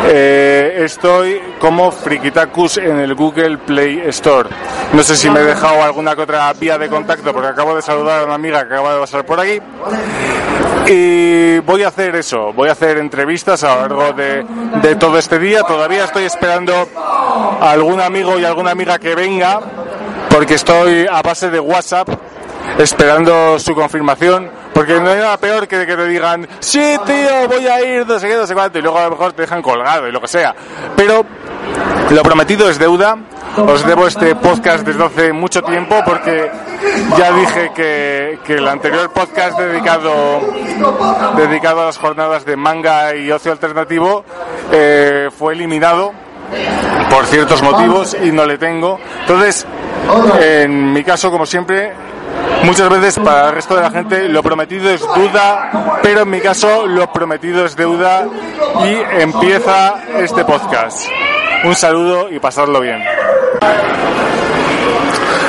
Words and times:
eh, 0.08 0.84
estoy 0.84 1.42
como 1.60 1.92
Frikitakus 1.92 2.78
en 2.78 3.00
el 3.00 3.16
Google 3.16 3.58
Play 3.58 4.02
Store. 4.08 4.50
No 4.94 5.04
sé 5.04 5.16
si 5.16 5.30
me 5.30 5.40
he 5.40 5.44
dejado 5.44 5.84
alguna 5.84 6.16
que 6.16 6.24
otra 6.24 6.52
vía 6.54 6.78
de 6.78 6.90
contacto 6.90 7.32
porque 7.34 7.50
acabo 7.50 7.76
de 7.76 7.82
saludar 7.82 8.22
a 8.22 8.26
una 8.26 8.36
amiga 8.36 8.68
que 8.68 8.74
acaba 8.74 8.94
de 8.94 9.00
pasar 9.00 9.26
por 9.26 9.40
aquí. 9.40 9.60
Y 10.88 11.60
voy 11.60 11.84
a 11.84 11.90
hacer 11.90 12.16
eso, 12.16 12.52
voy 12.54 12.70
a 12.70 12.74
hacer 12.74 12.98
entrevistas 12.98 13.64
a 13.64 13.76
lo 13.76 13.82
largo 13.82 14.14
de, 14.14 14.46
de 14.82 14.96
todo 14.96 15.18
este 15.18 15.40
día. 15.40 15.64
Todavía 15.64 16.06
estoy 16.06 16.26
esperando 16.26 16.90
a 16.96 17.72
algún 17.72 18.02
amigo 18.02 18.40
y 18.40 18.46
alguna 18.46 18.72
amiga 18.72 19.00
que 19.00 19.16
venga 19.16 19.60
porque 20.30 20.56
estoy 20.56 21.06
a 21.12 21.22
base 21.22 21.50
de 21.50 21.60
WhatsApp 21.60 22.10
esperando 22.78 23.60
su 23.60 23.76
confirmación, 23.76 24.50
porque 24.74 25.00
no 25.00 25.10
hay 25.10 25.20
nada 25.20 25.38
peor 25.38 25.68
que 25.68 25.86
que 25.86 25.96
te 25.96 26.08
digan, 26.08 26.48
sí, 26.60 26.96
tío, 27.06 27.48
voy 27.48 27.68
a 27.68 27.82
ir, 27.82 28.08
no 28.08 28.20
sé 28.20 28.28
qué, 28.28 28.36
no 28.36 28.48
sé 28.48 28.54
cuánto, 28.54 28.80
y 28.80 28.82
luego 28.82 29.00
a 29.00 29.04
lo 29.06 29.12
mejor 29.12 29.34
te 29.34 29.44
dejan 29.44 29.62
colgado 29.62 30.08
y 30.08 30.12
lo 30.12 30.22
que 30.22 30.28
sea. 30.28 30.56
Pero 30.96 31.26
lo 32.10 32.24
prometido 32.24 32.70
es 32.70 32.78
deuda. 32.78 33.18
Os 33.58 33.86
debo 33.86 34.08
este 34.08 34.34
podcast 34.36 34.86
desde 34.86 35.04
hace 35.04 35.34
mucho 35.34 35.62
tiempo 35.62 36.02
porque 36.06 36.50
ya 37.18 37.34
dije 37.34 37.72
que, 37.76 38.40
que 38.46 38.54
el 38.54 38.68
anterior 38.68 39.12
podcast 39.12 39.60
dedicado, 39.60 40.40
dedicado 41.36 41.82
a 41.82 41.86
las 41.86 41.98
jornadas 41.98 42.46
de 42.46 42.56
manga 42.56 43.14
y 43.14 43.30
ocio 43.30 43.52
alternativo 43.52 44.24
eh, 44.72 45.30
fue 45.38 45.54
eliminado 45.54 46.14
por 47.10 47.26
ciertos 47.26 47.62
motivos 47.62 48.16
y 48.22 48.32
no 48.32 48.46
le 48.46 48.58
tengo. 48.58 48.98
Entonces, 49.22 49.68
en 50.40 50.94
mi 50.94 51.04
caso, 51.04 51.30
como 51.30 51.46
siempre, 51.46 51.92
muchas 52.64 52.90
veces 52.90 53.20
para 53.20 53.50
el 53.50 53.56
resto 53.56 53.76
de 53.76 53.82
la 53.82 53.92
gente 53.92 54.30
lo 54.30 54.44
prometido 54.44 54.90
es 54.90 55.02
duda, 55.02 56.00
pero 56.02 56.22
en 56.22 56.30
mi 56.30 56.42
caso 56.42 56.88
lo 56.88 57.12
prometido 57.12 57.66
es 57.66 57.76
deuda 57.76 58.28
y 58.86 59.22
empieza 59.22 59.96
este 60.18 60.46
podcast. 60.46 61.08
Un 61.64 61.76
saludo 61.76 62.30
y 62.30 62.40
pasadlo 62.40 62.80
bien. 62.80 63.04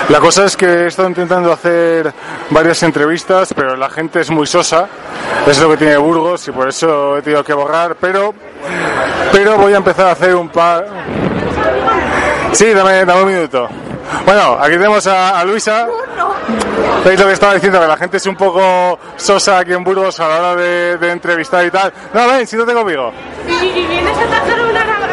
La 0.08 0.20
cosa 0.20 0.44
es 0.44 0.56
que 0.56 0.66
he 0.66 0.86
estado 0.88 1.08
intentando 1.08 1.52
hacer 1.52 2.12
varias 2.50 2.82
entrevistas, 2.82 3.54
pero 3.54 3.76
la 3.76 3.88
gente 3.88 4.20
es 4.20 4.30
muy 4.30 4.46
sosa, 4.46 4.86
es 5.46 5.58
lo 5.58 5.70
que 5.70 5.78
tiene 5.78 5.96
Burgos 5.96 6.46
y 6.48 6.52
por 6.52 6.68
eso 6.68 7.16
he 7.16 7.22
tenido 7.22 7.42
que 7.42 7.54
borrar, 7.54 7.96
pero, 7.98 8.34
pero 9.32 9.56
voy 9.56 9.72
a 9.72 9.78
empezar 9.78 10.08
a 10.08 10.12
hacer 10.12 10.34
un 10.34 10.50
par... 10.50 10.86
Sí, 12.52 12.74
dame, 12.74 13.04
dame 13.06 13.22
un 13.22 13.28
minuto. 13.28 13.68
Bueno, 14.26 14.58
aquí 14.60 14.72
tenemos 14.72 15.06
a 15.06 15.42
Luisa. 15.44 15.88
¿Veis 17.04 17.18
lo 17.18 17.26
que 17.26 17.32
estaba 17.32 17.54
diciendo? 17.54 17.80
Que 17.80 17.86
la 17.86 17.96
gente 17.96 18.16
es 18.18 18.26
un 18.26 18.36
poco 18.36 18.98
sosa 19.16 19.58
aquí 19.58 19.72
en 19.72 19.82
Burgos 19.82 20.20
a 20.20 20.28
la 20.28 20.36
hora 20.38 20.56
de, 20.56 21.10
entrevistar 21.10 21.66
y 21.66 21.70
tal. 21.70 21.92
No, 22.14 22.28
ven, 22.28 22.46
siéntate 22.46 22.74
conmigo. 22.74 23.12
¿Y, 23.48 23.52
y 23.52 23.98
a 23.98 24.80
aragonés? 24.80 25.11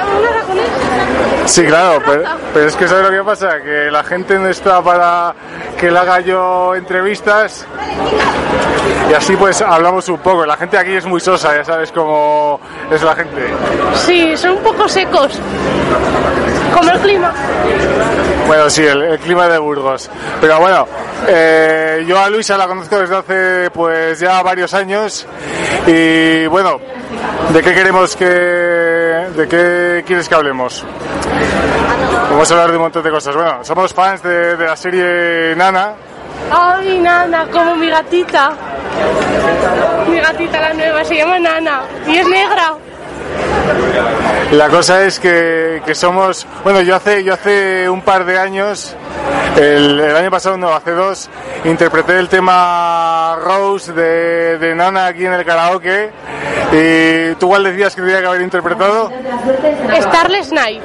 Sí, 1.50 1.66
claro, 1.66 2.00
pero, 2.06 2.24
pero 2.54 2.68
es 2.68 2.76
que 2.76 2.88
¿sabes 2.88 3.06
lo 3.06 3.12
que 3.12 3.24
pasa? 3.24 3.60
Que 3.62 3.90
la 3.90 4.04
gente 4.04 4.38
no 4.38 4.48
está 4.48 4.82
para 4.84 5.34
que 5.80 5.90
le 5.90 5.98
haga 5.98 6.20
yo 6.20 6.76
entrevistas 6.76 7.66
y 9.10 9.14
así 9.14 9.36
pues 9.36 9.60
hablamos 9.62 10.08
un 10.10 10.20
poco. 10.20 10.46
La 10.46 10.56
gente 10.58 10.78
aquí 10.78 10.94
es 10.94 11.06
muy 11.06 11.20
sosa, 11.20 11.56
ya 11.56 11.66
sabes 11.66 11.92
cómo 11.92 12.60
es 12.92 13.02
la 13.02 13.16
gente. 13.16 13.48
Sí, 13.96 14.38
son 14.38 14.52
un 14.52 14.64
poco 14.64 14.88
secos. 14.88 15.40
Como 16.76 16.92
el 16.92 17.00
clima. 17.00 17.34
Bueno, 18.46 18.70
sí, 18.70 18.86
el, 18.86 19.02
el 19.02 19.20
clima 19.20 19.48
de 19.48 19.58
Burgos. 19.58 20.08
Pero 20.40 20.60
bueno, 20.60 20.88
eh, 21.28 22.06
yo 22.08 22.20
a 22.20 22.30
Luisa 22.30 22.58
la 22.58 22.68
conozco 22.68 23.00
desde 23.00 23.18
hace 23.18 23.72
pues 23.72 24.20
ya 24.20 24.44
varios 24.44 24.72
años 24.76 25.26
y 25.88 26.46
bueno, 26.46 26.80
¿de 27.52 27.62
qué 27.64 27.74
queremos 27.74 28.16
que... 28.16 28.89
¿De 29.36 29.48
qué 29.48 30.04
quieres 30.06 30.28
que 30.28 30.36
hablemos? 30.36 30.86
Vamos 32.30 32.50
a 32.50 32.54
hablar 32.54 32.72
de 32.72 32.78
un 32.78 32.84
montón 32.84 33.04
de 33.04 33.12
cosas. 33.12 33.36
Bueno, 33.36 33.64
somos 33.64 33.94
fans 33.94 34.22
de, 34.24 34.58
la 34.58 34.76
serie 34.76 35.56
Nana. 35.56 35.94
Ay, 36.52 37.00
Nana, 37.00 37.48
como 37.48 37.76
mi 37.76 37.90
gatita. 37.90 38.52
Mi 40.10 40.20
gatita 40.20 40.62
la 40.62 40.74
nueva 40.74 41.04
se 41.04 41.16
llama 41.16 41.40
Nana 41.40 41.82
y 42.08 42.18
es 42.18 42.28
negra. 42.28 42.74
La 44.52 44.70
cosa 44.70 45.04
es 45.04 45.20
que, 45.20 45.82
que 45.86 45.94
somos, 45.94 46.48
bueno, 46.64 46.82
yo 46.82 46.96
hace, 46.96 47.24
yo 47.24 47.34
hace 47.34 47.88
un 47.90 48.02
par 48.02 48.26
de 48.26 48.40
años, 48.40 48.96
el, 49.56 50.00
el 50.00 50.16
año 50.16 50.32
pasado, 50.32 50.58
no, 50.58 50.74
hace 50.74 50.92
dos, 50.92 51.30
interpreté 51.66 52.18
el 52.18 52.30
tema 52.30 53.38
Rose 53.44 53.94
de, 53.94 54.58
de 54.58 54.76
Nana 54.76 55.08
aquí 55.08 55.26
en 55.26 55.34
el 55.34 55.46
karaoke. 55.46 56.12
Y 56.72 57.34
tú 57.36 57.48
igual 57.48 57.64
decías 57.64 57.96
que 57.96 58.02
tenía 58.02 58.22
que 58.22 58.28
haber 58.28 58.42
interpretado. 58.42 59.12
Starless 60.02 60.52
Night. 60.52 60.84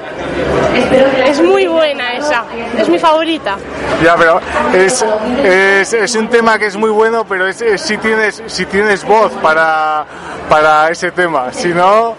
Es 1.27 1.43
muy 1.43 1.67
buena 1.67 2.15
esa. 2.15 2.45
Es 2.79 2.89
mi 2.89 2.99
favorita. 2.99 3.57
Ya, 4.03 4.17
pero 4.17 4.41
es, 4.73 5.05
es, 5.45 5.93
es 5.93 6.15
un 6.15 6.29
tema 6.29 6.59
que 6.59 6.67
es 6.67 6.77
muy 6.77 6.89
bueno, 6.89 7.27
pero 7.29 7.47
es, 7.47 7.61
es 7.61 7.83
si 7.83 7.99
tienes 7.99 8.43
si 8.47 8.65
tienes 8.65 9.05
voz 9.05 9.31
para, 9.43 10.07
para 10.49 10.89
ese 10.89 11.11
tema. 11.11 11.53
Si 11.53 11.69
no, 11.69 12.17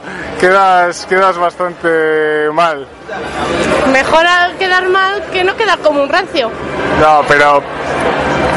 quedas, 0.85 1.05
quedas 1.07 1.37
bastante 1.37 2.49
mal. 2.53 2.87
Mejor 3.91 4.25
al 4.25 4.55
quedar 4.57 4.87
mal 4.89 5.23
que 5.31 5.43
no 5.43 5.55
quedar 5.55 5.79
como 5.79 6.03
un 6.03 6.09
rancio. 6.09 6.49
No, 6.99 7.21
pero 7.27 7.61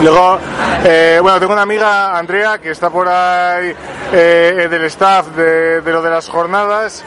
luego, 0.02 0.38
eh, 0.84 1.18
bueno, 1.22 1.40
tengo 1.40 1.52
una 1.54 1.62
amiga, 1.62 2.16
Andrea, 2.18 2.58
que 2.58 2.70
está 2.70 2.90
por 2.90 3.08
ahí 3.08 3.74
eh, 4.12 4.66
del 4.70 4.84
staff 4.84 5.28
de, 5.28 5.80
de 5.80 5.92
lo 5.92 6.02
de 6.02 6.10
las 6.10 6.28
jornadas 6.28 7.02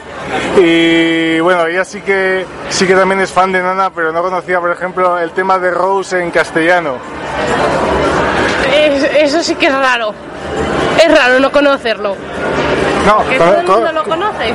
y 0.56 1.40
bueno, 1.40 1.66
ella 1.66 1.84
sí 1.84 2.00
que 2.00 2.44
sí 2.68 2.86
que 2.86 2.94
también 2.94 3.20
es 3.20 3.30
fan 3.30 3.52
de 3.52 3.62
Nana, 3.62 3.90
pero 3.90 4.12
no 4.12 4.22
conocía, 4.22 4.60
por 4.60 4.70
ejemplo, 4.70 5.18
el 5.18 5.30
tema 5.30 5.58
de 5.58 5.70
Rose 5.70 6.20
en 6.20 6.30
castellano. 6.30 6.96
Es- 8.74 9.04
eso 9.04 9.42
sí 9.42 9.54
que 9.54 9.66
es 9.66 9.74
raro. 9.74 10.14
Es 11.02 11.18
raro 11.18 11.38
no 11.40 11.50
conocerlo. 11.50 12.16
No, 13.06 13.26
Que 13.28 13.36
todo 13.38 13.56
el 13.58 13.66
mundo 13.66 13.92
lo 13.92 14.04
conoce. 14.04 14.54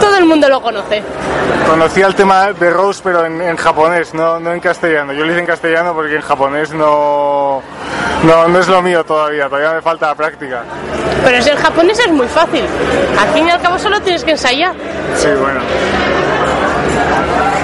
Todo 0.00 0.16
el 0.16 0.24
mundo 0.24 0.48
lo 0.48 0.60
conoce. 0.62 1.02
conocía 1.68 2.06
el 2.06 2.14
tema 2.14 2.52
de 2.52 2.70
Rose, 2.70 3.00
pero 3.02 3.24
en, 3.24 3.40
en 3.40 3.56
japonés, 3.56 4.12
no, 4.14 4.40
no 4.40 4.52
en 4.52 4.60
castellano. 4.60 5.12
Yo 5.12 5.24
lo 5.24 5.30
hice 5.30 5.40
en 5.40 5.46
castellano 5.46 5.94
porque 5.94 6.16
en 6.16 6.22
japonés 6.22 6.72
no, 6.72 7.62
no, 8.24 8.48
no 8.48 8.58
es 8.58 8.66
lo 8.68 8.82
mío 8.82 9.04
todavía, 9.04 9.48
todavía 9.48 9.72
me 9.74 9.82
falta 9.82 10.14
práctica. 10.14 10.62
Pero 11.24 11.42
si 11.42 11.50
el 11.50 11.58
japonés 11.58 11.98
es 12.00 12.10
muy 12.10 12.26
fácil. 12.26 12.64
Al 13.20 13.28
fin 13.28 13.46
y 13.46 13.50
al 13.50 13.60
cabo 13.60 13.78
solo 13.78 14.00
tienes 14.00 14.24
que 14.24 14.32
ensayar. 14.32 14.74
Sí, 15.16 15.28
bueno. 15.40 15.60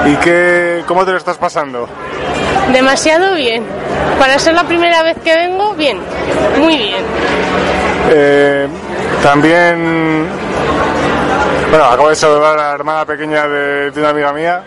¿Y 0.07 0.15
qué, 0.17 0.85
cómo 0.87 1.05
te 1.05 1.11
lo 1.11 1.17
estás 1.19 1.37
pasando? 1.37 1.89
Demasiado 2.73 3.35
bien. 3.35 3.65
Para 4.19 4.39
ser 4.39 4.55
la 4.55 4.65
primera 4.65 5.03
vez 5.03 5.17
que 5.25 5.35
vengo, 5.35 5.75
bien. 5.75 5.99
Muy 6.59 6.77
bien. 6.77 7.05
Eh, 8.11 8.69
también, 9.23 10.27
bueno, 11.71 11.85
acabo 11.85 12.09
de 12.09 12.17
saludar 12.17 12.59
a 12.59 12.63
la 12.69 12.75
hermana 12.75 13.05
pequeña 13.05 13.47
de, 13.49 13.91
de 13.91 14.01
una 14.01 14.11
amiga 14.11 14.33
mía. 14.33 14.63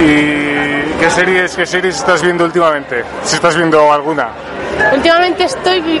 ¿Y 0.00 0.98
qué 1.00 1.10
series, 1.10 1.56
qué 1.56 1.66
series 1.66 1.96
estás 1.96 2.22
viendo 2.22 2.44
últimamente? 2.44 3.04
Si 3.22 3.36
estás 3.36 3.56
viendo 3.56 3.92
alguna. 3.92 4.28
Últimamente 4.92 5.44
estoy 5.44 6.00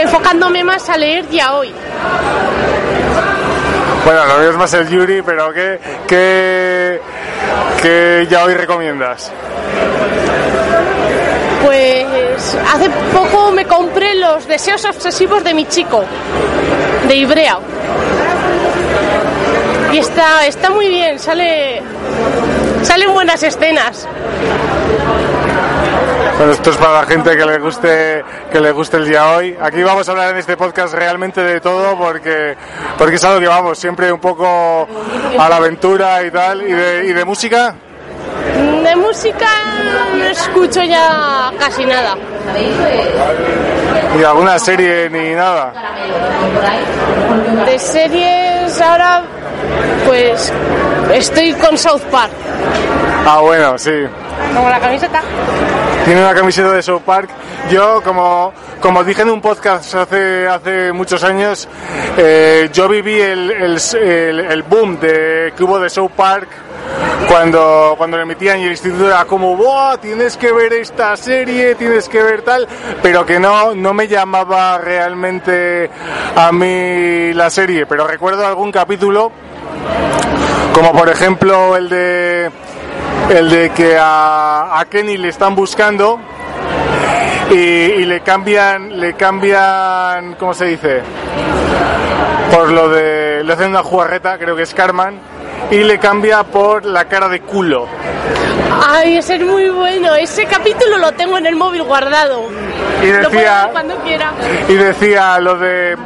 enfocándome 0.00 0.62
más 0.64 0.88
a 0.88 0.96
leer 0.96 1.28
ya 1.30 1.54
hoy. 1.54 1.72
Bueno, 4.04 4.26
lo 4.26 4.38
mío 4.38 4.50
es 4.50 4.56
más 4.56 4.74
el 4.74 4.88
Yuri, 4.88 5.22
pero 5.22 5.52
¿qué, 5.52 5.78
qué, 6.06 7.00
qué 7.82 8.26
ya 8.28 8.44
hoy 8.44 8.54
recomiendas? 8.54 9.30
Pues 11.64 11.99
Pues 12.40 12.54
hace 12.54 12.88
poco 13.12 13.52
me 13.52 13.66
compré 13.66 14.14
los 14.14 14.48
deseos 14.48 14.82
obsesivos 14.86 15.44
de 15.44 15.52
mi 15.52 15.66
chico, 15.66 16.02
de 17.06 17.14
Ibrea. 17.14 17.58
Y 19.92 19.98
está, 19.98 20.46
está 20.46 20.70
muy 20.70 20.88
bien, 20.88 21.18
sale, 21.18 21.82
salen 22.82 23.12
buenas 23.12 23.42
escenas. 23.42 24.08
Bueno, 26.38 26.52
esto 26.52 26.70
es 26.70 26.76
para 26.78 27.02
la 27.02 27.06
gente 27.06 27.36
que 27.36 27.44
le 27.44 27.58
guste 27.58 28.24
que 28.50 28.58
le 28.58 28.72
guste 28.72 28.96
el 28.96 29.06
día 29.06 29.36
hoy. 29.36 29.54
Aquí 29.60 29.82
vamos 29.82 30.08
a 30.08 30.12
hablar 30.12 30.30
en 30.30 30.38
este 30.38 30.56
podcast 30.56 30.94
realmente 30.94 31.42
de 31.42 31.60
todo 31.60 31.98
porque 31.98 32.56
porque 32.96 33.16
es 33.16 33.24
algo 33.24 33.40
que 33.40 33.48
vamos 33.48 33.78
siempre 33.78 34.10
un 34.10 34.20
poco 34.20 34.88
a 35.38 35.48
la 35.50 35.56
aventura 35.56 36.24
y 36.24 36.30
tal 36.30 36.62
y 36.62 36.72
de, 36.72 37.04
y 37.04 37.12
de 37.12 37.24
música. 37.26 37.74
De 38.84 38.96
música 38.96 39.46
no 40.16 40.24
escucho 40.24 40.82
ya 40.82 41.52
casi 41.58 41.84
nada. 41.84 42.16
Ni 44.16 44.24
alguna 44.24 44.58
serie 44.58 45.08
ni 45.10 45.34
nada. 45.34 45.72
De 47.66 47.78
series 47.78 48.80
ahora 48.80 49.22
pues 50.06 50.52
estoy 51.12 51.52
con 51.54 51.76
South 51.76 52.02
Park. 52.10 52.32
Ah, 53.26 53.40
bueno, 53.40 53.76
sí. 53.78 53.92
Como 54.54 54.68
la 54.68 54.80
camiseta. 54.80 55.20
Tiene 56.04 56.22
una 56.22 56.34
camiseta 56.34 56.72
de 56.72 56.82
South 56.82 57.02
Park. 57.04 57.28
Yo, 57.70 58.02
como, 58.02 58.52
como 58.80 59.04
dije 59.04 59.22
en 59.22 59.30
un 59.30 59.40
podcast 59.40 59.94
hace, 59.94 60.48
hace 60.48 60.92
muchos 60.92 61.22
años, 61.22 61.68
eh, 62.16 62.70
yo 62.72 62.88
viví 62.88 63.20
el, 63.20 63.50
el, 63.50 63.78
el, 64.02 64.40
el 64.40 64.62
boom 64.62 64.98
de, 64.98 65.52
que 65.56 65.62
hubo 65.62 65.78
de 65.78 65.90
South 65.90 66.12
Park 66.16 66.48
cuando, 67.28 67.94
cuando 67.96 68.16
lo 68.16 68.24
emitían 68.24 68.58
y 68.58 68.64
el 68.64 68.72
instituto 68.72 69.06
era 69.06 69.24
como, 69.24 69.56
¡Buah! 69.56 69.98
Tienes 69.98 70.36
que 70.36 70.52
ver 70.52 70.72
esta 70.72 71.16
serie, 71.16 71.74
tienes 71.76 72.08
que 72.08 72.22
ver 72.22 72.42
tal, 72.42 72.66
pero 73.02 73.24
que 73.24 73.38
no, 73.38 73.74
no 73.74 73.94
me 73.94 74.08
llamaba 74.08 74.78
realmente 74.78 75.88
a 76.34 76.50
mí 76.50 77.32
la 77.32 77.48
serie. 77.50 77.86
Pero 77.86 78.06
recuerdo 78.06 78.44
algún 78.44 78.72
capítulo, 78.72 79.30
como 80.72 80.92
por 80.92 81.08
ejemplo 81.08 81.76
el 81.76 81.88
de 81.88 82.50
el 83.30 83.48
de 83.48 83.70
que 83.70 83.96
a, 83.98 84.84
Kenny 84.90 85.16
le 85.16 85.28
están 85.28 85.54
buscando 85.54 86.18
y, 87.50 87.54
y, 87.54 88.04
le 88.04 88.22
cambian, 88.22 88.98
le 88.98 89.14
cambian, 89.14 90.34
¿cómo 90.34 90.52
se 90.52 90.64
dice? 90.66 91.02
Por 92.52 92.70
lo 92.70 92.88
de, 92.88 93.44
le 93.44 93.52
hacen 93.52 93.70
una 93.70 93.84
jugarreta, 93.84 94.36
creo 94.36 94.56
que 94.56 94.62
es 94.62 94.74
Carman, 94.74 95.18
y 95.70 95.82
le 95.84 95.98
cambia 95.98 96.42
por 96.44 96.84
la 96.84 97.04
cara 97.06 97.28
de 97.28 97.40
culo. 97.40 97.86
Ay, 98.86 99.18
ese 99.18 99.36
es 99.36 99.42
muy 99.42 99.68
bueno. 99.68 100.14
Ese 100.14 100.46
capítulo 100.46 100.98
lo 100.98 101.12
tengo 101.12 101.38
en 101.38 101.46
el 101.46 101.56
móvil 101.56 101.82
guardado. 101.82 102.48
Y 103.02 103.06
decía, 103.06 103.68
cuando 103.72 103.96
quiera. 103.98 104.32
Y 104.68 104.74
decía 104.74 105.38
lo 105.38 105.56
de. 105.56 105.96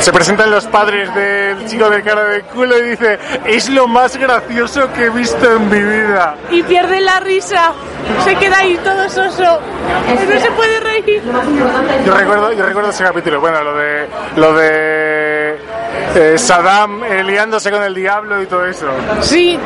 Se 0.00 0.12
presentan 0.12 0.50
los 0.50 0.66
padres 0.66 1.14
del 1.14 1.66
chico 1.66 1.90
de 1.90 2.02
cara 2.02 2.24
de 2.24 2.42
culo 2.42 2.78
y 2.78 2.90
dice: 2.90 3.18
Es 3.44 3.68
lo 3.68 3.86
más 3.86 4.16
gracioso 4.16 4.92
que 4.92 5.04
he 5.04 5.10
visto 5.10 5.56
en 5.56 5.68
mi 5.68 5.80
vida. 5.80 6.34
Y 6.50 6.62
pierde 6.62 7.00
la 7.00 7.20
risa. 7.20 7.72
Se 8.24 8.34
queda 8.36 8.58
ahí 8.58 8.78
todo 8.82 9.08
soso. 9.08 9.60
No 10.28 10.40
se 10.40 10.50
puede 10.52 10.80
reír. 10.80 11.22
Yo 12.04 12.14
recuerdo, 12.14 12.52
yo 12.52 12.64
recuerdo 12.64 12.90
ese 12.90 13.04
capítulo. 13.04 13.40
Bueno, 13.40 13.62
lo 13.62 13.74
de. 13.76 14.06
Lo 14.36 14.54
de. 14.54 15.58
Eh, 16.14 16.36
Saddam 16.36 17.04
eh, 17.04 17.22
liándose 17.22 17.70
con 17.70 17.82
el 17.82 17.94
diablo 17.94 18.42
y 18.42 18.46
todo 18.46 18.66
eso. 18.66 18.86
Sí, 19.20 19.58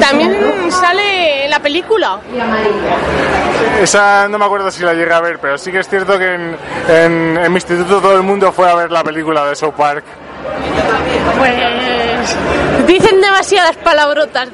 también 0.00 0.36
sale 0.70 1.44
en 1.44 1.50
la 1.50 1.60
película. 1.60 2.18
Esa 3.80 4.26
no 4.28 4.38
me 4.38 4.44
acuerdo 4.44 4.70
si 4.70 4.82
la 4.82 4.94
llegué 4.94 5.12
a 5.12 5.20
ver, 5.20 5.38
pero 5.38 5.56
sí 5.58 5.70
que 5.70 5.78
es 5.78 5.88
cierto 5.88 6.18
que 6.18 6.34
en, 6.34 6.56
en, 6.88 7.36
en 7.38 7.52
mi 7.52 7.56
instituto 7.56 8.00
todo 8.00 8.16
el 8.16 8.22
mundo 8.22 8.50
fue 8.52 8.68
a 8.68 8.74
ver 8.74 8.90
la 8.90 9.04
película 9.04 9.46
de 9.46 9.54
South 9.54 9.74
Park. 9.76 10.04
Pues 11.38 11.54
dicen 12.86 13.20
demasiadas 13.20 13.76
palabrotas, 13.76 14.48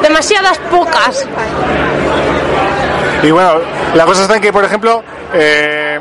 demasiadas 0.00 0.58
pocas. 0.70 1.26
Y 3.22 3.30
bueno, 3.30 3.54
la 3.94 4.04
cosa 4.04 4.22
está 4.22 4.36
en 4.36 4.42
que, 4.42 4.52
por 4.52 4.64
ejemplo, 4.64 5.02
eh, 5.34 6.00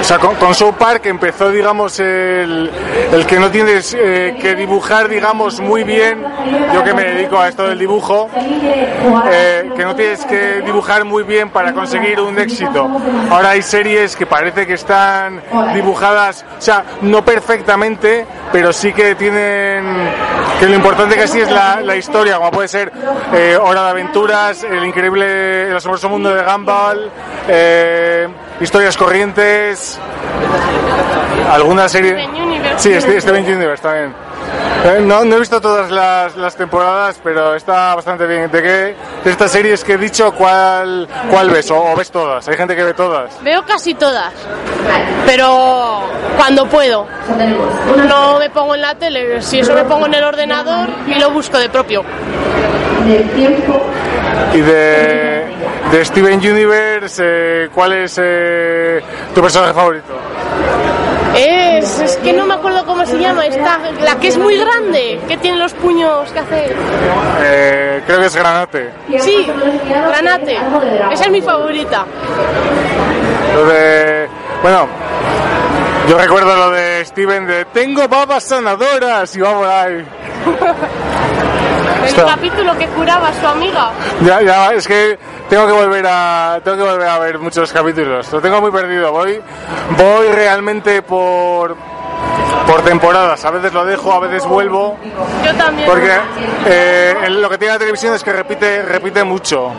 o 0.00 0.04
sea, 0.04 0.18
con, 0.18 0.36
con 0.36 0.54
Park 0.74 1.06
empezó, 1.06 1.50
digamos, 1.50 1.98
el, 2.00 2.70
el 3.12 3.26
que 3.26 3.38
no 3.38 3.50
tienes 3.50 3.96
eh, 3.98 4.36
que 4.40 4.54
dibujar, 4.54 5.08
digamos, 5.08 5.60
muy 5.60 5.84
bien. 5.84 6.24
Yo 6.72 6.84
que 6.84 6.94
me 6.94 7.04
dedico 7.04 7.38
a 7.38 7.48
esto 7.48 7.66
del 7.66 7.78
dibujo, 7.78 8.28
eh, 9.30 9.70
que 9.76 9.84
no 9.84 9.94
tienes 9.94 10.24
que 10.24 10.62
dibujar 10.62 11.04
muy 11.04 11.22
bien 11.24 11.50
para 11.50 11.72
conseguir 11.72 12.20
un 12.20 12.38
éxito. 12.38 12.88
Ahora 13.30 13.50
hay 13.50 13.62
series 13.62 14.16
que 14.16 14.26
parece 14.26 14.66
que 14.66 14.74
están 14.74 15.42
dibujadas, 15.74 16.44
o 16.58 16.60
sea, 16.60 16.84
no 17.02 17.24
perfectamente, 17.24 18.26
pero 18.52 18.72
sí 18.72 18.92
que 18.92 19.14
tienen. 19.14 19.84
que 20.60 20.66
lo 20.66 20.74
importante 20.74 21.16
que 21.16 21.26
sí 21.26 21.40
es 21.40 21.50
la, 21.50 21.80
la 21.80 21.96
historia, 21.96 22.36
como 22.36 22.50
puede 22.50 22.68
ser 22.68 22.92
eh, 23.32 23.58
Hora 23.60 23.84
de 23.84 23.90
Aventuras, 23.90 24.62
El 24.64 24.84
Increíble, 24.84 25.68
El 25.68 25.76
Asombroso 25.76 26.08
Mundo 26.08 26.34
de 26.34 26.42
Gumball, 26.42 27.10
eh, 27.48 28.28
Historias 28.60 28.96
Corrientes, 28.96 29.98
alguna 31.50 31.88
serie. 31.88 32.28
Sí, 32.76 32.92
este, 32.92 33.20
Steven 33.20 33.44
Universe 33.44 33.82
también. 33.82 34.14
Eh, 34.84 35.00
no, 35.02 35.24
no 35.24 35.36
he 35.36 35.40
visto 35.40 35.60
todas 35.60 35.90
las, 35.90 36.36
las, 36.36 36.54
temporadas, 36.56 37.20
pero 37.22 37.54
está 37.54 37.94
bastante 37.96 38.26
bien. 38.26 38.50
¿De 38.50 38.62
qué 38.62 38.94
de 39.24 39.30
estas 39.30 39.50
series 39.50 39.82
que 39.82 39.94
he 39.94 39.98
dicho, 39.98 40.32
cuál, 40.32 41.08
cuál 41.30 41.50
ves? 41.50 41.70
O, 41.70 41.82
¿O, 41.82 41.96
ves 41.96 42.10
todas? 42.10 42.46
Hay 42.48 42.56
gente 42.56 42.76
que 42.76 42.84
ve 42.84 42.94
todas. 42.94 43.42
Veo 43.42 43.64
casi 43.64 43.94
todas, 43.94 44.32
pero 45.26 46.02
cuando 46.36 46.66
puedo. 46.68 47.06
No 48.08 48.38
me 48.38 48.50
pongo 48.50 48.76
en 48.76 48.82
la 48.82 48.94
tele, 48.94 49.42
si 49.42 49.58
eso 49.58 49.74
me 49.74 49.84
pongo 49.84 50.06
en 50.06 50.14
el 50.14 50.24
ordenador 50.24 50.88
y 51.06 51.14
lo 51.18 51.30
busco 51.30 51.58
de 51.58 51.68
propio. 51.68 52.04
Y 54.54 54.60
de, 54.60 55.37
de 55.90 56.04
Steven 56.04 56.38
Universe, 56.38 57.22
eh, 57.24 57.68
¿cuál 57.74 57.92
es 57.94 58.18
eh, 58.22 59.00
tu 59.34 59.40
personaje 59.40 59.72
favorito? 59.72 60.12
Es, 61.34 62.00
es 62.00 62.16
que 62.18 62.32
no 62.32 62.46
me 62.46 62.54
acuerdo 62.54 62.84
cómo 62.84 63.06
se 63.06 63.18
llama, 63.18 63.46
esta, 63.46 63.78
la 64.02 64.16
que 64.18 64.28
es 64.28 64.38
muy 64.38 64.58
grande, 64.58 65.20
que 65.28 65.36
tiene 65.36 65.58
los 65.58 65.72
puños 65.74 66.30
que 66.32 66.38
hace. 66.38 66.74
Eh, 67.42 68.02
creo 68.06 68.20
que 68.20 68.26
es 68.26 68.36
Granate. 68.36 68.90
Sí, 69.18 69.46
Granate. 69.88 70.56
Esa 71.12 71.24
es 71.24 71.30
mi 71.30 71.40
favorita. 71.40 72.04
Lo 73.54 73.66
de. 73.66 74.28
Bueno, 74.62 74.88
yo 76.08 76.18
recuerdo 76.18 76.56
lo 76.56 76.70
de 76.70 77.04
Steven 77.04 77.46
de 77.46 77.64
Tengo 77.66 78.08
babas 78.08 78.44
sanadoras 78.44 79.34
y 79.36 79.40
vamos 79.40 79.66
ahí. 79.68 80.04
El 82.02 82.08
Está. 82.08 82.26
capítulo 82.26 82.76
que 82.76 82.86
curaba 82.88 83.32
su 83.40 83.46
amiga. 83.46 83.90
Ya, 84.22 84.40
ya, 84.42 84.72
es 84.72 84.86
que 84.86 85.18
tengo 85.48 85.66
que 85.66 85.72
volver 85.72 86.06
a 86.08 86.60
tengo 86.62 86.76
que 86.76 86.82
volver 86.82 87.08
a 87.08 87.18
ver 87.18 87.38
muchos 87.38 87.72
capítulos. 87.72 88.32
Lo 88.32 88.40
tengo 88.40 88.60
muy 88.60 88.70
perdido. 88.70 89.12
Voy 89.12 89.40
voy 89.96 90.28
realmente 90.28 91.02
por 91.02 91.76
por 92.66 92.82
temporadas. 92.82 93.44
A 93.44 93.50
veces 93.50 93.72
lo 93.72 93.84
dejo, 93.84 94.12
a 94.12 94.20
veces 94.20 94.44
vuelvo. 94.44 94.98
Yo 95.44 95.54
también. 95.54 95.88
Porque 95.88 96.12
eh, 96.66 97.14
lo 97.30 97.48
que 97.48 97.58
tiene 97.58 97.74
la 97.74 97.78
televisión 97.78 98.14
es 98.14 98.22
que 98.22 98.32
repite 98.32 98.82
repite 98.82 99.24
mucho. 99.24 99.72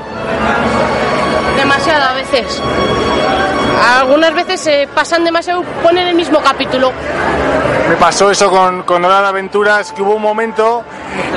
Demasiado 1.55 2.05
a 2.05 2.13
veces. 2.13 2.61
Algunas 3.81 4.33
veces 4.33 4.59
se 4.59 4.87
pasan 4.93 5.23
demasiado, 5.23 5.63
ponen 5.83 6.07
el 6.07 6.15
mismo 6.15 6.41
capítulo. 6.41 6.91
Me 7.89 7.95
pasó 7.95 8.29
eso 8.29 8.49
con, 8.49 8.83
con 8.83 9.03
Hora 9.03 9.21
de 9.21 9.27
Aventuras, 9.27 9.91
que 9.93 10.01
hubo 10.01 10.15
un 10.15 10.21
momento 10.21 10.83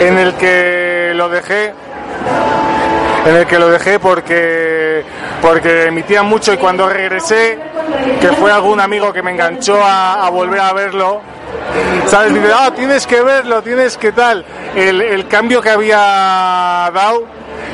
en 0.00 0.18
el 0.18 0.34
que 0.34 1.12
lo 1.14 1.28
dejé 1.28 1.72
en 3.24 3.36
el 3.36 3.46
que 3.46 3.58
lo 3.58 3.68
dejé 3.68 3.98
porque 4.00 5.04
porque 5.40 5.86
emitían 5.86 6.26
mucho 6.26 6.52
y 6.52 6.56
cuando 6.56 6.88
regresé 6.88 7.58
que 8.20 8.28
fue 8.32 8.50
algún 8.50 8.80
amigo 8.80 9.12
que 9.12 9.22
me 9.22 9.30
enganchó 9.30 9.82
a, 9.82 10.26
a 10.26 10.30
volver 10.30 10.60
a 10.60 10.72
verlo 10.72 11.20
sabes 12.06 12.34
dice 12.34 12.52
ah 12.52 12.72
tienes 12.74 13.06
que 13.06 13.22
verlo 13.22 13.62
tienes 13.62 13.96
que 13.96 14.12
tal 14.12 14.44
el, 14.74 15.00
el 15.00 15.28
cambio 15.28 15.60
que 15.62 15.70
había 15.70 15.98
dado 16.92 17.24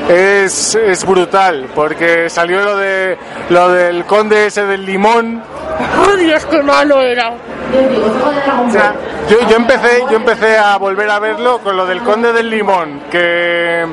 es, 0.07 0.75
es 0.75 1.05
brutal 1.05 1.67
porque 1.75 2.29
salió 2.29 2.61
lo 2.61 2.77
de 2.77 3.17
lo 3.49 3.69
del 3.69 4.05
conde 4.05 4.47
ese 4.47 4.65
del 4.65 4.85
limón 4.85 5.43
¡Oh, 5.79 6.15
Dios, 6.15 6.45
qué 6.45 6.61
malo 6.61 7.01
era! 7.01 7.31
O 7.31 8.71
sea, 8.71 8.93
yo, 9.29 9.47
yo, 9.47 9.55
empecé, 9.55 10.03
yo 10.09 10.17
empecé 10.17 10.57
a 10.57 10.77
volver 10.77 11.09
a 11.09 11.19
verlo 11.19 11.59
con 11.59 11.77
lo 11.77 11.85
del 11.85 12.01
conde 12.01 12.33
del 12.33 12.49
limón, 12.49 13.01
que, 13.11 13.85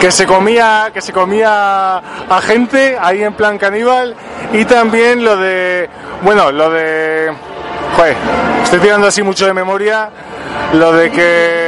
que 0.00 0.10
se 0.10 0.26
comía, 0.26 0.90
que 0.92 1.00
se 1.00 1.12
comía 1.12 1.98
a 1.98 2.40
gente 2.42 2.96
ahí 3.00 3.22
en 3.22 3.34
plan 3.34 3.58
caníbal, 3.58 4.14
y 4.52 4.64
también 4.64 5.24
lo 5.24 5.36
de, 5.36 5.88
bueno, 6.22 6.50
lo 6.50 6.70
de, 6.70 7.32
joder, 7.96 8.16
estoy 8.62 8.80
tirando 8.80 9.06
así 9.06 9.22
mucho 9.22 9.46
de 9.46 9.52
memoria, 9.52 10.08
lo 10.72 10.92
de 10.92 11.10
que 11.10 11.67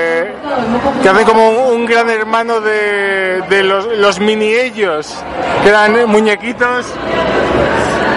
que 1.02 1.09
hacen 1.09 1.25
como 1.25 1.49
un, 1.71 1.87
gran 1.87 2.09
hermano 2.11 2.61
de, 2.61 3.42
de 3.49 3.62
los, 3.62 4.21
mini 4.21 4.49
ellos, 4.49 5.16
que 5.62 5.69
eran 5.69 6.09
muñequitos. 6.09 6.87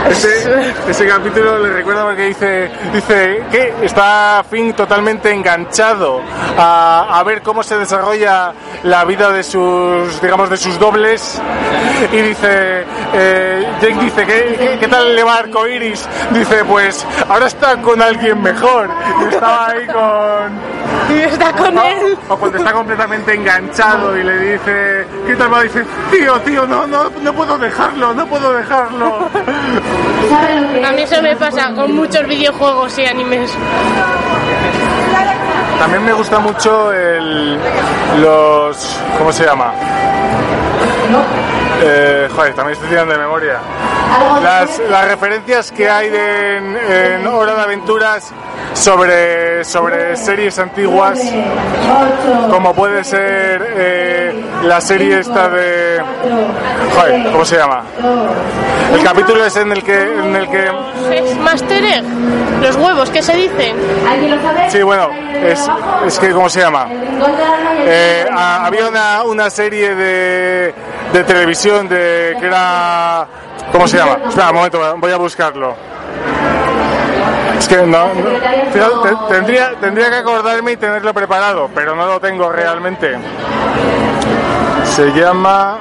Ese, 0.10 0.74
ese 0.90 1.08
capítulo 1.08 1.60
le 1.60 1.72
recuerda 1.72 2.04
porque 2.04 2.24
dice, 2.24 2.70
dice 2.92 3.42
que 3.50 3.74
está 3.84 4.44
Finn 4.50 4.74
totalmente 4.74 5.32
enganchado 5.32 6.20
a, 6.58 7.20
a 7.20 7.24
ver 7.24 7.42
cómo 7.42 7.64
se 7.64 7.78
desarrolla 7.78 8.54
la 8.84 9.06
vida 9.06 9.32
de 9.32 9.44
sus, 9.44 10.22
digamos, 10.22 10.50
de 10.50 10.58
sus 10.58 10.78
dobles 10.78 11.42
y 12.12 12.18
dice, 12.18 12.84
eh, 13.14 13.66
Jake 13.82 14.00
dice, 14.02 14.26
¿qué, 14.26 14.78
qué, 14.80 14.88
tal 14.90 15.16
le 15.16 15.24
va 15.24 15.36
a 15.36 15.40
Arcoiris? 15.40 16.06
Dice, 16.32 16.66
pues 16.66 17.06
ahora 17.30 17.48
está 17.48 17.78
con 17.78 18.02
alguien 18.02 18.42
mejor 18.42 18.90
estaba 19.32 19.68
ahí 19.68 19.88
con... 19.88 20.73
Y 21.10 21.20
está 21.22 21.52
con 21.54 21.78
él. 21.78 22.18
O 22.30 22.38
cuando 22.38 22.58
está 22.58 22.72
completamente 22.74 23.34
enganchado 23.36 24.18
y 24.18 24.24
le 24.24 24.38
dice, 24.40 25.06
¿qué 25.28 25.36
tal 25.36 25.54
va? 25.54 25.62
Dice, 25.64 25.84
tío, 26.12 26.40
tío, 26.42 26.66
no, 26.66 26.88
no, 26.88 27.10
no 27.22 27.34
puedo 27.34 27.58
dejarlo, 27.58 28.14
no 28.14 28.26
puedo 28.28 28.54
dejarlo. 28.54 29.28
A 30.86 30.92
mí 30.92 31.02
eso 31.02 31.22
me 31.22 31.36
pasa 31.36 31.74
con 31.76 31.94
muchos 31.96 32.26
videojuegos 32.28 32.98
y 33.00 33.06
animes. 33.06 33.52
También 35.80 36.06
me 36.06 36.14
gusta 36.14 36.40
mucho 36.40 36.92
el, 36.94 37.58
los, 38.22 39.00
¿cómo 39.18 39.32
se 39.32 39.46
llama? 39.46 39.74
Eh, 41.82 42.30
joder, 42.34 42.54
también 42.54 42.74
estoy 42.74 42.90
tirando 42.90 43.14
de 43.14 43.20
memoria. 43.20 43.58
Las, 44.42 44.80
las 44.90 45.08
referencias 45.08 45.72
que 45.72 45.90
hay 45.90 46.10
de- 46.10 46.58
en, 46.58 46.78
en 47.22 47.28
Hora 47.28 47.56
de 47.56 47.62
Aventuras 47.62 48.32
sobre, 48.74 49.64
sobre 49.64 50.16
series 50.18 50.58
antiguas, 50.60 51.20
como 52.50 52.74
puede 52.74 53.04
ser 53.04 53.66
eh, 53.76 54.44
la 54.64 54.82
serie 54.82 55.20
esta 55.20 55.48
de... 55.50 56.02
Joder, 56.96 57.32
¿cómo 57.32 57.46
se 57.46 57.58
llama? 57.58 57.84
El 58.94 59.04
capítulo 59.04 59.46
es 59.46 59.56
en 59.58 59.72
el 59.72 59.84
que... 59.84 60.02
En 60.02 60.36
el 60.36 60.50
que 60.50 60.72
Es 61.12 61.38
Master 61.38 61.84
Egg. 61.84 62.04
Los 62.62 62.76
huevos, 62.78 63.10
¿qué 63.10 63.22
se 63.22 63.34
dicen? 63.36 63.76
sí, 64.70 64.82
bueno, 64.84 65.10
es, 65.44 65.70
es 66.08 66.20
que 66.20 66.32
¿cómo 66.32 66.50
se 66.50 66.62
llama? 66.62 66.88
Eh, 67.86 68.26
ha- 68.32 68.66
había 68.66 68.88
una, 68.88 69.24
una 69.24 69.50
serie 69.50 69.94
de, 69.96 70.74
de 71.12 71.24
televisión 71.26 71.88
de 71.90 72.36
que 72.40 72.46
era 72.48 73.28
¿cómo 73.72 73.88
se 73.88 73.98
llama? 73.98 74.18
Espera 74.30 74.50
un 74.52 74.56
momento, 74.56 74.96
voy 74.98 75.12
a 75.12 75.18
buscarlo. 75.18 75.76
Es 77.58 77.68
que 77.68 77.78
no, 77.86 78.08
tendría, 79.30 79.76
tendría 79.80 80.10
que 80.10 80.16
acordarme 80.18 80.74
y 80.74 80.78
tenerlo 80.78 81.14
preparado, 81.14 81.70
pero 81.74 81.96
no 81.96 82.06
lo 82.06 82.20
tengo 82.20 82.52
realmente. 82.52 83.18
Se 84.86 85.12
llama 85.12 85.78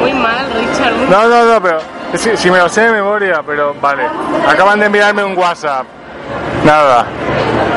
Muy 0.00 0.12
mal, 0.12 0.46
Richard. 0.54 0.94
no, 1.10 1.28
no, 1.28 1.44
no, 1.54 1.62
pero 1.62 1.78
que 2.12 2.36
si 2.36 2.50
me 2.50 2.58
lo 2.58 2.68
sé 2.68 2.82
de 2.82 2.92
memoria, 2.92 3.42
pero 3.46 3.74
vale. 3.80 4.04
Acaban 4.48 4.80
de 4.80 4.86
enviarme 4.86 5.24
un 5.24 5.36
WhatsApp. 5.36 5.86
Nada. 6.64 7.04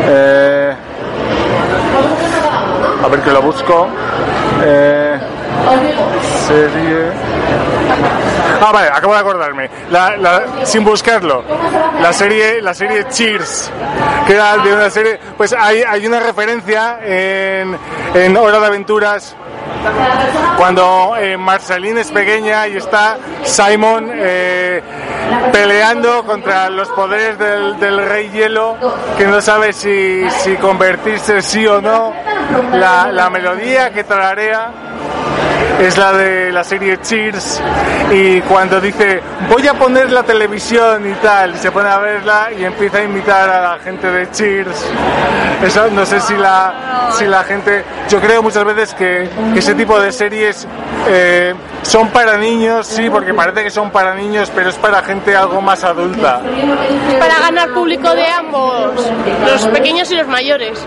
Eh, 0.08 0.74
a 3.04 3.08
ver 3.08 3.20
que 3.22 3.32
lo 3.32 3.42
busco. 3.42 3.88
Eh, 4.64 5.20
serie. 6.48 7.12
Ah, 8.64 8.72
vale, 8.72 8.90
acabo 8.90 9.14
de 9.14 9.20
acordarme. 9.20 9.70
La- 9.90 10.44
sin 10.64 10.84
buscarlo. 10.84 11.44
La 12.02 12.14
serie, 12.14 12.62
la 12.62 12.74
serie 12.74 13.06
Cheers, 13.10 13.72
que 14.28 14.34
era 14.34 14.58
de 14.58 14.74
una 14.74 14.90
serie. 14.90 15.20
Pues 15.38 15.54
hay, 15.54 15.82
hay 15.84 16.06
una 16.06 16.20
referencia 16.20 17.00
en, 17.04 17.78
en 18.14 18.38
Hora 18.38 18.60
de 18.60 18.66
Aventuras 18.68 19.36
cuando 20.58 21.16
eh, 21.18 21.38
Marceline 21.38 21.98
es 22.00 22.12
pequeña 22.12 22.68
y 22.68 22.78
está 22.78 23.18
Simon 23.44 24.12
eh, 24.14 24.82
peleando 25.52 26.24
contra 26.24 26.70
los 26.70 26.88
poderes 26.90 27.40
del, 27.40 28.06
rey 28.08 28.30
hielo 28.30 28.76
que 29.18 29.26
no 29.26 29.42
sabe 29.42 29.74
si, 29.74 30.30
si 30.30 30.56
convertirse 30.58 31.42
sí 31.42 31.66
o 31.66 31.82
no 31.82 32.14
la, 32.74 33.12
la 33.12 33.30
melodía 33.32 33.90
que 33.92 34.04
tararea 34.04 34.70
es 35.82 35.98
la 35.98 36.14
de 36.14 36.52
la 36.52 36.64
serie 36.64 37.00
Cheers 37.02 37.60
y 38.12 38.40
cuando 38.42 38.80
dice 38.80 39.20
voy 39.50 39.68
a 39.68 39.74
poner 39.74 40.12
la 40.12 40.22
televisión 40.22 41.10
y 41.10 41.14
tal 41.16 41.56
y 41.56 41.58
se 41.58 41.72
pone 41.72 41.90
a 41.90 41.98
verla 41.98 42.50
y 42.58 42.64
empieza 42.64 43.00
a 43.00 43.04
imitar 43.04 43.50
a 43.50 43.62
la 43.62 43.80
gente 43.80 44.12
de 44.12 44.30
Cheers 44.30 44.86
eso 45.66 45.90
no 45.90 46.06
sé 46.06 46.20
si 46.20 46.36
la 46.36 47.10
si 47.18 47.26
la 47.26 47.44
gente 47.44 47.84
yo 48.10 48.20
creo 48.22 48.44
muchas 48.44 48.64
veces 48.64 48.94
que, 48.94 49.28
que 49.54 49.60
ese 49.60 49.74
tipo 49.74 50.00
de 50.00 50.12
series 50.12 50.68
eh, 51.08 51.54
son 51.82 52.10
para 52.10 52.38
niños 52.38 52.86
sí 52.86 53.10
porque 53.10 53.34
parece 53.34 53.64
que 53.64 53.72
son 53.72 53.90
para 53.90 54.14
niños 54.14 54.52
pero 54.54 54.70
es 54.70 54.76
para 54.76 55.02
gente 55.02 55.36
algo 55.36 55.62
más 55.62 55.84
adulta 55.84 56.42
Para 57.20 57.40
ganar 57.40 57.70
público 57.74 58.14
de 58.14 58.28
ambos, 58.28 58.92
los 59.46 59.68
pequeños 59.68 60.12
y 60.12 60.16
los 60.16 60.28
mayores. 60.28 60.86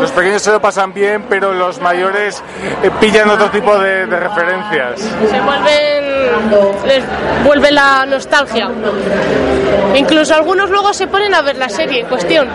los 0.00 0.10
pequeños 0.12 0.42
se 0.42 0.50
lo 0.50 0.60
pasan 0.60 0.94
bien 0.94 1.24
pero 1.28 1.52
los 1.52 1.80
mayores 1.80 2.42
eh, 2.82 2.90
pillan 3.00 3.28
otro 3.28 3.50
tipo 3.50 3.78
de, 3.78 4.06
de 4.06 4.16
referencias 4.34 5.00
Se 5.00 5.40
vuelven. 5.40 6.86
les 6.86 7.04
vuelve 7.44 7.70
la 7.70 8.06
nostalgia. 8.06 8.70
Incluso 9.94 10.34
algunos 10.34 10.70
luego 10.70 10.92
se 10.92 11.06
ponen 11.06 11.34
a 11.34 11.42
ver 11.42 11.56
la 11.56 11.68
serie 11.68 12.00
en 12.00 12.06
cuestión. 12.06 12.48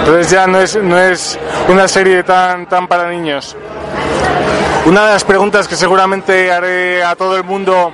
Entonces 0.00 0.30
ya 0.30 0.46
no 0.46 0.60
es, 0.60 0.76
no 0.76 0.98
es 0.98 1.38
una 1.68 1.88
serie 1.88 2.22
tan, 2.22 2.66
tan 2.66 2.86
para 2.86 3.08
niños. 3.10 3.56
Una 4.86 5.06
de 5.06 5.12
las 5.12 5.24
preguntas 5.24 5.66
que 5.66 5.76
seguramente 5.76 6.52
haré 6.52 7.02
a 7.02 7.16
todo 7.16 7.36
el 7.36 7.44
mundo 7.44 7.92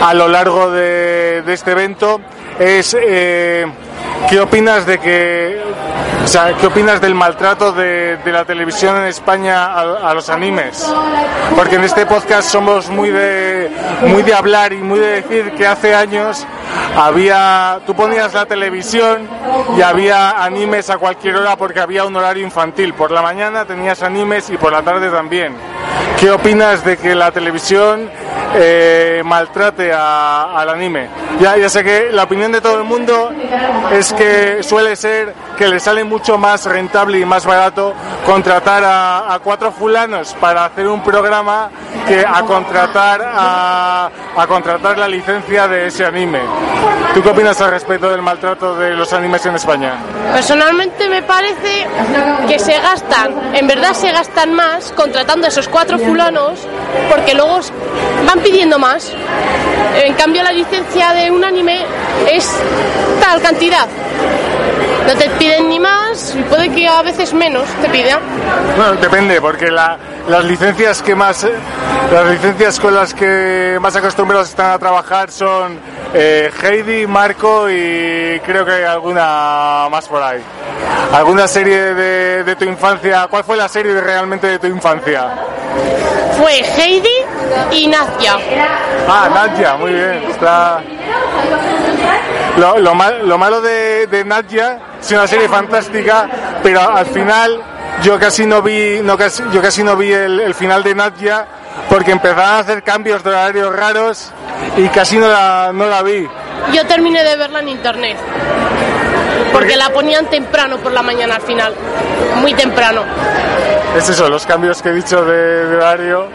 a 0.00 0.14
lo 0.14 0.28
largo 0.28 0.70
de, 0.70 1.42
de 1.42 1.52
este 1.52 1.72
evento 1.72 2.20
es 2.58 2.96
eh, 3.00 3.66
¿qué 4.28 4.40
opinas 4.40 4.86
de 4.86 4.98
que 4.98 5.60
o 6.24 6.26
sea, 6.26 6.54
¿qué 6.58 6.66
opinas 6.66 7.00
del 7.00 7.14
maltrato 7.14 7.72
de, 7.72 8.16
de 8.18 8.32
la 8.32 8.44
televisión 8.44 8.96
en 8.96 9.04
España 9.04 9.66
a, 9.66 10.10
a 10.10 10.14
los 10.14 10.28
animes? 10.30 10.86
Porque 11.56 11.76
en 11.76 11.84
este 11.84 12.06
podcast 12.06 12.48
somos 12.48 12.88
muy 12.90 13.10
de 13.10 13.70
muy 14.02 14.22
de 14.22 14.34
hablar 14.34 14.72
y 14.72 14.78
muy 14.78 14.98
de 15.00 15.22
decir 15.22 15.52
que 15.52 15.66
hace 15.66 15.94
años 15.94 16.46
había 16.96 17.80
tú 17.86 17.94
ponías 17.94 18.32
la 18.34 18.46
televisión 18.46 19.28
y 19.76 19.82
había 19.82 20.30
animes 20.42 20.90
a 20.90 20.98
cualquier 20.98 21.36
hora 21.36 21.56
porque 21.56 21.80
había 21.80 22.04
un 22.04 22.14
horario 22.16 22.44
infantil. 22.44 22.94
Por 22.94 23.10
la 23.10 23.22
mañana 23.22 23.64
tenías 23.64 24.02
animes 24.02 24.48
y 24.50 24.56
por 24.56 24.72
la 24.72 24.82
tarde 24.82 25.10
también. 25.10 25.54
¿Qué 26.18 26.30
opinas 26.30 26.84
de 26.84 26.96
que 26.96 27.14
la 27.16 27.32
televisión 27.32 28.08
eh, 28.54 29.22
maltrate 29.24 29.92
a- 29.92 30.56
al 30.56 30.68
anime? 30.70 31.08
Ya, 31.40 31.56
ya 31.56 31.68
sé 31.68 31.82
que 31.82 32.10
la 32.12 32.22
opinión 32.24 32.52
de 32.52 32.60
todo 32.60 32.78
el 32.78 32.84
mundo 32.84 33.30
es 33.92 34.12
que 34.12 34.62
suele 34.62 34.94
ser 34.94 35.34
que 35.56 35.66
le 35.68 35.80
sale 35.80 36.04
mucho 36.12 36.36
más 36.36 36.66
rentable 36.66 37.18
y 37.18 37.24
más 37.24 37.46
barato 37.46 37.94
contratar 38.26 38.84
a, 38.84 39.32
a 39.32 39.38
cuatro 39.38 39.72
fulanos 39.72 40.34
para 40.38 40.66
hacer 40.66 40.86
un 40.86 41.02
programa 41.02 41.70
que 42.06 42.20
a 42.26 42.42
contratar 42.42 43.22
a, 43.24 44.10
a 44.36 44.46
contratar 44.46 44.98
la 44.98 45.08
licencia 45.08 45.66
de 45.68 45.86
ese 45.86 46.04
anime. 46.04 46.40
¿Tú 47.14 47.22
qué 47.22 47.30
opinas 47.30 47.58
al 47.62 47.70
respecto 47.70 48.10
del 48.10 48.20
maltrato 48.20 48.74
de 48.76 48.90
los 48.90 49.10
animes 49.14 49.44
en 49.46 49.54
España? 49.54 49.94
Personalmente 50.34 51.08
me 51.08 51.22
parece 51.22 51.86
que 52.46 52.58
se 52.58 52.78
gastan, 52.78 53.54
en 53.54 53.66
verdad 53.66 53.94
se 53.94 54.12
gastan 54.12 54.52
más 54.52 54.92
contratando 54.92 55.46
a 55.46 55.48
esos 55.48 55.66
cuatro 55.68 55.98
fulanos 55.98 56.58
porque 57.10 57.32
luego 57.34 57.58
van 58.26 58.38
pidiendo 58.40 58.78
más. 58.78 59.10
En 59.94 60.12
cambio 60.14 60.42
la 60.42 60.52
licencia 60.52 61.14
de 61.14 61.30
un 61.30 61.42
anime 61.42 61.86
es 62.30 62.50
tal 63.20 63.40
cantidad. 63.40 63.88
No 65.06 65.14
te 65.18 65.28
piden 65.30 65.68
ni 65.68 65.80
más 65.80 66.34
y 66.38 66.42
puede 66.42 66.70
que 66.72 66.86
a 66.86 67.02
veces 67.02 67.32
menos 67.34 67.64
te 67.82 67.88
pidan. 67.88 68.20
Bueno, 68.76 68.92
depende, 68.94 69.40
porque 69.40 69.70
la- 69.70 69.96
las 70.28 70.44
licencias 70.44 71.02
que 71.02 71.14
más, 71.14 71.42
eh, 71.44 71.52
las 72.12 72.26
licencias 72.26 72.78
con 72.78 72.94
las 72.94 73.12
que 73.12 73.78
más 73.80 73.96
acostumbrados 73.96 74.48
están 74.50 74.70
a 74.72 74.78
trabajar 74.78 75.30
son 75.30 75.78
eh, 76.14 76.50
Heidi, 76.62 77.06
Marco 77.06 77.68
y 77.70 78.38
creo 78.44 78.64
que 78.64 78.72
hay 78.72 78.84
alguna 78.84 79.88
más 79.90 80.06
por 80.08 80.22
ahí. 80.22 80.40
¿Alguna 81.12 81.48
serie 81.48 81.94
de, 81.94 82.44
de 82.44 82.56
tu 82.56 82.64
infancia? 82.64 83.26
¿Cuál 83.28 83.44
fue 83.44 83.56
la 83.56 83.68
serie 83.68 84.00
realmente 84.00 84.46
de 84.46 84.58
tu 84.58 84.66
infancia? 84.68 85.30
Fue 86.38 86.60
Heidi 86.60 87.08
y 87.72 87.86
Nazia. 87.88 88.36
Ah, 89.08 89.28
Nadia, 89.34 89.74
muy 89.76 89.92
bien. 89.92 90.24
Está... 90.30 90.80
Lo, 92.58 92.78
lo 92.78 92.94
mal- 92.94 93.26
lo 93.26 93.38
malo 93.38 93.60
de, 93.60 94.06
de 94.06 94.24
Nadia 94.24 94.78
es 95.00 95.10
una 95.12 95.26
serie 95.26 95.48
fantástica, 95.48 96.28
pero 96.62 96.80
al 96.80 97.06
final 97.06 97.60
yo 98.02 98.18
casi 98.18 98.46
no 98.46 98.60
vi, 98.62 99.00
no 99.02 99.16
casi, 99.16 99.42
yo 99.52 99.62
casi 99.62 99.82
no 99.82 99.96
vi 99.96 100.12
el, 100.12 100.38
el 100.40 100.54
final 100.54 100.82
de 100.82 100.94
Nadia 100.94 101.46
porque 101.88 102.10
empezaron 102.12 102.44
a 102.44 102.58
hacer 102.58 102.82
cambios 102.82 103.22
de 103.24 103.30
horarios 103.30 103.74
raros 103.74 104.30
y 104.76 104.86
casi 104.88 105.16
no 105.16 105.28
la, 105.28 105.70
no 105.72 105.86
la 105.86 106.02
vi. 106.02 106.28
Yo 106.72 106.86
terminé 106.86 107.24
de 107.24 107.36
verla 107.36 107.60
en 107.60 107.68
internet. 107.70 108.16
Porque 109.52 109.76
la 109.76 109.90
ponían 109.90 110.26
temprano 110.26 110.78
por 110.78 110.92
la 110.92 111.02
mañana 111.02 111.36
al 111.36 111.42
final. 111.42 111.74
Muy 112.36 112.54
temprano. 112.54 113.02
Es 113.96 114.08
eso, 114.08 114.28
los 114.28 114.46
cambios 114.46 114.80
que 114.80 114.88
he 114.90 114.92
dicho 114.94 115.24
de, 115.24 115.66
de 115.66 115.76
horario. 115.76 116.28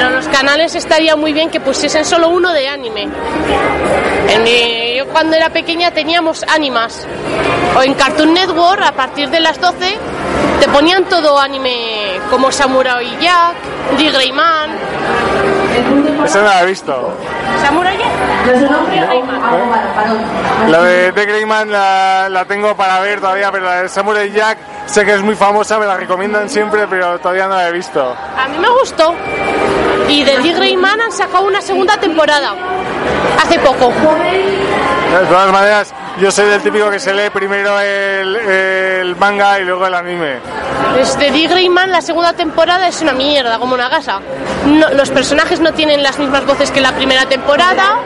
Pero 0.00 0.12
los 0.12 0.28
canales 0.28 0.74
estaría 0.74 1.14
muy 1.14 1.34
bien 1.34 1.50
que 1.50 1.60
pusiesen 1.60 2.06
solo 2.06 2.30
uno 2.30 2.54
de 2.54 2.66
anime. 2.66 3.06
En 4.30 4.96
yo 4.96 5.06
cuando 5.12 5.36
era 5.36 5.50
pequeña 5.50 5.90
teníamos 5.90 6.42
animas. 6.44 7.06
O 7.76 7.82
en 7.82 7.92
Cartoon 7.92 8.32
Network, 8.32 8.82
a 8.82 8.92
partir 8.92 9.28
de 9.28 9.40
las 9.40 9.60
12, 9.60 9.98
te 10.58 10.68
ponían 10.68 11.04
todo 11.04 11.38
anime 11.38 12.18
como 12.30 12.50
Samurai 12.50 13.14
Jack, 13.20 13.56
The 13.98 14.10
Grey 14.10 14.32
Eso 16.24 16.42
no 16.42 16.44
lo 16.44 16.60
he 16.60 16.66
visto. 16.66 17.16
¿Samurai 17.62 17.98
Man. 19.26 20.70
La 20.70 20.82
de 20.82 21.12
The 21.12 21.26
Greyman 21.26 21.70
la, 21.70 22.28
la 22.28 22.44
tengo 22.44 22.76
para 22.76 23.00
ver 23.00 23.20
todavía, 23.20 23.50
pero 23.52 23.66
la 23.66 23.82
de 23.82 23.88
Samurai 23.88 24.30
Jack 24.30 24.58
sé 24.86 25.04
que 25.04 25.14
es 25.14 25.22
muy 25.22 25.34
famosa, 25.34 25.78
me 25.78 25.86
la 25.86 25.96
recomiendan 25.96 26.48
siempre, 26.48 26.86
pero 26.88 27.18
todavía 27.18 27.46
no 27.46 27.54
la 27.54 27.68
he 27.68 27.72
visto. 27.72 28.14
A 28.36 28.48
mí 28.48 28.58
me 28.58 28.68
gustó. 28.68 29.14
Y 30.08 30.24
de 30.24 30.38
The 30.38 30.52
Grey 30.54 30.76
Man 30.76 31.00
han 31.00 31.12
sacado 31.12 31.44
una 31.46 31.60
segunda 31.60 31.96
temporada. 31.96 32.54
Hace 33.42 33.58
poco. 33.60 33.88
De 33.90 35.26
todas 35.28 35.52
maneras, 35.52 35.94
yo 36.20 36.30
soy 36.30 36.46
del 36.46 36.60
típico 36.60 36.90
que 36.90 36.98
se 36.98 37.14
lee 37.14 37.30
primero 37.30 37.80
el, 37.80 38.36
el 38.36 39.16
manga 39.16 39.58
y 39.58 39.64
luego 39.64 39.86
el 39.86 39.94
anime. 39.94 40.36
Este 41.00 41.30
The 41.30 41.46
Grey 41.46 41.68
Man, 41.68 41.90
la 41.90 42.02
segunda 42.02 42.32
temporada 42.34 42.88
es 42.88 43.00
una 43.00 43.12
mierda, 43.12 43.58
como 43.58 43.74
una 43.74 43.88
gasa. 43.88 44.20
No- 44.66 44.90
los 44.90 45.10
personajes 45.10 45.60
no 45.60 45.72
tienen 45.72 46.02
las 46.02 46.18
mismas 46.18 46.44
voces 46.46 46.70
que 46.70 46.80
la 46.80 46.92
primera 46.92 47.26
temporada, 47.26 47.96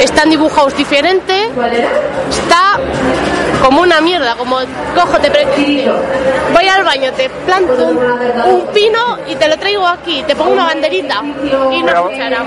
están 0.00 0.30
dibujados 0.30 0.76
diferente, 0.76 1.44
está 2.30 2.78
como 3.62 3.82
una 3.82 4.00
mierda, 4.00 4.34
como 4.36 4.58
cojo, 4.94 5.18
te 5.18 5.30
voy 6.52 6.68
al 6.68 6.84
baño, 6.84 7.12
te 7.12 7.28
planto 7.28 7.72
un, 7.74 7.96
un 7.96 8.66
pino 8.68 9.18
y 9.26 9.34
te 9.36 9.48
lo 9.48 9.56
traigo 9.58 9.86
aquí, 9.86 10.22
te 10.26 10.34
pongo 10.36 10.52
una 10.52 10.64
banderita 10.64 11.22
y 11.72 11.82
cuchara. 11.82 12.42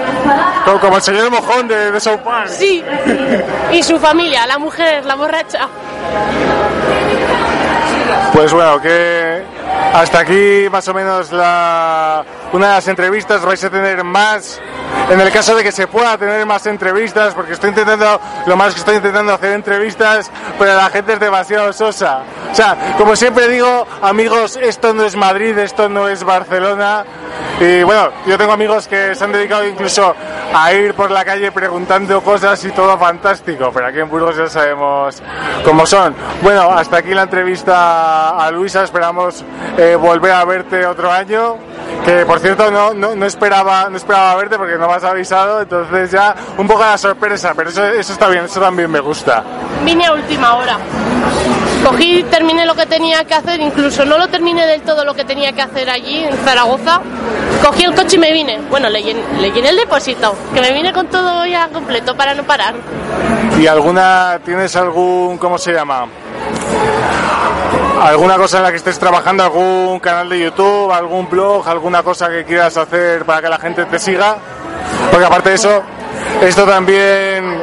Como, 0.65 0.79
como 0.79 0.95
el 0.97 1.01
señor 1.01 1.29
mojón 1.31 1.67
de, 1.67 1.91
de 1.91 1.99
South 1.99 2.19
Park. 2.19 2.47
Sí, 2.49 2.83
y 3.71 3.83
su 3.83 3.99
familia, 3.99 4.45
la 4.45 4.57
mujer, 4.57 5.05
la 5.05 5.15
borracha. 5.15 5.67
Pues 8.33 8.53
bueno, 8.53 8.81
que 8.81 9.43
hasta 9.93 10.19
aquí 10.19 10.67
más 10.71 10.87
o 10.87 10.93
menos 10.93 11.31
la, 11.31 12.23
una 12.53 12.67
de 12.67 12.73
las 12.73 12.87
entrevistas. 12.87 13.43
Vais 13.43 13.63
a 13.63 13.69
tener 13.69 14.03
más, 14.03 14.59
en 15.09 15.19
el 15.19 15.31
caso 15.31 15.55
de 15.55 15.63
que 15.63 15.71
se 15.71 15.87
pueda 15.87 16.17
tener 16.17 16.45
más 16.45 16.65
entrevistas, 16.65 17.33
porque 17.33 17.53
estoy 17.53 17.69
intentando, 17.69 18.19
lo 18.45 18.55
más 18.55 18.73
que 18.73 18.79
estoy 18.79 18.95
intentando 18.95 19.33
hacer 19.33 19.53
entrevistas, 19.53 20.31
pero 20.57 20.75
la 20.75 20.89
gente 20.89 21.13
es 21.13 21.19
demasiado 21.19 21.73
sosa. 21.73 22.21
O 22.51 22.55
sea, 22.55 22.95
como 22.97 23.15
siempre 23.15 23.47
digo, 23.47 23.87
amigos, 24.01 24.57
esto 24.61 24.93
no 24.93 25.03
es 25.03 25.15
Madrid, 25.15 25.57
esto 25.57 25.89
no 25.89 26.07
es 26.07 26.23
Barcelona. 26.23 27.05
Y 27.59 27.83
bueno, 27.83 28.09
yo 28.25 28.37
tengo 28.37 28.53
amigos 28.53 28.87
que 28.87 29.13
se 29.13 29.23
han 29.23 29.31
dedicado 29.31 29.67
incluso 29.67 30.15
a 30.53 30.73
ir 30.73 30.93
por 30.95 31.11
la 31.11 31.23
calle 31.23 31.51
preguntando 31.51 32.21
cosas 32.21 32.63
y 32.65 32.71
todo 32.71 32.97
fantástico, 32.97 33.71
pero 33.73 33.87
aquí 33.87 33.99
en 33.99 34.09
Burgos 34.09 34.35
ya 34.35 34.47
sabemos 34.47 35.21
cómo 35.63 35.85
son. 35.85 36.15
Bueno, 36.41 36.71
hasta 36.71 36.97
aquí 36.97 37.13
la 37.13 37.23
entrevista 37.23 38.31
a 38.31 38.49
Luisa, 38.51 38.83
esperamos 38.83 39.45
eh, 39.77 39.95
volver 39.95 40.31
a 40.31 40.45
verte 40.45 40.85
otro 40.85 41.11
año. 41.11 41.57
Que 42.05 42.25
por 42.25 42.39
cierto 42.39 42.71
no, 42.71 42.95
no, 42.95 43.15
no 43.15 43.25
esperaba 43.27 43.87
no 43.87 43.97
esperaba 43.97 44.35
verte 44.35 44.57
porque 44.57 44.75
no 44.75 44.87
me 44.87 44.95
has 44.95 45.03
avisado, 45.03 45.61
entonces 45.61 46.09
ya 46.09 46.33
un 46.57 46.67
poco 46.67 46.81
la 46.81 46.97
sorpresa, 46.97 47.53
pero 47.55 47.69
eso, 47.69 47.85
eso 47.85 48.13
está 48.13 48.27
bien, 48.27 48.45
eso 48.45 48.59
también 48.59 48.89
me 48.89 48.99
gusta. 48.99 49.43
Vine 49.85 50.07
a 50.07 50.13
última 50.13 50.55
hora. 50.55 50.79
Cogí, 51.83 52.23
terminé 52.23 52.65
lo 52.65 52.75
que 52.75 52.85
tenía 52.85 53.23
que 53.25 53.33
hacer, 53.33 53.59
incluso 53.59 54.05
no 54.05 54.17
lo 54.17 54.27
terminé 54.27 54.65
del 54.65 54.81
todo 54.81 55.03
lo 55.03 55.13
que 55.13 55.25
tenía 55.25 55.53
que 55.53 55.61
hacer 55.61 55.89
allí 55.89 56.23
en 56.23 56.35
Zaragoza. 56.37 57.01
Cogí 57.63 57.83
el 57.83 57.95
coche 57.95 58.15
y 58.17 58.19
me 58.19 58.31
vine. 58.31 58.59
Bueno, 58.69 58.89
le 58.89 59.01
le 59.01 59.51
llené 59.51 59.69
el 59.69 59.77
depósito, 59.77 60.35
que 60.53 60.61
me 60.61 60.73
vine 60.73 60.93
con 60.93 61.07
todo 61.07 61.45
ya 61.45 61.69
completo 61.69 62.15
para 62.15 62.33
no 62.33 62.43
parar. 62.43 62.75
¿Y 63.59 63.67
alguna, 63.67 64.39
tienes 64.45 64.75
algún, 64.75 65.37
cómo 65.37 65.57
se 65.57 65.73
llama? 65.73 66.07
¿Alguna 68.01 68.35
cosa 68.35 68.57
en 68.57 68.63
la 68.63 68.71
que 68.71 68.77
estés 68.77 68.97
trabajando? 68.97 69.43
¿Algún 69.43 69.99
canal 69.99 70.27
de 70.27 70.39
YouTube? 70.39 70.91
¿Algún 70.91 71.29
blog? 71.29 71.67
¿Alguna 71.67 72.01
cosa 72.01 72.29
que 72.29 72.43
quieras 72.43 72.75
hacer 72.75 73.25
para 73.25 73.43
que 73.43 73.49
la 73.49 73.59
gente 73.59 73.85
te 73.85 73.99
siga? 73.99 74.37
Porque 75.11 75.25
aparte 75.25 75.49
de 75.49 75.55
eso, 75.55 75.83
esto 76.41 76.65
también, 76.65 77.61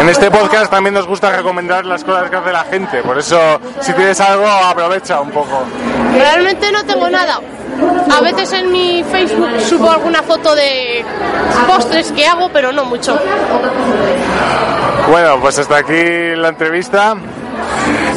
en 0.00 0.08
este 0.08 0.30
podcast 0.30 0.70
también 0.70 0.94
nos 0.94 1.06
gusta 1.06 1.30
recomendar 1.30 1.84
las 1.84 2.04
cosas 2.04 2.30
que 2.30 2.36
hace 2.36 2.52
la 2.52 2.64
gente. 2.64 3.02
Por 3.02 3.18
eso, 3.18 3.38
si 3.80 3.92
tienes 3.92 4.18
algo, 4.18 4.46
aprovecha 4.46 5.20
un 5.20 5.30
poco. 5.30 5.62
Realmente 6.14 6.72
no 6.72 6.86
tengo 6.86 7.10
nada. 7.10 7.38
A 8.10 8.20
veces 8.22 8.50
en 8.54 8.72
mi 8.72 9.04
Facebook 9.04 9.60
subo 9.60 9.90
alguna 9.90 10.22
foto 10.22 10.54
de 10.54 11.04
postres 11.66 12.12
que 12.12 12.26
hago, 12.26 12.48
pero 12.50 12.72
no 12.72 12.86
mucho. 12.86 13.18
Bueno, 15.10 15.38
pues 15.38 15.58
hasta 15.58 15.76
aquí 15.76 16.34
la 16.34 16.48
entrevista. 16.48 17.14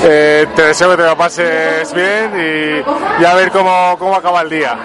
Eh, 0.03 0.47
te 0.55 0.63
deseo 0.63 0.89
que 0.91 0.97
te 0.97 1.03
lo 1.03 1.17
pases 1.17 1.93
bien 1.93 2.31
y, 2.35 3.21
y 3.21 3.25
a 3.25 3.33
ver 3.35 3.51
cómo, 3.51 3.95
cómo 3.99 4.15
acaba 4.15 4.41
el 4.41 4.49
día. 4.49 4.75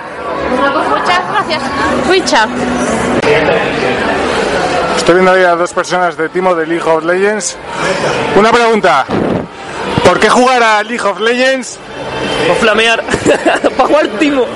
Muchas 0.89 1.21
gracias. 1.31 1.63
Richard. 2.09 2.49
Estoy 4.97 5.15
viendo 5.15 5.33
ahí 5.33 5.45
a 5.45 5.55
dos 5.55 5.73
personas 5.73 6.17
de 6.17 6.29
Timo 6.29 6.55
de 6.55 6.67
League 6.67 6.89
of 6.89 7.05
Legends. 7.05 7.57
Una 8.37 8.51
pregunta. 8.51 9.05
¿Por 10.05 10.19
qué 10.21 10.29
jugar 10.29 10.63
a 10.63 10.83
League 10.83 11.05
of 11.05 11.21
Legends? 11.21 11.79
Para 12.47 12.61
flamear. 12.61 13.03
Para 13.77 13.89
jugar 13.89 14.09
timo. 14.19 14.47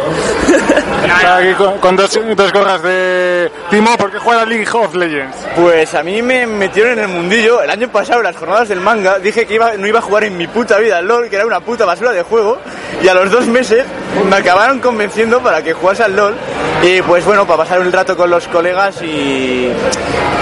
Aquí 1.26 1.54
con, 1.54 1.78
con 1.78 1.96
dos, 1.96 2.18
dos 2.36 2.52
gorras 2.52 2.82
de 2.82 3.50
Timo. 3.68 3.96
¿Por 3.96 4.10
qué 4.10 4.18
jugar 4.18 4.40
a 4.40 4.46
League 4.46 4.66
of 4.72 4.94
Legends? 4.94 5.36
Pues 5.56 5.94
a 5.94 6.02
mí 6.02 6.22
me 6.22 6.46
metieron 6.46 6.92
en 6.92 6.98
el 7.00 7.08
mundillo. 7.08 7.62
El 7.62 7.70
año 7.70 7.88
pasado, 7.88 8.20
en 8.20 8.26
las 8.26 8.36
jornadas 8.36 8.68
del 8.68 8.80
manga, 8.80 9.18
dije 9.18 9.46
que 9.46 9.54
iba, 9.54 9.74
no 9.74 9.86
iba 9.86 9.98
a 9.98 10.02
jugar 10.02 10.24
en 10.24 10.36
mi 10.36 10.46
puta 10.46 10.78
vida 10.78 10.98
al 10.98 11.08
LOL, 11.08 11.28
que 11.28 11.36
era 11.36 11.46
una 11.46 11.60
puta 11.60 11.84
basura 11.84 12.12
de 12.12 12.22
juego. 12.22 12.58
Y 13.02 13.08
a 13.08 13.14
los 13.14 13.30
dos 13.30 13.46
meses 13.46 13.84
me 14.28 14.36
acabaron 14.36 14.78
convenciendo 14.80 15.40
para 15.40 15.62
que 15.62 15.72
jugase 15.72 16.02
al 16.04 16.16
LOL. 16.16 16.34
Y 16.82 17.02
pues 17.02 17.24
bueno, 17.24 17.46
para 17.46 17.58
pasar 17.58 17.80
un 17.80 17.92
rato 17.92 18.16
con 18.16 18.30
los 18.30 18.46
colegas 18.48 19.02
y, 19.02 19.70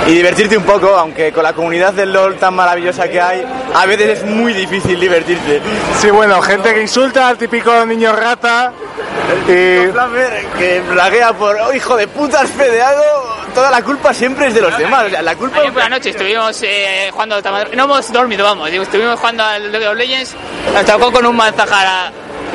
y 0.06 0.10
divertirte 0.12 0.56
un 0.56 0.62
poco, 0.64 0.88
aunque 0.96 1.32
con 1.32 1.42
la 1.42 1.52
comunidad 1.52 1.92
del 1.92 2.12
LOL 2.12 2.36
tan 2.36 2.54
maravillosa 2.54 3.08
que 3.08 3.20
hay, 3.20 3.44
a 3.74 3.86
veces 3.86 4.20
es 4.20 4.24
muy 4.24 4.52
difícil 4.52 4.98
divertirte. 5.00 5.60
Sí, 6.00 6.10
bueno, 6.10 6.40
gente 6.40 6.72
que 6.74 6.82
insulta 6.82 7.28
al 7.28 7.36
típico 7.36 7.84
niño 7.86 8.12
rata. 8.12 8.72
Y 9.48 9.90
Flamer, 9.92 10.46
que 10.58 10.80
blaguea 10.80 11.32
por 11.32 11.56
"Oh, 11.56 11.72
hijo 11.74 11.96
de 11.96 12.06
puta, 12.06 12.40
has 12.42 12.50
fedeado, 12.50 13.02
toda 13.54 13.70
la 13.70 13.82
culpa 13.82 14.14
siempre 14.14 14.46
es 14.46 14.54
de 14.54 14.60
los 14.60 14.76
demás. 14.78 15.06
O 15.06 15.10
sea, 15.10 15.22
la 15.22 15.34
culpa 15.34 15.58
Ayer 15.60 15.72
por 15.72 15.82
la 15.82 15.88
noche 15.88 16.10
estuvimos 16.10 16.62
eh, 16.62 17.10
jugando 17.12 17.40
No 17.74 17.84
hemos 17.84 18.12
dormido, 18.12 18.44
vamos. 18.44 18.70
Estuvimos 18.70 19.18
jugando 19.18 19.42
al 19.44 19.72
League 19.72 19.88
of 19.88 19.96
Legends. 19.96 20.36
Nos 20.72 20.84
tocó 20.84 21.10
con 21.12 21.26
un 21.26 21.36
manzajara. 21.36 22.12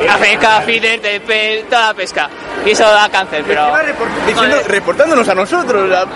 AFK, 0.08 0.64
feeder, 0.66 1.00
TP, 1.00 1.64
toda 1.68 1.88
la 1.88 1.94
pesca. 1.94 2.28
Y 2.64 2.70
eso 2.70 2.84
da 2.84 3.08
cáncer, 3.08 3.44
pero. 3.46 3.60
Encima 3.62 3.82
report- 3.82 4.26
diciendo- 4.26 4.56
reportándonos 4.66 5.28
a 5.28 5.34
nosotros. 5.34 5.88
la- 5.88 6.06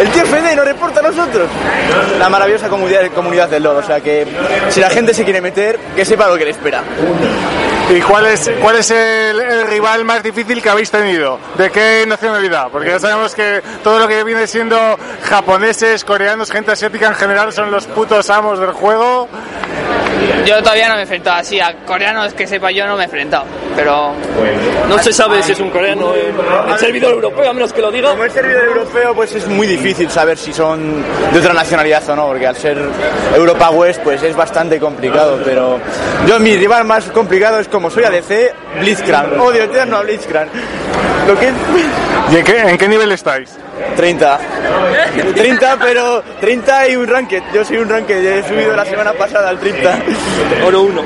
el 0.00 0.08
tío 0.10 0.24
Fede 0.26 0.54
nos 0.54 0.64
reporta 0.64 1.00
a 1.00 1.02
nosotros. 1.02 1.48
La 2.18 2.28
maravillosa 2.28 2.68
comunidad, 2.68 3.02
comunidad 3.14 3.48
del 3.48 3.62
LOL. 3.64 3.76
O 3.78 3.82
sea 3.82 4.00
que 4.00 4.26
si 4.68 4.80
la 4.80 4.90
gente 4.90 5.12
se 5.12 5.24
quiere 5.24 5.40
meter, 5.40 5.78
que 5.96 6.04
sepa 6.04 6.28
lo 6.28 6.36
que 6.36 6.44
le 6.44 6.50
espera. 6.52 6.82
¿Y 7.90 8.00
cuál 8.02 8.26
es, 8.26 8.50
cuál 8.60 8.76
es 8.76 8.90
el, 8.90 9.40
el 9.40 9.66
rival 9.66 10.04
más 10.04 10.22
difícil 10.22 10.60
que 10.62 10.68
habéis 10.68 10.90
tenido? 10.90 11.38
¿De 11.56 11.70
qué 11.70 12.04
nacionalidad? 12.06 12.68
Porque 12.70 12.90
ya 12.90 12.98
sabemos 12.98 13.34
que 13.34 13.62
todo 13.82 13.98
lo 13.98 14.06
que 14.06 14.22
viene 14.24 14.46
siendo 14.46 14.98
japoneses, 15.24 16.04
coreanos, 16.04 16.50
gente 16.52 16.70
asiática 16.72 17.06
en 17.06 17.14
general 17.14 17.52
son 17.52 17.70
los 17.70 17.86
putos 17.86 18.28
amos 18.30 18.58
del 18.60 18.72
juego. 18.72 19.26
Yo 20.46 20.58
todavía 20.62 20.88
no 20.88 20.94
me 20.94 21.00
he 21.00 21.02
enfrentado 21.02 21.36
así. 21.36 21.60
A 21.60 21.74
coreanos 21.84 22.34
que 22.34 22.46
sepa 22.46 22.70
yo 22.70 22.86
no 22.86 22.96
me 22.96 23.02
he 23.02 23.04
enfrentado. 23.04 23.44
Pero. 23.76 24.12
No 24.88 24.98
se 24.98 25.12
sabe 25.12 25.42
si 25.42 25.52
es 25.52 25.60
un 25.60 25.70
coreano 25.70 26.14
en 26.14 26.70
el 26.70 26.78
servidor 26.78 27.14
europeo, 27.14 27.50
a 27.50 27.52
menos 27.52 27.72
que 27.72 27.80
lo 27.80 27.90
diga. 27.90 28.10
Como 28.10 28.24
es 28.24 28.32
servidor 28.32 28.64
europeo, 28.64 29.14
pues 29.14 29.34
es 29.34 29.46
muy 29.46 29.66
difícil 29.66 30.10
saber 30.10 30.38
si 30.38 30.52
son 30.52 31.04
de 31.32 31.38
otra 31.38 31.52
nacionalidad 31.52 32.08
o 32.08 32.16
no, 32.16 32.26
porque 32.28 32.46
al 32.46 32.56
ser 32.56 32.78
Europa 33.34 33.70
West, 33.70 34.00
pues 34.02 34.22
es 34.22 34.34
bastante 34.34 34.78
complicado. 34.78 35.40
Pero 35.44 35.78
yo, 36.26 36.38
mi 36.40 36.56
rival 36.56 36.84
más 36.84 37.04
complicado 37.06 37.60
es 37.60 37.68
como 37.68 37.90
soy 37.90 38.04
ADC, 38.04 38.80
Blitzcrank. 38.80 39.40
Odio 39.40 39.64
eterno 39.64 39.98
a 39.98 40.02
Blitzcrank. 40.02 40.48
Lo 41.26 41.38
que 41.38 41.52
¿Y 42.30 42.36
en 42.36 42.44
qué, 42.44 42.58
en 42.58 42.78
qué 42.78 42.88
nivel 42.88 43.12
estáis? 43.12 43.50
30. 43.96 44.38
30, 45.34 45.76
pero 45.80 46.22
30 46.40 46.88
y 46.88 46.96
un 46.96 47.06
ranked. 47.06 47.42
Yo 47.52 47.64
soy 47.64 47.78
un 47.78 47.88
ranked, 47.88 48.16
he 48.16 48.42
subido 48.46 48.76
la 48.76 48.84
semana 48.84 49.12
pasada 49.12 49.48
al 49.48 49.58
30. 49.58 49.98
Oro 50.66 50.82
1. 50.82 51.02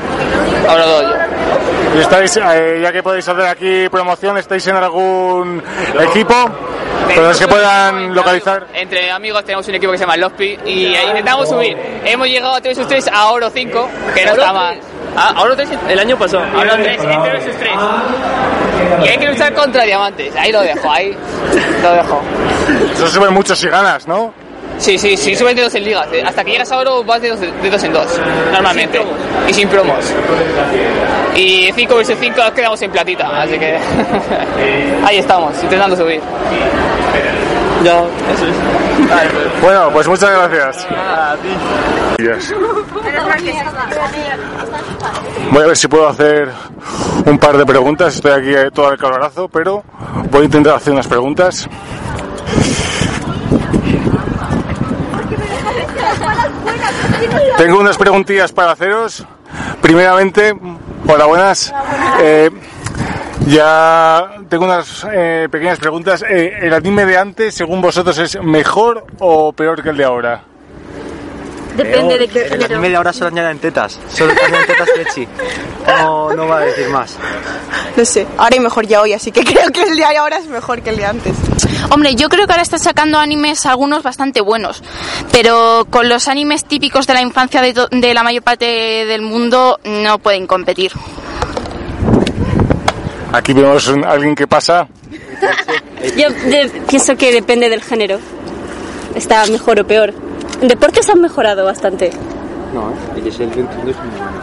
Ahora 0.69 0.87
doy 0.87 1.07
yo. 1.07 1.97
¿Y 1.97 2.01
estáis, 2.01 2.37
eh, 2.37 2.81
ya 2.83 2.91
que 2.91 3.03
podéis 3.03 3.29
hacer 3.29 3.47
aquí 3.47 3.89
promoción, 3.91 4.39
estáis 4.39 4.67
en 4.67 4.77
algún 4.77 5.63
equipo? 6.01 6.35
Pero 7.09 7.31
es 7.31 7.39
que 7.39 7.49
puedan 7.49 8.15
localizar. 8.15 8.67
Entre 8.73 9.11
amigos 9.11 9.45
tenemos 9.45 9.67
un 9.69 9.75
equipo 9.75 9.93
que 9.93 9.99
se 9.99 10.05
llama 10.05 10.17
Lospi 10.17 10.59
y 10.65 10.95
intentamos 10.97 11.49
subir. 11.49 11.77
Hemos 12.05 12.29
llegado 12.29 12.55
a 12.55 12.61
3 12.61 12.77
sus 12.77 12.89
3 12.89 13.09
a 13.09 13.31
Oro 13.31 13.51
5, 13.51 13.89
que 14.15 14.25
no 14.25 14.33
está 14.33 14.53
mal. 14.53 14.81
Ah, 15.17 15.35
Oro 15.43 15.55
3 15.55 15.69
El 15.89 15.99
año 15.99 16.17
pasado. 16.19 16.43
Oro 16.57 16.71
3, 16.75 17.03
entre 17.03 17.33
versus 17.33 17.57
3. 17.57 17.71
Y 19.05 19.09
hay 19.09 19.19
que 19.19 19.27
luchar 19.29 19.53
contra 19.55 19.85
diamantes. 19.85 20.35
Ahí 20.37 20.53
lo 20.53 20.61
dejo, 20.63 20.91
ahí 20.91 21.17
lo 21.83 21.93
dejo. 21.93 22.23
Eso 22.95 23.09
sube 23.09 23.31
mucho 23.31 23.55
si 23.55 23.69
ganas, 23.69 24.07
¿no? 24.07 24.33
Sí, 24.79 24.99
sí, 24.99 25.17
sí, 25.17 25.37
suben 25.37 25.55
de 25.55 25.63
dos 25.63 25.75
en 25.75 25.85
ligas. 25.85 26.09
Eh, 26.13 26.23
Hasta 26.27 26.43
que 26.43 26.53
llegas 26.53 26.73
a 26.73 26.79
oro 26.79 27.05
vas 27.05 27.21
de 27.23 27.29
dos, 27.29 27.41
de 27.41 27.71
dos 27.71 27.83
en 27.85 27.93
dos, 27.93 28.21
normalmente. 28.53 29.01
Y 29.49 29.53
sin 29.53 29.69
promos. 29.69 30.13
Y 31.37 31.71
5 31.73 31.95
versus 31.95 32.17
5 32.19 32.37
nos 32.37 32.51
quedamos 32.53 32.83
en 32.83 32.91
platita, 32.91 33.43
así 33.43 33.59
que 33.59 33.79
ahí 35.07 35.19
estamos, 35.19 35.55
intentando 35.63 35.97
subir. 35.97 36.21
Ya, 37.85 38.05
eso 38.33 38.47
es. 38.47 39.61
Bueno, 39.61 39.91
pues 39.93 40.07
muchas 40.07 40.31
gracias. 40.31 40.87
Yes. 42.19 42.55
Voy 45.51 45.63
a 45.63 45.67
ver 45.67 45.77
si 45.77 45.89
puedo 45.89 46.09
hacer 46.09 46.49
un 47.27 47.39
par 47.39 47.57
de 47.57 47.67
preguntas. 47.67 48.15
Estoy 48.15 48.33
aquí 48.33 48.55
eh, 48.55 48.71
todo 48.73 48.89
al 48.89 48.99
calorazo, 48.99 49.49
pero 49.49 49.83
voy 50.31 50.43
a 50.43 50.45
intentar 50.45 50.77
hacer 50.77 50.93
unas 50.93 51.09
preguntas. 51.09 51.69
Tengo 57.57 57.81
unas 57.81 57.97
preguntillas 57.97 58.53
para 58.53 58.73
haceros. 58.73 59.25
Primeramente, 59.81 60.55
hola, 61.09 61.27
buenas. 61.27 61.73
Eh, 62.21 62.51
ya 63.47 64.31
tengo 64.49 64.65
unas 64.65 65.07
eh, 65.13 65.49
pequeñas 65.51 65.79
preguntas. 65.79 66.25
Eh, 66.29 66.59
¿El 66.63 66.75
anime 66.75 67.05
de 67.05 67.19
antes, 67.19 67.55
según 67.55 67.81
vosotros, 67.81 68.19
es 68.19 68.41
mejor 68.43 69.07
o 69.19 69.53
peor 69.53 69.83
que 69.83 69.91
el 69.91 69.97
de 69.97 70.05
ahora? 70.05 70.43
Depende 71.77 72.19
de 72.19 72.29
qué 72.29 72.43
El 72.43 72.51
género. 72.51 72.75
anime 72.75 72.91
de 72.91 72.97
ahora 72.97 73.13
solo 73.15 73.29
añaden 73.29 73.59
tetas. 73.59 73.99
Solo 74.11 74.33
añaden 74.33 74.67
tetas 74.67 74.89
Lechi. 74.97 75.27
No, 75.87 76.35
no 76.35 76.47
va 76.47 76.59
a 76.59 76.61
decir 76.61 76.89
más. 76.89 77.17
No 77.97 78.05
sé, 78.05 78.27
ahora 78.37 78.55
hay 78.55 78.61
mejor 78.61 78.87
ya 78.87 79.01
hoy, 79.01 79.15
así 79.15 79.33
que 79.33 79.43
creo 79.45 79.71
que 79.71 79.83
el 79.83 79.97
de 79.97 80.05
ahora 80.05 80.37
es 80.37 80.47
mejor 80.47 80.83
que 80.83 80.91
el 80.91 80.97
de 80.97 81.07
antes. 81.07 81.35
Hombre, 81.91 82.15
yo 82.15 82.29
creo 82.29 82.47
que 82.47 82.53
ahora 82.53 82.63
están 82.63 82.79
sacando 82.81 83.19
animes 83.19 83.65
algunos 83.67 84.03
bastante 84.03 84.41
buenos, 84.43 84.83
pero 85.33 85.87
con 85.91 86.09
los 86.09 86.29
animes 86.29 86.65
típicos 86.67 87.07
de 87.07 87.15
la 87.15 87.23
infancia 87.23 87.63
de, 87.63 87.87
de 87.91 88.15
la 88.15 88.23
mayor 88.23 88.43
parte 88.43 88.67
del 88.67 89.23
mundo 89.23 89.81
no 89.85 90.19
pueden 90.19 90.47
competir. 90.47 90.93
Aquí 93.33 93.53
vemos 93.53 93.89
un- 93.89 94.05
alguien 94.05 94.35
que 94.35 94.47
pasa. 94.47 94.87
Yo 96.17 96.31
de- 96.31 96.71
pienso 96.89 97.17
que 97.17 97.33
depende 97.33 97.69
del 97.69 97.83
género. 97.83 98.19
Está 99.15 99.47
mejor 99.47 99.81
o 99.81 99.87
peor. 99.87 100.13
En 100.61 100.69
deportes 100.69 101.09
han 101.09 101.21
mejorado 101.21 101.65
bastante. 101.65 102.11
No, 102.75 102.93
el 103.17 103.25
Yesiel 103.25 103.49
21 103.51 103.91
es 103.91 103.97
muy 103.97 104.07
bueno. 104.17 104.42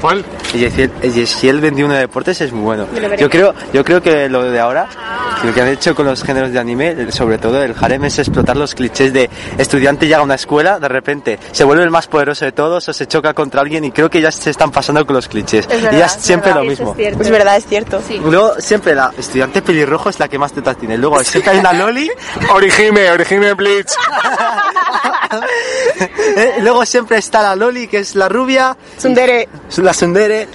¿Cuál? 0.00 0.24
El 0.54 0.60
Yesiel, 0.60 0.90
el 1.02 1.12
Yesiel 1.12 1.60
21 1.60 1.94
de 1.94 2.00
deportes 2.00 2.40
es 2.40 2.52
muy 2.52 2.62
bueno. 2.62 2.86
Yo 3.18 3.28
creo, 3.28 3.54
yo 3.72 3.84
creo 3.84 4.02
que 4.02 4.28
lo 4.28 4.42
de 4.44 4.58
ahora, 4.58 4.88
lo 5.44 5.52
que 5.52 5.60
han 5.60 5.68
hecho 5.68 5.94
con 5.94 6.06
los 6.06 6.22
géneros 6.22 6.52
de 6.52 6.58
anime, 6.58 7.10
sobre 7.12 7.38
todo 7.38 7.62
el 7.62 7.74
harem, 7.78 8.04
es 8.04 8.18
explotar 8.18 8.56
los 8.56 8.74
clichés 8.74 9.12
de 9.12 9.28
estudiante 9.58 10.06
llega 10.06 10.18
a 10.18 10.22
una 10.22 10.34
escuela, 10.34 10.78
de 10.78 10.88
repente 10.88 11.38
se 11.52 11.64
vuelve 11.64 11.84
el 11.84 11.90
más 11.90 12.06
poderoso 12.06 12.44
de 12.44 12.52
todos 12.52 12.88
o 12.88 12.92
se 12.92 13.06
choca 13.06 13.34
contra 13.34 13.60
alguien 13.60 13.84
y 13.84 13.90
creo 13.92 14.10
que 14.10 14.20
ya 14.20 14.32
se 14.32 14.50
están 14.50 14.70
pasando 14.70 15.04
con 15.06 15.16
los 15.16 15.28
clichés. 15.28 15.66
Es 15.70 15.82
verdad, 15.82 15.92
y 15.92 15.98
ya 15.98 16.06
es 16.06 16.12
siempre 16.12 16.50
verdad. 16.50 16.64
lo 16.64 16.70
mismo. 16.70 16.94
es 16.98 17.30
verdad, 17.30 17.56
es 17.56 17.66
cierto. 17.66 18.02
Sí. 18.06 18.20
Luego 18.24 18.54
siempre 18.58 18.94
la 18.94 19.12
estudiante 19.16 19.62
pelirrojo 19.62 20.08
es 20.08 20.18
la 20.18 20.28
que 20.28 20.38
más 20.38 20.52
tetas 20.52 20.76
tiene. 20.76 20.96
Luego 20.96 21.22
siempre 21.24 21.52
hay 21.52 21.58
una 21.58 21.72
loli 21.72 22.10
Orihime, 22.52 23.10
Orihime 23.10 23.54
Bleach. 23.54 23.90
Eh, 26.36 26.54
Luego 26.60 26.86
siempre 26.86 27.18
está 27.18 27.42
la 27.42 27.56
Loli, 27.56 27.88
que 27.88 27.98
es 27.98 28.14
la 28.14 28.28
rubia, 28.28 28.76
Sundere, 28.96 29.48
la 29.78 29.92
Sundere. 29.92 30.48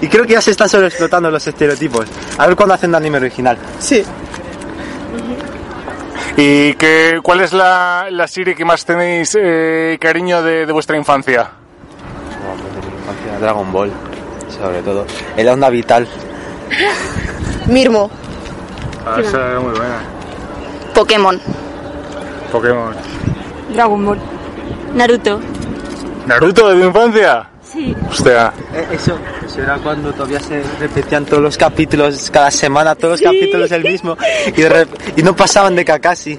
Y 0.00 0.08
creo 0.08 0.26
que 0.26 0.32
ya 0.32 0.40
se 0.40 0.50
están 0.50 0.68
sobreexplotando 0.68 1.30
los 1.30 1.46
estereotipos. 1.46 2.06
A 2.36 2.46
ver 2.48 2.56
cuándo 2.56 2.74
hacen 2.74 2.90
un 2.90 2.96
anime 2.96 3.18
original. 3.18 3.56
sí. 3.78 4.02
¿Y 6.36 6.74
qué, 6.74 7.20
cuál 7.22 7.42
es 7.42 7.52
la, 7.52 8.06
la 8.10 8.26
serie 8.26 8.54
que 8.54 8.64
más 8.64 8.84
tenéis 8.86 9.36
eh, 9.38 9.98
cariño 10.00 10.42
de, 10.42 10.64
de 10.66 10.72
vuestra 10.72 10.96
infancia? 10.96 11.50
Dragon 13.40 13.70
Ball, 13.72 13.92
sobre 14.48 14.80
todo. 14.82 15.04
Era 15.36 15.52
onda 15.52 15.68
vital. 15.68 16.08
Mirmo. 17.66 18.10
Ah, 19.06 19.20
esa 19.20 19.50
era 19.50 19.60
muy 19.60 19.72
buena. 19.72 19.98
Pokémon. 20.94 21.40
Pokémon. 22.50 22.94
Dragon 23.72 24.04
Ball. 24.04 24.18
Naruto. 24.94 25.40
¿Naruto 26.26 26.68
de 26.70 26.80
tu 26.80 26.86
infancia? 26.88 27.48
Sí. 27.62 27.96
Hostia. 28.10 28.52
Eh, 28.74 28.86
Eso, 28.92 29.18
eso 29.46 29.62
era 29.62 29.76
cuando 29.78 30.12
todavía 30.12 30.38
se 30.40 30.62
repetían 30.78 31.24
todos 31.24 31.42
los 31.42 31.56
capítulos, 31.56 32.30
cada 32.30 32.50
semana 32.50 32.94
todos 32.94 33.20
los 33.20 33.22
capítulos 33.32 33.72
el 33.72 33.82
mismo. 33.82 34.16
Y, 35.16 35.22
no 35.22 35.34
pasaban 35.34 35.74
de 35.74 35.82
Kakashi. 35.84 36.38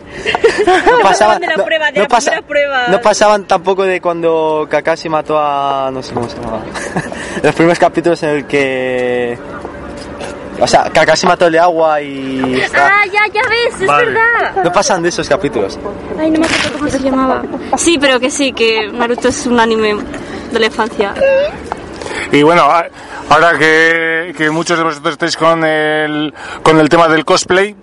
No 0.66 1.00
pasaban, 1.02 1.42
de 1.42 1.48
la 1.48 1.56
no- 1.56 1.66
prueba, 1.66 1.88
de 1.88 1.94
no 1.94 2.02
la 2.04 2.08
pasa- 2.08 2.42
prueba. 2.48 2.88
no 2.90 3.02
pasaban 3.02 3.46
tampoco 3.46 3.84
de 3.84 4.00
cuando 4.00 4.68
Kakashi 4.70 5.10
mató 5.10 5.40
a... 5.40 5.90
no 5.92 6.04
sé 6.04 6.14
cómo 6.14 6.30
se 6.30 6.36
llamaba. 6.38 6.62
Los 7.44 7.56
primeros 7.56 7.80
capítulos 7.80 8.22
en 8.24 8.30
el 8.30 8.46
que... 8.46 9.36
O 10.60 10.68
sea, 10.68 10.84
Kakashi 10.92 11.26
mató 11.26 11.48
el 11.48 11.54
de 11.54 11.60
agua 11.60 12.02
y... 12.02 12.62
Ah, 12.76 13.04
ya, 13.12 13.22
ya 13.34 13.42
ves, 13.50 13.82
es 13.82 13.88
Vale. 13.88 14.06
verdad. 14.12 14.64
No 14.64 14.72
pasan 14.72 15.02
de 15.02 15.10
esos 15.10 15.28
capítulos. 15.28 15.80
Ay, 16.20 16.30
no 16.30 16.40
me 16.40 16.46
acuerdo 16.46 16.78
cómo 16.78 16.90
se 16.90 17.00
llamaba. 17.00 17.42
Sí, 17.78 17.98
pero 18.00 18.20
que 18.20 18.30
sí, 18.30 18.54
que 18.54 18.90
Naruto 18.92 19.30
es 19.30 19.46
un 19.48 19.60
anime 19.60 19.96
de 20.52 20.60
la 20.60 20.66
infancia. 20.68 21.14
Y 22.32 22.44
bueno, 22.44 22.64
ahora 23.30 23.58
que, 23.58 24.34
que 24.38 24.50
muchos 24.52 24.78
de 24.78 24.84
vosotros 24.84 25.14
estáis 25.14 25.36
con 25.38 25.64
el, 25.64 26.34
con 26.62 26.80
el 26.80 26.88
tema 26.90 27.08
del 27.08 27.26
cosplay, 27.26 27.76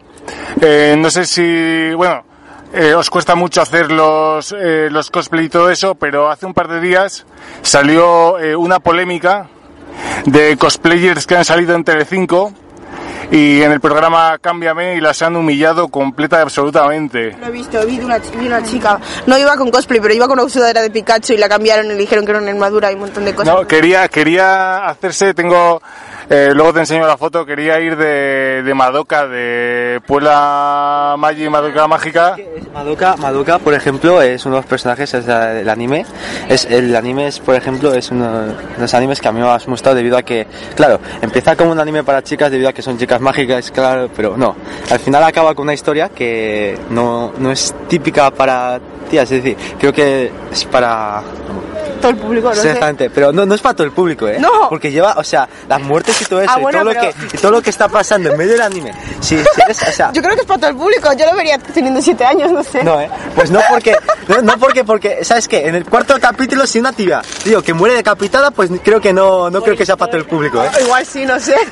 eh, 0.61 0.95
no 0.97 1.11
sé 1.11 1.25
si, 1.25 1.93
bueno, 1.95 2.25
eh, 2.73 2.95
os 2.95 3.11
cuesta 3.11 3.35
mucho 3.35 3.61
hacer 3.63 3.91
los, 3.91 4.53
eh, 4.53 4.89
los 4.91 5.11
cosplay 5.11 5.47
y 5.47 5.49
todo 5.49 5.71
eso, 5.71 5.97
pero 5.97 6.31
hace 6.31 6.47
un 6.47 6.55
par 6.55 6.69
de 6.69 6.81
días 6.81 7.27
salió 7.63 8.39
eh, 8.39 8.55
una 8.55 8.79
polémica 8.79 9.49
de 10.27 10.57
cosplayers 10.57 11.27
que 11.27 11.37
han 11.37 11.45
salido 11.45 11.75
en 11.75 11.85
Telecinco 11.85 12.53
y 13.31 13.63
en 13.63 13.71
el 13.71 13.81
programa 13.81 14.39
Cámbiame 14.39 14.97
y 14.97 15.01
las 15.01 15.23
han 15.23 15.37
humillado 15.37 15.89
completa 15.89 16.39
y 16.39 16.43
absolutamente. 16.43 17.37
Lo 17.39 17.47
he 17.47 17.51
visto, 17.51 17.87
vi 17.87 17.99
de 17.99 18.05
una, 18.05 18.19
vi 18.19 18.47
una 18.47 18.63
chica. 18.63 18.99
No 19.27 19.39
iba 19.39 19.57
con 19.57 19.71
cosplay, 19.71 20.01
pero 20.01 20.13
iba 20.13 20.27
con 20.27 20.39
una 20.39 20.49
sudadera 20.49 20.83
de 20.83 20.91
Pikachu 20.91 21.35
y 21.35 21.37
la 21.37 21.49
cambiaron 21.49 21.87
y 21.87 21.89
le 21.91 21.97
dijeron 21.97 22.25
que 22.25 22.33
era 22.33 22.41
una 22.41 22.51
armadura 22.51 22.91
y 22.91 22.95
un 22.95 23.01
montón 23.01 23.25
de 23.25 23.35
cosas. 23.35 23.55
No, 23.55 23.67
quería, 23.67 24.09
quería 24.09 24.87
hacerse, 24.87 25.33
tengo, 25.33 25.81
eh, 26.31 26.53
luego 26.55 26.73
te 26.73 26.79
enseño 26.79 27.07
la 27.07 27.17
foto, 27.17 27.45
quería 27.45 27.81
ir 27.81 27.97
de, 27.97 28.63
de 28.63 28.75
Madoka, 28.75 29.27
de 29.27 30.01
Puela 30.07 31.17
Magi 31.19 31.49
Madoka 31.49 31.89
Mágica. 31.89 32.37
Madoka, 32.73 33.17
Madoka, 33.17 33.59
por 33.59 33.75
ejemplo, 33.75 34.23
es 34.23 34.47
uno 34.47 34.55
de 34.55 34.61
los 34.61 34.71
personajes 34.71 35.13
es, 35.13 35.27
del 35.27 35.69
anime. 35.69 36.07
Es, 36.49 36.65
el 36.67 36.95
anime 36.95 37.27
es, 37.27 37.41
por 37.41 37.57
ejemplo, 37.57 37.93
es 37.93 38.11
uno 38.11 38.47
de 38.47 38.55
los 38.79 38.95
animes 38.95 39.21
que 39.21 39.27
a 39.27 39.33
mí 39.33 39.41
me 39.41 39.49
ha 39.49 39.59
gustado 39.59 39.97
debido 39.97 40.17
a 40.17 40.23
que, 40.23 40.47
claro, 40.77 41.01
empieza 41.21 41.57
como 41.57 41.73
un 41.73 41.81
anime 41.81 42.05
para 42.05 42.23
chicas 42.23 42.51
debido 42.51 42.69
a 42.69 42.73
que 42.73 42.83
son 42.83 42.97
chicas 42.97 43.21
mágicas, 43.21 43.71
claro, 43.71 44.09
pero 44.15 44.37
no. 44.37 44.55
Al 44.91 45.01
final 45.01 45.25
acaba 45.25 45.55
con 45.55 45.65
una 45.65 45.75
historia 45.75 46.11
que 46.11 46.79
no, 46.91 47.33
no 47.39 47.51
es 47.51 47.75
típica 47.89 48.31
para 48.31 48.81
tías, 49.11 49.31
es 49.33 49.43
decir, 49.43 49.57
creo 49.79 49.93
que 49.93 50.31
es 50.53 50.65
para 50.65 51.23
Todo 52.01 52.11
el 52.11 52.17
público, 52.17 52.49
no 52.49 52.55
sé. 52.55 52.69
exactamente, 52.69 53.11
pero 53.11 53.33
no, 53.33 53.45
no 53.47 53.55
es 53.55 53.61
para 53.61 53.75
todo 53.75 53.87
el 53.87 53.93
público, 53.93 54.27
¿eh? 54.29 54.39
No. 54.39 54.69
Porque 54.69 54.91
lleva, 54.91 55.15
o 55.17 55.25
sea, 55.25 55.49
las 55.69 55.81
muertes 55.81 56.21
y 56.23 56.25
todo 56.25 56.41
eso, 56.41 56.53
Ah, 56.55 56.61
y, 56.61 56.73
todo 56.73 56.85
lo 56.85 56.93
que, 56.93 57.15
y 57.33 57.39
todo 57.39 57.53
lo 57.53 57.63
que 57.63 57.71
está 57.71 57.89
pasando 57.89 58.31
en 58.31 58.37
medio 58.37 58.53
del 58.53 58.63
anime. 58.63 58.93
Si, 59.21 59.37
si 59.37 59.61
eres, 59.63 59.83
o 59.83 59.93
sea, 59.93 60.13
Yo 60.13 60.23
creo 60.23 60.35
que 60.35 60.41
es 60.43 60.47
para 60.47 60.61
todo 60.61 60.71
el 60.71 60.77
público. 60.77 61.13
Yo 61.13 61.27
lo 61.27 61.37
vería 61.37 61.59
teniendo 61.59 62.01
7 62.01 62.25
años, 62.25 62.51
no 62.53 62.63
sé. 62.63 62.83
no, 62.83 63.01
¿eh? 63.01 63.11
Pues 63.35 63.51
no 63.51 63.61
porque, 63.69 63.97
no, 64.29 64.43
no 64.43 64.59
porque, 64.59 64.85
porque, 64.85 65.25
¿sabes 65.25 65.47
qué? 65.49 65.69
En 65.69 65.75
el 65.75 65.85
cuarto 65.85 66.19
capítulo, 66.21 66.67
si 66.67 66.79
una 66.79 66.93
tía, 66.93 67.23
digo, 67.45 67.63
que 67.63 67.75
muere 67.75 67.95
decapitada, 67.95 68.51
pues 68.51 68.71
creo 68.83 69.01
que 69.01 69.13
no, 69.13 69.51
no 69.51 69.63
creo 69.63 69.77
que 69.77 69.87
sea 69.87 69.97
para 69.97 70.11
todo 70.11 70.21
el 70.21 70.27
público, 70.27 70.63
¿eh? 70.65 70.71
Igual 70.83 71.05
sí, 71.07 71.27
no 71.27 71.39
sé. 71.39 71.55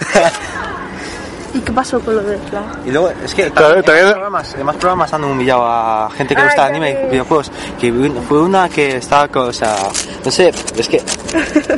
¿Y 1.54 1.61
qué 1.61 1.72
pasó 1.72 1.98
con 2.00 2.14
lo 2.16 2.22
de 2.22 2.37
la... 2.52 2.62
Y 2.84 2.90
luego, 2.90 3.11
es 3.24 3.34
que 3.34 3.50
Todavía- 3.50 3.82
también 3.82 3.84
todavía- 3.84 4.02
en 4.02 4.06
más 4.08 4.14
programas, 4.14 4.54
en 4.58 4.66
más 4.66 4.76
programas 4.76 5.12
han 5.14 5.24
humillado 5.24 5.62
a 5.66 6.11
gente 6.16 6.34
que 6.34 6.42
gusta 6.42 6.62
de 6.64 6.68
ya 6.68 6.76
anime 6.76 6.98
y 7.06 7.11
videojuegos. 7.11 7.50
Que 7.80 7.92
fue 8.28 8.42
una 8.42 8.68
que 8.68 8.96
estaba, 8.96 9.28
con, 9.28 9.48
o 9.48 9.52
sea, 9.52 9.76
no 10.24 10.30
sé, 10.30 10.52
es 10.76 10.88
que 10.88 11.00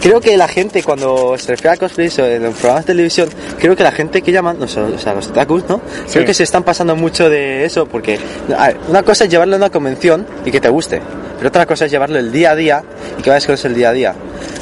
creo 0.01 0.21
que 0.21 0.37
la 0.37 0.49
gente 0.49 0.83
cuando 0.83 1.37
se 1.39 1.49
refiere 1.53 1.75
a 1.75 1.77
cosplay 1.77 2.09
o 2.19 2.25
en 2.27 2.43
los 2.43 2.55
programas 2.55 2.85
de 2.85 2.93
televisión, 2.93 3.29
creo 3.59 3.77
que 3.77 3.83
la 3.85 3.93
gente 3.93 4.23
que 4.23 4.33
llaman, 4.33 4.59
no, 4.59 4.67
sé, 4.67 4.81
o 4.81 4.99
sea, 4.99 5.15
los 5.15 5.29
otakus, 5.29 5.65
¿no? 5.69 5.81
Creo 6.11 6.25
que 6.25 6.35
se 6.35 6.43
están 6.43 6.63
pasando 6.65 6.97
mucho 6.97 7.29
de 7.31 7.65
eso 7.65 7.87
porque 7.87 8.19
a 8.57 8.69
ver, 8.69 8.77
una 8.89 9.03
cosa 9.03 9.25
es 9.25 9.31
llevarlo 9.31 9.55
a 9.55 9.59
una 9.59 9.71
convención 9.71 10.27
y 10.45 10.51
que 10.51 10.61
te 10.61 10.69
guste, 10.69 11.01
pero 11.37 11.49
otra 11.49 11.65
cosa 11.67 11.85
es 11.85 11.91
llevarlo 11.93 12.19
el 12.19 12.33
día 12.33 12.51
a 12.51 12.57
día 12.57 12.83
y 13.19 13.23
que 13.23 13.31
vayas 13.31 13.47
con 13.47 13.55
eso 13.55 13.69
el 13.69 13.75
día 13.75 13.91
a 13.91 13.93
día. 13.93 14.15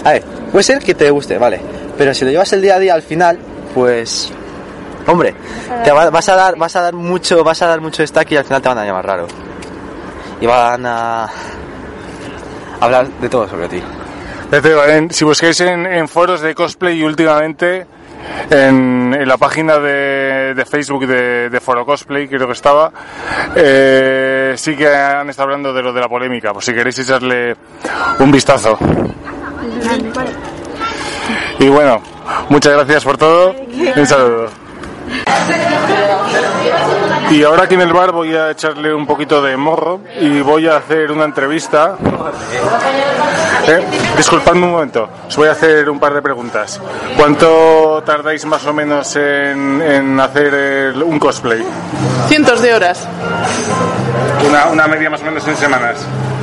A 0.05 0.12
ver, 0.12 0.23
puede 0.53 0.62
ser 0.64 0.79
que 0.81 0.94
te 0.94 1.11
guste, 1.11 1.38
vale, 1.38 1.61
pero 1.97 2.12
si 2.14 2.25
lo 2.25 2.31
llevas 2.31 2.53
el 2.53 2.61
día 2.62 2.77
a 2.77 2.79
día 2.79 2.94
al 2.94 3.03
final, 3.03 3.38
pues 3.75 4.31
Hombre, 5.09 5.35
te 5.85 5.90
va- 5.90 6.11
vas 6.11 6.29
a 6.29 6.37
dar, 6.37 6.57
vas 6.57 6.77
a 6.77 6.83
dar 6.83 6.94
mucho, 6.94 7.42
vas 7.42 7.61
a 7.62 7.66
dar 7.66 7.81
mucho 7.81 8.07
stack 8.07 8.31
y 8.33 8.37
al 8.37 8.44
final 8.44 8.62
te 8.62 8.68
van 8.68 8.79
a 8.79 8.85
llamar 8.85 9.07
raro. 9.07 9.27
Y 10.40 10.47
van 10.47 10.85
a 10.87 11.29
hablar 12.81 13.09
de 13.09 13.29
todo 13.29 13.49
sobre 13.49 13.68
ti. 13.68 13.83
Si 15.11 15.25
busquáis 15.25 15.61
en, 15.61 15.85
en 15.87 16.09
foros 16.09 16.40
de 16.40 16.55
cosplay 16.55 16.99
y 17.01 17.03
últimamente 17.05 17.87
en, 18.51 19.14
en 19.18 19.29
la 19.29 19.37
página 19.37 19.79
de, 19.79 20.55
de 20.55 20.64
Facebook 20.64 21.07
de, 21.07 21.51
de 21.51 21.61
Foro 21.61 21.85
Cosplay, 21.85 22.29
creo 22.29 22.47
que 22.47 22.53
estaba, 22.53 22.90
eh, 23.55 24.55
sí 24.57 24.75
que 24.77 24.88
han 24.88 25.29
estado 25.31 25.44
hablando 25.49 25.73
de 25.73 25.83
lo 25.83 25.92
de 25.92 26.01
la 26.01 26.09
polémica, 26.09 26.53
por 26.53 26.62
si 26.62 26.73
queréis 26.73 26.99
echarle 26.99 27.55
un 28.18 28.31
vistazo. 28.31 28.79
Y 31.59 31.68
bueno, 31.68 32.01
muchas 32.49 32.73
gracias 32.75 33.05
por 33.05 33.16
todo. 33.18 33.55
Un 33.97 34.07
saludo. 34.07 34.49
Y 37.31 37.42
ahora 37.44 37.64
aquí 37.64 37.75
en 37.75 37.83
el 37.83 37.92
bar 37.92 38.12
voy 38.12 38.35
a 38.35 38.51
echarle 38.51 38.92
un 38.94 39.07
poquito 39.07 39.42
de 39.42 39.57
morro 39.57 40.01
y 40.21 40.40
voy 40.40 40.66
a 40.66 40.77
hacer 40.77 41.12
una 41.12 41.25
entrevista. 41.25 41.94
Eh, 43.66 43.83
disculpadme 44.16 44.64
un 44.64 44.71
momento, 44.73 45.09
os 45.29 45.37
voy 45.37 45.49
a 45.49 45.53
hacer 45.53 45.90
un 45.90 46.01
par 46.01 46.14
de 46.14 46.23
preguntas. 46.23 46.81
¿Cuánto 47.18 48.03
tardáis 48.07 48.47
más 48.47 48.64
o 48.66 48.73
menos 48.73 49.14
en, 49.16 49.83
en 49.83 50.18
hacer 50.21 50.55
el- 50.55 51.03
un 51.03 51.18
cosplay? 51.18 51.62
Cientos 52.29 52.62
de 52.62 52.75
horas. 52.75 53.07
Una, 54.49 54.66
una 54.68 54.87
media 54.88 55.11
más 55.11 55.21
o 55.21 55.25
menos 55.27 55.47
en 55.47 55.57
semanas. 55.57 55.99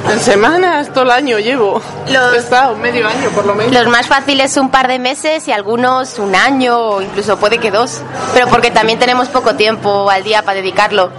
En 0.09 0.19
semanas, 0.19 0.93
todo 0.93 1.03
el 1.03 1.11
año 1.11 1.39
llevo. 1.39 1.81
He 2.07 2.37
estado 2.37 2.75
medio 2.75 3.07
año 3.07 3.29
por 3.31 3.45
lo 3.45 3.55
menos. 3.55 3.73
Los 3.73 3.87
más 3.87 4.07
fáciles 4.07 4.55
un 4.57 4.69
par 4.69 4.87
de 4.87 4.99
meses 4.99 5.47
y 5.47 5.51
algunos 5.51 6.19
un 6.19 6.35
año 6.35 6.77
o 6.77 7.01
incluso 7.01 7.37
puede 7.37 7.57
que 7.57 7.71
dos, 7.71 8.01
pero 8.33 8.47
porque 8.47 8.71
también 8.71 8.99
tenemos 8.99 9.29
poco 9.29 9.55
tiempo 9.55 10.09
al 10.09 10.23
día 10.23 10.43
para 10.43 10.57
dedicarlo. 10.57 11.11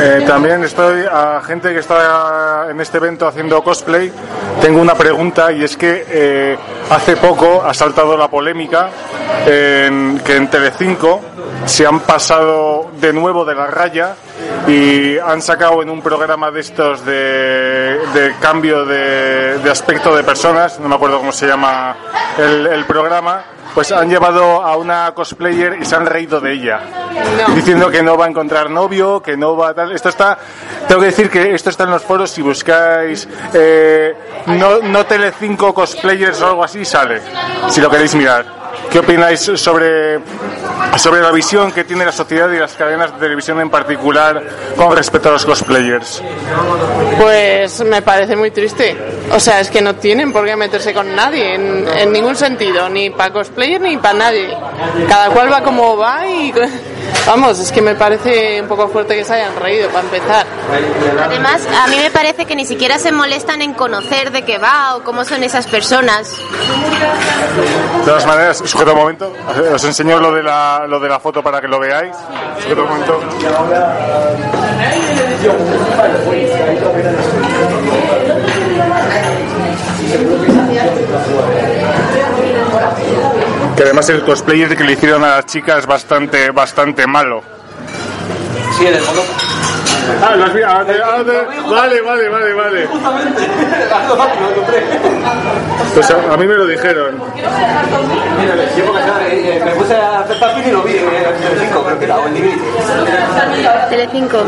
Eh, 0.00 0.22
también 0.26 0.62
estoy 0.62 1.04
a 1.10 1.40
gente 1.44 1.72
que 1.72 1.80
está 1.80 2.68
en 2.70 2.80
este 2.80 2.98
evento 2.98 3.26
haciendo 3.26 3.62
cosplay. 3.62 4.12
Tengo 4.60 4.80
una 4.80 4.94
pregunta 4.94 5.50
y 5.52 5.64
es 5.64 5.76
que 5.76 6.04
eh, 6.08 6.58
hace 6.90 7.16
poco 7.16 7.62
ha 7.64 7.74
saltado 7.74 8.16
la 8.16 8.28
polémica 8.28 8.90
en 9.46 10.20
que 10.24 10.36
en 10.36 10.48
Telecinco 10.48 11.20
se 11.66 11.86
han 11.86 12.00
pasado 12.00 12.87
de 13.00 13.12
nuevo 13.12 13.44
de 13.44 13.54
la 13.54 13.66
raya 13.66 14.14
y 14.66 15.18
han 15.18 15.40
sacado 15.42 15.82
en 15.82 15.90
un 15.90 16.02
programa 16.02 16.50
de 16.50 16.60
estos 16.60 17.04
de, 17.04 17.98
de 18.12 18.34
cambio 18.40 18.84
de, 18.84 19.58
de 19.58 19.70
aspecto 19.70 20.14
de 20.14 20.22
personas, 20.22 20.78
no 20.80 20.88
me 20.88 20.94
acuerdo 20.94 21.18
cómo 21.18 21.32
se 21.32 21.46
llama 21.46 21.96
el, 22.38 22.66
el 22.66 22.84
programa, 22.84 23.42
pues 23.74 23.92
han 23.92 24.08
llevado 24.10 24.62
a 24.62 24.76
una 24.76 25.12
cosplayer 25.14 25.78
y 25.80 25.84
se 25.84 25.94
han 25.94 26.06
reído 26.06 26.40
de 26.40 26.52
ella 26.52 26.80
diciendo 27.54 27.90
que 27.90 28.02
no 28.02 28.16
va 28.16 28.26
a 28.26 28.28
encontrar 28.28 28.70
novio, 28.70 29.22
que 29.22 29.36
no 29.36 29.56
va 29.56 29.70
a 29.70 29.74
tal. 29.74 29.92
Esto 29.92 30.08
está, 30.08 30.38
tengo 30.86 31.00
que 31.00 31.06
decir 31.06 31.30
que 31.30 31.54
esto 31.54 31.70
está 31.70 31.84
en 31.84 31.90
los 31.90 32.02
foros. 32.02 32.30
Si 32.30 32.42
buscáis 32.42 33.28
eh, 33.52 34.14
no, 34.46 34.78
no 34.78 35.06
Tele5 35.06 35.72
cosplayers 35.72 36.40
o 36.42 36.46
algo 36.46 36.64
así, 36.64 36.84
sale. 36.84 37.20
Si 37.68 37.80
lo 37.80 37.90
queréis 37.90 38.14
mirar. 38.14 38.58
¿Qué 38.90 39.00
opináis 39.00 39.40
sobre, 39.40 40.18
sobre 40.96 41.20
la 41.20 41.30
visión 41.30 41.72
que 41.72 41.84
tiene 41.84 42.04
la 42.06 42.12
sociedad 42.12 42.50
y 42.50 42.58
las 42.58 42.72
cadenas 42.72 43.12
de 43.12 43.18
televisión 43.18 43.60
en 43.60 43.68
particular 43.68 44.42
con 44.76 44.96
respecto 44.96 45.28
a 45.28 45.32
los 45.32 45.44
cosplayers? 45.44 46.22
Pues 47.18 47.84
me 47.84 48.00
parece 48.00 48.34
muy 48.34 48.50
triste. 48.50 48.96
O 49.30 49.38
sea, 49.38 49.60
es 49.60 49.70
que 49.70 49.82
no 49.82 49.96
tienen 49.96 50.32
por 50.32 50.46
qué 50.46 50.56
meterse 50.56 50.94
con 50.94 51.14
nadie 51.14 51.54
en, 51.54 51.86
en 51.86 52.12
ningún 52.12 52.34
sentido, 52.34 52.88
ni 52.88 53.10
para 53.10 53.32
cosplayer 53.32 53.80
ni 53.80 53.98
para 53.98 54.14
nadie. 54.18 54.56
Cada 55.08 55.30
cual 55.30 55.52
va 55.52 55.62
como 55.62 55.96
va 55.96 56.26
y 56.26 56.52
vamos, 57.26 57.58
es 57.58 57.72
que 57.72 57.82
me 57.82 57.94
parece 57.94 58.60
un 58.60 58.68
poco 58.68 58.88
fuerte 58.88 59.16
que 59.16 59.24
se 59.24 59.34
hayan 59.34 59.56
reído 59.56 59.88
para 59.90 60.04
empezar. 60.04 60.46
Además, 61.22 61.66
a 61.82 61.86
mí 61.88 61.96
me 61.96 62.10
parece 62.10 62.46
que 62.46 62.54
ni 62.56 62.64
siquiera 62.64 62.98
se 62.98 63.12
molestan 63.12 63.62
en 63.62 63.74
conocer 63.74 64.30
de 64.32 64.42
qué 64.42 64.58
va 64.58 64.96
o 64.96 65.04
cómo 65.04 65.24
son 65.24 65.42
esas 65.42 65.66
personas. 65.66 66.36
De 67.98 68.04
todas 68.04 68.26
maneras, 68.26 68.62
sujeto 68.64 68.92
un 68.92 68.98
momento, 68.98 69.32
os 69.72 69.84
enseño 69.84 70.18
lo 70.18 70.32
de 70.32 70.42
la, 70.42 70.86
lo 70.88 71.00
de 71.00 71.08
la 71.08 71.20
foto 71.20 71.42
para 71.42 71.60
que 71.60 71.68
lo 71.68 71.78
veáis. 71.78 72.16
Sujeto 72.62 72.82
un 72.82 72.88
momento. 72.88 73.20
Que 83.78 83.84
además 83.84 84.08
el 84.10 84.22
cosplayer 84.24 84.76
que 84.76 84.82
le 84.84 84.92
hicieron 84.94 85.22
a 85.24 85.36
la 85.36 85.42
chica 85.46 85.78
es 85.78 85.86
bastante, 85.86 86.50
bastante 86.50 87.06
malo. 87.06 87.42
Sí, 88.76 88.86
en 88.86 88.94
el 88.94 89.00
fondo. 89.00 89.22
Ah, 90.22 90.34
lo 90.36 90.44
has 90.46 90.52
visto. 90.54 90.68
Ah, 90.70 90.84
de- 90.84 91.02
ah, 91.02 91.22
de- 91.22 91.46
Vale, 91.70 92.00
vale, 92.02 92.28
vale, 92.28 92.54
vale. 92.54 92.88
Pues 95.94 96.10
a, 96.10 96.14
a 96.32 96.36
mí 96.36 96.46
me 96.46 96.54
lo 96.54 96.66
dijeron. 96.66 97.16
Me 99.64 99.70
puse 99.72 99.94
a 99.96 100.20
hacer 100.20 100.38
papel 100.38 100.68
y 100.68 100.70
lo 100.72 100.82
vi 100.82 100.96
en 100.96 101.04
el 101.08 101.60
5, 101.68 101.82
creo 101.84 101.98
que 101.98 102.04
era, 102.04 102.16
o 102.18 102.26
en 102.26 102.34
Divinity. 102.34 102.62
Telecinco. 103.90 104.38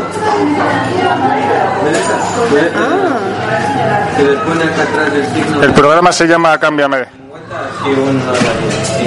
El 5.61 5.73
programa 5.73 6.11
se 6.11 6.27
llama 6.27 6.57
Cámbiame. 6.59 7.05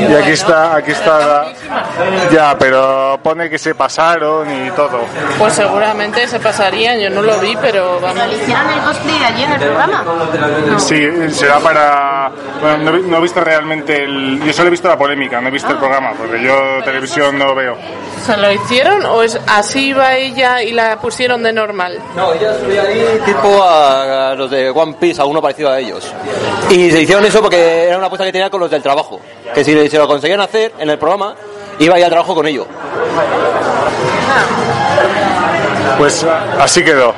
Y 0.09 0.13
aquí 0.15 0.31
está, 0.31 0.77
aquí 0.77 0.91
está. 0.91 1.19
la- 1.19 1.53
Ya, 2.31 2.57
pero 2.59 3.19
pone 3.23 3.49
que 3.49 3.59
se 3.59 3.75
pasaron 3.75 4.49
y 4.67 4.71
todo. 4.73 5.01
Pues 5.39 5.55
seguramente 5.55 6.27
se 6.29 6.41
pasarían, 6.41 6.99
yo 6.99 7.11
no 7.11 7.23
lo 7.23 7.39
vi, 7.39 7.57
pero 7.61 8.01
vamos. 8.01 8.25
¿Hicieron 8.35 8.71
el 8.71 8.81
cosplay 8.81 9.25
allí 9.25 9.43
en 9.45 9.53
el 9.53 9.61
programa? 9.61 10.05
Sí, 10.79 11.09
será 11.33 11.59
para. 11.61 12.31
Bueno, 12.61 12.79
no, 12.93 12.99
no 12.99 13.19
he 13.19 13.21
visto 13.23 13.41
realmente 13.41 14.05
el. 14.05 14.43
Yo 14.45 14.53
solo 14.53 14.69
he 14.69 14.71
visto 14.71 14.89
la 14.89 14.99
polémica, 14.99 15.41
no 15.41 15.49
he 15.49 15.53
visto 15.53 15.71
el 15.73 15.79
programa, 15.79 16.13
porque 16.17 16.43
yo 16.43 16.55
televisión 16.85 17.39
no 17.39 17.55
veo. 17.55 17.77
¿Se 18.25 18.37
lo 18.39 18.51
hicieron 18.51 19.05
o 19.05 19.23
es 19.23 19.39
así 19.47 19.89
iba 19.89 20.15
ella 20.15 20.63
y 20.63 20.73
la 20.73 20.97
pusieron 20.99 21.43
de 21.43 21.53
normal? 21.53 21.99
No, 22.17 22.33
ella 22.33 22.55
subía 22.59 22.83
ahí 22.83 23.21
tipo 23.27 23.63
a, 23.63 24.31
a 24.31 24.35
los 24.35 24.51
de 24.51 24.71
One 24.71 24.95
Piece, 24.99 25.21
a 25.21 25.27
uno 25.27 25.43
parecido 25.43 25.71
a 25.71 25.79
ellos. 25.79 26.11
Y 26.71 26.91
se 26.91 27.03
hicieron 27.03 27.23
eso 27.27 27.43
porque 27.43 27.85
era 27.89 27.99
una 27.99 28.07
apuesta 28.07 28.25
que 28.25 28.33
tenía 28.35 28.51
con 28.51 28.59
los 28.61 28.69
del 28.71 28.83
trabajo. 28.83 29.21
Que 29.55 29.63
si 29.65 29.89
se 29.89 29.97
lo 29.97 30.09
conseguían 30.09 30.41
hacer 30.41 30.73
en 30.79 30.91
el 30.91 30.99
programa, 30.99 31.37
iba 31.79 31.95
a 31.95 31.99
ir 31.99 32.05
al 32.05 32.11
trabajo 32.11 32.35
con 32.35 32.47
ellos. 32.49 32.67
Pues 35.99 36.27
así 36.61 36.83
quedó. 36.85 37.15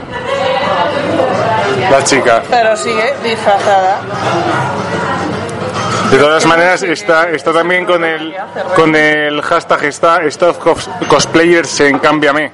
La 1.90 2.04
chica. 2.04 2.42
Pero 2.50 2.76
sigue 2.76 3.14
disfrazada. 3.24 4.00
De 6.10 6.18
todas 6.18 6.44
maneras, 6.44 6.82
está, 6.82 7.30
está 7.30 7.52
también 7.52 7.86
con 7.86 8.04
el, 8.04 8.36
con 8.74 8.94
el 8.94 9.40
hashtag 9.40 9.84
está 9.84 10.22
Stop 10.24 10.58
Cos- 10.62 10.88
Cosplayers 11.08 11.80
en 11.80 11.98
Cámbiame. 11.98 12.52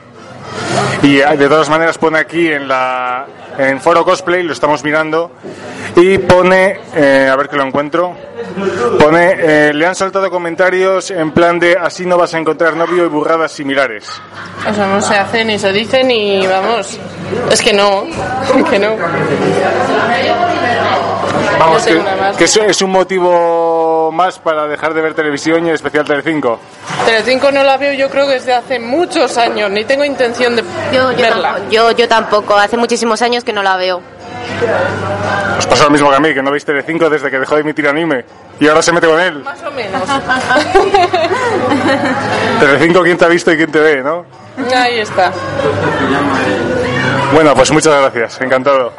Y 1.02 1.18
eh, 1.18 1.36
de 1.36 1.48
todas 1.48 1.68
maneras 1.68 1.98
pone 1.98 2.18
aquí 2.18 2.46
en 2.46 2.68
la 2.68 3.26
en 3.58 3.80
Foro 3.80 4.04
Cosplay, 4.04 4.42
lo 4.42 4.52
estamos 4.52 4.82
mirando, 4.84 5.32
y 5.96 6.18
pone, 6.18 6.78
eh, 6.94 7.28
a 7.30 7.36
ver 7.36 7.48
que 7.48 7.56
lo 7.56 7.64
encuentro, 7.64 8.14
pone, 8.98 9.36
eh, 9.38 9.72
le 9.74 9.86
han 9.86 9.94
saltado 9.94 10.30
comentarios 10.30 11.10
en 11.10 11.32
plan 11.32 11.58
de 11.58 11.76
así 11.76 12.06
no 12.06 12.16
vas 12.16 12.34
a 12.34 12.38
encontrar 12.38 12.76
novio 12.76 13.04
y 13.04 13.08
burradas 13.08 13.52
similares. 13.52 14.08
O 14.68 14.74
sea, 14.74 14.86
no 14.86 15.00
se 15.00 15.16
hace 15.16 15.44
ni 15.44 15.58
se 15.58 15.72
dice 15.72 16.04
ni 16.04 16.46
vamos. 16.46 16.98
Es 17.50 17.62
que 17.62 17.72
no, 17.72 18.04
que 18.70 18.78
no. 18.78 18.96
Vamos, 21.64 21.86
No 21.86 21.92
que, 21.92 21.98
más. 22.20 22.36
que 22.36 22.44
es, 22.44 22.56
es 22.56 22.82
un 22.82 22.90
motivo 22.90 24.10
más 24.12 24.38
para 24.38 24.66
dejar 24.66 24.94
de 24.94 25.02
ver 25.02 25.14
televisión 25.14 25.64
y 25.66 25.68
en 25.68 25.74
especial 25.74 26.04
Telecinco. 26.04 26.58
Telecinco 27.06 27.50
no 27.52 27.62
la 27.62 27.76
veo 27.76 27.92
yo 27.92 28.08
creo 28.10 28.26
que 28.26 28.34
desde 28.34 28.54
hace 28.54 28.78
muchos 28.78 29.36
años, 29.38 29.70
ni 29.70 29.84
tengo 29.84 30.04
intención 30.04 30.56
de 30.56 30.62
Yo, 30.92 31.12
yo, 31.12 31.16
verla. 31.18 31.52
tampoco, 31.54 31.70
yo, 31.70 31.90
yo 31.92 32.08
tampoco, 32.08 32.56
hace 32.56 32.76
muchísimos 32.76 33.22
años 33.22 33.44
que 33.44 33.52
no 33.52 33.62
la 33.62 33.76
veo. 33.76 34.00
Os 35.58 35.66
pasa 35.66 35.84
lo 35.84 35.90
mismo 35.90 36.10
que 36.10 36.16
a 36.16 36.20
mí, 36.20 36.34
que 36.34 36.42
no 36.42 36.50
veis 36.50 36.64
Telecinco 36.64 37.08
desde 37.08 37.30
que 37.30 37.38
dejó 37.38 37.54
de 37.54 37.60
emitir 37.62 37.86
anime. 37.88 38.24
Y 38.60 38.68
ahora 38.68 38.82
se 38.82 38.92
mete 38.92 39.06
con 39.06 39.18
él. 39.20 39.42
Más 39.42 39.62
o 39.62 39.70
menos. 39.70 40.02
Telecinco, 42.60 43.02
¿quién 43.02 43.16
te 43.16 43.24
ha 43.24 43.28
visto 43.28 43.52
y 43.52 43.56
quién 43.56 43.72
te 43.72 43.80
ve, 43.80 44.02
no? 44.02 44.24
Ahí 44.74 45.00
está. 45.00 45.32
Bueno, 47.32 47.54
pues 47.54 47.70
muchas 47.72 47.98
gracias, 48.00 48.40
encantado. 48.40 48.92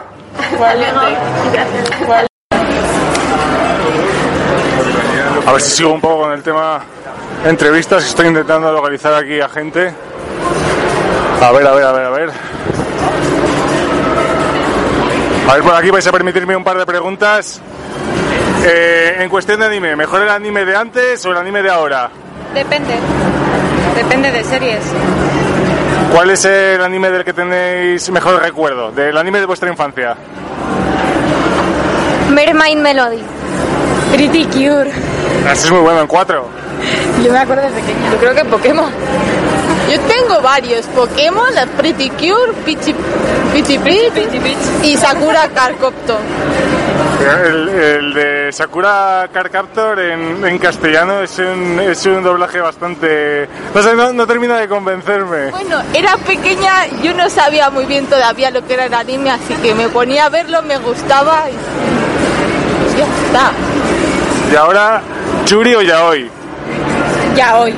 A 5.45 5.51
ver 5.51 5.62
si 5.62 5.71
sigo 5.71 5.93
un 5.93 6.01
poco 6.01 6.21
con 6.21 6.32
el 6.32 6.41
tema 6.41 6.82
entrevistas. 7.45 8.06
Estoy 8.06 8.27
intentando 8.27 8.71
localizar 8.71 9.13
aquí 9.13 9.41
a 9.41 9.49
gente. 9.49 9.93
A 11.41 11.51
ver, 11.51 11.67
a 11.67 11.73
ver, 11.73 11.84
a 11.86 11.91
ver, 11.91 12.06
a 12.06 12.10
ver. 12.10 12.32
A 15.49 15.53
ver, 15.56 15.63
por 15.63 15.75
aquí 15.75 15.89
vais 15.89 16.08
a 16.08 16.12
permitirme 16.12 16.56
un 16.56 16.63
par 16.63 16.77
de 16.77 16.86
preguntas. 16.86 17.62
Eh, 18.65 19.17
en 19.19 19.29
cuestión 19.29 19.60
de 19.60 19.65
anime, 19.65 19.95
¿mejor 19.97 20.21
el 20.21 20.29
anime 20.29 20.63
de 20.63 20.75
antes 20.75 21.25
o 21.25 21.32
el 21.32 21.38
anime 21.38 21.62
de 21.62 21.69
ahora? 21.69 22.10
Depende. 22.53 22.95
depende 23.95 24.32
de 24.32 24.43
series. 24.45 24.84
¿Cuál 26.13 26.29
es 26.29 26.45
el 26.45 26.82
anime 26.82 27.10
del 27.12 27.25
que 27.25 27.34
tenéis 27.34 28.10
mejor 28.10 28.41
recuerdo? 28.41 28.91
Del 28.91 29.17
anime 29.17 29.41
de 29.41 29.45
vuestra 29.45 29.69
infancia. 29.69 30.15
Mermaid 32.29 32.77
Melody. 32.77 33.42
Pretty 34.13 34.45
Cure. 34.45 34.91
Así 35.49 35.65
es 35.65 35.71
muy 35.71 35.82
bueno 35.82 36.02
en 36.02 36.08
cuatro. 36.08 36.45
Yo 37.23 37.32
me 37.32 37.39
acuerdo 37.39 37.63
de 37.63 37.69
pequeña. 37.69 38.12
Yo 38.12 38.17
creo 38.17 38.36
que 38.36 38.45
Pokémon. 38.45 38.91
Yo 39.91 39.99
tengo 40.02 40.41
varios 40.41 40.86
Pokémon, 40.88 41.54
la 41.54 41.65
Pretty 41.65 42.10
Cure, 42.12 42.54
Pichi 42.63 42.93
Pichi 43.54 43.78
Pichi 43.80 44.39
y 44.84 44.97
Sakura 44.97 45.47
Carcopto. 45.49 46.17
El, 47.45 47.69
el 47.69 48.13
de 48.13 48.52
Sakura 48.52 49.30
Card 49.32 49.49
Captor 49.52 49.99
en, 49.99 50.45
en 50.45 50.58
castellano 50.58 51.21
es 51.21 51.39
un, 51.39 51.80
es 51.80 52.06
un 52.06 52.21
doblaje 52.21 52.60
bastante... 52.60 53.47
No 53.73 53.82
sé, 53.82 53.95
no, 53.95 54.12
no 54.13 54.28
termina 54.28 54.58
de 54.58 54.67
convencerme. 54.67 55.52
Bueno, 55.52 55.82
era 55.93 56.17
pequeña, 56.17 56.86
yo 57.02 57.13
no 57.13 57.30
sabía 57.30 57.69
muy 57.69 57.86
bien 57.86 58.06
todavía 58.08 58.52
lo 58.52 58.65
que 58.65 58.73
era 58.73 58.86
el 58.86 58.93
anime, 58.93 59.32
así 59.32 59.54
que 59.62 59.73
me 59.73 59.88
ponía 59.89 60.26
a 60.26 60.30
verlo, 60.30 60.62
me 60.63 60.78
gustaba 60.78 61.45
y 61.49 61.54
pues 62.84 62.97
ya 62.97 63.06
está. 63.06 63.52
Y 64.54 64.56
ahora, 64.56 65.02
Yuri 65.48 65.74
o 65.74 65.82
Yaoi. 65.82 66.30
Ya 67.36 67.58
hoy. 67.58 67.74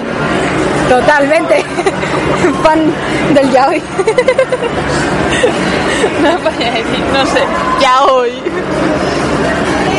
Totalmente. 0.90 1.64
Fan 2.64 2.94
del 3.34 3.50
ya 3.50 3.70
hoy. 3.70 3.82
no 6.22 6.38
podía 6.40 6.72
decir, 6.72 7.00
no 7.14 7.26
sé. 7.28 7.40
Ya 7.80 8.04
hoy. 8.04 8.34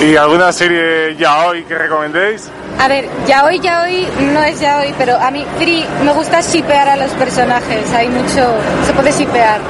¿Y 0.03 0.17
alguna 0.17 0.53
serie 0.53 1.17
Yaoi 1.17 1.65
que 1.65 1.79
recomendéis? 1.79 2.51
A 2.79 2.89
ver, 2.89 3.09
ya 3.27 3.47
hoy, 3.47 3.59
ya 3.59 3.81
hoy 3.81 4.07
no 4.35 4.43
es 4.43 4.61
ya 4.61 4.81
hoy, 4.81 4.95
pero 4.99 5.17
a 5.17 5.31
mí 5.31 5.47
Free 5.57 5.87
me 6.05 6.13
gusta 6.13 6.43
shipear 6.43 6.91
a 6.91 6.97
los 6.97 7.11
personajes. 7.13 7.91
Hay 7.95 8.09
mucho, 8.09 8.55
se 8.85 8.93
puede 8.93 9.13
shipear. 9.13 9.63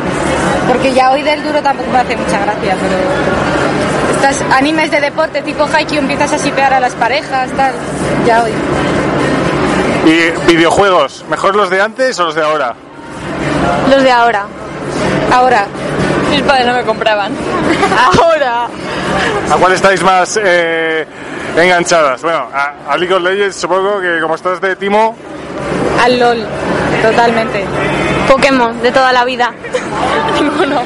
Porque 0.66 0.92
ya 0.92 1.12
hoy 1.12 1.22
del 1.22 1.44
duro 1.44 1.62
tampoco 1.62 1.88
me 1.88 1.98
hace 1.98 2.16
mucha 2.16 2.40
gracia, 2.40 2.76
pero 2.80 3.55
animes 4.52 4.90
de 4.90 5.00
deporte 5.00 5.42
tipo 5.42 5.64
Haikyuu 5.64 6.00
empiezas 6.00 6.32
a 6.32 6.36
shipear 6.38 6.74
a 6.74 6.80
las 6.80 6.94
parejas, 6.94 7.50
tal. 7.52 7.72
Ya 8.26 8.42
hoy. 8.42 8.52
¿Y 10.04 10.54
videojuegos? 10.54 11.24
¿Mejor 11.28 11.56
los 11.56 11.70
de 11.70 11.80
antes 11.80 12.18
o 12.18 12.24
los 12.24 12.34
de 12.34 12.42
ahora? 12.42 12.74
Los 13.90 14.02
de 14.02 14.10
ahora. 14.10 14.46
Ahora. 15.32 15.66
Mis 16.30 16.42
padres 16.42 16.66
no 16.66 16.74
me 16.74 16.82
compraban. 16.82 17.32
Ahora. 18.20 18.64
¿A 19.50 19.56
cuál 19.58 19.72
estáis 19.72 20.02
más 20.02 20.38
eh, 20.42 21.06
enganchadas? 21.56 22.20
Bueno, 22.20 22.48
a, 22.52 22.92
a 22.92 22.96
League 22.96 23.14
of 23.14 23.22
Legends 23.22 23.56
supongo 23.56 24.00
que 24.00 24.20
como 24.20 24.34
estás 24.34 24.60
de 24.60 24.74
Timo, 24.76 25.14
Al 26.02 26.18
LOL. 26.18 26.44
Totalmente. 27.02 27.64
Pokémon, 28.28 28.82
de 28.82 28.90
toda 28.90 29.12
la 29.12 29.24
vida. 29.24 29.52
Ninguno. 30.34 30.82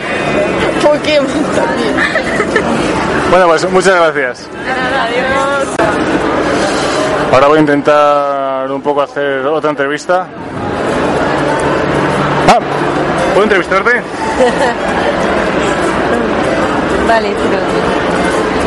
Pokémon 0.82 1.44
también. 1.54 2.89
Bueno, 3.30 3.46
pues 3.46 3.70
muchas 3.70 3.94
gracias. 3.94 4.48
Ahora 7.32 7.46
voy 7.46 7.58
a 7.58 7.60
intentar 7.60 8.68
un 8.70 8.82
poco 8.82 9.02
hacer 9.02 9.46
otra 9.46 9.70
entrevista. 9.70 10.26
Ah, 12.48 12.58
¿puedo 13.32 13.44
entrevistarte? 13.44 13.92
vale, 17.06 17.28
pero... 17.48 17.60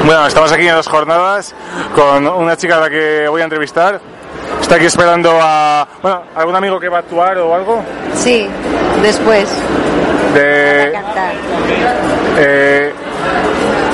Bueno, 0.05 0.27
estamos 0.27 0.51
aquí 0.53 0.65
en 0.67 0.75
las 0.75 0.87
jornadas 0.87 1.53
con 1.93 2.25
una 2.25 2.55
chica 2.55 2.77
a 2.77 2.79
la 2.81 2.89
que 2.89 3.27
voy 3.27 3.41
a 3.41 3.43
entrevistar. 3.43 3.99
Está 4.61 4.75
aquí 4.75 4.85
esperando 4.85 5.37
a... 5.41 5.85
Bueno, 6.01 6.23
¿algún 6.35 6.55
amigo 6.55 6.79
que 6.79 6.87
va 6.87 6.97
a 6.97 7.01
actuar 7.01 7.37
o 7.37 7.53
algo? 7.53 7.83
Sí, 8.15 8.47
después. 9.01 9.49
De... 10.33 10.89
Cantar. 10.93 11.33
Eh, 12.37 12.93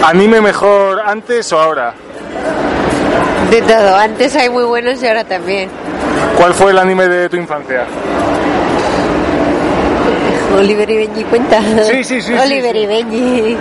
¿Anime 0.06 0.42
mejor 0.42 1.02
antes 1.06 1.52
o 1.54 1.60
ahora? 1.60 1.94
De 3.52 3.62
todo. 3.62 3.96
Antes 3.96 4.36
hay 4.36 4.50
muy 4.50 4.64
buenos 4.64 5.02
y 5.04 5.08
ahora 5.08 5.24
también. 5.24 5.70
¿Cuál 6.38 6.54
fue 6.54 6.72
el 6.72 6.78
anime 6.80 7.08
de 7.08 7.30
tu 7.30 7.36
infancia? 7.36 7.86
Oliver 10.58 10.90
y 10.90 10.98
Benji 10.98 11.24
cuenta. 11.26 11.62
Sí, 11.84 12.04
sí, 12.04 12.22
sí, 12.22 12.34
Oliver 12.34 12.74
sí, 12.76 12.80
y 12.82 12.86
Benji. 12.86 13.58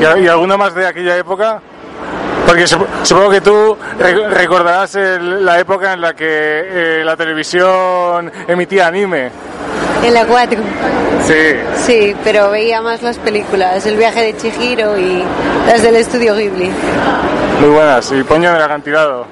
¿Y, 0.00 0.22
y 0.24 0.28
alguna 0.28 0.56
más 0.56 0.74
de 0.74 0.86
aquella 0.86 1.16
época? 1.16 1.60
Porque 2.46 2.64
sup- 2.64 2.86
supongo 3.02 3.30
que 3.30 3.40
tú 3.40 3.76
re- 3.98 4.28
recordarás 4.28 4.94
el- 4.96 5.44
la 5.44 5.58
época 5.58 5.92
en 5.94 6.00
la 6.00 6.14
que 6.14 6.26
eh, 6.28 7.02
la 7.04 7.16
televisión 7.16 8.30
emitía 8.48 8.88
anime. 8.88 9.30
En 10.04 10.14
la 10.14 10.24
4. 10.26 10.58
Sí. 11.24 11.34
Sí, 11.76 12.16
pero 12.24 12.50
veía 12.50 12.80
más 12.82 13.02
las 13.02 13.18
películas. 13.18 13.86
El 13.86 13.96
viaje 13.96 14.22
de 14.22 14.36
Chihiro 14.36 14.98
y 14.98 15.22
las 15.66 15.82
del 15.82 15.96
estudio 15.96 16.34
Ghibli. 16.34 16.70
Muy 17.60 17.70
buenas. 17.70 18.10
Y 18.12 18.22
Poño 18.24 18.50
en 18.50 18.56
el 18.56 18.62
acantilado. 18.62 19.26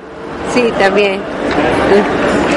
Sí, 0.54 0.72
también. 0.78 1.20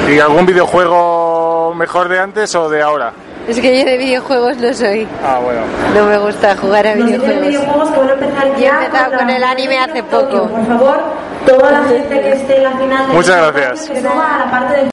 ¿Y 0.08 0.18
algún 0.20 0.46
videojuego 0.46 1.74
mejor 1.76 2.08
de 2.08 2.18
antes 2.20 2.54
o 2.54 2.68
de 2.68 2.82
ahora? 2.82 3.12
Es 3.48 3.60
que 3.60 3.78
yo 3.78 3.84
de 3.84 3.98
videojuegos 3.98 4.56
no 4.58 4.72
soy. 4.72 5.06
Ah, 5.24 5.38
bueno. 5.42 5.60
No 5.94 6.04
me 6.06 6.18
gusta 6.18 6.56
jugar 6.56 6.86
a 6.86 6.94
Los 6.94 7.06
videojuegos. 7.06 7.46
videojuegos 7.48 7.90
que 7.90 7.98
van 7.98 8.08
a 8.08 8.12
empezar 8.12 8.46
Yo 8.46 8.54
he 8.56 8.60
ya 8.60 8.84
empezado 8.84 9.18
con 9.18 9.30
el 9.30 9.44
anime 9.44 9.78
hace 9.80 10.02
poco. 10.04 10.48
Por 10.48 10.66
favor, 10.66 11.00
toda 11.46 11.70
la 11.72 11.84
gente 11.84 12.20
que 12.20 12.30
esté 12.32 12.56
en 12.58 12.62
la 12.62 12.70
final 12.78 13.08
de 13.08 13.12
Muchas 13.14 13.36
gracias. 13.52 13.80
espacio, 13.82 13.94
que 13.94 14.00
suba 14.00 14.34
a 14.34 14.38
la 14.44 14.50
parte 14.50 14.76
del... 14.76 14.90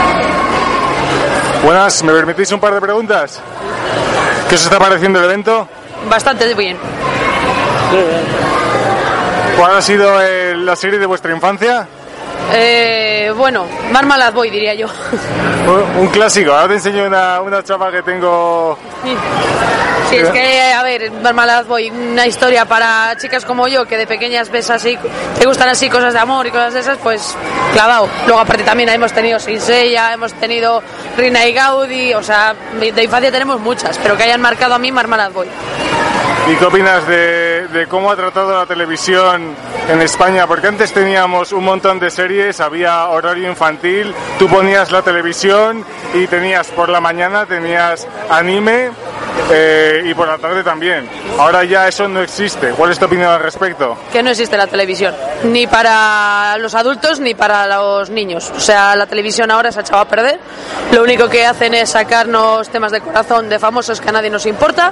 Buenas, 1.63 2.03
¿me 2.03 2.11
permitís 2.13 2.51
un 2.51 2.59
par 2.59 2.73
de 2.73 2.81
preguntas? 2.81 3.39
¿Qué 4.49 4.55
os 4.55 4.63
está 4.63 4.79
pareciendo 4.79 5.19
el 5.19 5.25
evento? 5.25 5.67
Bastante 6.09 6.53
bien. 6.55 6.77
¿Cuál 9.57 9.75
ha 9.77 9.81
sido 9.81 10.19
el- 10.21 10.65
la 10.65 10.75
serie 10.75 10.97
de 10.97 11.05
vuestra 11.05 11.31
infancia? 11.33 11.87
Eh, 12.53 13.31
bueno, 13.37 13.65
Marmalade 13.91 14.31
Boy 14.31 14.49
diría 14.49 14.73
yo. 14.73 14.87
Un- 15.67 16.01
Un 16.01 16.07
clásico. 16.09 16.51
Ahora 16.51 16.67
te 16.69 16.73
enseño 16.75 17.05
una, 17.05 17.39
una 17.41 17.63
chapa 17.63 17.91
que 17.91 18.01
tengo. 18.03 18.77
Sí, 20.09 20.17
es 20.17 20.29
que, 20.29 20.73
a 20.73 20.83
ver, 20.83 21.09
Marmalade 21.11 21.63
Boy, 21.67 21.89
una 21.89 22.27
historia 22.27 22.65
para 22.65 23.15
chicas 23.17 23.45
como 23.45 23.67
yo, 23.69 23.85
que 23.85 23.97
de 23.97 24.05
pequeñas 24.07 24.49
ves 24.49 24.69
así, 24.69 24.97
te 25.39 25.45
gustan 25.45 25.69
así 25.69 25.89
cosas 25.89 26.13
de 26.13 26.19
amor 26.19 26.45
y 26.47 26.51
cosas 26.51 26.73
de 26.73 26.81
esas, 26.81 26.97
pues 26.97 27.37
clavado. 27.73 28.09
Luego 28.25 28.41
aparte 28.41 28.63
también 28.63 28.89
hemos 28.89 29.13
tenido 29.13 29.39
Seiya, 29.39 30.11
hemos 30.13 30.33
tenido 30.33 30.83
Rina 31.17 31.45
y 31.45 31.53
Gaudi, 31.53 32.13
o 32.13 32.23
sea, 32.23 32.53
de 32.79 33.03
infancia 33.03 33.31
tenemos 33.31 33.59
muchas, 33.61 33.97
pero 33.99 34.17
que 34.17 34.23
hayan 34.23 34.41
marcado 34.41 34.73
a 34.75 34.79
mí 34.79 34.91
Marmalade 34.91 35.33
Boy. 35.33 35.47
¿Y 36.51 36.55
qué 36.55 36.65
opinas 36.65 37.07
de, 37.07 37.67
de 37.67 37.87
cómo 37.87 38.11
ha 38.11 38.15
tratado 38.15 38.57
la 38.59 38.65
televisión 38.65 39.55
en 39.87 40.01
España? 40.01 40.47
Porque 40.47 40.67
antes 40.67 40.91
teníamos 40.91 41.53
un 41.53 41.63
montón 41.63 41.99
de 41.99 42.09
series, 42.09 42.40
había 42.59 43.07
horario 43.07 43.47
infantil, 43.47 44.13
tú 44.39 44.47
ponías 44.47 44.91
la 44.91 45.03
televisión 45.03 45.85
y 46.13 46.25
tenías 46.27 46.67
por 46.69 46.89
la 46.89 46.99
mañana 46.99 47.45
tenías 47.45 48.07
anime 48.29 48.89
eh, 49.49 50.03
y 50.05 50.13
por 50.13 50.27
la 50.27 50.37
tarde 50.37 50.63
también. 50.63 51.07
Ahora 51.37 51.63
ya 51.63 51.87
eso 51.87 52.07
no 52.07 52.21
existe. 52.21 52.71
¿Cuál 52.71 52.91
es 52.91 52.99
tu 52.99 53.05
opinión 53.05 53.29
al 53.29 53.41
respecto? 53.41 53.97
que 54.11 54.21
no 54.21 54.29
existe 54.29 54.57
la 54.57 54.67
televisión, 54.67 55.15
ni 55.43 55.67
para 55.67 56.57
los 56.57 56.75
adultos 56.75 57.19
ni 57.19 57.33
para 57.33 57.67
los 57.67 58.09
niños. 58.09 58.51
O 58.55 58.59
sea, 58.59 58.95
la 58.95 59.05
televisión 59.05 59.51
ahora 59.51 59.71
se 59.71 59.79
ha 59.79 59.81
echado 59.81 60.01
a 60.01 60.07
perder. 60.07 60.39
Lo 60.91 61.03
único 61.03 61.29
que 61.29 61.45
hacen 61.45 61.73
es 61.73 61.89
sacarnos 61.89 62.69
temas 62.69 62.91
de 62.91 63.01
corazón 63.01 63.49
de 63.49 63.59
famosos 63.59 64.01
que 64.01 64.09
a 64.09 64.11
nadie 64.11 64.29
nos 64.29 64.45
importa, 64.45 64.91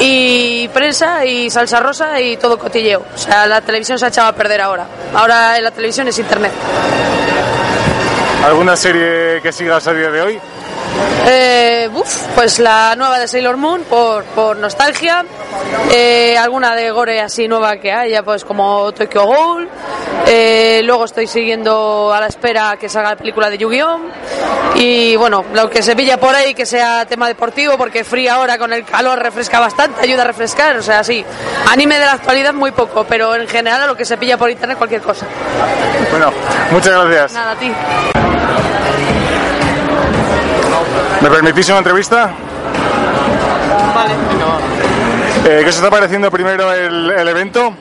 y 0.00 0.68
prensa 0.68 1.24
y 1.24 1.50
salsa 1.50 1.80
rosa 1.80 2.20
y 2.20 2.36
todo 2.36 2.58
cotilleo. 2.58 3.04
O 3.14 3.18
sea, 3.18 3.46
la 3.46 3.60
televisión 3.60 3.98
se 3.98 4.06
ha 4.06 4.08
echado 4.08 4.28
a 4.28 4.32
perder 4.32 4.60
ahora. 4.60 4.86
Ahora 5.14 5.60
la 5.60 5.70
televisión 5.70 6.08
es 6.08 6.18
internet. 6.18 6.52
¿Alguna 8.44 8.76
serie 8.76 9.40
que 9.42 9.52
sigas 9.52 9.86
a 9.86 9.94
día 9.94 10.10
de 10.10 10.20
hoy? 10.20 10.40
Eh, 11.26 11.88
uf, 11.94 12.26
pues 12.34 12.58
la 12.58 12.94
nueva 12.96 13.18
de 13.18 13.26
Sailor 13.26 13.56
Moon 13.56 13.82
por, 13.84 14.24
por 14.24 14.56
nostalgia. 14.56 15.24
Eh, 15.92 16.36
alguna 16.36 16.74
de 16.74 16.90
Gore 16.90 17.20
así 17.20 17.48
nueva 17.48 17.76
que 17.76 17.92
haya, 17.92 18.22
pues 18.22 18.44
como 18.44 18.92
Tokyo 18.92 19.24
Ghoul. 19.24 19.68
Eh, 20.26 20.80
luego 20.84 21.04
estoy 21.04 21.26
siguiendo 21.26 22.12
a 22.12 22.20
la 22.20 22.26
espera 22.26 22.76
que 22.78 22.88
salga 22.88 23.10
la 23.10 23.16
película 23.16 23.50
de 23.50 23.58
Yu-Gi-Oh! 23.58 24.00
Y 24.76 25.16
bueno, 25.16 25.44
lo 25.52 25.70
que 25.70 25.82
se 25.82 25.94
pilla 25.94 26.18
por 26.18 26.34
ahí 26.34 26.54
que 26.54 26.66
sea 26.66 27.06
tema 27.06 27.28
deportivo, 27.28 27.76
porque 27.76 28.04
frío 28.04 28.32
ahora 28.32 28.58
con 28.58 28.72
el 28.72 28.84
calor 28.84 29.18
refresca 29.18 29.60
bastante, 29.60 30.02
ayuda 30.02 30.22
a 30.22 30.26
refrescar. 30.26 30.76
O 30.76 30.82
sea, 30.82 31.04
sí, 31.04 31.24
anime 31.70 31.98
de 31.98 32.06
la 32.06 32.12
actualidad 32.12 32.52
muy 32.52 32.72
poco, 32.72 33.04
pero 33.04 33.34
en 33.34 33.46
general 33.48 33.86
lo 33.86 33.96
que 33.96 34.04
se 34.04 34.16
pilla 34.16 34.36
por 34.36 34.50
internet 34.50 34.78
cualquier 34.78 35.02
cosa. 35.02 35.26
Bueno, 36.10 36.32
muchas 36.70 36.92
gracias. 36.92 37.32
Nada, 37.32 37.52
a 37.52 37.56
ti. 37.56 37.72
¿Me 41.20 41.30
permitís 41.30 41.68
una 41.68 41.78
entrevista? 41.78 42.30
Vale. 43.94 44.14
Eh, 45.46 45.60
¿Qué 45.62 45.68
os 45.68 45.76
está 45.76 45.90
pareciendo 45.90 46.30
primero 46.30 46.72
el, 46.72 47.10
el 47.10 47.28
evento? 47.28 47.72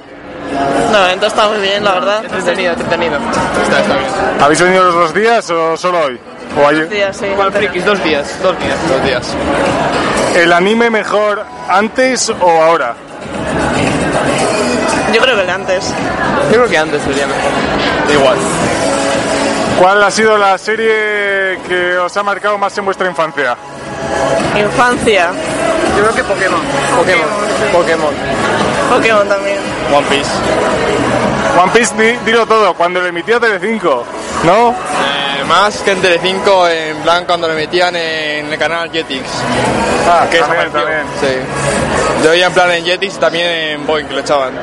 No, 0.92 0.98
el 1.00 1.06
evento 1.06 1.28
está 1.28 1.48
muy 1.48 1.60
bien, 1.60 1.84
la 1.84 1.94
verdad. 1.94 2.24
Entretenido, 2.26 2.74
entretenido. 2.74 3.18
Está, 3.64 3.80
está 3.80 3.94
bien. 3.96 4.10
¿Habéis 4.42 4.62
venido 4.62 4.84
los 4.84 4.94
dos 4.94 5.14
días 5.14 5.50
o 5.50 5.78
solo 5.78 6.02
hoy? 6.06 6.20
¿O 6.56 6.72
Dos 6.72 6.90
días, 6.90 7.18
sí. 7.18 7.26
Igual 7.26 7.52
frikis, 7.52 7.84
dos 7.84 8.04
días, 8.04 8.38
dos 8.44 8.58
días, 8.60 8.78
dos 8.88 9.04
días. 9.04 9.28
¿El 10.36 10.54
anime 10.54 10.90
mejor 10.90 11.44
antes 11.68 12.30
o 12.30 12.62
ahora? 12.62 12.94
Yo 15.14 15.22
creo 15.22 15.36
que 15.36 15.42
el 15.42 15.48
de 15.48 15.54
antes. 15.54 15.94
Yo 16.52 16.58
creo 16.58 16.70
que 16.70 16.78
antes 16.78 17.02
sería 17.02 17.26
mejor. 17.28 17.52
Igual. 18.14 18.38
¿Cuál 19.80 20.04
ha 20.04 20.12
sido 20.12 20.38
la 20.38 20.58
serie 20.58 21.60
que 21.68 21.98
os 21.98 22.16
ha 22.16 22.24
marcado 22.24 22.58
más 22.58 22.78
en 22.78 22.86
vuestra 22.86 23.08
infancia? 23.08 23.56
Infancia. 24.58 25.30
Yo 25.98 26.04
creo 26.04 26.16
que 26.16 26.24
Pokémon. 26.24 26.62
Pokémon. 26.96 27.28
Pokémon. 27.72 28.14
Pokémon 28.90 29.28
también. 29.28 29.58
One 29.94 30.06
Piece. 30.08 30.30
One 31.62 31.72
Piece, 31.74 31.94
di- 31.96 32.18
dilo 32.26 32.46
todo, 32.46 32.74
cuando 32.74 33.00
lo 33.00 33.08
emitió 33.08 33.40
Telecinco, 33.40 34.04
¿no? 34.44 34.70
Eh, 34.72 35.44
más 35.48 35.78
que 35.80 35.92
en 35.92 36.02
Telecinco, 36.02 36.68
en 36.68 36.98
plan 36.98 37.26
cuando 37.26 37.48
lo 37.48 37.54
metían 37.54 37.96
en 37.96 38.52
el 38.52 38.58
canal 38.60 38.90
Jetix. 38.92 39.24
Ah, 40.08 40.26
que 40.30 40.40
también, 40.40 40.72
también. 40.72 41.02
Sí. 41.20 42.24
Yo 42.24 42.30
veía 42.32 42.48
en 42.48 42.54
plan 42.54 42.72
en 42.72 42.86
Jetix 42.86 43.20
también 43.20 43.46
en 43.48 43.86
Boeing 43.88 44.06
que 44.08 44.14
lo 44.14 44.20
echaban. 44.22 44.54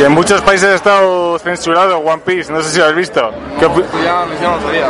Que 0.00 0.06
en 0.06 0.12
muchos 0.12 0.40
países 0.40 0.66
ha 0.70 0.74
estado 0.76 1.38
censurado 1.40 1.98
One 1.98 2.22
Piece, 2.24 2.50
no 2.50 2.62
sé 2.62 2.70
si 2.70 2.78
lo 2.78 2.86
has 2.86 2.94
visto. 2.94 3.30
¿Qué 3.58 3.66
opi- 3.66 3.84
Pues 3.84 4.02
ya, 4.02 4.24
ya 4.40 4.48
no 4.48 4.56
lo 4.56 4.62
sabía. 4.62 4.88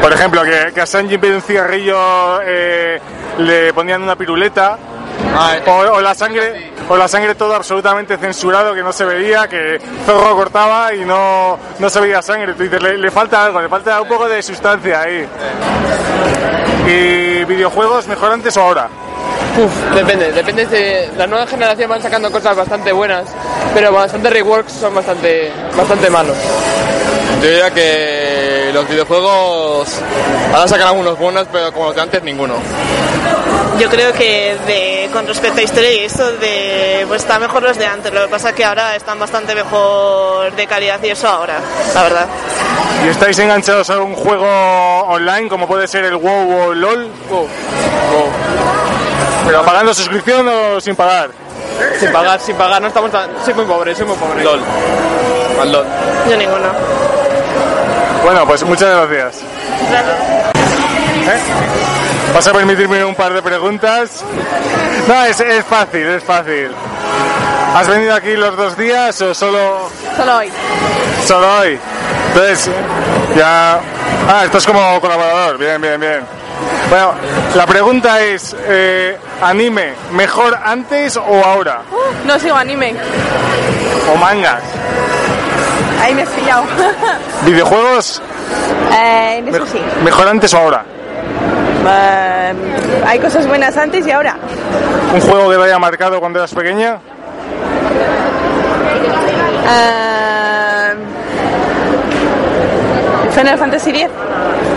Por 0.00 0.12
ejemplo, 0.12 0.42
que, 0.42 0.72
que 0.74 0.80
a 0.80 0.86
Sanji 0.86 1.14
en 1.14 1.34
un 1.34 1.42
cigarrillo 1.42 2.40
eh, 2.44 3.00
le 3.38 3.72
ponían 3.72 4.02
una 4.02 4.16
piruleta. 4.16 4.76
o, 5.68 5.70
o 5.70 6.00
la 6.00 6.12
sangre 6.16 6.72
o 6.88 6.96
la 6.96 7.06
sangre 7.06 7.36
todo 7.36 7.54
absolutamente 7.54 8.16
censurado 8.18 8.74
que 8.74 8.82
no 8.82 8.92
se 8.92 9.04
veía 9.04 9.46
que 9.46 9.80
Zorro 10.04 10.34
cortaba 10.34 10.92
y 10.92 11.04
no, 11.04 11.56
no 11.78 11.88
se 11.88 12.00
veía 12.00 12.20
sangre 12.20 12.54
tú 12.54 12.64
dices 12.64 12.82
le, 12.82 12.98
le 12.98 13.10
falta 13.12 13.44
algo 13.44 13.60
le 13.60 13.68
falta 13.68 14.00
un 14.00 14.08
poco 14.08 14.28
de 14.28 14.42
sustancia 14.42 15.02
ahí 15.02 15.24
y 16.88 17.44
videojuegos 17.44 18.08
mejor 18.08 18.32
antes 18.32 18.56
o 18.56 18.62
ahora 18.62 18.88
Uf, 19.58 19.94
depende, 19.94 20.32
depende 20.32 20.64
de 20.66 21.10
la 21.18 21.26
nueva 21.26 21.46
generación 21.46 21.90
van 21.90 22.00
sacando 22.00 22.30
cosas 22.30 22.56
bastante 22.56 22.90
buenas, 22.90 23.26
pero 23.74 23.92
bastante 23.92 24.30
reworks 24.30 24.72
son 24.72 24.94
bastante 24.94 25.52
bastante 25.76 26.08
malos. 26.08 26.36
Yo 27.42 27.48
diría 27.48 27.70
que 27.70 28.70
los 28.72 28.88
videojuegos 28.88 29.88
ahora 30.54 30.68
sacan 30.68 30.88
algunos 30.88 31.18
buenos, 31.18 31.46
pero 31.52 31.70
como 31.72 31.86
los 31.86 31.94
de 31.96 32.00
antes 32.00 32.22
ninguno. 32.22 32.54
Yo 33.78 33.90
creo 33.90 34.12
que 34.12 34.56
de, 34.66 35.10
con 35.12 35.26
respecto 35.26 35.60
a 35.60 35.62
historia 35.62 35.92
y 35.92 36.04
esto 36.04 36.32
de 36.38 37.04
pues 37.08 37.22
están 37.22 37.40
mejor 37.42 37.62
los 37.62 37.76
de 37.76 37.86
antes. 37.86 38.12
Lo 38.12 38.22
que 38.22 38.28
pasa 38.28 38.50
es 38.50 38.54
que 38.54 38.64
ahora 38.64 38.96
están 38.96 39.18
bastante 39.18 39.54
mejor 39.54 40.52
de 40.52 40.66
calidad 40.66 40.98
y 41.02 41.08
eso 41.08 41.28
ahora, 41.28 41.58
la 41.94 42.02
verdad. 42.02 42.26
y 43.04 43.08
estáis 43.08 43.38
enganchados 43.38 43.90
a 43.90 44.00
un 44.00 44.14
juego 44.14 44.46
online 44.46 45.48
como 45.48 45.66
puede 45.66 45.86
ser 45.88 46.04
el 46.04 46.16
WoW 46.16 46.50
o 46.50 46.72
el 46.72 46.80
LOL 46.80 47.10
pero 49.46 49.62
pagando 49.62 49.92
suscripción 49.94 50.46
o 50.48 50.80
sin 50.80 50.94
pagar 50.96 51.30
Sin 51.98 52.12
pagar, 52.12 52.40
sin 52.40 52.56
pagar, 52.56 52.80
no 52.80 52.88
estamos 52.88 53.10
tan... 53.10 53.30
Soy 53.44 53.54
muy 53.54 53.64
pobre, 53.64 53.94
soy 53.94 54.06
muy 54.06 54.16
pobre. 54.16 54.44
LOL. 54.44 54.60
Al 55.60 55.72
LOL. 55.72 55.86
Yo 56.28 56.36
ninguno. 56.36 56.68
Bueno, 58.22 58.46
pues 58.46 58.62
muchas 58.64 59.08
gracias. 59.08 59.42
¿Eh? 61.26 61.40
¿Vas 62.34 62.46
a 62.46 62.52
permitirme 62.52 63.04
un 63.04 63.14
par 63.14 63.32
de 63.34 63.42
preguntas? 63.42 64.24
No, 65.08 65.24
es, 65.24 65.40
es 65.40 65.64
fácil, 65.64 66.06
es 66.06 66.22
fácil. 66.22 66.70
¿Has 67.74 67.88
venido 67.88 68.14
aquí 68.14 68.36
los 68.36 68.56
dos 68.56 68.76
días 68.76 69.20
o 69.22 69.34
solo, 69.34 69.90
Solo 70.16 70.36
hoy. 70.36 70.50
solo 71.26 71.58
hoy? 71.58 71.78
Entonces, 72.28 72.70
ya... 73.36 73.80
Ah, 74.28 74.44
estás 74.44 74.64
como 74.66 75.00
colaborador, 75.00 75.58
bien, 75.58 75.80
bien, 75.80 76.00
bien. 76.00 76.20
Bueno, 76.88 77.12
la 77.54 77.66
pregunta 77.66 78.20
es, 78.22 78.54
eh, 78.68 79.16
anime, 79.40 79.94
¿mejor 80.12 80.58
antes 80.62 81.16
o 81.16 81.44
ahora? 81.44 81.82
No 82.26 82.38
sigo 82.38 82.54
anime. 82.54 82.94
¿O 84.12 84.16
mangas? 84.16 84.62
Ahí 86.02 86.14
me 86.14 86.22
has 86.22 86.28
pillado. 86.30 86.64
¿Videojuegos, 87.46 88.20
eh, 88.92 89.44
eso 89.46 89.66
sí. 89.66 89.80
mejor 90.04 90.28
antes 90.28 90.52
o 90.54 90.58
ahora? 90.58 90.84
Eh, 91.88 92.54
hay 93.06 93.18
cosas 93.18 93.46
buenas 93.46 93.76
antes 93.76 94.06
y 94.06 94.10
ahora. 94.10 94.36
¿Un 95.14 95.20
juego 95.20 95.50
que 95.50 95.56
te 95.56 95.62
haya 95.64 95.78
marcado 95.78 96.20
cuando 96.20 96.38
eras 96.38 96.54
pequeña? 96.54 96.98
Eh, 99.68 100.21
Final 103.34 103.58
Fantasy 103.58 103.90
X. 103.90 104.08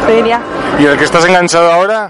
Te 0.08 0.14
diría. 0.16 0.40
¿Y 0.80 0.86
el 0.86 0.98
que 0.98 1.06
estás 1.06 1.26
enganchado 1.26 1.72
ahora? 1.72 2.10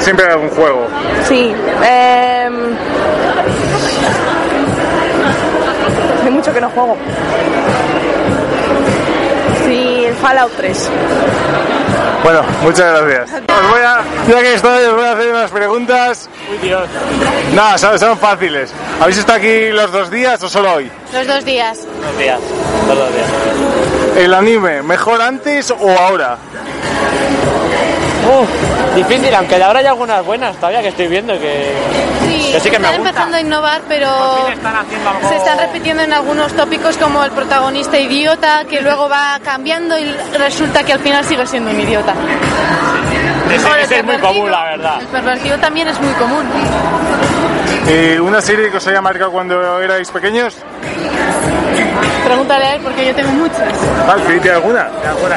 Siempre 0.00 0.26
hay 0.26 0.32
algún 0.32 0.50
juego. 0.50 0.86
Sí. 1.28 1.54
Eh, 1.84 2.48
hace 6.20 6.30
mucho 6.30 6.52
que 6.52 6.60
no 6.60 6.70
juego. 6.70 6.96
Sí, 9.66 10.04
el 10.06 10.14
Fallout 10.16 10.52
3. 10.56 10.90
Bueno, 12.22 12.42
muchas 12.62 13.02
gracias. 13.02 13.32
Os 13.32 13.70
voy 13.70 13.80
a, 13.80 14.02
ya 14.28 14.40
que 14.40 14.54
estoy, 14.54 14.84
os 14.84 14.94
voy 14.94 15.04
a 15.04 15.12
hacer 15.12 15.30
unas 15.30 15.50
preguntas. 15.50 16.28
No, 17.54 17.78
son, 17.78 17.98
son 17.98 18.18
fáciles. 18.18 18.72
¿Habéis 19.00 19.18
estado 19.18 19.38
aquí 19.38 19.68
los 19.70 19.92
dos 19.92 20.10
días 20.10 20.42
o 20.42 20.48
solo 20.48 20.74
hoy? 20.74 20.90
Los 21.12 21.26
dos 21.26 21.44
días. 21.44 21.78
Dos 21.78 22.18
días, 22.18 22.40
los 22.88 23.14
días. 23.14 23.28
¿El 24.16 24.32
anime 24.32 24.82
mejor 24.82 25.20
antes 25.20 25.70
o 25.70 25.90
ahora? 25.98 26.36
Uf, 28.26 28.94
difícil, 28.96 29.34
aunque 29.34 29.56
de 29.56 29.64
ahora 29.64 29.80
hay 29.80 29.86
algunas 29.86 30.24
buenas 30.24 30.56
todavía 30.56 30.80
que 30.82 30.88
estoy 30.88 31.08
viendo 31.08 31.34
que, 31.38 31.74
Sí, 32.26 32.52
que 32.52 32.60
sí 32.60 32.70
que 32.70 32.78
me 32.78 32.86
están 32.88 33.00
empezando 33.06 33.36
a 33.36 33.40
innovar, 33.40 33.82
pero 33.88 34.08
algo- 34.08 35.28
se 35.28 35.36
están 35.36 35.58
repitiendo 35.58 36.02
en 36.02 36.12
algunos 36.12 36.52
tópicos 36.54 36.96
como 36.96 37.22
el 37.24 37.32
protagonista 37.32 37.98
idiota, 37.98 38.64
que 38.64 38.80
luego 38.80 39.08
va 39.08 39.38
cambiando 39.44 39.98
y 39.98 40.10
resulta 40.38 40.84
que 40.84 40.92
al 40.94 41.00
final 41.00 41.24
sigue 41.24 41.46
siendo 41.46 41.70
un 41.70 41.80
idiota. 41.80 42.14
El 43.50 43.54
ese 43.82 43.98
es 43.98 44.04
muy 44.04 44.16
común, 44.18 44.50
la 44.50 44.64
verdad. 44.64 45.00
El 45.00 45.06
pervertido 45.08 45.58
también 45.58 45.88
es 45.88 46.00
muy 46.00 46.12
común. 46.14 46.44
¿Y 47.86 48.18
una 48.18 48.40
serie 48.40 48.70
que 48.70 48.78
os 48.78 48.86
haya 48.86 49.02
marcado 49.02 49.30
cuando 49.32 49.80
erais 49.82 50.10
pequeños? 50.10 50.54
Pregúntale 52.24 52.64
a 52.64 52.74
él 52.74 52.80
porque 52.82 53.06
yo 53.06 53.14
tengo 53.14 53.30
muchas. 53.32 53.72
Vale, 54.06 54.40
¿tiene 54.40 54.56
alguna? 54.56 54.88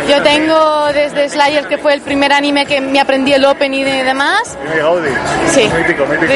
Yo 0.08 0.22
tengo 0.24 0.88
desde 0.94 1.30
Slayer, 1.30 1.68
que 1.68 1.78
fue 1.78 1.94
el 1.94 2.02
primer 2.02 2.32
anime 2.34 2.66
que 2.66 2.80
me 2.80 3.00
aprendí 3.00 3.34
el 3.34 3.46
opening 3.46 3.86
y 3.86 4.04
demás. 4.04 4.58
Tiene 4.62 4.78
Gaudi. 4.82 5.10
Sí. 5.52 5.70
Mítico, 5.78 6.06
mítico. 6.06 6.34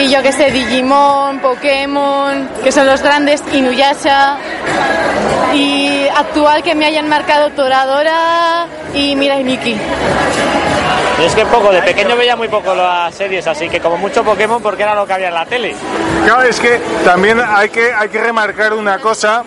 Y 0.00 0.08
yo 0.08 0.22
que 0.22 0.32
sé, 0.32 0.50
Digimon, 0.50 1.40
Pokémon, 1.40 2.48
que 2.62 2.72
son 2.72 2.86
los 2.86 3.02
grandes, 3.02 3.42
Inuyasha. 3.52 4.38
Y 5.54 6.06
actual 6.16 6.62
que 6.62 6.74
me 6.74 6.86
hayan 6.86 7.08
marcado 7.08 7.50
Toradora 7.50 8.66
y 8.94 9.16
Mirai 9.16 9.44
Nikki. 9.44 9.76
Y 11.20 11.24
es 11.24 11.34
que 11.34 11.44
poco, 11.46 11.72
de 11.72 11.82
pequeño 11.82 12.16
veía 12.16 12.36
muy 12.36 12.46
poco 12.46 12.72
las 12.76 13.12
series, 13.12 13.44
así 13.48 13.68
que 13.68 13.80
como 13.80 13.96
mucho 13.96 14.22
Pokémon 14.22 14.62
porque 14.62 14.84
era 14.84 14.94
lo 14.94 15.04
que 15.04 15.14
había 15.14 15.28
en 15.28 15.34
la 15.34 15.46
tele. 15.46 15.74
Claro, 16.24 16.42
es 16.42 16.60
que 16.60 16.80
también 17.04 17.40
hay 17.44 17.70
que, 17.70 17.92
hay 17.92 18.08
que 18.08 18.22
remarcar 18.22 18.72
una 18.72 18.87
cosa, 18.96 19.44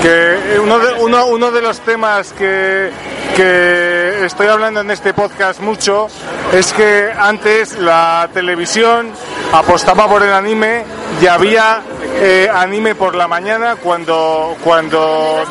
que 0.00 0.58
uno 0.58 0.78
de, 0.78 0.94
uno, 0.94 1.26
uno 1.26 1.50
de 1.50 1.60
los 1.60 1.80
temas 1.80 2.32
que, 2.32 2.90
que 3.36 4.24
estoy 4.24 4.46
hablando 4.46 4.80
en 4.80 4.90
este 4.90 5.12
podcast 5.12 5.60
mucho 5.60 6.08
es 6.52 6.72
que 6.72 7.12
antes 7.14 7.78
la 7.78 8.30
televisión 8.32 9.10
apostaba 9.52 10.08
por 10.08 10.22
el 10.22 10.32
anime 10.32 10.84
y 11.20 11.26
había 11.26 11.82
eh, 12.14 12.48
anime 12.52 12.94
por 12.94 13.14
la 13.14 13.26
mañana 13.28 13.76
cuando 13.76 14.56
cuando 14.62 15.42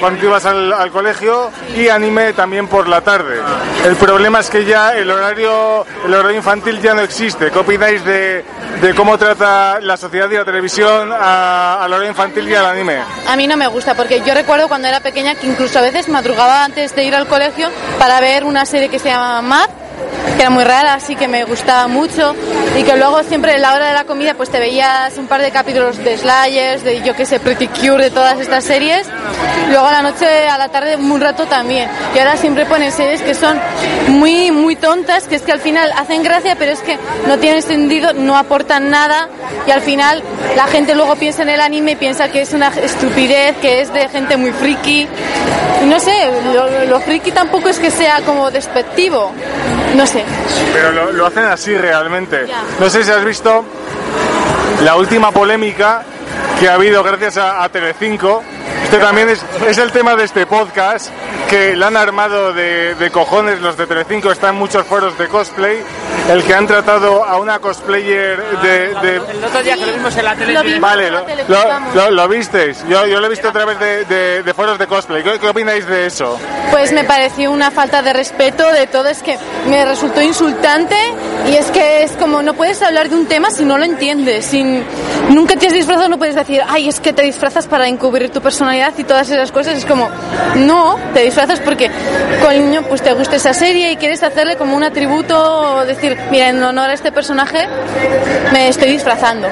cuando 0.00 0.24
ibas 0.26 0.44
al, 0.46 0.72
al 0.72 0.90
colegio 0.90 1.50
y 1.76 1.88
anime 1.88 2.32
también 2.32 2.66
por 2.68 2.88
la 2.88 3.00
tarde. 3.00 3.40
El 3.84 3.96
problema 3.96 4.40
es 4.40 4.50
que 4.50 4.64
ya 4.64 4.94
el 4.96 5.10
horario 5.10 5.84
el 6.04 6.14
horario 6.14 6.36
infantil 6.36 6.80
ya 6.80 6.94
no 6.94 7.00
existe. 7.02 7.50
¿Qué 7.50 7.58
opináis 7.58 8.04
de, 8.04 8.44
de 8.80 8.94
cómo 8.94 9.16
trata 9.18 9.80
la 9.80 9.96
sociedad 9.96 10.30
y 10.30 10.34
la 10.36 10.44
televisión 10.44 11.12
a- 11.12 11.82
al 11.82 11.92
horario 11.92 12.10
infantil 12.10 12.48
y 12.48 12.54
al 12.54 12.66
anime? 12.66 12.98
A 13.28 13.36
mí 13.36 13.46
no 13.46 13.56
me 13.56 13.66
gusta 13.66 13.94
porque 13.94 14.20
yo 14.24 14.34
recuerdo 14.34 14.68
cuando 14.68 14.88
era 14.88 15.00
pequeña 15.00 15.34
que 15.34 15.46
incluso 15.46 15.78
a 15.78 15.82
veces 15.82 16.08
madrugaba 16.08 16.64
antes 16.64 16.94
de 16.94 17.04
ir 17.04 17.14
al 17.14 17.26
colegio 17.26 17.68
para 17.98 18.20
ver 18.20 18.44
una 18.44 18.64
serie 18.66 18.88
que 18.88 18.98
se 18.98 19.08
llama 19.08 19.42
Mad 19.42 19.70
que 20.36 20.42
era 20.42 20.50
muy 20.50 20.64
rara, 20.64 20.94
así 20.94 21.16
que 21.16 21.28
me 21.28 21.44
gustaba 21.44 21.88
mucho. 21.88 22.34
Y 22.78 22.82
que 22.82 22.96
luego 22.96 23.22
siempre 23.24 23.54
en 23.54 23.62
la 23.62 23.74
hora 23.74 23.88
de 23.88 23.94
la 23.94 24.04
comida 24.04 24.34
pues 24.34 24.50
te 24.50 24.58
veías 24.58 25.16
un 25.18 25.26
par 25.26 25.40
de 25.40 25.50
capítulos 25.50 25.98
de 25.98 26.16
Slayers, 26.16 26.84
de 26.84 27.02
yo 27.02 27.14
que 27.14 27.26
sé, 27.26 27.40
Pretty 27.40 27.68
Cure, 27.68 28.04
de 28.04 28.10
todas 28.10 28.38
estas 28.38 28.64
series. 28.64 29.06
Luego 29.70 29.86
a 29.86 29.92
la 29.92 30.02
noche, 30.02 30.48
a 30.48 30.58
la 30.58 30.68
tarde, 30.68 30.96
un 30.96 31.20
rato 31.20 31.46
también. 31.46 31.88
Y 32.14 32.18
ahora 32.18 32.36
siempre 32.36 32.66
ponen 32.66 32.92
series 32.92 33.22
que 33.22 33.34
son 33.34 33.58
muy, 34.08 34.50
muy 34.50 34.76
tontas, 34.76 35.26
que 35.26 35.36
es 35.36 35.42
que 35.42 35.52
al 35.52 35.60
final 35.60 35.90
hacen 35.96 36.22
gracia, 36.22 36.56
pero 36.56 36.72
es 36.72 36.80
que 36.80 36.98
no 37.26 37.38
tienen 37.38 37.62
sentido, 37.62 38.12
no 38.12 38.36
aportan 38.36 38.90
nada. 38.90 39.28
Y 39.66 39.70
al 39.70 39.80
final 39.80 40.22
la 40.56 40.66
gente 40.66 40.94
luego 40.94 41.16
piensa 41.16 41.42
en 41.42 41.50
el 41.50 41.60
anime 41.60 41.92
y 41.92 41.96
piensa 41.96 42.30
que 42.30 42.42
es 42.42 42.52
una 42.52 42.68
estupidez, 42.68 43.56
que 43.60 43.80
es 43.80 43.92
de 43.92 44.08
gente 44.08 44.36
muy 44.36 44.52
friki. 44.52 45.08
No 45.86 46.00
sé, 46.00 46.12
lo, 46.54 46.84
lo 46.86 47.00
friki 47.00 47.32
tampoco 47.32 47.68
es 47.68 47.78
que 47.78 47.90
sea 47.90 48.20
como 48.22 48.50
despectivo. 48.50 49.32
No 49.94 50.06
sé. 50.06 50.24
Pero 50.72 50.92
lo, 50.92 51.12
lo 51.12 51.26
hacen 51.26 51.44
así 51.44 51.76
realmente. 51.76 52.46
No 52.78 52.88
sé 52.90 53.04
si 53.04 53.10
has 53.10 53.24
visto 53.24 53.64
la 54.84 54.96
última 54.96 55.32
polémica 55.32 56.02
que 56.60 56.68
ha 56.68 56.74
habido 56.74 57.02
gracias 57.02 57.36
a, 57.38 57.62
a 57.64 57.68
Telecinco. 57.68 58.42
Este 58.88 58.98
también 59.00 59.28
es, 59.28 59.44
es 59.68 59.76
el 59.76 59.92
tema 59.92 60.14
de 60.16 60.24
este 60.24 60.46
podcast, 60.46 61.10
que 61.50 61.76
la 61.76 61.88
han 61.88 61.96
armado 61.98 62.54
de, 62.54 62.94
de 62.94 63.10
cojones 63.10 63.60
los 63.60 63.76
de 63.76 63.86
Telecinco, 63.86 64.30
está 64.32 64.48
en 64.48 64.54
muchos 64.54 64.86
foros 64.86 65.16
de 65.18 65.28
cosplay, 65.28 65.82
el 66.30 66.42
que 66.42 66.54
han 66.54 66.66
tratado 66.66 67.22
a 67.22 67.38
una 67.38 67.58
cosplayer 67.58 68.42
de... 68.62 68.94
de- 68.94 69.16
El 69.16 69.44
otro 69.44 69.62
día 69.62 69.74
que 69.74 69.84
lo 69.86 69.92
vimos 69.92 70.16
en 70.16 70.24
la 70.24 70.34
tele. 70.34 70.52
Lo 70.54 70.62
vimos 70.62 70.80
Vale, 70.80 71.06
en 71.08 71.12
la 71.12 71.20
lo, 71.20 71.26
tele, 71.26 71.44
lo- 71.48 71.68
vamos. 71.68 71.94
lo- 71.94 72.10
lo 72.12 72.28
visteis, 72.28 72.82
yo, 72.88 73.06
yo 73.06 73.20
lo 73.20 73.26
he 73.26 73.30
visto 73.30 73.48
a 73.48 73.52
través 73.52 73.78
de, 73.78 74.04
de- 74.06 74.42
de 74.42 74.54
foros 74.54 74.78
de 74.78 74.86
cosplay. 74.86 75.22
¿Qué, 75.22 75.38
qué 75.38 75.48
opináis 75.50 75.86
de 75.86 76.06
eso? 76.06 76.38
Pues 76.70 76.90
me 76.92 77.04
pareció 77.04 77.50
una 77.52 77.70
falta 77.70 78.00
de 78.00 78.14
respeto 78.14 78.72
de 78.72 78.86
todo, 78.86 79.08
es 79.08 79.22
que 79.22 79.38
me 79.68 79.84
resultó 79.84 80.22
insultante 80.22 80.96
y 81.46 81.56
es 81.56 81.66
que 81.70 82.04
es 82.04 82.12
como 82.12 82.40
no 82.40 82.54
puedes 82.54 82.80
hablar 82.82 83.10
de 83.10 83.16
un 83.16 83.26
tema 83.26 83.50
si 83.50 83.66
no 83.66 83.76
lo 83.76 83.84
entiendes, 83.84 84.46
sin 84.46 84.82
nunca 85.28 85.56
te 85.56 85.66
has 85.66 85.72
disfrazado 85.74 86.08
no 86.08 86.16
puedes 86.18 86.34
decir, 86.34 86.62
ay, 86.66 86.88
es 86.88 87.00
que 87.00 87.12
te 87.12 87.20
disfrazas 87.22 87.66
para 87.66 87.86
encubrir 87.86 88.30
tu 88.30 88.40
personalidad 88.40 88.77
y 88.96 89.04
todas 89.04 89.30
esas 89.30 89.50
cosas, 89.52 89.76
es 89.76 89.84
como, 89.84 90.08
no, 90.56 90.98
te 91.12 91.22
disfrazas 91.22 91.60
porque 91.60 91.90
coño, 92.42 92.82
pues 92.82 93.02
te 93.02 93.12
gusta 93.12 93.36
esa 93.36 93.52
serie 93.52 93.92
y 93.92 93.96
quieres 93.96 94.22
hacerle 94.22 94.56
como 94.56 94.76
un 94.76 94.84
atributo 94.84 95.78
o 95.78 95.84
decir, 95.84 96.16
mira, 96.30 96.48
en 96.48 96.62
honor 96.62 96.90
a 96.90 96.92
este 96.92 97.12
personaje 97.12 97.66
me 98.52 98.68
estoy 98.68 98.90
disfrazando. 98.90 99.48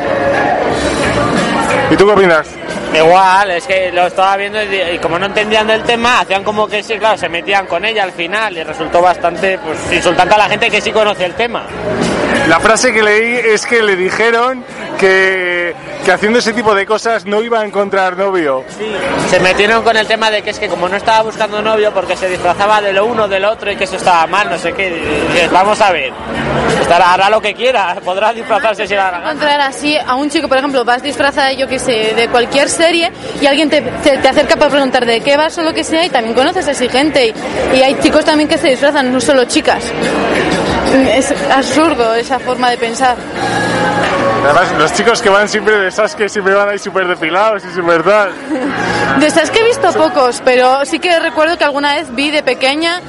¿Y 1.90 1.96
tú 1.96 2.06
qué 2.06 2.12
opinas? 2.12 2.48
Igual, 2.96 3.50
es 3.50 3.66
que 3.66 3.92
lo 3.92 4.06
estaba 4.06 4.36
viendo 4.36 4.62
y, 4.62 4.80
y 4.94 4.98
como 4.98 5.18
no 5.18 5.26
entendían 5.26 5.66
del 5.66 5.82
tema, 5.82 6.20
hacían 6.20 6.44
como 6.44 6.66
que 6.66 6.82
sí, 6.82 6.98
claro, 6.98 7.18
se 7.18 7.28
metían 7.28 7.66
con 7.66 7.84
ella 7.84 8.04
al 8.04 8.12
final 8.12 8.56
y 8.56 8.62
resultó 8.62 9.02
bastante 9.02 9.58
pues, 9.58 9.78
insultante 9.92 10.34
a 10.34 10.38
la 10.38 10.48
gente 10.48 10.70
que 10.70 10.80
sí 10.80 10.90
conoce 10.90 11.24
el 11.24 11.34
tema. 11.34 11.64
La 12.48 12.60
frase 12.60 12.92
que 12.92 13.02
leí 13.02 13.34
es 13.34 13.66
que 13.66 13.82
le 13.82 13.96
dijeron 13.96 14.64
que, 14.98 15.74
que 16.04 16.12
haciendo 16.12 16.38
ese 16.38 16.52
tipo 16.52 16.74
de 16.74 16.86
cosas 16.86 17.26
no 17.26 17.42
iba 17.42 17.60
a 17.60 17.64
encontrar 17.64 18.16
novio. 18.16 18.64
Se 19.28 19.40
metieron 19.40 19.82
con 19.82 19.96
el 19.96 20.06
tema 20.06 20.30
de 20.30 20.42
que 20.42 20.50
es 20.50 20.58
que 20.58 20.68
como 20.68 20.88
no 20.88 20.96
estaba 20.96 21.22
buscando 21.22 21.60
novio 21.60 21.92
porque 21.92 22.16
se 22.16 22.28
disfrazaba 22.28 22.80
de 22.80 22.92
lo 22.92 23.06
uno 23.06 23.26
del 23.26 23.44
otro 23.44 23.72
y 23.72 23.76
que 23.76 23.84
eso 23.84 23.96
estaba 23.96 24.26
mal, 24.28 24.48
no 24.48 24.58
sé 24.58 24.72
qué, 24.72 25.48
vamos 25.50 25.80
a 25.80 25.90
ver, 25.90 26.12
estará, 26.80 27.14
hará 27.14 27.30
lo 27.30 27.40
que 27.40 27.54
quiera, 27.54 27.96
podrá 28.04 28.32
disfrazarse 28.32 28.86
si 28.86 28.94
la 28.94 29.18
encontrar 29.18 29.60
así 29.62 29.96
a 29.98 30.14
un 30.14 30.30
chico, 30.30 30.46
por 30.46 30.58
ejemplo, 30.58 30.84
vas 30.84 31.02
disfrazada, 31.02 31.52
yo 31.52 31.66
que 31.66 31.80
sé, 31.80 32.14
de 32.14 32.28
cualquier 32.28 32.68
serie 32.86 33.10
y 33.40 33.46
alguien 33.46 33.68
te, 33.68 33.82
te, 33.82 34.18
te 34.18 34.28
acerca 34.28 34.56
para 34.56 34.70
preguntar 34.70 35.04
de 35.04 35.20
qué 35.20 35.36
vas 35.36 35.58
o 35.58 35.62
lo 35.62 35.74
que 35.74 35.82
sea 35.82 36.04
y 36.04 36.10
también 36.10 36.34
conoces 36.34 36.68
a 36.68 36.70
esa 36.70 36.88
gente 36.88 37.26
y, 37.26 37.76
y 37.76 37.82
hay 37.82 37.98
chicos 38.00 38.24
también 38.24 38.48
que 38.48 38.58
se 38.58 38.68
disfrazan, 38.68 39.12
no 39.12 39.20
solo 39.20 39.44
chicas. 39.44 39.82
Es 41.14 41.34
absurdo 41.50 42.14
esa 42.14 42.38
forma 42.38 42.70
de 42.70 42.78
pensar. 42.78 43.16
Además, 44.46 44.72
los 44.78 44.92
chicos 44.92 45.20
que 45.22 45.28
van 45.28 45.48
siempre 45.48 45.76
de 45.76 45.90
Sasuke 45.90 46.28
siempre 46.28 46.54
van 46.54 46.68
ahí 46.68 46.78
súper 46.78 47.06
depilados 47.08 47.64
y 47.64 47.74
súper 47.74 48.02
tal. 48.04 48.30
De 49.18 49.26
esas 49.26 49.50
que 49.50 49.60
he 49.60 49.64
visto 49.64 49.92
pocos, 49.92 50.40
pero 50.44 50.84
sí 50.84 50.98
que 51.00 51.18
recuerdo 51.18 51.58
que 51.58 51.64
alguna 51.64 51.94
vez 51.96 52.14
vi 52.14 52.30
de 52.30 52.42
pequeña 52.42 53.00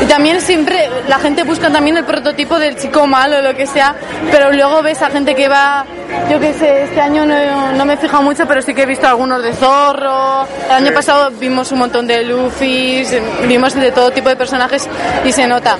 y 0.00 0.04
también 0.04 0.40
siempre 0.40 0.88
la 1.08 1.18
gente 1.18 1.42
busca 1.42 1.70
también 1.70 1.96
el 1.96 2.04
prototipo 2.04 2.58
del 2.58 2.76
chico 2.76 3.06
malo 3.06 3.38
o 3.38 3.42
lo 3.42 3.54
que 3.56 3.66
sea, 3.66 3.94
pero 4.30 4.52
luego 4.52 4.82
ves 4.82 5.02
a 5.02 5.10
gente 5.10 5.34
que 5.34 5.48
va, 5.48 5.84
yo 6.30 6.38
qué 6.38 6.52
sé, 6.54 6.84
este 6.84 7.00
año 7.00 7.24
no, 7.26 7.72
no 7.72 7.84
me 7.84 7.94
he 7.94 7.96
fijado 7.96 8.22
mucho, 8.22 8.46
pero 8.46 8.60
sí 8.62 8.74
que 8.74 8.82
he 8.82 8.86
visto 8.86 9.08
algunos 9.08 9.42
de 9.42 9.52
Zorro, 9.54 10.46
el 10.66 10.72
año 10.72 10.86
Sí. 10.88 10.92
pasado 10.92 11.30
vimos 11.32 11.72
un 11.72 11.78
montón 11.78 12.06
de 12.06 12.22
Luffy, 12.24 13.04
vimos 13.48 13.74
de 13.74 13.90
todo 13.90 14.10
tipo 14.10 14.28
de 14.28 14.36
personajes 14.36 14.86
y 15.24 15.32
se 15.32 15.46
nota 15.46 15.78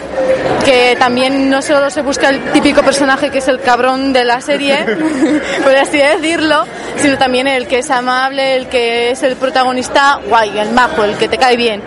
que 0.65 0.97
también 0.99 1.49
no 1.51 1.61
solo 1.63 1.91
se 1.91 2.01
busca 2.03 2.31
el 2.31 2.41
típico 2.53 2.83
personaje 2.83 3.31
que 3.31 3.39
es 3.39 3.49
el 3.49 3.61
cabrón 3.61 4.13
de 4.15 4.25
la 4.25 4.41
serie, 4.41 4.96
por 5.63 5.75
así 5.77 5.99
decirlo, 5.99 6.65
sino 6.97 7.19
también 7.19 7.47
el 7.49 7.67
que 7.67 7.79
es 7.81 7.91
amable, 7.91 8.57
el 8.57 8.69
que 8.69 9.11
es 9.11 9.23
el 9.23 9.37
protagonista 9.37 10.19
guay, 10.29 10.59
el 10.59 10.71
majo, 10.73 11.05
el 11.05 11.17
que 11.17 11.29
te 11.29 11.39
cae 11.39 11.57
bien. 11.57 11.83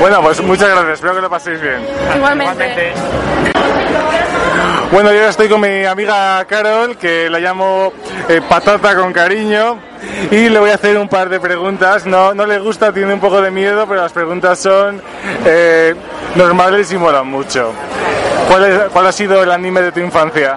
Bueno, 0.00 0.20
pues 0.22 0.40
muchas 0.42 0.68
gracias, 0.68 0.94
espero 0.94 1.14
que 1.14 1.20
lo 1.22 1.30
paséis 1.30 1.60
bien. 1.60 1.78
Igualmente. 2.16 2.92
Bueno, 4.92 5.10
yo 5.10 5.16
ahora 5.18 5.30
estoy 5.30 5.48
con 5.48 5.60
mi 5.60 5.84
amiga 5.84 6.44
Carol, 6.44 6.96
que 6.96 7.28
la 7.28 7.38
llamo 7.40 7.92
eh, 8.28 8.40
Patata 8.48 8.94
con 8.94 9.12
cariño, 9.12 9.78
y 10.30 10.48
le 10.48 10.58
voy 10.60 10.70
a 10.70 10.74
hacer 10.74 10.96
un 10.96 11.08
par 11.08 11.28
de 11.28 11.40
preguntas. 11.40 12.06
No, 12.06 12.34
no 12.34 12.46
le 12.46 12.58
gusta, 12.60 12.92
tiene 12.92 13.12
un 13.12 13.20
poco 13.20 13.40
de 13.42 13.50
miedo, 13.50 13.86
pero 13.88 14.02
las 14.02 14.12
preguntas 14.12 14.58
son 14.60 15.02
eh, 15.44 15.94
normales 16.36 16.92
y 16.92 16.96
molan 16.98 17.26
mucho. 17.26 17.72
¿Cuál, 18.48 18.64
es- 18.64 18.80
¿Cuál 18.92 19.06
ha 19.08 19.12
sido 19.12 19.42
el 19.42 19.50
anime 19.50 19.82
de 19.82 19.92
tu 19.92 20.00
infancia? 20.00 20.56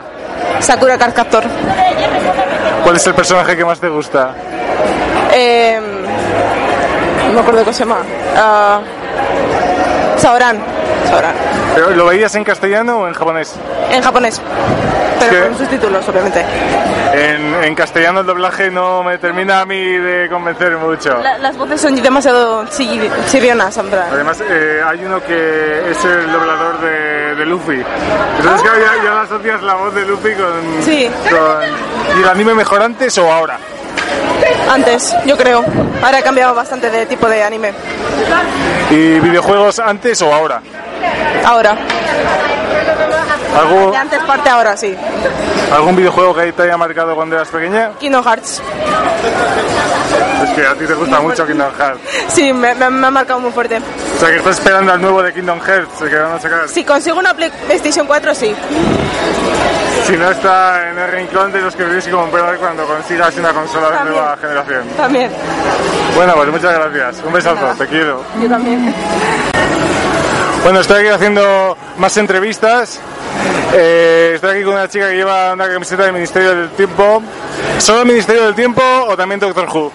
Sakura 0.59 0.97
Card 0.97 1.13
Captor. 1.13 1.43
¿Cuál 2.83 2.95
es 2.95 3.07
el 3.07 3.13
personaje 3.13 3.55
que 3.55 3.65
más 3.65 3.79
te 3.79 3.89
gusta? 3.89 4.33
Eh, 5.33 5.79
no 7.27 7.33
me 7.33 7.39
acuerdo 7.39 7.59
cómo 7.61 7.73
se 7.73 7.85
llama. 7.85 8.01
Saoran. 10.17 10.78
Saoran. 11.07 11.33
¿Pero 11.75 11.89
¿Lo 11.91 12.05
veías 12.05 12.33
en 12.35 12.43
castellano 12.43 12.99
o 13.01 13.07
en 13.07 13.13
japonés? 13.13 13.55
En 13.91 14.01
japonés. 14.01 14.41
Pero 15.19 15.31
¿Qué? 15.31 15.49
con 15.49 15.57
subtítulos, 15.57 16.07
obviamente. 16.07 16.45
En, 17.13 17.63
en 17.63 17.75
castellano 17.75 18.21
el 18.21 18.25
doblaje 18.25 18.69
no 18.71 19.03
me 19.03 19.17
termina 19.17 19.61
a 19.61 19.65
mí 19.65 19.97
de 19.97 20.29
convencer 20.29 20.77
mucho. 20.77 21.17
La- 21.21 21.37
las 21.39 21.57
voces 21.57 21.81
son 21.81 21.95
demasiado 22.01 22.65
en 23.77 23.89
plan. 23.89 24.05
Además, 24.11 24.41
eh, 24.47 24.81
hay 24.85 25.03
uno 25.03 25.21
que 25.23 25.91
es 25.91 26.05
el 26.05 26.31
doblador 26.31 26.79
de, 26.79 27.35
de 27.35 27.45
Luffy. 27.45 27.83
Entonces, 28.37 28.61
claro, 28.61 28.79
ya, 28.79 29.03
ya 29.03 29.21
asocias 29.21 29.61
la 29.63 29.73
voz 29.75 29.93
de 29.93 30.05
Luffy 30.05 30.33
con, 30.35 30.83
Sí. 30.85 31.09
con- 31.29 32.17
¿Y 32.17 32.21
el 32.23 32.29
anime 32.29 32.53
mejor 32.53 32.81
antes 32.81 33.17
o 33.17 33.31
ahora? 33.31 33.57
Antes, 34.71 35.15
yo 35.25 35.35
creo. 35.35 35.65
Ahora 36.01 36.19
ha 36.19 36.21
cambiado 36.21 36.55
bastante 36.55 36.89
de 36.89 37.05
tipo 37.07 37.27
de 37.27 37.43
anime. 37.43 37.73
¿Y 38.89 39.19
videojuegos 39.19 39.79
antes 39.79 40.21
o 40.21 40.33
ahora? 40.33 40.61
Ahora. 41.45 41.77
¿Algo, 43.57 43.91
De 43.91 43.97
antes 43.97 44.19
parte 44.23 44.49
ahora, 44.49 44.77
sí. 44.77 44.95
¿Algún 45.73 45.95
videojuego 45.95 46.33
que 46.35 46.51
te 46.53 46.63
haya 46.63 46.77
marcado 46.77 47.15
cuando 47.15 47.35
eras 47.35 47.47
pequeña? 47.49 47.91
Kingdom 47.99 48.23
Hearts. 48.23 48.61
Es 50.43 50.49
que 50.51 50.65
a 50.67 50.73
ti 50.75 50.85
te 50.85 50.93
gusta 50.93 51.19
mucho 51.19 51.45
Kingdom 51.45 51.71
Hearts. 51.77 51.99
Sí, 52.29 52.53
me, 52.53 52.73
me- 52.75 52.89
me 52.89 53.07
ha 53.07 53.11
marcado 53.11 53.39
muy 53.39 53.51
fuerte. 53.51 53.77
O 53.77 54.19
sea, 54.19 54.29
que 54.29 54.37
estás 54.37 54.57
esperando 54.59 54.93
al 54.93 55.01
nuevo 55.01 55.21
de 55.23 55.33
Kingdom 55.33 55.59
Hearts, 55.59 55.99
que 55.99 56.15
van 56.15 56.33
a 56.33 56.39
sacar. 56.39 56.67
Si 56.69 56.83
consigo 56.83 57.17
una 57.19 57.33
Play- 57.33 57.51
PlayStation 57.65 58.05
4, 58.07 58.35
sí. 58.35 58.55
Si 60.05 60.15
no 60.17 60.29
está 60.31 60.89
en 60.89 60.97
el 60.97 61.11
rincón 61.11 61.51
de 61.51 61.61
los 61.61 61.75
que 61.75 61.83
tienes 61.83 62.05
que 62.05 62.11
comprar 62.11 62.57
cuando 62.57 62.85
consigas 62.85 63.35
una 63.37 63.51
consola 63.51 63.89
de 64.03 64.09
nueva 64.09 64.37
generación. 64.37 64.83
También. 64.97 65.29
Bueno, 66.15 66.33
pues 66.35 66.49
muchas 66.49 66.73
gracias. 66.73 67.23
Un 67.25 67.33
besazo, 67.33 67.65
te 67.77 67.87
quiero. 67.87 68.23
Yo 68.41 68.47
también. 68.49 68.93
Bueno, 70.63 70.81
estoy 70.81 70.99
aquí 70.99 71.07
haciendo 71.07 71.77
más 71.97 72.15
entrevistas. 72.17 72.99
Eh, 73.73 74.33
estoy 74.35 74.51
aquí 74.51 74.63
con 74.63 74.73
una 74.73 74.87
chica 74.87 75.09
que 75.09 75.15
lleva 75.15 75.53
una 75.53 75.67
camiseta 75.67 76.03
del 76.03 76.13
Ministerio 76.13 76.55
del 76.55 76.69
Tiempo. 76.71 77.23
¿Solo 77.77 78.01
el 78.01 78.07
Ministerio 78.07 78.43
del 78.43 78.55
Tiempo 78.55 78.81
o 79.07 79.15
también 79.15 79.39
Doctor 79.39 79.67
Who? 79.67 79.91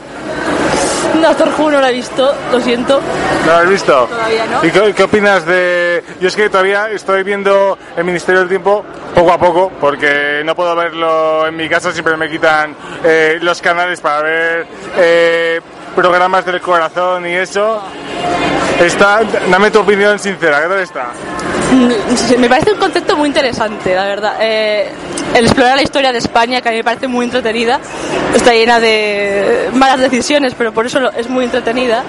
Doctor 1.22 1.48
Who 1.56 1.70
no 1.70 1.80
la 1.80 1.90
he 1.90 1.92
visto, 1.92 2.34
lo 2.50 2.60
siento. 2.60 3.00
¿No 3.46 3.52
lo 3.52 3.58
has 3.58 3.68
visto? 3.68 4.06
Todavía 4.06 4.46
no. 4.46 4.64
¿Y 4.64 4.70
qué, 4.70 4.94
qué 4.94 5.02
opinas 5.04 5.46
de...? 5.46 6.02
Yo 6.20 6.28
es 6.28 6.36
que 6.36 6.48
todavía 6.48 6.90
estoy 6.90 7.22
viendo 7.22 7.78
el 7.96 8.04
Ministerio 8.04 8.40
del 8.40 8.48
Tiempo 8.48 8.84
poco 9.14 9.32
a 9.32 9.38
poco, 9.38 9.70
porque 9.80 10.42
no 10.44 10.54
puedo 10.56 10.74
verlo 10.74 11.46
en 11.46 11.56
mi 11.56 11.68
casa, 11.68 11.92
siempre 11.92 12.16
me 12.16 12.28
quitan 12.28 12.74
eh, 13.04 13.38
los 13.40 13.62
canales 13.62 14.00
para 14.00 14.22
ver 14.22 14.66
eh, 14.96 15.60
programas 15.94 16.44
del 16.44 16.60
corazón 16.60 17.26
y 17.26 17.32
eso. 17.34 17.82
Está, 18.80 19.20
dame 19.50 19.70
tu 19.70 19.78
opinión 19.80 20.18
sincera, 20.18 20.60
¿qué 20.62 20.68
tal 20.68 20.80
está? 20.80 21.06
Mm, 21.72 22.40
Me 22.40 22.48
parece 22.48 22.72
un 22.72 22.78
concepto 22.78 23.16
muy 23.16 23.28
interesante, 23.28 23.94
la 23.94 24.04
verdad. 24.04 24.34
Eh, 24.40 24.90
el 25.34 25.44
explorar 25.44 25.76
la 25.76 25.82
historia 25.82 26.10
de 26.12 26.18
España, 26.18 26.60
que 26.60 26.68
a 26.68 26.72
mí 26.72 26.78
me 26.78 26.84
parece 26.84 27.06
muy 27.06 27.24
entretenida, 27.24 27.78
está 28.34 28.52
llena 28.52 28.80
de 28.80 29.70
malas 29.74 30.00
decisiones, 30.00 30.54
pero 30.58 30.72
por 30.72 30.86
eso 30.86 31.10
es 31.16 31.28
muy 31.28 31.44
entretenida. 31.44 32.02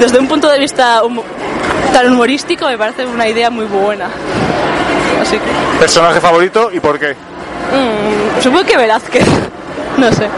Desde 0.00 0.18
un 0.18 0.26
punto 0.26 0.48
de 0.50 0.58
vista 0.58 1.02
humo- 1.04 1.24
tan 1.92 2.12
humorístico, 2.12 2.66
me 2.66 2.76
parece 2.76 3.06
una 3.06 3.28
idea 3.28 3.48
muy 3.50 3.66
buena. 3.66 4.06
Así 5.22 5.36
que, 5.38 5.78
¿Personaje 5.78 6.20
favorito 6.20 6.70
y 6.72 6.80
por 6.80 6.98
qué? 6.98 7.12
mm, 7.12 8.42
supongo 8.42 8.64
que 8.64 8.76
Velázquez, 8.76 9.26
no 9.96 10.12
sé. 10.12 10.28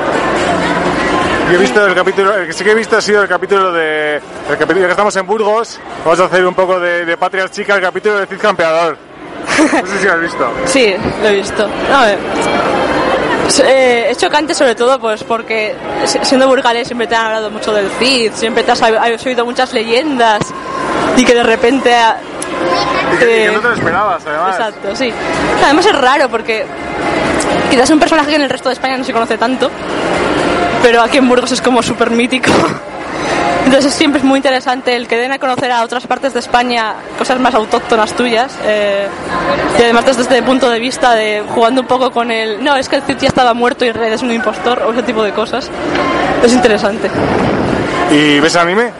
Yo 1.50 1.56
he 1.56 1.58
visto 1.58 1.84
el 1.84 1.94
capítulo, 1.94 2.34
el 2.36 2.46
que 2.46 2.52
sí 2.52 2.62
que 2.62 2.70
he 2.70 2.74
visto 2.74 2.96
ha 2.96 3.00
sido 3.00 3.22
el 3.22 3.28
capítulo 3.28 3.72
de. 3.72 4.16
El 4.48 4.56
capítulo 4.56 4.84
que 4.86 4.90
estamos 4.92 5.14
en 5.16 5.26
Burgos. 5.26 5.80
Vamos 6.04 6.20
a 6.20 6.24
hacer 6.26 6.46
un 6.46 6.54
poco 6.54 6.78
de, 6.78 7.04
de 7.04 7.16
Patria 7.16 7.48
Chica, 7.48 7.74
el 7.74 7.80
capítulo 7.82 8.18
de 8.20 8.26
Cid 8.26 8.38
Campeador. 8.38 8.96
No 9.58 9.86
sé 9.86 9.98
si 9.98 10.06
lo 10.06 10.12
has 10.12 10.20
visto. 10.20 10.52
Sí, 10.66 10.94
lo 11.22 11.28
he 11.28 11.34
visto. 11.34 11.66
Eh, 11.66 12.18
es, 13.48 13.58
eh, 13.60 14.10
es 14.10 14.18
chocante 14.18 14.54
sobre 14.54 14.76
todo 14.76 15.00
pues 15.00 15.24
porque 15.24 15.74
si- 16.04 16.20
siendo 16.22 16.46
burgalés 16.46 16.86
siempre 16.86 17.08
te 17.08 17.16
han 17.16 17.26
hablado 17.26 17.50
mucho 17.50 17.72
del 17.72 17.90
Cid, 17.98 18.30
siempre 18.34 18.62
te 18.62 18.70
has, 18.70 18.80
has 18.80 19.26
oído 19.26 19.44
muchas 19.44 19.72
leyendas 19.72 20.40
y 21.16 21.24
que 21.24 21.34
de 21.34 21.42
repente... 21.42 21.92
ah, 21.92 22.16
Y 23.14 23.16
que, 23.18 23.24
y 23.24 23.26
que 23.28 23.44
eh, 23.46 23.50
no 23.52 23.60
te 23.60 23.68
lo 23.68 23.74
esperabas, 23.74 24.22
además. 24.24 24.56
Exacto, 24.56 24.94
sí. 24.94 25.12
Además 25.64 25.84
es 25.86 25.98
raro 25.98 26.28
porque 26.28 26.64
quizás 27.70 27.84
es 27.84 27.90
un 27.90 27.98
personaje 27.98 28.28
que 28.30 28.36
en 28.36 28.42
el 28.42 28.50
resto 28.50 28.68
de 28.68 28.74
España 28.74 28.96
no 28.96 29.02
se 29.04 29.12
conoce 29.12 29.36
tanto, 29.36 29.68
pero 30.82 31.02
aquí 31.02 31.18
en 31.18 31.28
Burgos 31.28 31.52
es 31.52 31.60
como 31.60 31.82
súper 31.82 32.10
mítico. 32.10 32.50
Entonces 33.64 33.92
siempre 33.92 34.20
es 34.20 34.24
muy 34.24 34.38
interesante 34.38 34.96
el 34.96 35.06
que 35.06 35.16
den 35.16 35.32
a 35.32 35.38
conocer 35.38 35.70
a 35.70 35.82
otras 35.82 36.06
partes 36.06 36.32
de 36.32 36.40
España 36.40 36.94
cosas 37.18 37.38
más 37.38 37.54
autóctonas 37.54 38.14
tuyas. 38.14 38.52
eh, 38.64 39.06
y 39.78 39.82
además 39.82 40.06
desde 40.06 40.22
este 40.22 40.42
punto 40.42 40.68
de 40.70 40.78
vista 40.78 41.14
de 41.14 41.44
jugando 41.54 41.82
un 41.82 41.86
poco 41.86 42.10
con 42.10 42.30
el... 42.30 42.64
No, 42.64 42.76
es 42.76 42.88
que 42.88 42.96
el 42.96 43.02
Cid 43.02 43.18
ya 43.18 43.28
estaba 43.28 43.54
muerto 43.54 43.84
y 43.84 43.92
realidad 43.92 44.14
es 44.14 44.22
un 44.22 44.32
impostor 44.32 44.82
o 44.82 44.92
ese 44.92 45.02
tipo 45.02 45.22
de 45.22 45.32
cosas. 45.32 45.70
Es 46.42 46.52
interesante. 46.52 47.10
¿Y 48.10 48.40
ves 48.40 48.56
anime? 48.56 48.90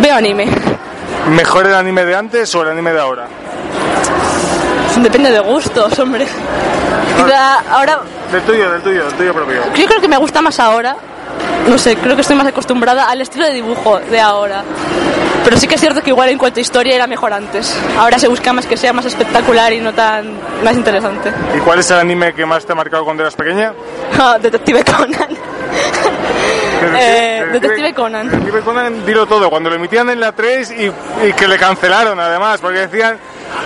Veo 0.00 0.16
anime. 0.16 0.46
¿Mejor 1.30 1.66
el 1.66 1.74
anime 1.74 2.04
de 2.04 2.16
antes 2.16 2.54
o 2.54 2.62
el 2.62 2.70
anime 2.70 2.92
de 2.92 3.00
ahora? 3.00 3.26
Depende 5.02 5.30
de 5.30 5.40
gustos, 5.40 5.98
hombre. 5.98 6.26
Quizá 7.16 7.60
ahora 7.70 8.00
Del 8.32 8.42
tuyo, 8.42 8.70
del 8.70 8.82
tuyo, 8.82 9.04
del 9.04 9.14
tuyo 9.14 9.34
propio. 9.34 9.62
Yo 9.74 9.86
creo 9.86 10.00
que 10.00 10.08
me 10.08 10.16
gusta 10.16 10.40
más 10.40 10.58
ahora. 10.60 10.96
No 11.68 11.78
sé, 11.78 11.96
creo 11.96 12.14
que 12.14 12.20
estoy 12.22 12.36
más 12.36 12.46
acostumbrada 12.46 13.08
al 13.10 13.20
estilo 13.20 13.46
de 13.46 13.52
dibujo 13.52 13.98
de 13.98 14.20
ahora. 14.20 14.62
Pero 15.44 15.56
sí 15.58 15.66
que 15.66 15.74
es 15.74 15.80
cierto 15.80 16.02
que 16.02 16.10
igual 16.10 16.30
en 16.30 16.38
cuanto 16.38 16.58
a 16.58 16.62
historia 16.62 16.94
era 16.94 17.06
mejor 17.06 17.32
antes. 17.32 17.76
Ahora 17.98 18.18
se 18.18 18.28
busca 18.28 18.52
más 18.52 18.66
que 18.66 18.76
sea 18.76 18.92
más 18.92 19.04
espectacular 19.04 19.72
y 19.72 19.80
no 19.80 19.92
tan 19.92 20.32
más 20.62 20.74
interesante. 20.74 21.32
¿Y 21.54 21.58
cuál 21.60 21.80
es 21.80 21.90
el 21.90 21.98
anime 21.98 22.32
que 22.32 22.46
más 22.46 22.64
te 22.64 22.72
ha 22.72 22.74
marcado 22.74 23.04
cuando 23.04 23.22
eras 23.22 23.34
pequeña? 23.34 23.72
Ah, 24.18 24.38
Detective 24.40 24.84
Conan. 24.84 25.28
Eh, 26.96 27.46
Detective 27.50 27.94
Conan. 27.94 28.28
Detective 28.28 28.60
Conan, 28.60 29.06
dilo 29.06 29.26
todo. 29.26 29.48
Cuando 29.48 29.70
lo 29.70 29.76
emitían 29.76 30.10
en 30.10 30.20
la 30.20 30.32
3 30.32 30.70
y, 30.72 30.92
y 31.28 31.32
que 31.32 31.48
le 31.48 31.56
cancelaron 31.58 32.20
además, 32.20 32.60
porque 32.60 32.80
decían, 32.80 33.18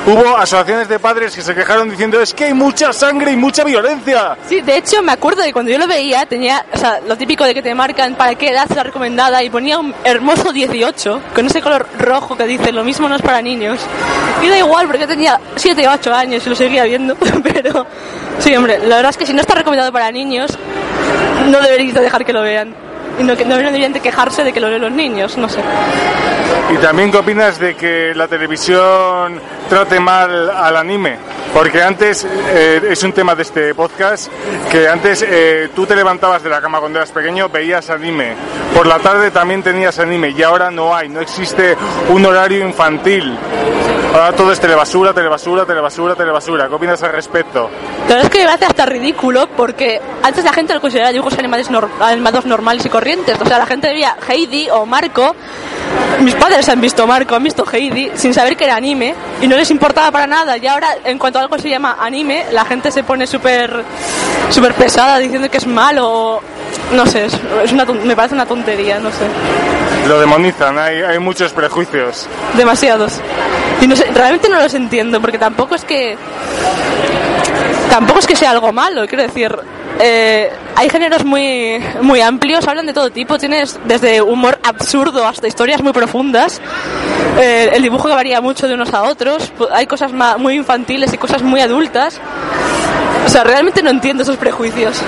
hubo 0.08 0.36
asociaciones 0.36 0.88
de 0.88 0.98
padres 0.98 1.34
que 1.36 1.42
se 1.42 1.54
quejaron 1.54 1.90
diciendo 1.90 2.20
es 2.20 2.32
que 2.32 2.46
hay 2.46 2.54
mucha 2.54 2.92
sangre 2.92 3.32
y 3.32 3.36
mucha 3.36 3.62
violencia. 3.62 4.36
Sí, 4.48 4.62
de 4.62 4.78
hecho 4.78 5.02
me 5.02 5.12
acuerdo 5.12 5.42
de 5.42 5.52
cuando 5.52 5.70
yo 5.70 5.78
lo 5.78 5.86
veía, 5.86 6.24
tenía, 6.24 6.64
o 6.72 6.78
sea, 6.78 7.00
lo 7.06 7.16
típico 7.16 7.44
de 7.44 7.54
que 7.54 7.62
te 7.62 7.74
marcan 7.74 8.14
para 8.14 8.34
qué 8.34 8.50
edad 8.50 8.66
es 8.68 8.76
la 8.76 8.84
recomendada 8.84 9.42
y 9.42 9.50
ponía 9.50 9.78
un 9.78 9.94
hermoso 10.04 10.52
18 10.52 11.20
con 11.34 11.46
ese 11.46 11.60
color 11.60 11.86
rojo 11.98 12.36
que 12.36 12.44
dice 12.44 12.72
lo 12.72 12.84
mismo 12.84 13.08
no 13.08 13.16
es 13.16 13.22
para 13.22 13.42
niños. 13.42 13.80
Y 14.42 14.48
da 14.48 14.58
igual 14.58 14.86
porque 14.86 15.00
yo 15.00 15.08
tenía 15.08 15.38
7 15.56 15.86
o 15.86 15.92
8 15.92 16.14
años 16.14 16.46
y 16.46 16.48
lo 16.48 16.56
seguía 16.56 16.84
viendo, 16.84 17.14
pero 17.42 17.86
sí, 18.38 18.56
hombre, 18.56 18.78
la 18.78 18.96
verdad 18.96 19.10
es 19.10 19.18
que 19.18 19.26
si 19.26 19.34
no 19.34 19.40
está 19.42 19.54
recomendado 19.54 19.92
para 19.92 20.10
niños, 20.10 20.58
no 21.46 21.60
deberíais 21.60 21.94
de 21.94 22.00
dejar 22.00 22.24
que 22.24 22.32
lo 22.32 22.42
vean. 22.42 22.74
Y 23.18 23.24
no, 23.24 23.34
no 23.34 23.56
deberían 23.56 23.92
de 23.92 23.98
quejarse 23.98 24.44
de 24.44 24.52
que 24.52 24.60
lo 24.60 24.70
ven 24.70 24.80
los 24.80 24.92
niños, 24.92 25.36
no 25.36 25.48
sé. 25.48 25.60
¿Y 26.72 26.76
también 26.76 27.10
qué 27.10 27.16
opinas 27.16 27.58
de 27.58 27.74
que 27.74 28.14
la 28.14 28.28
televisión 28.28 29.40
trate 29.68 30.00
mal 30.00 30.50
al 30.50 30.76
anime? 30.76 31.16
Porque 31.52 31.82
antes, 31.82 32.26
eh, 32.50 32.80
es 32.90 33.02
un 33.02 33.12
tema 33.12 33.34
de 33.34 33.42
este 33.42 33.74
podcast, 33.74 34.30
que 34.70 34.86
antes 34.88 35.24
eh, 35.26 35.70
tú 35.74 35.86
te 35.86 35.96
levantabas 35.96 36.42
de 36.42 36.50
la 36.50 36.60
cama 36.60 36.78
cuando 36.78 36.98
eras 36.98 37.10
pequeño, 37.10 37.48
veías 37.48 37.88
anime. 37.90 38.34
Por 38.74 38.86
la 38.86 38.98
tarde 38.98 39.30
también 39.30 39.62
tenías 39.62 39.98
anime 39.98 40.30
y 40.36 40.42
ahora 40.42 40.70
no 40.70 40.94
hay, 40.94 41.08
no 41.08 41.20
existe 41.20 41.76
un 42.10 42.24
horario 42.26 42.64
infantil. 42.66 43.36
Ahora 44.12 44.32
todo 44.32 44.52
es 44.52 44.60
telebasura, 44.60 45.12
telebasura, 45.12 45.64
telebasura, 45.66 46.14
telebasura. 46.14 46.68
¿Qué 46.68 46.74
opinas 46.74 47.02
al 47.02 47.12
respecto? 47.12 47.68
La 48.08 48.14
verdad 48.16 48.24
es 48.24 48.30
que 48.30 48.38
me 48.38 48.44
parece 48.46 48.64
hasta 48.66 48.86
ridículo 48.86 49.48
porque 49.56 50.00
antes 50.22 50.44
la 50.44 50.52
gente 50.52 50.74
lo 50.74 50.80
consideraba 50.80 51.12
dibujos 51.12 51.38
animados, 51.38 51.70
nor- 51.70 51.88
animados 52.00 52.46
normales 52.46 52.84
y 52.86 52.88
corrientes. 52.88 53.36
O 53.40 53.44
sea, 53.46 53.58
la 53.58 53.66
gente 53.66 53.88
veía 53.88 54.16
Heidi 54.28 54.68
o 54.70 54.86
Marco. 54.86 55.34
Mis 56.20 56.34
padres 56.34 56.68
han 56.68 56.80
visto 56.80 57.06
Marco, 57.06 57.34
han 57.34 57.44
visto 57.44 57.64
Heidi 57.70 58.10
sin 58.14 58.32
saber 58.32 58.56
que 58.56 58.64
era 58.64 58.76
anime 58.76 59.14
y 59.42 59.46
no 59.46 59.56
les 59.58 59.70
importaba 59.70 60.10
para 60.10 60.26
nada. 60.26 60.56
Y 60.56 60.66
ahora, 60.66 60.96
en 61.04 61.18
cuanto 61.18 61.38
algo 61.38 61.58
se 61.58 61.68
llama 61.68 61.98
anime, 62.00 62.46
la 62.52 62.64
gente 62.64 62.90
se 62.90 63.02
pone 63.02 63.26
súper 63.26 63.84
súper 64.50 64.74
pesada 64.74 65.18
diciendo 65.18 65.50
que 65.50 65.58
es 65.58 65.66
malo. 65.66 66.40
No 66.92 67.06
sé, 67.06 67.26
es, 67.26 67.72
una 67.72 67.84
me 67.84 68.16
parece 68.16 68.34
una 68.34 68.46
tontería, 68.46 68.98
no 68.98 69.10
sé. 69.10 69.26
Lo 70.06 70.20
demonizan, 70.20 70.78
hay, 70.78 71.02
hay 71.02 71.18
muchos 71.18 71.52
prejuicios. 71.52 72.26
Demasiados. 72.56 73.20
Y 73.80 73.86
no 73.86 73.94
sé, 73.96 74.04
realmente 74.12 74.48
no 74.48 74.58
los 74.58 74.72
entiendo, 74.74 75.20
porque 75.20 75.38
tampoco 75.38 75.74
es 75.74 75.84
que. 75.84 76.16
Tampoco 77.90 78.20
es 78.20 78.26
que 78.26 78.36
sea 78.36 78.50
algo 78.50 78.72
malo, 78.72 79.06
quiero 79.06 79.22
decir. 79.22 79.54
Eh, 80.00 80.50
hay 80.76 80.88
géneros 80.90 81.24
muy, 81.24 81.82
muy 82.02 82.20
amplios, 82.20 82.66
hablan 82.68 82.86
de 82.86 82.92
todo 82.92 83.10
tipo. 83.10 83.38
Tienes 83.38 83.78
desde 83.84 84.22
humor 84.22 84.58
absurdo 84.62 85.26
hasta 85.26 85.48
historias 85.48 85.82
muy 85.82 85.92
profundas. 85.92 86.60
Eh, 87.40 87.70
el 87.74 87.82
dibujo 87.82 88.08
que 88.08 88.14
varía 88.14 88.40
mucho 88.40 88.68
de 88.68 88.74
unos 88.74 88.92
a 88.94 89.02
otros. 89.02 89.52
Hay 89.72 89.86
cosas 89.86 90.12
muy 90.38 90.54
infantiles 90.54 91.12
y 91.12 91.18
cosas 91.18 91.42
muy 91.42 91.60
adultas. 91.60 92.20
O 93.26 93.28
sea, 93.28 93.44
realmente 93.44 93.82
no 93.82 93.90
entiendo 93.90 94.22
esos 94.22 94.36
prejuicios. 94.36 95.00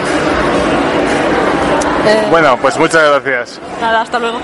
Eh, 2.06 2.26
Bueno, 2.30 2.56
pues 2.60 2.76
muchas 2.78 3.02
gracias. 3.22 3.60
nada, 3.80 4.00
hasta 4.02 4.18
luego. 4.18 4.38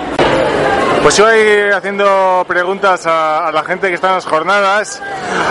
Pues 1.06 1.18
yo 1.18 1.24
voy 1.24 1.70
haciendo 1.72 2.44
preguntas 2.48 3.06
a, 3.06 3.46
a 3.46 3.52
la 3.52 3.62
gente 3.62 3.86
que 3.86 3.94
está 3.94 4.08
en 4.08 4.14
las 4.14 4.24
jornadas. 4.24 5.00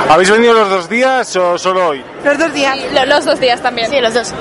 ¿Habéis 0.09 0.29
venido 0.29 0.53
los 0.53 0.69
dos 0.69 0.89
días 0.89 1.33
o 1.37 1.57
solo 1.57 1.87
hoy? 1.87 2.03
Los 2.25 2.37
dos 2.37 2.53
días. 2.53 2.77
los 3.07 3.23
dos 3.23 3.39
días 3.39 3.61
también. 3.61 3.89
Sí, 3.89 4.01
los 4.01 4.13
dos. 4.13 4.33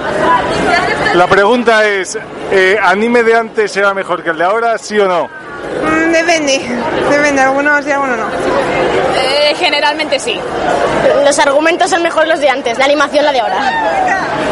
La 1.15 1.29
pregunta 1.29 1.87
es, 1.87 2.19
eh, 2.51 2.77
¿anime 2.83 3.23
de 3.23 3.33
antes 3.37 3.77
era 3.77 3.95
mejor 3.95 4.25
que 4.25 4.31
el 4.31 4.39
de 4.39 4.45
ahora, 4.45 4.77
sí 4.77 4.99
o 4.99 5.07
no? 5.07 5.29
Mm, 5.85 6.11
depende, 6.11 6.61
depende, 7.09 7.43
algunos 7.43 7.85
sí, 7.85 7.93
algunos 7.93 8.19
no. 8.19 8.27
Eh, 9.15 9.55
generalmente 9.57 10.19
sí. 10.19 10.37
Los 11.25 11.39
argumentos 11.39 11.91
son 11.91 12.03
mejor 12.03 12.27
los 12.27 12.41
de 12.41 12.49
antes, 12.51 12.77
la 12.77 12.87
animación 12.87 13.25
la 13.25 13.31
de 13.31 13.39
ahora. 13.39 13.59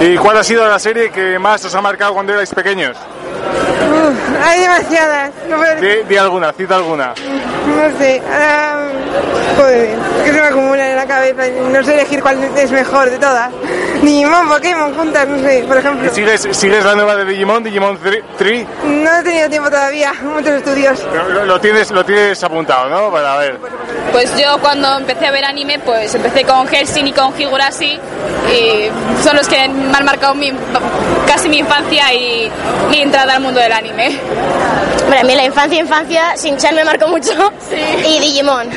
¿Y 0.01 0.17
cuál 0.17 0.37
ha 0.37 0.45
sido 0.45 0.69
la 0.69 0.79
serie 0.79 1.11
que 1.11 1.41
más 1.41 1.65
os 1.65 1.75
ha 1.75 1.81
marcado 1.81 2.15
cuando 2.15 2.33
erais 2.33 2.55
pequeños? 2.55 2.97
Uf, 3.93 4.45
hay 4.45 4.61
demasiadas, 4.61 5.31
no 5.49 5.57
puedo 5.57 5.81
Di, 5.81 6.03
di 6.09 6.17
alguna, 6.17 6.53
cita 6.53 6.77
alguna. 6.77 7.15
No 7.67 7.99
sé, 7.99 8.21
ahora. 8.27 8.89
Joder, 9.57 9.89
es 9.91 10.23
que 10.25 10.33
se 10.33 10.41
me 10.41 10.47
acumula 10.47 10.91
en 10.91 10.97
la 10.97 11.07
cabeza. 11.07 11.43
No 11.71 11.85
sé 11.85 11.95
elegir 11.95 12.23
cuál 12.23 12.43
es 12.43 12.71
mejor 12.71 13.11
de 13.11 13.19
todas. 13.19 13.51
Digimon, 14.03 14.49
Pokémon, 14.49 14.95
juntas, 14.95 15.29
no 15.29 15.39
sé, 15.39 15.65
por 15.69 15.77
ejemplo. 15.77 16.07
¿Y 16.11 16.15
sigues, 16.15 16.49
sigues 16.53 16.85
la 16.85 16.95
nueva 16.95 17.17
de 17.17 17.25
Digimon, 17.27 17.63
Digimon 17.63 17.99
3? 18.39 18.67
No 18.85 19.19
he 19.19 19.23
tenido 19.23 19.49
tiempo 19.49 19.71
todavía, 19.71 20.13
muchos 20.23 20.49
estudios. 20.53 20.99
Lo, 21.33 21.45
lo 21.45 21.61
tienes, 21.61 21.91
lo 21.91 22.05
tienes 22.05 22.43
apuntado, 22.43 22.89
¿no? 22.89 23.11
Para 23.13 23.37
ver. 23.39 23.59
Pues 24.11 24.31
yo 24.37 24.59
cuando 24.61 24.99
empecé 24.99 25.27
a 25.27 25.31
ver 25.31 25.45
anime, 25.45 25.79
pues 25.79 26.15
empecé 26.15 26.45
con 26.45 26.67
Helsing 26.67 27.07
y 27.09 27.13
con 27.13 27.33
Higurashi 27.41 27.99
y 28.53 29.23
son 29.23 29.37
los 29.37 29.49
que 29.49 29.57
me 29.69 29.97
han 29.97 30.05
marcado 30.05 30.35
mi- 30.35 30.53
casi 31.27 31.49
mi 31.49 31.59
infancia 31.59 32.13
y 32.13 32.51
mi 32.91 33.01
entrada 33.01 33.35
al 33.35 33.41
mundo 33.41 33.61
del 33.61 33.73
anime. 33.73 34.19
Bueno, 35.07 35.21
a 35.21 35.25
mí 35.25 35.35
la 35.35 35.45
infancia, 35.45 35.79
infancia, 35.81 36.35
Shin-Chan 36.37 36.75
me 36.75 36.85
marcó 36.85 37.07
mucho. 37.09 37.33
Y 38.07 38.19
Digimon. 38.21 38.69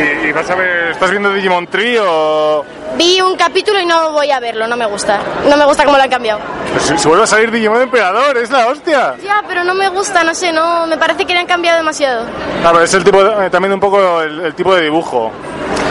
¿Y, 0.00 0.28
y 0.28 0.32
vas 0.32 0.48
a 0.50 0.54
ver, 0.54 0.90
estás 0.92 1.10
viendo 1.10 1.32
Digimon 1.32 1.66
3 1.66 2.00
o...? 2.02 2.64
Vi 2.96 3.20
un 3.20 3.36
capítulo 3.36 3.78
y 3.80 3.86
no 3.86 4.12
voy 4.12 4.30
a 4.30 4.40
verlo, 4.40 4.66
no 4.66 4.76
me 4.76 4.86
gusta. 4.86 5.20
No 5.48 5.56
me 5.56 5.64
gusta 5.64 5.84
cómo 5.84 5.96
lo 5.96 6.02
han 6.02 6.10
cambiado. 6.10 6.40
Pues 6.72 6.84
si, 6.84 6.98
si 6.98 7.08
vuelve 7.08 7.24
a 7.24 7.26
salir 7.26 7.50
Digimon 7.50 7.80
Emperador, 7.82 8.36
es 8.38 8.50
la 8.50 8.66
hostia. 8.66 9.14
Ya, 9.24 9.42
pero 9.46 9.62
no 9.64 9.74
me 9.74 9.88
gusta, 9.88 10.24
no 10.24 10.34
sé, 10.34 10.52
no, 10.52 10.86
me 10.86 10.96
parece 10.96 11.24
que 11.24 11.32
le 11.34 11.40
han 11.40 11.46
cambiado 11.46 11.78
demasiado. 11.78 12.26
Ver, 12.72 12.82
es 12.82 12.94
el 12.94 13.04
tipo, 13.04 13.22
de- 13.22 13.46
eh, 13.46 13.50
también 13.50 13.72
un 13.72 13.80
poco 13.80 14.20
el, 14.22 14.40
el 14.46 14.54
tipo 14.54 14.74
de 14.74 14.82
dibujo. 14.82 15.30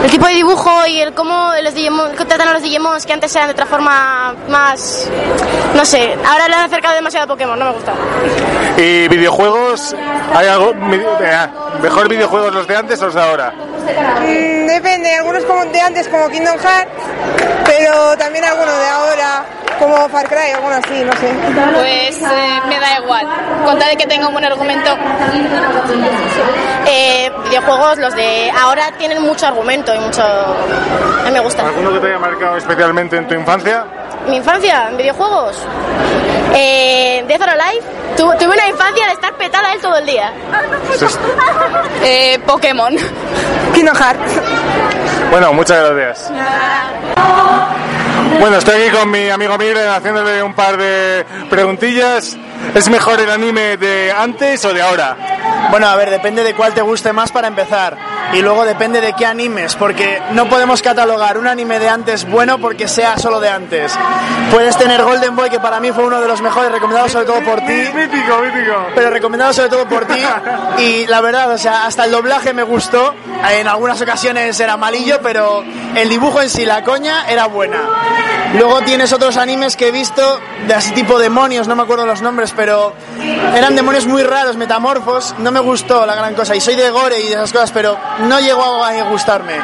el 0.04 0.10
tipo 0.10 0.26
de 0.26 0.34
dibujo 0.34 0.86
y 0.86 1.00
el 1.00 1.12
cómo 1.14 1.52
los 1.62 1.74
Digimon, 1.74 2.12
tratan 2.14 2.48
a 2.48 2.52
los 2.54 2.62
Digimons 2.62 3.04
que 3.06 3.12
antes 3.12 3.34
eran 3.34 3.48
de 3.48 3.52
otra 3.52 3.66
forma 3.66 4.34
más, 4.48 5.08
no 5.74 5.84
sé, 5.84 6.16
ahora 6.26 6.48
le 6.48 6.54
han 6.54 6.64
acercado 6.64 6.94
demasiado 6.94 7.24
a 7.24 7.28
Pokémon, 7.28 7.58
no 7.58 7.64
me 7.66 7.72
gusta. 7.72 7.92
¿Y 8.76 9.08
videojuegos? 9.08 9.94
¿Hay 10.34 10.46
algo 10.46 10.70
eh, 10.72 11.46
mejor 11.82 12.08
videojuegos 12.08 12.54
los 12.54 12.66
de 12.66 12.76
antes 12.76 13.00
o 13.02 13.06
los 13.06 13.14
de 13.14 13.20
ahora? 13.22 13.52
Mm, 13.82 14.66
depende, 14.66 15.14
algunos 15.14 15.44
como 15.44 15.64
de 15.66 15.80
antes 15.80 16.08
como 16.08 16.28
Kingdom 16.28 16.58
Hearts, 16.58 16.92
pero 17.66 18.16
también 18.16 18.44
algunos 18.44 18.78
de 18.78 18.88
ahora 18.88 19.44
como 19.80 20.08
Far 20.10 20.28
Cry, 20.28 20.52
algunos 20.54 20.78
así, 20.78 21.02
no 21.02 21.12
sé. 21.12 21.32
Pues 21.72 22.22
eh, 22.22 22.60
me 22.68 22.78
da 22.78 22.98
igual. 23.02 23.26
Con 23.64 23.78
tal 23.78 23.88
de 23.88 23.96
que 23.96 24.06
tenga 24.06 24.26
un 24.26 24.32
buen 24.34 24.44
argumento. 24.44 24.90
Eh, 26.86 27.30
videojuegos, 27.44 27.98
los 27.98 28.14
de 28.14 28.50
ahora 28.50 28.92
tienen 28.98 29.22
mucho 29.22 29.46
argumento 29.46 29.94
y 29.94 29.98
mucho... 29.98 30.22
A 30.22 31.24
mí 31.24 31.30
me 31.30 31.40
gusta. 31.40 31.66
¿Alguno 31.66 31.92
que 31.94 31.98
te 32.00 32.06
haya 32.08 32.18
marcado 32.18 32.56
especialmente 32.58 33.16
en 33.16 33.26
tu 33.26 33.34
infancia? 33.34 33.84
Mi 34.28 34.36
infancia 34.36 34.88
en 34.90 34.98
videojuegos. 34.98 35.56
Eh, 36.54 37.24
Death 37.26 37.42
or 37.42 37.48
Alive. 37.48 37.99
Tu- 38.20 38.36
tuve 38.38 38.52
una 38.52 38.68
infancia 38.68 39.06
de 39.06 39.12
estar 39.14 39.32
petada 39.38 39.72
él 39.72 39.80
todo 39.80 39.96
el 39.96 40.04
día. 40.04 40.30
Eh, 42.02 42.38
Pokémon. 42.46 42.94
Hearts. 43.94 44.40
Bueno, 45.30 45.54
muchas 45.54 45.90
gracias. 45.90 46.30
Bueno, 48.38 48.56
estoy 48.58 48.82
aquí 48.82 48.90
con 48.96 49.10
mi 49.10 49.30
amigo 49.30 49.56
Miguel 49.56 49.88
haciéndole 49.88 50.42
un 50.42 50.52
par 50.54 50.76
de 50.76 51.24
preguntillas. 51.48 52.36
¿Es 52.74 52.88
mejor 52.88 53.20
el 53.20 53.30
anime 53.30 53.76
de 53.76 54.12
antes 54.12 54.64
o 54.64 54.72
de 54.72 54.80
ahora? 54.80 55.16
Bueno, 55.70 55.88
a 55.88 55.96
ver, 55.96 56.10
depende 56.10 56.42
de 56.42 56.54
cuál 56.54 56.72
te 56.72 56.82
guste 56.82 57.12
más 57.12 57.30
para 57.32 57.48
empezar. 57.48 57.96
Y 58.32 58.42
luego 58.42 58.64
depende 58.64 59.00
de 59.00 59.12
qué 59.12 59.26
animes, 59.26 59.74
porque 59.74 60.22
no 60.32 60.48
podemos 60.48 60.82
catalogar 60.82 61.36
un 61.36 61.48
anime 61.48 61.78
de 61.80 61.88
antes 61.88 62.28
bueno 62.28 62.58
porque 62.58 62.86
sea 62.86 63.18
solo 63.18 63.40
de 63.40 63.48
antes. 63.48 63.92
Puedes 64.52 64.76
tener 64.76 65.02
Golden 65.02 65.34
Boy, 65.34 65.50
que 65.50 65.58
para 65.58 65.80
mí 65.80 65.90
fue 65.90 66.04
uno 66.04 66.20
de 66.20 66.28
los 66.28 66.40
mejores, 66.40 66.70
recomendado 66.70 67.08
sobre 67.08 67.26
todo 67.26 67.40
por 67.42 67.60
ti. 67.60 67.72
Mítico, 67.72 68.38
mítico. 68.40 68.86
Pero 68.94 69.10
recomendado 69.10 69.52
sobre 69.52 69.68
todo 69.68 69.88
por 69.88 70.06
ti. 70.06 70.20
Y 70.78 71.06
la 71.06 71.20
verdad, 71.20 71.50
o 71.50 71.58
sea, 71.58 71.86
hasta 71.86 72.04
el 72.04 72.12
doblaje 72.12 72.52
me 72.52 72.62
gustó. 72.62 73.14
En 73.50 73.66
algunas 73.66 74.00
ocasiones 74.00 74.58
era 74.60 74.76
malillo, 74.76 75.20
pero 75.22 75.64
el 75.96 76.08
dibujo 76.08 76.40
en 76.40 76.50
sí, 76.50 76.64
la 76.64 76.84
coña, 76.84 77.28
era 77.28 77.46
buena. 77.46 77.80
Luego 78.54 78.80
tienes 78.82 79.12
otros 79.12 79.36
animes 79.36 79.76
que 79.76 79.88
he 79.88 79.90
visto 79.92 80.40
de 80.66 80.74
así 80.74 80.92
tipo 80.92 81.18
demonios, 81.18 81.68
no 81.68 81.76
me 81.76 81.82
acuerdo 81.82 82.04
los 82.04 82.20
nombres, 82.20 82.49
pero 82.56 82.94
eran 83.54 83.76
demonios 83.76 84.06
muy 84.06 84.22
raros, 84.22 84.56
metamorfos. 84.56 85.34
No 85.38 85.50
me 85.50 85.60
gustó 85.60 86.06
la 86.06 86.14
gran 86.14 86.34
cosa. 86.34 86.54
Y 86.54 86.60
soy 86.60 86.76
de 86.76 86.90
gore 86.90 87.20
y 87.20 87.28
de 87.28 87.34
esas 87.34 87.52
cosas, 87.52 87.70
pero 87.72 87.98
no 88.20 88.40
llegó 88.40 88.84
a 88.84 88.92
gustarme. 89.02 89.54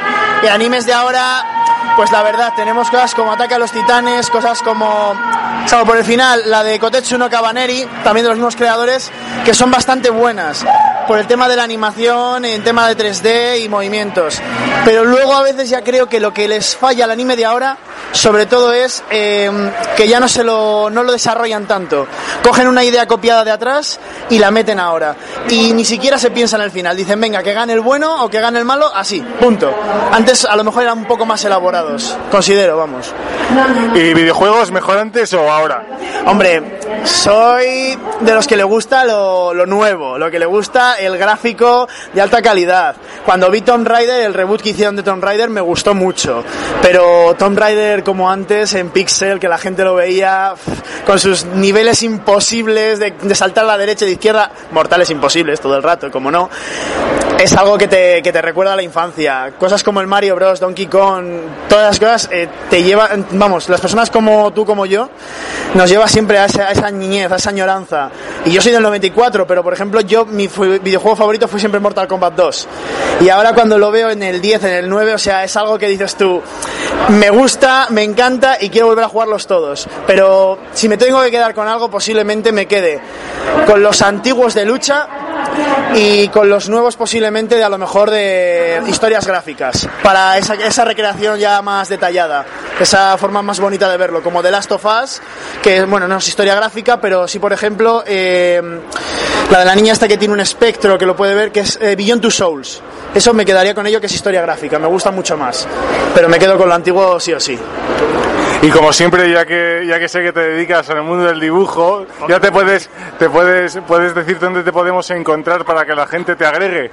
Y 0.43 0.47
animes 0.47 0.87
de 0.87 0.93
ahora, 0.93 1.45
pues 1.97 2.11
la 2.13 2.23
verdad, 2.23 2.53
tenemos 2.55 2.91
cosas 2.91 3.15
como 3.15 3.33
Ataque 3.33 3.55
a 3.55 3.59
los 3.59 3.73
Titanes, 3.73 4.31
cosas 4.31 4.63
como, 4.63 5.15
salvo 5.67 5.87
por 5.87 5.97
el 5.97 6.05
final, 6.05 6.43
la 6.47 6.63
de 6.63 6.79
Kotetsu 6.79 7.19
no 7.19 7.31
Kabaneri, 7.31 7.87
también 8.05 8.25
de 8.25 8.31
los 8.31 8.39
mismos 8.39 8.57
creadores, 8.57 9.11
que 9.45 9.55
son 9.55 9.71
bastante 9.71 10.11
buenas. 10.11 10.65
Por 11.07 11.19
el 11.19 11.27
tema 11.27 11.49
de 11.49 11.57
la 11.57 11.63
animación, 11.63 12.45
en 12.45 12.65
tema 12.65 12.89
de 12.89 12.97
3D 12.97 13.63
y 13.63 13.69
movimientos. 13.69 14.41
Pero 14.85 15.05
luego 15.05 15.35
a 15.35 15.43
veces 15.43 15.69
ya 15.69 15.83
creo 15.83 16.09
que 16.09 16.19
lo 16.19 16.33
que 16.33 16.49
les 16.49 16.77
falla 16.77 17.05
al 17.05 17.13
anime 17.13 17.37
de 17.37 17.45
ahora, 17.45 17.77
sobre 18.13 18.47
todo 18.47 18.73
es 18.73 19.05
eh, 19.11 19.51
que 19.97 20.09
ya 20.09 20.19
no 20.19 20.27
se 20.27 20.43
lo, 20.43 20.91
no 20.91 21.05
lo 21.05 21.13
desarrollan 21.13 21.67
tanto. 21.67 22.07
Cogen 22.43 22.67
una 22.67 22.83
idea 22.83 23.07
copiada 23.07 23.45
de 23.45 23.53
atrás 23.53 24.01
y 24.31 24.39
la 24.39 24.51
meten 24.51 24.81
ahora. 24.81 25.15
Y 25.49 25.73
ni 25.75 25.85
siquiera 25.85 26.19
se 26.19 26.31
piensa 26.31 26.57
en 26.57 26.63
el 26.63 26.71
final. 26.71 26.97
Dicen, 26.97 27.21
venga, 27.21 27.43
que 27.43 27.53
gane 27.53 27.73
el 27.73 27.81
bueno 27.81 28.25
o 28.25 28.29
que 28.29 28.41
gane 28.41 28.59
el 28.59 28.65
malo, 28.65 28.91
así, 28.95 29.21
punto. 29.41 29.73
Antes 30.13 30.45
a 30.45 30.57
lo 30.57 30.65
mejor 30.65 30.83
eran 30.83 30.99
un 30.99 31.05
poco 31.05 31.25
más 31.25 31.45
elaborados, 31.45 32.17
considero, 32.31 32.77
vamos. 32.77 33.13
¿Y 33.95 34.13
videojuegos 34.13 34.71
mejor 34.71 34.99
antes 34.99 35.33
o 35.35 35.51
ahora? 35.51 35.85
Hombre, 36.27 36.81
soy 37.07 37.99
de 38.21 38.35
los 38.35 38.47
que 38.47 38.57
le 38.57 38.65
gusta 38.65 39.05
lo, 39.05 39.55
lo 39.55 39.67
nuevo, 39.67 40.19
lo 40.19 40.31
que 40.31 40.39
le 40.39 40.47
gusta 40.47 40.95
el 40.95 41.17
gráfico 41.17 41.89
de 42.13 42.21
alta 42.21 42.43
calidad. 42.43 42.97
Cuando 43.25 43.51
vi 43.51 43.61
Tomb 43.61 43.87
Raider, 43.87 44.23
el 44.23 44.35
reboot 44.35 44.61
que 44.61 44.71
hicieron 44.71 44.97
de 44.97 45.03
Tomb 45.03 45.23
Raider 45.23 45.49
me 45.49 45.61
gustó 45.61 45.95
mucho. 45.95 46.45
Pero 46.83 47.35
Tomb 47.39 47.59
Raider 47.59 48.03
como 48.03 48.31
antes, 48.31 48.75
en 48.75 48.91
Pixel, 48.91 49.39
que 49.39 49.49
la 49.49 49.59
gente 49.59 49.85
lo 49.85 49.95
veía 49.95 50.55
con 51.05 51.19
sus 51.19 51.45
niveles 51.45 52.03
imposibles 52.03 52.99
de, 52.99 53.13
de 53.13 53.35
saltar 53.35 53.65
a 53.65 53.69
la 53.69 53.79
derecha 53.79 54.05
y 54.05 54.09
de 54.09 54.15
izquierda, 54.15 54.51
mortales 54.73 55.11
imposibles 55.11 55.61
todo 55.61 55.77
el 55.77 55.83
rato, 55.83 56.11
como 56.11 56.31
no, 56.31 56.51
es 57.39 57.53
algo 57.55 57.77
que 57.77 57.87
te, 57.87 58.23
que 58.23 58.33
te 58.33 58.41
recuerda 58.41 58.73
a 58.73 58.77
la 58.77 58.83
infancia. 58.83 59.53
Cosas 59.59 59.83
como 59.83 60.01
el 60.01 60.07
Mario 60.07 60.35
Bros, 60.37 60.59
Donkey 60.59 60.87
Kong, 60.87 61.27
todas 61.69 61.87
las 61.87 61.99
cosas 61.99 62.29
eh, 62.33 62.49
te 62.71 62.83
llevan, 62.83 63.27
vamos, 63.33 63.69
las 63.69 63.81
personas 63.81 64.11
como 64.11 64.53
tú, 64.53 64.65
como 64.65 64.87
yo, 64.87 65.11
nos 65.75 65.91
lleva 65.91 66.09
siempre 66.09 66.39
a 66.39 66.47
esa, 66.47 66.69
a 66.69 66.91
niñez, 66.99 67.31
esa 67.31 67.51
añoranza. 67.51 68.11
Y 68.45 68.51
yo 68.51 68.61
soy 68.61 68.73
del 68.73 68.83
94, 68.83 69.47
pero 69.47 69.63
por 69.63 69.73
ejemplo, 69.73 70.01
yo, 70.01 70.25
mi 70.25 70.49
videojuego 70.49 71.17
favorito 71.17 71.49
fue 71.49 71.61
siempre 71.61 71.81
Mortal 71.81 72.09
Kombat 72.09 72.35
2. 72.35 72.69
Y 73.21 73.29
ahora 73.29 73.53
cuando 73.55 73.79
lo 73.79 73.91
veo 73.91 74.11
en 74.11 74.23
el 74.23 74.41
10, 74.41 74.65
en 74.65 74.75
el 74.75 74.89
9, 74.89 75.15
o 75.15 75.19
sea, 75.19 75.45
es 75.45 75.57
algo 75.57 75.79
que 75.79 75.89
dices 75.89 76.17
tú, 76.17 76.43
me 77.09 77.31
gusta, 77.31 77.87
me 77.91 78.03
encanta 78.03 78.59
y 78.61 78.71
quiero 78.71 78.89
volver 78.89 79.05
a 79.05 79.09
jugarlos 79.09 79.47
todos. 79.47 79.89
Pero 80.07 80.59
si 80.73 80.89
me 80.89 80.97
tengo 80.97 81.23
que 81.23 81.31
quedar 81.31 81.55
con 81.55 81.69
algo, 81.69 81.91
posiblemente 81.91 82.53
me 82.53 82.67
quede 82.67 83.01
con 83.67 83.83
los 83.83 84.03
antiguos 84.03 84.55
de 84.55 84.65
lucha 84.65 85.09
y 85.95 86.29
con 86.29 86.49
los 86.49 86.69
nuevos 86.69 86.97
posiblemente 86.97 87.57
de 87.57 87.65
a 87.65 87.69
lo 87.69 87.79
mejor 87.79 88.11
de 88.11 88.83
historias 88.87 89.27
gráficas. 89.27 89.89
Para 90.03 90.39
esa, 90.39 90.55
esa 90.55 90.85
recreación 90.85 91.39
ya 91.39 91.63
más 91.63 91.89
detallada 91.89 92.45
esa 92.81 93.17
forma 93.17 93.43
más 93.43 93.59
bonita 93.59 93.89
de 93.89 93.97
verlo 93.97 94.23
como 94.23 94.43
The 94.43 94.51
Last 94.51 94.73
of 94.73 94.85
Us 94.85 95.21
que 95.63 95.85
bueno 95.85 96.07
no 96.07 96.19
es 96.19 96.29
historia 96.29 96.55
gráfica 96.55 97.01
pero 97.01 97.27
sí 97.27 97.39
por 97.39 97.53
ejemplo 97.53 98.05
eh, 98.07 98.61
la 99.51 99.61
de 99.61 99.65
la 99.65 99.75
niña 99.75 99.93
esta 99.93 100.07
que 100.07 100.19
tiene 100.19 100.35
un 100.35 100.41
espectro 100.41 100.99
que 100.99 101.07
lo 101.07 101.17
puede 101.17 101.35
ver 101.35 101.53
que 101.53 101.61
es 101.61 101.79
eh, 101.81 101.97
Beyond 101.97 102.23
Two 102.23 102.31
Souls. 102.31 102.83
Eso 103.15 103.33
me 103.33 103.47
quedaría 103.47 103.75
con 103.75 103.87
ello 103.87 104.01
que 104.01 104.07
es 104.07 104.13
historia 104.13 104.43
gráfica 104.43 104.79
me 104.79 104.89
gusta 104.89 105.11
mucho 105.11 105.37
más. 105.37 105.67
Pero 106.15 106.29
me 106.29 106.39
quedo 106.39 106.59
con 106.59 106.69
lo 106.69 106.75
antiguo 106.75 107.19
sí 107.19 107.33
o 107.33 107.41
sí 107.41 107.59
Y 108.63 108.71
como 108.71 108.93
siempre, 108.93 109.31
ya 109.31 109.45
que 109.45 109.85
ya 109.87 109.99
que 109.99 110.09
sé 110.09 110.23
que 110.23 110.33
te 110.33 110.41
dedicas 110.41 110.89
al 110.91 111.03
mundo 111.03 111.25
del 111.25 111.39
dibujo, 111.41 112.07
ya 112.29 112.41
te 112.41 112.51
puedes 112.51 112.89
te 113.19 113.29
puedes 113.29 113.79
puedes 113.87 114.15
decir 114.15 114.39
dónde 114.39 114.63
te 114.63 114.73
podemos 114.73 115.09
encontrar 115.11 115.65
para 115.65 115.85
que 115.85 115.95
la 115.95 116.07
gente 116.07 116.37
te 116.37 116.47
agregue. 116.47 116.91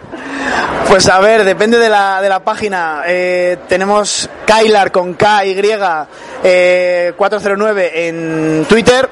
Pues 0.88 1.08
a 1.08 1.20
ver, 1.20 1.44
depende 1.44 1.80
de 1.80 1.90
la, 1.90 2.22
de 2.22 2.30
la 2.30 2.42
página. 2.42 3.04
Eh, 3.08 3.58
tenemos 3.68 4.30
Kailar 4.46 4.92
con 4.92 5.14
K 5.14 5.46
y 5.46 5.58
eh, 6.44 7.14
409 7.16 8.08
en 8.08 8.66
Twitter 8.66 9.10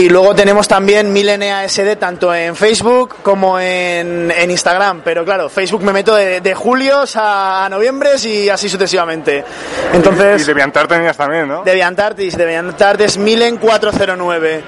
y 0.00 0.08
luego 0.08 0.34
tenemos 0.34 0.66
también 0.66 1.12
MileneaSD 1.12 1.96
tanto 1.98 2.34
en 2.34 2.56
Facebook 2.56 3.16
como 3.22 3.60
en, 3.60 4.30
en 4.30 4.50
Instagram. 4.50 5.02
Pero 5.04 5.26
claro, 5.26 5.50
Facebook 5.50 5.82
me 5.82 5.92
meto 5.92 6.14
de, 6.14 6.40
de 6.40 6.54
julios 6.54 7.16
a, 7.16 7.66
a 7.66 7.68
noviembres 7.68 8.24
y 8.24 8.48
así 8.48 8.70
sucesivamente. 8.70 9.44
Entonces... 9.92 10.40
Y 10.40 10.44
Deviantar 10.46 10.88
tenías 10.88 11.18
también, 11.18 11.48
¿no? 11.48 11.64
Deviantartis, 11.64 12.34
Deviantartis 12.34 13.18
Milen 13.18 13.58
409. 13.58 14.62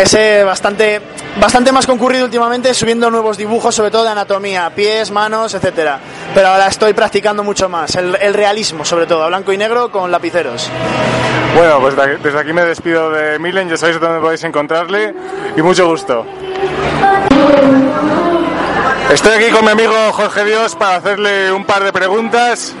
Ese 0.00 0.44
bastante, 0.44 1.02
bastante 1.38 1.72
más 1.72 1.86
concurrido 1.86 2.24
últimamente, 2.24 2.72
subiendo 2.74 3.10
nuevos 3.10 3.36
dibujos, 3.36 3.74
sobre 3.74 3.90
todo 3.90 4.04
de 4.04 4.10
anatomía, 4.10 4.70
pies, 4.74 5.10
manos, 5.10 5.54
etcétera. 5.54 5.98
Pero 6.34 6.48
ahora 6.48 6.66
estoy 6.66 6.92
practicando 6.92 7.42
mucho 7.44 7.68
más, 7.68 7.94
el, 7.96 8.34
realismo, 8.34 8.84
sobre 8.84 9.06
todo, 9.06 9.26
blanco 9.28 9.52
y 9.52 9.56
negro 9.56 9.90
con 9.90 10.10
lapiceros. 10.10 10.70
Bueno, 11.54 11.80
pues 11.80 11.94
desde 12.22 12.38
aquí 12.38 12.52
me 12.52 12.64
despido 12.64 13.10
de 13.10 13.38
Milen, 13.38 13.68
ya 13.68 13.76
sabéis 13.76 14.00
dónde 14.00 14.20
podéis 14.20 14.44
encontrarle 14.44 15.14
y 15.56 15.62
mucho 15.62 15.86
gusto. 15.86 16.24
Estoy 19.12 19.32
aquí 19.42 19.50
con 19.50 19.64
mi 19.64 19.72
amigo 19.72 19.92
Jorge 20.12 20.44
Dios 20.44 20.76
para 20.76 20.96
hacerle 20.96 21.50
un 21.52 21.64
par 21.64 21.82
de 21.82 21.92
preguntas. 21.92 22.72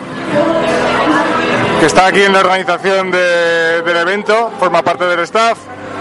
Que 1.80 1.86
está 1.86 2.06
aquí 2.06 2.22
en 2.22 2.32
la 2.32 2.40
organización 2.40 3.10
de- 3.10 3.82
del 3.82 3.96
evento, 3.96 4.52
forma 4.60 4.82
parte 4.82 5.06
del 5.06 5.20
staff. 5.20 5.58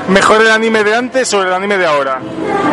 ¿Mejor 0.09 0.41
el 0.41 0.49
anime 0.51 0.83
de 0.83 0.95
antes 0.95 1.31
o 1.35 1.43
el 1.43 1.53
anime 1.53 1.77
de 1.77 1.85
ahora? 1.85 2.19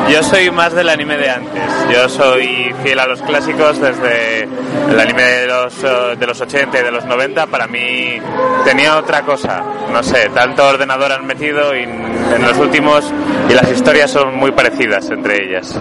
Yo 0.09 0.23
soy 0.23 0.51
más 0.51 0.73
del 0.73 0.89
anime 0.89 1.19
de 1.19 1.29
antes. 1.29 1.63
Yo 1.93 2.09
soy 2.09 2.75
fiel 2.83 2.99
a 2.99 3.07
los 3.07 3.21
clásicos 3.21 3.79
desde 3.79 4.45
el 4.45 4.99
anime 4.99 5.23
de 5.23 5.47
los, 5.47 5.75
eh, 5.85 6.17
de 6.19 6.27
los 6.27 6.41
80 6.41 6.81
y 6.81 6.83
de 6.83 6.91
los 6.91 7.05
90. 7.05 7.47
Para 7.47 7.67
mí 7.67 8.19
tenía 8.65 8.97
otra 8.97 9.23
cosa. 9.23 9.63
No 9.93 10.03
sé, 10.03 10.31
tanto 10.35 10.67
ordenador 10.67 11.13
han 11.13 11.27
metido 11.27 11.77
y 11.77 11.83
en 11.83 12.43
los 12.43 12.57
últimos 12.57 13.13
y 13.51 13.53
las 13.53 13.71
historias 13.71 14.11
son 14.11 14.35
muy 14.35 14.53
parecidas 14.53 15.11
entre 15.11 15.45
ellas. 15.45 15.79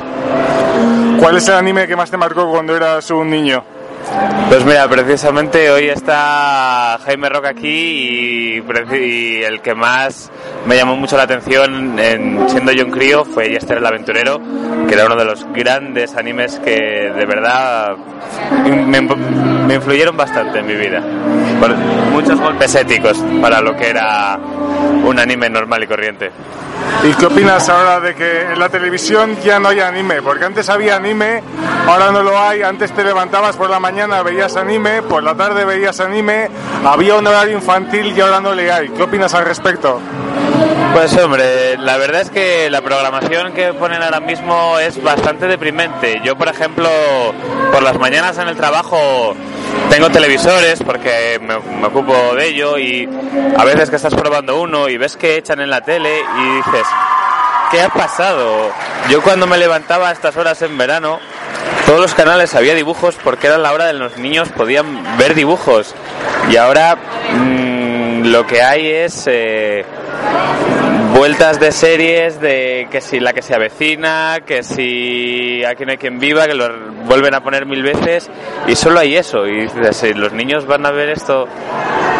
¿Cuál 1.20 1.38
es 1.38 1.48
el 1.48 1.56
anime 1.56 1.88
que 1.88 1.96
más 1.96 2.12
te 2.12 2.18
marcó 2.18 2.50
cuando 2.50 2.76
eras 2.76 3.10
un 3.12 3.30
niño? 3.30 3.75
Pues 4.50 4.64
mira, 4.64 4.88
precisamente 4.88 5.72
hoy 5.72 5.90
está 5.90 7.00
Jaime 7.06 7.30
Roca 7.30 7.50
aquí 7.50 7.68
y, 7.68 9.44
el 9.44 9.62
que 9.62 9.76
más 9.76 10.32
me 10.66 10.76
llamó 10.76 10.96
mucho 10.96 11.18
la 11.18 11.24
atención 11.24 11.98
en, 12.00 12.50
siendo 12.50 12.72
yo 12.72 12.86
un 12.86 12.92
crío 12.92 13.26
fue 13.26 13.50
Yester 13.50 13.80
el 13.80 13.86
Aventurero, 13.86 14.40
que 14.88 14.94
era 14.94 15.06
uno 15.06 15.16
de 15.16 15.26
los 15.26 15.46
grandes 15.52 16.16
animes 16.16 16.60
que 16.60 17.12
de 17.16 17.26
verdad 17.26 17.96
me, 18.64 19.02
me 19.02 19.76
influyeron 19.76 20.16
bastante 20.16 20.60
en 20.60 20.68
mi 20.68 20.76
vida. 20.76 21.02
Por 21.60 21.76
muchos 21.76 22.40
golpes 22.40 22.76
éticos 22.76 23.18
para 23.42 23.62
lo 23.62 23.76
que 23.76 23.90
era 23.90 24.38
un 24.38 25.20
anime 25.20 25.50
normal 25.50 25.84
y 25.84 25.88
corriente. 25.88 26.32
¿Y 27.04 27.14
qué 27.14 27.28
opinas 27.28 27.70
ahora 27.70 28.00
de 28.00 28.16
que 28.16 28.42
en 28.42 28.60
la 28.60 28.70
televisión 28.70 29.38
ya 29.44 29.60
no 29.60 29.70
hay 29.70 29.80
anime? 29.80 30.22
Porque 30.22 30.46
antes 30.46 30.70
había 30.70 30.96
anime, 30.96 31.44
ahora 31.88 32.12
no 32.12 32.24
lo 32.24 32.38
hay. 32.38 32.64
Antes 32.64 32.92
te 32.94 33.04
levantabas 33.04 33.56
por 33.56 33.70
la 33.70 33.80
mañana, 33.80 34.24
veías 34.24 34.56
anime, 34.56 35.04
por 35.04 35.22
la 35.22 35.36
tarde 35.36 35.66
veías 35.66 36.00
anime, 36.00 36.50
había 36.84 37.16
un 37.16 37.28
horario 37.28 37.56
infantil 37.56 38.18
y 38.18 38.22
ahora 38.22 38.40
no 38.40 38.54
le 38.54 38.72
hay. 38.72 38.90
¿Qué 38.90 39.04
opinas 39.04 39.34
al 39.36 39.46
respecto? 39.46 40.00
Pues 40.96 41.14
hombre, 41.18 41.78
la 41.78 41.98
verdad 41.98 42.22
es 42.22 42.30
que 42.30 42.70
la 42.70 42.80
programación 42.80 43.52
que 43.52 43.74
ponen 43.74 44.02
ahora 44.02 44.22
mismo 44.22 44.80
es 44.80 45.04
bastante 45.04 45.46
deprimente. 45.46 46.22
Yo, 46.24 46.38
por 46.38 46.48
ejemplo, 46.48 46.90
por 47.74 47.84
las 47.84 48.00
mañanas 48.00 48.38
en 48.38 48.48
el 48.48 48.56
trabajo 48.56 49.36
tengo 49.90 50.10
televisores 50.10 50.82
porque 50.82 51.38
me, 51.42 51.56
ocupo 51.86 52.14
de 52.36 52.48
ello 52.48 52.78
y 52.78 53.10
a 53.58 53.66
veces 53.66 53.90
que 53.90 53.98
estás 53.98 54.16
probando 54.16 54.62
uno 54.62 54.88
y 54.88 54.96
ves 54.96 55.18
que 55.18 55.36
echan 55.36 55.60
en 55.60 55.70
la 55.70 55.82
tele 55.82 56.22
y 56.22 56.56
dices, 56.56 56.88
¿qué 57.72 57.82
ha 57.82 57.90
pasado? 57.90 58.72
Yo 59.10 59.22
cuando 59.22 59.48
me 59.48 59.58
levantaba 59.58 60.08
a 60.08 60.12
estas 60.14 60.38
horas 60.38 60.62
en 60.62 60.78
verano, 60.78 61.20
todos 61.86 62.00
los 62.00 62.16
canales 62.16 62.56
había 62.56 62.74
dibujos 62.74 63.16
porque 63.22 63.48
era 63.48 63.58
la 63.58 63.74
hora 63.74 63.84
de 63.84 63.94
los 63.94 64.18
niños 64.18 64.48
podían 64.48 65.18
ver 65.18 65.36
dibujos 65.36 65.94
y 66.50 66.56
ahora 66.56 66.96
mm, 67.34 67.75
lo 68.26 68.46
que 68.46 68.62
hay 68.62 68.88
es 68.88 69.26
eh, 69.28 69.86
vueltas 71.16 71.60
de 71.60 71.72
series 71.72 72.42
de 72.42 72.88
que 72.92 73.02
si 73.02 73.20
la 73.20 73.34
que 73.34 73.42
se 73.42 73.56
avecina, 73.56 74.40
que 74.46 74.64
si 74.64 75.64
aquí 75.64 75.86
no 75.86 75.92
hay 75.92 75.98
quien 75.98 76.20
viva, 76.20 76.48
que 76.48 76.54
lo 76.56 76.68
vuelven 77.06 77.34
a 77.36 77.42
poner 77.42 77.66
mil 77.66 77.84
veces 77.84 78.30
y 78.68 78.76
solo 78.76 79.00
hay 79.00 79.16
eso. 79.16 79.48
Y 79.48 79.70
si 79.92 80.14
los 80.14 80.34
niños 80.34 80.66
van 80.66 80.86
a 80.86 80.92
ver 80.92 81.10
esto, 81.10 81.48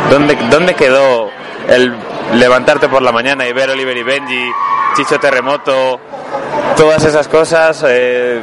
¿dónde, 0.10 0.38
dónde 0.50 0.76
quedó 0.76 1.30
el 1.68 1.94
levantarte 2.36 2.88
por 2.88 3.02
la 3.02 3.12
mañana 3.12 3.48
y 3.48 3.54
ver 3.54 3.70
Oliver 3.70 3.98
y 3.98 4.04
Benji, 4.04 4.52
Chicho 4.96 5.20
Terremoto, 5.20 6.00
todas 6.76 7.04
esas 7.04 7.28
cosas, 7.28 7.84
eh, 7.88 8.42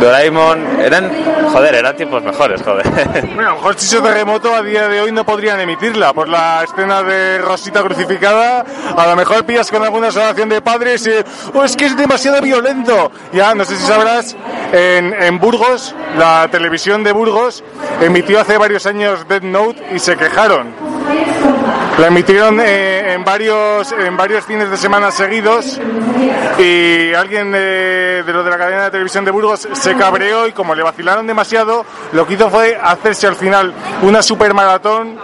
Doraemon, 0.00 0.80
eran, 0.80 1.10
joder, 1.52 1.74
eran 1.74 1.96
tiempos 1.96 2.22
mejores, 2.22 2.62
joder. 2.62 2.86
A 2.86 3.42
lo 3.42 3.54
mejor 3.54 3.76
Chicho 3.76 4.02
Terremoto 4.02 4.54
a 4.54 4.62
día 4.62 4.88
de 4.88 5.00
hoy 5.00 5.12
no 5.12 5.24
podrían 5.24 5.60
emitirla 5.60 6.12
por 6.12 6.28
la 6.28 6.64
escena 6.64 7.02
de 7.02 7.38
Rosita 7.38 7.82
crucificada. 7.82 8.64
A 8.96 9.06
lo 9.06 9.16
mejor 9.16 9.44
pillas 9.44 9.70
con 9.70 9.82
alguna 9.82 10.08
asociación 10.08 10.48
de 10.48 10.62
padres 10.62 11.06
y, 11.06 11.12
oh, 11.52 11.64
es 11.64 11.76
que 11.76 11.86
es 11.86 11.96
demasiado 11.96 12.40
violento. 12.40 13.10
Ya, 13.32 13.54
no 13.54 13.64
sé 13.64 13.76
si 13.76 13.86
sabrás, 13.86 14.36
en, 14.72 15.14
en 15.22 15.38
Burgos, 15.38 15.94
la 16.16 16.48
televisión 16.50 17.04
de 17.04 17.12
Burgos 17.12 17.62
emitió 18.00 18.40
hace 18.40 18.58
varios 18.58 18.86
años 18.86 19.26
Dead 19.28 19.42
Note 19.42 19.82
y 19.94 19.98
se 19.98 20.16
quejaron. 20.16 20.74
La 21.98 22.08
emitieron 22.08 22.60
eh, 22.60 23.14
en 23.14 23.24
varios 23.24 23.92
en 23.92 24.16
varios 24.16 24.44
fines 24.44 24.68
de 24.68 24.76
semana 24.76 25.10
seguidos 25.12 25.80
y 26.58 27.14
alguien 27.14 27.52
de, 27.52 28.24
de 28.24 28.32
lo 28.32 28.42
de 28.42 28.50
la 28.50 28.58
cadena 28.58 28.84
de 28.84 28.90
televisión 28.90 29.24
de 29.24 29.30
Burgos 29.30 29.68
se 29.72 29.94
cabreó 29.94 30.48
y 30.48 30.52
como 30.52 30.74
le 30.74 30.82
vacilaron 30.82 31.26
demasiado, 31.26 31.86
lo 32.12 32.26
que 32.26 32.34
hizo 32.34 32.50
fue 32.50 32.76
hacerse 32.82 33.28
al 33.28 33.36
final 33.36 33.72
una 34.02 34.22
super 34.22 34.52
maratón 34.54 35.18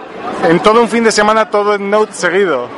en 0.49 0.59
todo 0.61 0.81
un 0.81 0.87
fin 0.87 1.03
de 1.03 1.11
semana 1.11 1.49
todo 1.49 1.75
en 1.75 1.89
Note 1.89 2.13
seguido. 2.13 2.69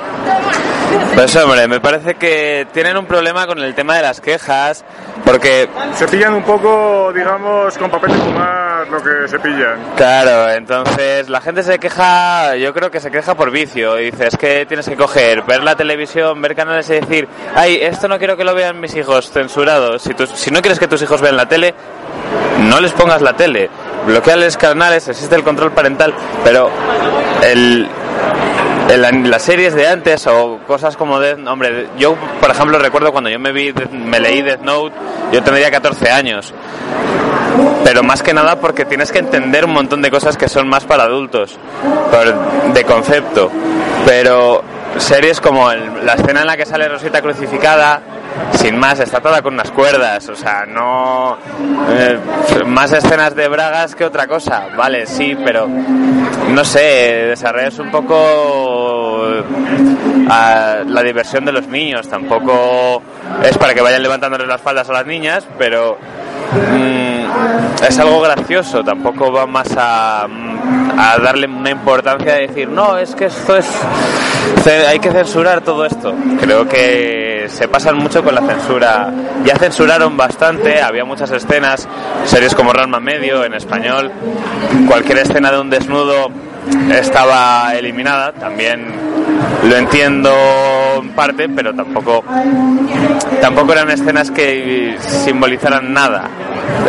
Pues 1.16 1.36
hombre, 1.36 1.68
me 1.68 1.80
parece 1.80 2.16
que 2.16 2.68
tienen 2.72 2.98
un 2.98 3.06
problema 3.06 3.48
con 3.48 3.60
el 3.60 3.74
tema 3.74 3.96
de 3.96 4.02
las 4.02 4.22
quejas, 4.22 4.84
porque... 5.26 5.70
Se 5.96 6.08
pillan 6.08 6.34
un 6.34 6.44
poco, 6.44 7.12
digamos, 7.14 7.78
con 7.78 7.90
papel 7.90 8.12
de 8.12 8.18
fumar 8.18 8.73
lo 8.90 9.02
que 9.02 9.28
se 9.28 9.40
pillan. 9.40 9.94
Claro, 9.96 10.50
entonces 10.52 11.30
la 11.30 11.42
gente 11.42 11.64
se 11.64 11.80
queja, 11.80 12.56
yo 12.56 12.74
creo 12.74 12.92
que 12.92 13.00
se 13.00 13.12
queja 13.12 13.36
por 13.36 13.52
vicio. 13.52 14.00
Y 14.00 14.12
dice, 14.12 14.28
es 14.28 14.38
que 14.38 14.66
tienes 14.66 14.88
que 14.88 14.96
coger, 14.96 15.44
ver 15.44 15.64
la 15.64 15.76
televisión, 15.76 16.42
ver 16.42 16.56
canales 16.56 16.90
y 16.90 16.94
decir, 16.94 17.28
ay, 17.56 17.80
esto 17.82 18.08
no 18.08 18.18
quiero 18.18 18.38
que 18.38 18.44
lo 18.44 18.54
vean 18.54 18.80
mis 18.80 18.96
hijos, 18.96 19.32
censurado. 19.32 20.00
Si, 20.00 20.14
si 20.36 20.52
no 20.52 20.62
quieres 20.62 20.80
que 20.80 20.88
tus 20.88 21.02
hijos 21.02 21.22
vean 21.22 21.38
la 21.38 21.48
tele, 21.48 21.74
no 22.60 22.80
les 22.80 22.92
pongas 22.92 23.22
la 23.22 23.34
tele. 23.34 23.70
Bloqueales 24.06 24.58
canales, 24.58 25.08
existe 25.08 25.36
el 25.36 25.44
control 25.44 25.72
parental, 25.72 26.14
pero 26.44 26.70
el, 27.44 27.88
el- 28.90 29.30
las 29.30 29.42
series 29.42 29.74
de 29.74 29.88
antes 29.88 30.28
o 30.28 30.60
cosas 30.68 30.96
como 30.98 31.20
Death 31.20 31.46
hombre, 31.48 31.88
yo 31.98 32.16
por 32.42 32.52
ejemplo 32.52 32.78
recuerdo 32.80 33.12
cuando 33.12 33.30
yo 33.30 33.40
me 33.40 33.52
vi, 33.52 33.74
me 33.92 34.20
leí 34.20 34.42
Death 34.42 34.62
Note, 34.62 34.96
yo 35.32 35.42
tendría 35.44 35.72
14 35.72 36.10
años. 36.12 36.54
Pero 37.84 38.02
más 38.04 38.24
que 38.24 38.34
nada 38.34 38.60
porque 38.60 38.86
tienes 38.86 39.12
que 39.12 39.20
entender 39.20 39.66
un 39.66 39.72
montón 39.74 40.02
de 40.02 40.10
cosas 40.10 40.38
que 40.38 40.48
son 40.48 40.68
más 40.68 40.86
para 40.86 41.04
adultos, 41.04 41.58
por- 42.12 42.74
de 42.74 42.84
concepto. 42.84 43.52
Pero 44.06 44.64
series 44.98 45.40
como 45.42 45.70
el- 45.72 46.06
la 46.06 46.14
escena 46.14 46.42
en 46.42 46.48
la 46.48 46.58
que 46.58 46.66
sale 46.66 46.88
Rosita 46.88 47.22
crucificada, 47.22 48.02
sin 48.54 48.78
más, 48.78 49.00
está 49.00 49.20
toda 49.20 49.42
con 49.42 49.54
unas 49.54 49.72
cuerdas, 49.72 50.28
o 50.30 50.36
sea, 50.36 50.66
no... 50.66 51.38
eh, 51.90 52.20
más 52.66 52.92
escenas 52.94 53.36
de 53.36 53.48
bragas 53.48 53.96
que 53.96 54.06
otra 54.06 54.28
cosa, 54.28 54.68
vale, 54.76 55.06
sí, 55.06 55.36
pero 55.44 55.68
no 55.68 56.64
sé, 56.64 57.28
desarrollas 57.30 57.80
un 57.80 57.92
poco 57.92 59.26
a 60.30 60.78
la 60.86 61.04
diversión 61.04 61.46
de 61.46 61.52
los 61.52 61.68
niños, 61.68 62.08
tampoco 62.08 63.02
es 63.44 63.58
para 63.58 63.74
que 63.74 63.82
vayan 63.82 64.02
levantándoles 64.02 64.48
las 64.48 64.62
faldas 64.62 64.90
a 64.90 64.94
las 64.94 65.06
niñas, 65.06 65.48
pero 65.58 65.98
mm, 66.72 67.84
es 67.88 68.00
algo 68.00 68.22
gracioso, 68.22 68.84
tampoco 68.84 69.32
va 69.32 69.46
más 69.46 69.68
a, 69.78 70.28
a 70.98 71.18
darle 71.18 71.48
una 71.48 71.70
importancia 71.70 72.34
de 72.34 72.48
decir, 72.48 72.70
no, 72.70 72.98
es 72.98 73.16
que 73.16 73.26
esto 73.26 73.58
es, 73.58 73.68
hay 74.88 75.00
que 75.00 75.12
censurar 75.12 75.62
todo 75.62 75.86
esto. 75.86 76.14
Creo 76.40 76.68
que 76.68 77.48
se 77.50 77.68
pasan 77.68 77.98
mucho 77.98 78.24
con 78.24 78.36
la 78.36 78.42
censura. 78.42 79.12
Ya 79.46 79.56
censuraron 79.58 80.16
bastante, 80.18 80.82
había 80.82 81.06
muchas 81.06 81.32
escenas, 81.32 81.88
series 82.26 82.56
como 82.56 82.74
Ranma 82.74 83.00
Medio 83.00 83.44
en 83.44 83.54
español, 83.54 84.12
cualquier 84.88 85.20
escena 85.20 85.52
de 85.52 85.60
un 85.60 85.70
desnudo 85.70 86.30
estaba 86.92 87.74
eliminada, 87.76 88.32
también 88.34 88.86
lo 89.64 89.76
entiendo 89.76 90.32
en 91.02 91.10
parte, 91.10 91.48
pero 91.50 91.74
tampoco 91.74 92.24
tampoco 93.42 93.74
eran 93.74 93.90
escenas 93.92 94.32
que 94.32 94.96
simbolizaran 95.00 95.94
nada. 95.94 96.30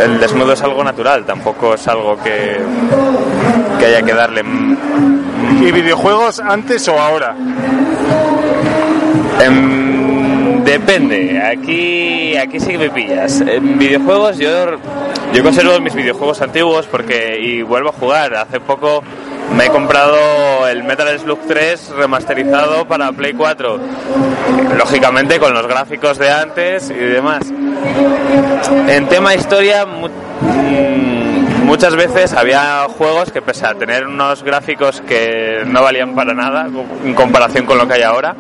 El 0.02 0.18
desnudo 0.18 0.52
es 0.52 0.62
algo 0.62 0.82
natural, 0.82 1.24
tampoco 1.24 1.74
es 1.74 1.86
algo 1.88 2.16
que, 2.22 2.58
que 3.78 3.86
haya 3.86 4.02
que 4.02 4.12
darle. 4.12 4.42
¿Y 5.60 5.72
videojuegos 5.72 6.40
antes 6.40 6.86
o 6.88 6.98
ahora? 6.98 7.34
Em, 9.40 10.64
depende, 10.64 11.40
aquí, 11.42 12.36
aquí 12.36 12.60
sí 12.60 12.72
que 12.72 12.78
me 12.78 12.90
pillas. 12.90 13.40
En 13.40 13.78
videojuegos 13.78 14.38
yo, 14.38 14.78
yo 15.32 15.42
conservo 15.42 15.78
mis 15.80 15.94
videojuegos 15.94 16.40
antiguos 16.42 16.86
porque 16.86 17.38
y 17.40 17.62
vuelvo 17.62 17.90
a 17.90 17.92
jugar. 17.92 18.34
Hace 18.34 18.60
poco 18.60 19.02
me 19.53 19.66
he 19.66 19.68
comprado 19.68 20.66
el 20.68 20.82
Metal 20.84 21.18
Slug 21.18 21.40
3 21.47 21.90
remasterizado 21.97 22.86
para 22.86 23.12
Play 23.12 23.34
4. 23.34 23.78
Lógicamente 24.76 25.38
con 25.38 25.55
los 25.55 25.66
gráficos 25.66 26.18
de 26.18 26.30
antes 26.30 26.90
y 26.90 26.95
demás. 26.95 27.53
En 28.88 29.09
tema 29.09 29.34
historia, 29.34 29.86
mm, 29.86 31.23
muchas 31.64 31.96
veces 31.96 32.32
había 32.32 32.86
juegos 32.88 33.32
que 33.32 33.42
pese 33.42 33.66
a 33.66 33.74
tener 33.74 34.06
unos 34.06 34.42
gráficos 34.42 35.00
que 35.00 35.62
no 35.66 35.82
valían 35.82 36.14
para 36.14 36.34
nada 36.34 36.68
en 37.04 37.14
comparación 37.14 37.66
con 37.66 37.78
lo 37.78 37.88
que 37.88 37.94
hay 37.94 38.02
ahora, 38.02 38.34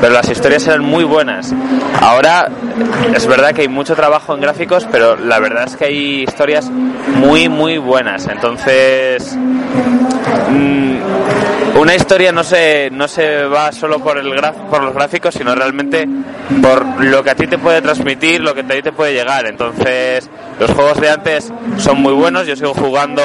pero 0.00 0.12
las 0.12 0.28
historias 0.28 0.66
eran 0.66 0.82
muy 0.82 1.04
buenas. 1.04 1.52
Ahora 2.00 2.48
es 3.14 3.26
verdad 3.26 3.52
que 3.54 3.62
hay 3.62 3.68
mucho 3.68 3.94
trabajo 3.94 4.34
en 4.34 4.40
gráficos, 4.40 4.86
pero 4.90 5.16
la 5.16 5.38
verdad 5.38 5.64
es 5.66 5.76
que 5.76 5.86
hay 5.86 6.22
historias 6.22 6.70
muy 6.70 7.48
muy 7.48 7.78
buenas. 7.78 8.28
Entonces, 8.28 9.36
mm, 10.50 10.96
una 11.80 11.94
historia 11.94 12.32
no 12.32 12.42
se 12.44 12.90
no 12.92 13.08
se 13.08 13.44
va 13.44 13.72
solo 13.72 13.98
por 13.98 14.18
el 14.18 14.28
graf- 14.32 14.68
por 14.70 14.82
los 14.82 14.94
gráficos, 14.94 15.34
sino 15.34 15.54
realmente 15.54 16.06
por 16.62 17.04
lo 17.04 17.22
que 17.22 17.30
a 17.30 17.34
ti 17.34 17.46
te 17.46 17.58
puede 17.58 17.82
transmitir, 17.82 18.40
lo 18.40 18.54
que 18.54 18.60
a 18.60 18.66
ti 18.66 18.82
te 18.82 18.92
puede 18.92 19.12
llegar. 19.14 19.46
Entonces, 19.46 20.28
los 20.60 20.70
juegos 20.70 21.00
de 21.00 21.10
antes 21.10 21.52
son 21.78 22.00
muy 22.00 22.12
buenos. 22.12 22.46
Yo 22.46 22.56
sigo 22.56 22.72
jugando 22.74 23.22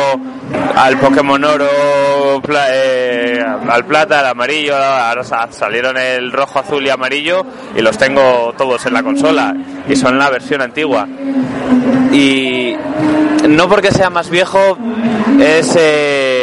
al 0.76 0.97
Pokémon 0.97 1.43
Oro, 1.43 2.41
eh, 2.72 3.43
al 3.70 3.86
plata, 3.86 4.20
al 4.20 4.28
amarillo, 4.28 4.76
ahora 4.76 5.24
sa- 5.24 5.47
salieron 5.52 5.97
el 5.97 6.32
rojo, 6.32 6.60
azul 6.60 6.86
y 6.86 6.89
amarillo 6.89 7.45
y 7.76 7.82
los 7.82 7.97
tengo 7.97 8.54
todos 8.58 8.86
en 8.86 8.93
la 8.93 9.04
consola 9.04 9.56
y 9.88 9.95
son 9.95 10.18
la 10.18 10.30
versión 10.30 10.62
antigua. 10.62 11.08
Y 12.12 12.76
no 13.47 13.70
porque 13.70 13.91
sea 13.91 14.10
más 14.10 14.30
viejo 14.30 14.78
es 15.39 15.76
eh, 15.80 16.41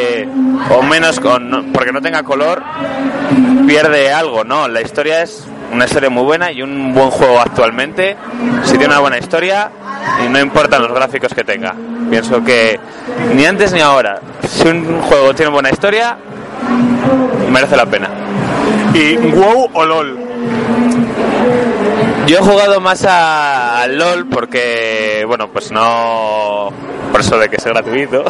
o 0.70 0.82
menos 0.82 1.20
con, 1.20 1.70
porque 1.72 1.92
no 1.92 2.00
tenga 2.00 2.22
color 2.22 2.62
pierde 3.66 4.10
algo, 4.12 4.44
no, 4.44 4.66
la 4.68 4.80
historia 4.80 5.22
es 5.22 5.46
una 5.70 5.84
historia 5.84 6.08
muy 6.08 6.22
buena 6.24 6.50
y 6.50 6.62
un 6.62 6.94
buen 6.94 7.10
juego 7.10 7.38
actualmente. 7.40 8.16
Si 8.64 8.70
tiene 8.72 8.86
una 8.86 9.00
buena 9.00 9.18
historia 9.18 9.70
y 10.24 10.28
no 10.30 10.40
importan 10.40 10.80
los 10.82 10.92
gráficos 10.94 11.34
que 11.34 11.44
tenga. 11.44 11.74
Pienso 12.08 12.42
que 12.42 12.80
ni 13.34 13.44
antes 13.44 13.72
ni 13.74 13.80
ahora, 13.80 14.20
si 14.48 14.66
un 14.68 15.00
juego 15.02 15.34
tiene 15.34 15.50
buena 15.52 15.68
historia, 15.68 16.16
merece 17.52 17.76
la 17.76 17.84
pena. 17.84 18.08
¿Y 18.94 19.16
WoW 19.16 19.68
o 19.74 19.84
LOL? 19.84 20.18
Yo 22.26 22.38
he 22.38 22.40
jugado 22.40 22.80
más 22.80 23.04
a- 23.06 23.86
LOL 23.88 24.26
porque, 24.26 25.24
bueno, 25.26 25.48
pues 25.48 25.70
no. 25.70 26.70
Por 27.10 27.20
eso 27.20 27.38
de 27.38 27.48
que 27.48 27.56
es 27.56 27.64
gratuito. 27.64 28.24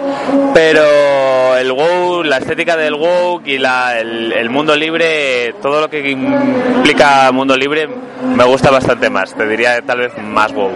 Pero 0.54 1.56
el 1.56 1.72
WoW, 1.72 2.22
la 2.24 2.38
estética 2.38 2.76
del 2.76 2.94
WoW 2.94 3.42
y 3.44 3.58
la, 3.58 3.98
el, 3.98 4.50
mundo 4.50 4.74
libre, 4.76 5.54
todo 5.62 5.80
lo 5.80 5.90
que 5.90 6.10
implica 6.10 7.30
mundo 7.32 7.56
libre, 7.56 7.88
me 8.34 8.44
gusta 8.44 8.70
bastante 8.70 9.10
más. 9.10 9.34
Te 9.34 9.46
diría 9.46 9.80
tal 9.82 9.98
vez 9.98 10.12
más 10.18 10.52
WoW. 10.52 10.72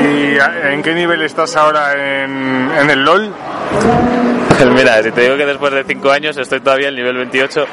¿Y 0.00 0.38
en 0.72 0.82
qué 0.82 0.94
nivel 0.94 1.22
estás 1.22 1.56
ahora 1.56 1.92
en 1.92 2.90
el 2.90 3.04
LOL? 3.04 3.32
Pues 4.64 4.70
mira, 4.70 5.02
si 5.02 5.10
te 5.10 5.22
digo 5.22 5.36
que 5.36 5.44
después 5.44 5.72
de 5.72 5.84
5 5.84 6.10
años 6.10 6.36
estoy 6.36 6.60
todavía 6.60 6.88
en 6.88 6.94
nivel 6.94 7.16
28, 7.16 7.66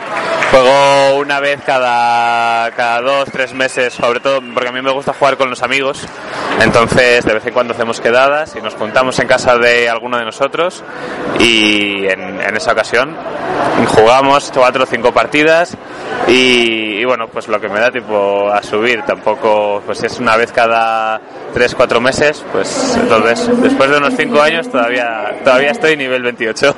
juego 0.52 1.20
una 1.20 1.40
vez 1.40 1.62
cada, 1.66 2.70
cada 2.72 3.02
dos, 3.02 3.30
tres 3.32 3.54
meses, 3.54 3.94
sobre 3.94 4.20
todo 4.20 4.42
porque 4.54 4.70
a 4.70 4.72
mí 4.74 4.82
me 4.82 4.92
gusta 4.92 5.14
jugar 5.14 5.38
con 5.38 5.50
los 5.50 5.64
amigos, 5.64 6.06
entonces 6.62 7.24
de 7.24 7.34
vez 7.34 7.46
en 7.46 7.54
cuando 7.54 7.74
hacemos 7.74 8.02
quedadas 8.02 8.56
y 8.58 8.62
nos 8.62 8.74
juntamos 8.74 9.18
en 9.20 9.28
casa 9.28 9.58
de 9.58 9.90
alguno 9.90 10.18
de 10.18 10.26
nosotros 10.26 10.84
y 11.40 12.06
en, 12.08 12.42
en 12.42 12.58
esa 12.58 12.74
ocasión 12.74 13.16
jugamos 13.88 14.52
cuatro 14.54 14.84
o 14.84 14.88
cinco 14.88 15.14
partidas 15.14 15.78
y, 16.28 17.00
y 17.02 17.06
bueno, 17.06 17.28
pues 17.28 17.48
lo 17.48 17.60
que 17.60 17.68
me 17.68 17.80
da 17.80 17.90
tipo 17.90 18.50
a 18.52 18.62
subir, 18.62 19.02
tampoco, 19.04 19.82
pues 19.86 19.98
si 20.00 20.06
es 20.06 20.20
una 20.20 20.38
vez 20.38 20.52
cada 20.52 21.20
tres, 21.52 21.74
cuatro 21.74 22.00
meses, 22.00 22.44
pues 22.52 22.98
entonces 23.00 23.50
después 23.62 23.90
de 23.90 23.98
unos 23.98 24.14
5 24.16 24.42
años 24.42 24.70
todavía, 24.70 25.36
todavía 25.44 25.72
estoy 25.72 25.91
nivel 25.98 26.24
28. 26.24 26.76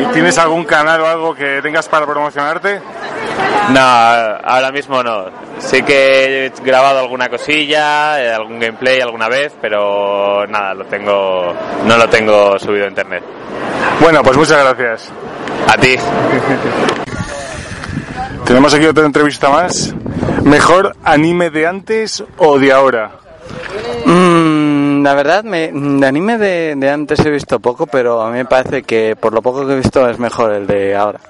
¿Y 0.00 0.12
tienes 0.12 0.38
algún 0.38 0.64
canal 0.64 1.00
o 1.00 1.06
algo 1.06 1.34
que 1.34 1.60
tengas 1.62 1.88
para 1.88 2.06
promocionarte? 2.06 2.80
No, 3.70 3.80
ahora 3.80 4.70
mismo 4.72 5.02
no. 5.02 5.26
Sí 5.58 5.82
que 5.82 6.46
he 6.46 6.52
grabado 6.62 7.00
alguna 7.00 7.28
cosilla, 7.28 8.22
eh, 8.22 8.32
algún 8.32 8.58
gameplay 8.58 9.00
alguna 9.00 9.28
vez, 9.28 9.54
pero 9.60 10.46
nada, 10.46 10.74
lo 10.74 10.84
tengo, 10.86 11.54
no 11.84 11.96
lo 11.96 12.08
tengo 12.08 12.58
subido 12.58 12.86
a 12.86 12.88
internet. 12.88 13.22
Bueno, 14.00 14.22
pues 14.22 14.36
muchas 14.36 14.64
gracias. 14.64 15.12
A 15.66 15.76
ti. 15.76 15.96
Tenemos 18.44 18.72
aquí 18.72 18.86
otra 18.86 19.04
entrevista 19.04 19.50
más. 19.50 19.94
¿Mejor 20.44 20.96
anime 21.04 21.50
de 21.50 21.66
antes 21.66 22.24
o 22.38 22.58
de 22.58 22.72
ahora? 22.72 23.10
Mm, 24.06 24.47
la 25.02 25.14
verdad, 25.14 25.44
me, 25.44 25.70
de 25.72 26.06
anime 26.06 26.38
de, 26.38 26.74
de 26.76 26.90
antes 26.90 27.24
he 27.24 27.30
visto 27.30 27.60
poco, 27.60 27.86
pero 27.86 28.22
a 28.22 28.30
mí 28.30 28.38
me 28.38 28.44
parece 28.44 28.82
que 28.82 29.16
por 29.16 29.32
lo 29.32 29.42
poco 29.42 29.66
que 29.66 29.72
he 29.72 29.76
visto 29.76 30.08
es 30.08 30.18
mejor 30.18 30.52
el 30.52 30.66
de 30.66 30.96
ahora. 30.96 31.20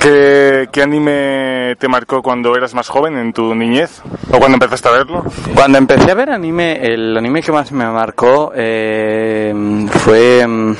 ¿Qué, 0.00 0.68
qué 0.72 0.82
anime 0.82 1.76
te 1.78 1.86
marcó 1.86 2.22
cuando 2.22 2.56
eras 2.56 2.72
más 2.72 2.88
joven, 2.88 3.18
en 3.18 3.34
tu 3.34 3.54
niñez? 3.54 4.00
¿O 4.32 4.38
cuando 4.38 4.54
empezaste 4.54 4.88
a 4.88 4.92
verlo? 4.92 5.24
Cuando 5.54 5.76
empecé 5.76 6.10
a 6.10 6.14
ver 6.14 6.30
anime, 6.30 6.80
el 6.82 7.14
anime 7.16 7.42
que 7.42 7.52
más 7.52 7.70
me 7.70 7.84
marcó 7.84 8.50
eh, 8.54 9.52
fue 9.90 10.46
mm, 10.46 10.74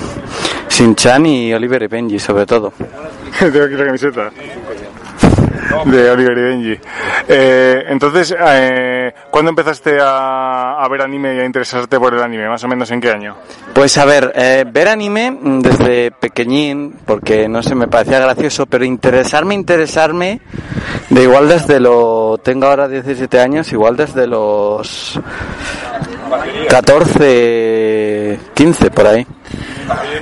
Shin-Chan 0.71 1.27
y 1.27 1.53
Oliver 1.53 1.83
y 1.83 1.87
Benji, 1.89 2.19
sobre 2.19 2.47
todo. 2.47 2.73
Tengo 3.39 3.65
aquí 3.65 3.75
la 3.75 3.85
camiseta. 3.85 4.31
De 5.85 6.11
Oliver 6.11 6.39
y 6.39 6.43
Benji. 6.43 6.81
Eh, 7.29 7.85
entonces, 7.89 8.35
eh, 8.39 9.13
¿cuándo 9.31 9.51
empezaste 9.51 9.99
a, 10.01 10.83
a 10.83 10.89
ver 10.89 11.03
anime 11.03 11.37
y 11.37 11.39
a 11.39 11.45
interesarte 11.45 11.99
por 11.99 12.15
el 12.15 12.23
anime? 12.23 12.49
¿Más 12.49 12.63
o 12.65 12.69
menos 12.69 12.91
en 12.91 13.01
qué 13.01 13.11
año? 13.11 13.37
Pues 13.73 13.97
a 13.99 14.05
ver, 14.05 14.33
eh, 14.35 14.65
ver 14.71 14.89
anime 14.89 15.31
mm, 15.31 15.61
desde 15.61 16.11
pequeñín, 16.11 16.97
porque 17.07 17.49
no 17.49 17.63
sé, 17.63 17.75
me 17.75 17.89
parecía 17.89 18.19
gracioso, 18.19 18.67
pero 18.67 18.85
interesarme, 18.85 19.55
interesarme, 19.55 20.41
de 21.09 21.23
igual 21.23 21.49
desde 21.49 21.79
lo, 21.81 22.39
tengo 22.43 22.67
ahora 22.67 22.89
17 22.89 23.41
años, 23.41 23.73
igual 23.73 23.97
desde 23.97 24.27
los 24.27 25.21
14, 26.69 28.39
15 28.55 28.91
por 28.91 29.07
ahí. 29.07 29.27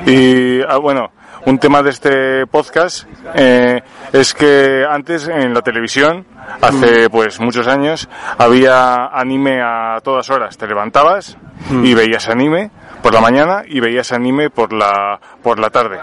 Y 0.07 0.61
ah, 0.63 0.79
bueno, 0.79 1.11
un 1.47 1.59
tema 1.59 1.83
de 1.83 1.91
este 1.91 2.47
podcast 2.47 3.05
eh, 3.35 3.83
es 4.13 4.35
que 4.35 4.85
antes 4.89 5.29
en 5.29 5.55
la 5.55 5.63
televisión, 5.63 6.27
hace 6.61 7.09
pues 7.11 7.41
muchos 7.41 7.67
años, 7.67 8.09
había 8.37 9.07
anime 9.07 9.61
a 9.63 10.01
todas 10.03 10.31
horas. 10.31 10.57
Te 10.57 10.67
levantabas 10.67 11.37
y 11.71 11.95
veías 11.95 12.29
anime 12.29 12.71
por 13.09 13.15
la 13.15 13.21
mañana 13.23 13.63
y 13.67 13.81
veías 13.81 14.13
anime 14.13 14.51
por 14.51 14.71
la 14.71 15.19
por 15.43 15.59
la 15.59 15.71
tarde. 15.71 15.99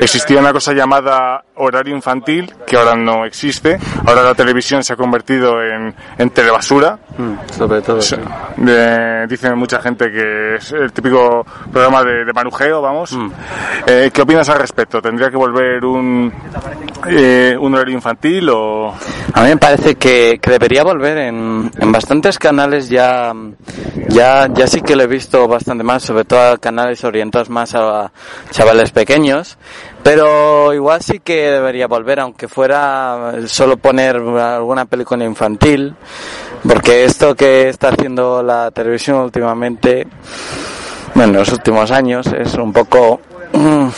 Existía 0.00 0.38
una 0.38 0.52
cosa 0.52 0.72
llamada 0.72 1.42
horario 1.56 1.92
infantil 1.94 2.54
que 2.64 2.76
ahora 2.76 2.94
no 2.94 3.24
existe. 3.24 3.78
Ahora 4.06 4.22
la 4.22 4.34
televisión 4.34 4.84
se 4.84 4.92
ha 4.92 4.96
convertido 4.96 5.60
en, 5.60 5.92
en 6.18 6.30
telebasura. 6.30 6.98
sobre 7.56 7.82
todo. 7.82 8.00
Sí. 8.00 8.14
De- 8.58 9.26
dicen 9.26 9.58
mucha 9.58 9.80
gente 9.82 10.10
que 10.12 10.54
es 10.54 10.70
el 10.72 10.92
típico 10.92 11.44
programa 11.72 12.04
de, 12.04 12.24
de 12.24 12.32
manujeo, 12.32 12.80
vamos. 12.80 13.16
Eh, 13.86 14.10
¿Qué 14.12 14.22
opinas 14.22 14.48
al 14.50 14.58
respecto? 14.60 15.02
¿Tendría 15.02 15.30
que 15.30 15.36
volver 15.36 15.84
un, 15.84 16.32
eh, 17.08 17.56
un 17.58 17.74
horario 17.74 17.94
infantil 17.94 18.48
o...? 18.50 18.94
A 19.34 19.42
mí 19.42 19.48
me 19.48 19.56
parece 19.56 19.96
que, 19.96 20.38
que 20.40 20.50
debería 20.50 20.84
volver 20.84 21.18
en, 21.18 21.70
en 21.76 21.92
bastantes 21.92 22.38
canales 22.38 22.88
ya, 22.88 23.32
ya, 24.08 24.46
ya 24.52 24.66
sí 24.66 24.80
que 24.80 24.94
lo 24.96 25.02
he 25.02 25.06
visto 25.06 25.46
bastante 25.48 25.84
más, 25.84 26.02
sobre 26.02 26.19
todo 26.24 26.52
a 26.52 26.58
canales 26.58 27.04
orientados 27.04 27.50
más 27.50 27.74
a 27.74 28.12
chavales 28.50 28.90
pequeños, 28.90 29.58
pero 30.02 30.72
igual 30.72 31.02
sí 31.02 31.20
que 31.20 31.50
debería 31.50 31.86
volver, 31.86 32.20
aunque 32.20 32.48
fuera 32.48 33.32
solo 33.46 33.76
poner 33.76 34.16
alguna 34.16 34.84
película 34.86 35.24
infantil, 35.24 35.94
porque 36.66 37.04
esto 37.04 37.34
que 37.34 37.68
está 37.68 37.88
haciendo 37.88 38.42
la 38.42 38.70
televisión 38.70 39.18
últimamente, 39.18 40.06
bueno, 41.14 41.32
en 41.32 41.38
los 41.38 41.52
últimos 41.52 41.90
años, 41.90 42.26
es 42.26 42.54
un 42.54 42.72
poco 42.72 43.20
mm, 43.52 43.88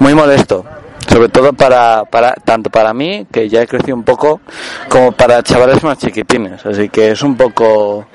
muy 0.00 0.14
molesto 0.14 0.64
sobre 1.08 1.28
todo 1.28 1.52
para, 1.52 2.04
para 2.04 2.34
tanto 2.34 2.68
para 2.68 2.92
mí 2.92 3.26
que 3.32 3.48
ya 3.48 3.62
he 3.62 3.66
crecido 3.66 3.96
un 3.96 4.02
poco 4.02 4.40
como 4.88 5.12
para 5.12 5.42
chavales 5.42 5.82
más 5.82 5.96
chiquitines. 5.96 6.66
Así 6.66 6.90
que 6.90 7.12
es 7.12 7.22
un 7.22 7.36
poco 7.36 8.06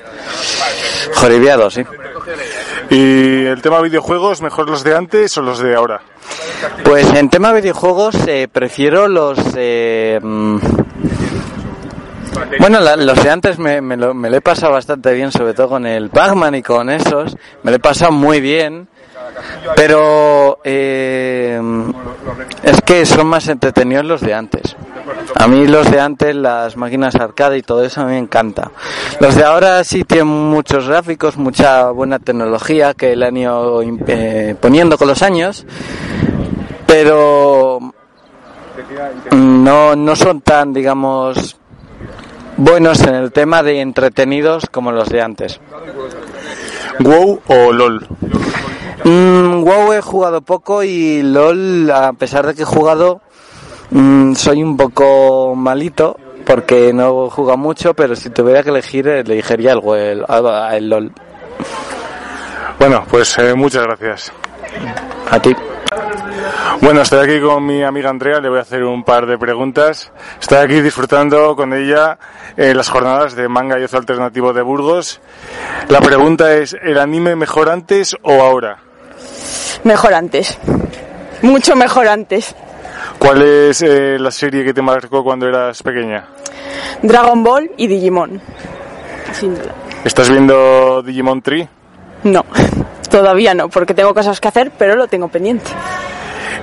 joribiado 1.15 1.71
sí 1.71 1.83
¿Y 2.91 3.45
el 3.45 3.61
tema 3.61 3.79
videojuegos, 3.81 4.41
mejor 4.41 4.69
los 4.69 4.83
de 4.83 4.95
antes 4.95 5.35
o 5.37 5.41
los 5.41 5.59
de 5.59 5.75
ahora? 5.75 6.01
pues 6.83 7.11
en 7.13 7.29
tema 7.29 7.51
videojuegos 7.53 8.15
eh, 8.27 8.47
prefiero 8.51 9.07
los 9.07 9.39
eh, 9.55 10.19
mm, 10.21 10.57
bueno, 12.59 12.79
la- 12.81 12.95
los 12.97 13.23
de 13.23 13.29
antes 13.29 13.57
me, 13.59 13.81
me 13.81 13.95
lo, 13.97 14.13
me 14.13 14.29
lo 14.29 14.37
he 14.37 14.41
pasado 14.41 14.73
bastante 14.73 15.13
bien, 15.13 15.31
sobre 15.31 15.53
todo 15.53 15.69
con 15.69 15.85
el 15.85 16.09
Pac-Man 16.09 16.55
y 16.55 16.61
con 16.63 16.89
esos. 16.89 17.35
Me 17.63 17.71
lo 17.71 17.77
he 17.77 17.79
pasado 17.79 18.11
muy 18.11 18.39
bien. 18.41 18.87
Pero 19.75 20.59
eh, 20.63 21.59
es 22.63 22.81
que 22.81 23.05
son 23.05 23.27
más 23.27 23.47
entretenidos 23.47 24.05
los 24.05 24.21
de 24.21 24.33
antes. 24.33 24.75
A 25.35 25.47
mí 25.47 25.67
los 25.67 25.89
de 25.89 25.99
antes, 25.99 26.35
las 26.35 26.77
máquinas 26.77 27.15
arcade 27.15 27.57
y 27.57 27.61
todo 27.61 27.83
eso, 27.83 28.01
a 28.01 28.05
mí 28.05 28.11
me 28.11 28.19
encanta. 28.19 28.71
Los 29.19 29.35
de 29.35 29.43
ahora 29.43 29.83
sí 29.83 30.03
tienen 30.03 30.27
muchos 30.27 30.87
gráficos, 30.87 31.37
mucha 31.37 31.89
buena 31.91 32.19
tecnología 32.19 32.93
que 32.93 33.15
le 33.15 33.25
han 33.27 33.37
ido 33.37 33.81
eh, 34.07 34.55
poniendo 34.59 34.97
con 34.97 35.07
los 35.07 35.21
años, 35.21 35.65
pero 36.85 37.79
no, 39.31 39.95
no 39.95 40.15
son 40.15 40.41
tan, 40.41 40.73
digamos, 40.73 41.57
buenos 42.57 43.01
en 43.01 43.15
el 43.15 43.31
tema 43.31 43.63
de 43.63 43.81
entretenidos 43.81 44.67
como 44.69 44.91
los 44.91 45.09
de 45.09 45.21
antes. 45.21 45.59
¿WoW 46.99 47.41
o 47.47 47.71
LOL? 47.71 48.07
Mm, 49.03 49.63
WoW 49.63 49.93
he 49.93 50.01
jugado 50.01 50.41
poco 50.41 50.83
y 50.83 51.23
LOL, 51.23 51.89
a 51.89 52.13
pesar 52.13 52.45
de 52.45 52.53
que 52.53 52.63
he 52.63 52.65
jugado, 52.65 53.21
mm, 53.91 54.33
soy 54.33 54.63
un 54.63 54.75
poco 54.75 55.55
malito 55.55 56.17
porque 56.45 56.91
no 56.91 57.29
juego 57.29 57.55
mucho, 57.57 57.93
pero 57.93 58.15
si 58.15 58.29
tuviera 58.29 58.63
que 58.63 58.69
elegir, 58.69 59.07
elegiría 59.07 59.73
el, 59.73 59.81
el, 59.95 60.25
el 60.73 60.89
LOL. 60.89 61.11
Bueno, 62.79 63.03
pues 63.09 63.37
eh, 63.37 63.53
muchas 63.53 63.83
gracias. 63.83 64.33
A 65.29 65.39
ti. 65.39 65.55
Bueno, 66.81 67.01
estoy 67.01 67.19
aquí 67.19 67.39
con 67.39 67.63
mi 67.65 67.83
amiga 67.83 68.09
Andrea, 68.09 68.39
le 68.39 68.49
voy 68.49 68.57
a 68.57 68.61
hacer 68.61 68.83
un 68.83 69.03
par 69.03 69.27
de 69.27 69.37
preguntas. 69.37 70.11
Estoy 70.41 70.57
aquí 70.57 70.81
disfrutando 70.81 71.55
con 71.55 71.73
ella 71.73 72.17
en 72.57 72.75
las 72.75 72.89
jornadas 72.89 73.35
de 73.35 73.47
manga 73.47 73.79
y 73.79 73.83
ocio 73.83 73.99
alternativo 73.99 74.51
de 74.51 74.63
Burgos. 74.63 75.21
La 75.89 76.01
pregunta 76.01 76.53
es, 76.55 76.75
¿el 76.81 76.97
anime 76.97 77.35
mejor 77.35 77.69
antes 77.69 78.15
o 78.23 78.41
ahora? 78.41 78.79
Mejor 79.83 80.13
antes. 80.13 80.57
Mucho 81.43 81.75
mejor 81.75 82.07
antes. 82.07 82.55
¿Cuál 83.21 83.43
es 83.43 83.83
eh, 83.83 84.17
la 84.17 84.31
serie 84.31 84.63
que 84.63 84.73
te 84.73 84.81
marcó 84.81 85.23
cuando 85.23 85.47
eras 85.47 85.83
pequeña? 85.83 86.25
Dragon 87.03 87.43
Ball 87.43 87.69
y 87.77 87.85
Digimon. 87.85 88.41
Sin 89.31 89.53
duda. 89.53 89.75
¿Estás 90.03 90.27
viendo 90.27 91.03
Digimon 91.03 91.39
Tree? 91.43 91.69
No, 92.23 92.43
todavía 93.11 93.53
no, 93.53 93.69
porque 93.69 93.93
tengo 93.93 94.15
cosas 94.15 94.41
que 94.41 94.47
hacer, 94.47 94.71
pero 94.75 94.95
lo 94.95 95.07
tengo 95.07 95.27
pendiente. 95.27 95.69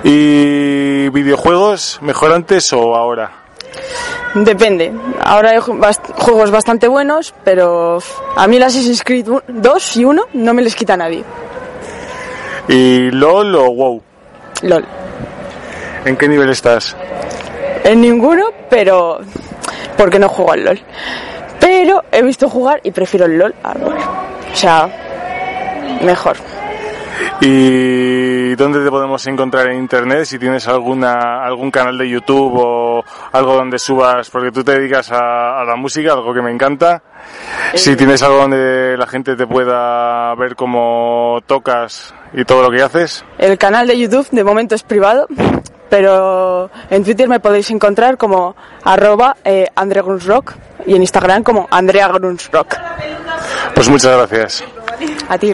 ¿Y 0.03 1.07
videojuegos 1.11 1.99
mejor 2.01 2.33
antes 2.33 2.73
o 2.73 2.93
ahora? 2.93 3.31
Depende. 4.35 4.91
Ahora 5.21 5.51
hay 5.51 5.59
juegos 5.59 6.51
bastante 6.51 6.89
buenos, 6.89 7.33
pero 7.45 7.99
a 8.35 8.47
mí 8.47 8.57
el 8.57 8.63
Assassin's 8.63 9.05
Creed 9.05 9.27
2 9.47 9.97
y 9.97 10.03
1 10.03 10.23
no 10.33 10.53
me 10.53 10.61
les 10.61 10.75
quita 10.75 10.95
a 10.95 10.97
nadie. 10.97 11.23
¿Y 12.67 13.11
LOL 13.11 13.55
o 13.55 13.71
WoW? 13.71 14.01
LOL. 14.63 14.85
¿En 16.05 16.17
qué 16.17 16.27
nivel 16.27 16.49
estás? 16.49 16.95
En 17.83 18.01
ninguno, 18.01 18.45
pero 18.69 19.19
porque 19.97 20.19
no 20.19 20.29
juego 20.29 20.51
al 20.53 20.65
LOL. 20.65 20.79
Pero 21.59 22.03
he 22.11 22.21
visto 22.21 22.49
jugar 22.49 22.79
y 22.83 22.91
prefiero 22.91 23.25
el 23.25 23.37
LOL 23.37 23.55
al 23.63 23.81
LOL. 23.81 23.97
O 23.97 24.55
sea, 24.55 24.89
mejor. 26.01 26.37
¿Y 27.41 28.55
dónde 28.55 28.83
te 28.83 28.89
podemos 28.89 29.25
encontrar 29.27 29.67
en 29.67 29.77
internet? 29.77 30.25
Si 30.25 30.39
tienes 30.39 30.67
alguna 30.67 31.43
algún 31.43 31.71
canal 31.71 31.97
de 31.97 32.09
YouTube 32.09 32.53
o 32.55 33.03
algo 33.31 33.55
donde 33.55 33.79
subas, 33.79 34.29
porque 34.29 34.51
tú 34.51 34.63
te 34.63 34.73
dedicas 34.77 35.11
a, 35.11 35.61
a 35.61 35.63
la 35.63 35.75
música, 35.75 36.13
algo 36.13 36.33
que 36.33 36.41
me 36.41 36.51
encanta. 36.51 37.01
Si 37.75 37.95
tienes 37.95 38.21
algo 38.23 38.39
donde 38.39 38.97
la 38.97 39.07
gente 39.07 39.35
te 39.35 39.47
pueda 39.47 40.33
ver 40.35 40.55
cómo 40.55 41.39
tocas 41.45 42.13
y 42.33 42.43
todo 42.43 42.63
lo 42.63 42.71
que 42.71 42.83
haces. 42.83 43.23
El 43.37 43.57
canal 43.57 43.87
de 43.87 43.97
YouTube 43.97 44.27
de 44.31 44.43
momento 44.43 44.75
es 44.75 44.83
privado, 44.83 45.27
pero 45.89 46.69
en 46.89 47.03
Twitter 47.03 47.27
me 47.27 47.39
podéis 47.39 47.69
encontrar 47.71 48.17
como 48.17 48.55
arroba 48.83 49.35
eh, 49.43 49.67
Grunsrock 49.75 50.53
y 50.85 50.95
en 50.95 51.01
Instagram 51.01 51.43
como 51.43 51.67
Andrea 51.71 52.07
Grunsrock. 52.07 52.77
Pues 53.73 53.89
muchas 53.89 54.15
gracias. 54.15 54.63
A 55.27 55.37
ti. 55.37 55.53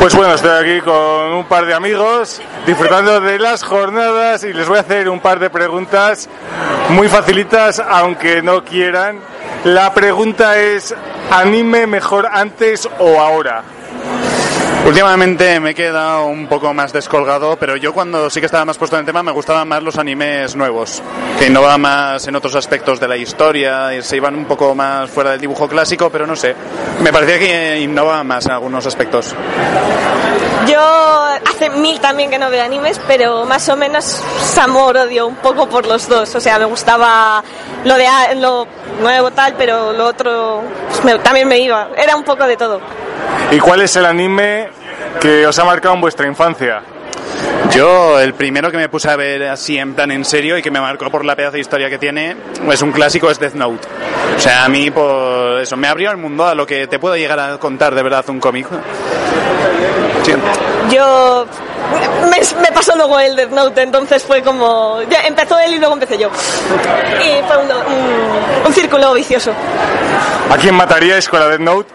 Pues 0.00 0.14
bueno, 0.14 0.34
estoy 0.34 0.50
aquí 0.50 0.80
con 0.84 1.32
un 1.32 1.44
par 1.46 1.66
de 1.66 1.74
amigos 1.74 2.40
disfrutando 2.66 3.20
de 3.20 3.38
las 3.38 3.62
jornadas 3.64 4.44
y 4.44 4.52
les 4.52 4.68
voy 4.68 4.78
a 4.78 4.82
hacer 4.82 5.08
un 5.08 5.20
par 5.20 5.38
de 5.40 5.50
preguntas 5.50 6.28
muy 6.90 7.08
facilitas, 7.08 7.80
aunque 7.80 8.42
no 8.42 8.62
quieran. 8.64 9.18
La 9.64 9.92
pregunta 9.92 10.58
es, 10.58 10.94
¿anime 11.30 11.86
mejor 11.86 12.28
antes 12.30 12.88
o 12.98 13.20
ahora? 13.20 13.64
Últimamente 14.86 15.58
me 15.58 15.70
he 15.70 15.74
quedado 15.74 16.26
un 16.26 16.46
poco 16.46 16.72
más 16.72 16.92
descolgado, 16.92 17.56
pero 17.58 17.76
yo 17.76 17.92
cuando 17.92 18.30
sí 18.30 18.38
que 18.38 18.46
estaba 18.46 18.64
más 18.64 18.78
puesto 18.78 18.94
en 18.94 19.00
el 19.00 19.06
tema 19.06 19.20
me 19.20 19.32
gustaban 19.32 19.66
más 19.66 19.82
los 19.82 19.98
animes 19.98 20.54
nuevos, 20.54 21.02
que 21.40 21.46
innovaban 21.48 21.80
más 21.80 22.26
en 22.28 22.36
otros 22.36 22.54
aspectos 22.54 23.00
de 23.00 23.08
la 23.08 23.16
historia 23.16 23.92
y 23.94 24.02
se 24.02 24.16
iban 24.16 24.36
un 24.36 24.44
poco 24.44 24.76
más 24.76 25.10
fuera 25.10 25.32
del 25.32 25.40
dibujo 25.40 25.68
clásico, 25.68 26.08
pero 26.08 26.24
no 26.24 26.36
sé, 26.36 26.54
me 27.00 27.12
parecía 27.12 27.36
que 27.38 27.80
innovaban 27.80 28.28
más 28.28 28.46
en 28.46 28.52
algunos 28.52 28.86
aspectos. 28.86 29.34
Yo 30.68 30.80
hace 31.48 31.68
mil 31.70 31.98
también 32.00 32.30
que 32.30 32.38
no 32.38 32.48
veo 32.48 32.62
animes, 32.64 33.00
pero 33.08 33.44
más 33.44 33.68
o 33.68 33.76
menos 33.76 34.22
amor-odio 34.62 35.26
un 35.26 35.36
poco 35.36 35.68
por 35.68 35.86
los 35.86 36.08
dos. 36.08 36.32
O 36.34 36.40
sea, 36.40 36.58
me 36.58 36.64
gustaba 36.64 37.42
lo 37.84 37.94
de 37.96 38.06
lo 38.36 38.66
nuevo 39.00 39.30
tal, 39.32 39.54
pero 39.56 39.92
lo 39.92 40.06
otro 40.06 40.62
pues, 40.88 41.04
me- 41.04 41.18
también 41.18 41.46
me 41.48 41.58
iba. 41.58 41.88
Era 41.96 42.16
un 42.16 42.24
poco 42.24 42.46
de 42.46 42.56
todo. 42.56 42.80
¿Y 43.50 43.58
cuál 43.58 43.80
es 43.82 43.94
el 43.96 44.06
anime 44.06 44.68
que 45.20 45.46
os 45.46 45.58
ha 45.58 45.64
marcado 45.64 45.94
en 45.94 46.00
vuestra 46.00 46.26
infancia? 46.26 46.82
Yo, 47.70 48.18
el 48.20 48.34
primero 48.34 48.70
que 48.70 48.76
me 48.76 48.88
puse 48.88 49.10
a 49.10 49.16
ver 49.16 49.44
así 49.48 49.76
en 49.78 49.94
plan 49.94 50.10
en 50.10 50.24
serio 50.24 50.56
y 50.56 50.62
que 50.62 50.70
me 50.70 50.80
marcó 50.80 51.10
por 51.10 51.24
la 51.24 51.34
pedazo 51.36 51.54
de 51.54 51.60
historia 51.60 51.90
que 51.90 51.98
tiene, 51.98 52.36
es 52.70 52.82
un 52.82 52.92
clásico, 52.92 53.30
es 53.30 53.38
Death 53.38 53.54
Note. 53.54 53.86
O 54.36 54.40
sea, 54.40 54.64
a 54.64 54.68
mí, 54.68 54.90
por 54.90 55.60
eso, 55.60 55.76
me 55.76 55.88
abrió 55.88 56.10
el 56.10 56.16
mundo 56.16 56.46
a 56.46 56.54
lo 56.54 56.66
que 56.66 56.86
te 56.86 56.98
puedo 56.98 57.16
llegar 57.16 57.38
a 57.38 57.58
contar 57.58 57.94
de 57.94 58.02
verdad 58.02 58.24
un 58.28 58.40
cómic. 58.40 58.66
Sí. 60.22 60.32
Yo 60.90 61.46
me, 62.30 62.38
me 62.62 62.72
pasó 62.72 62.94
luego 62.96 63.18
el 63.20 63.36
Death 63.36 63.50
Note, 63.50 63.82
entonces 63.82 64.22
fue 64.22 64.42
como 64.42 65.02
ya 65.10 65.22
empezó 65.26 65.58
él 65.58 65.74
y 65.74 65.78
luego 65.78 65.94
empecé 65.94 66.18
yo. 66.18 66.28
Y 66.28 67.42
fue 67.46 67.56
un, 67.58 67.70
un- 67.70 68.66
un 68.66 68.72
círculo 68.72 69.12
vicioso. 69.14 69.52
¿A 70.50 70.56
quién 70.56 70.74
mataríais 70.74 71.28
con 71.28 71.40
la 71.40 71.48
Death 71.48 71.60
Note? 71.60 71.90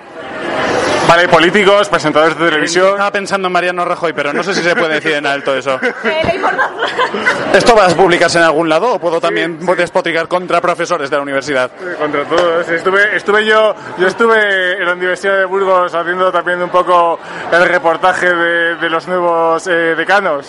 Vale, 1.11 1.27
políticos, 1.27 1.89
presentadores 1.89 2.39
de 2.39 2.45
televisión. 2.45 2.87
Estaba 2.91 3.11
pensando 3.11 3.47
en 3.47 3.51
Mariano 3.51 3.83
Rajoy, 3.83 4.13
pero 4.13 4.31
no 4.31 4.41
sé 4.43 4.53
si 4.53 4.61
se 4.63 4.73
puede 4.77 4.93
decir 4.93 5.11
en 5.11 5.25
alto 5.25 5.53
eso. 5.53 5.77
¿Esto 7.53 7.75
va 7.75 7.87
a 7.87 7.89
publicarse 7.89 8.37
en 8.37 8.45
algún 8.45 8.69
lado 8.69 8.93
o 8.93 8.97
puedo 8.99 9.19
también 9.19 9.59
despotricar 9.75 10.29
contra 10.29 10.61
profesores 10.61 11.09
de 11.09 11.17
la 11.17 11.21
universidad? 11.21 11.69
Contra 11.99 12.23
todos. 12.23 12.69
Estuve, 12.69 13.13
estuve 13.17 13.45
yo, 13.45 13.75
yo 13.97 14.07
estuve 14.07 14.77
en 14.79 14.85
la 14.85 14.93
Universidad 14.93 15.37
de 15.39 15.43
Burgos 15.43 15.93
haciendo 15.93 16.31
también 16.31 16.61
un 16.63 16.69
poco 16.69 17.19
el 17.51 17.65
reportaje 17.67 18.33
de, 18.33 18.75
de 18.77 18.89
los 18.89 19.05
nuevos 19.09 19.67
eh, 19.67 19.95
decanos. 19.97 20.47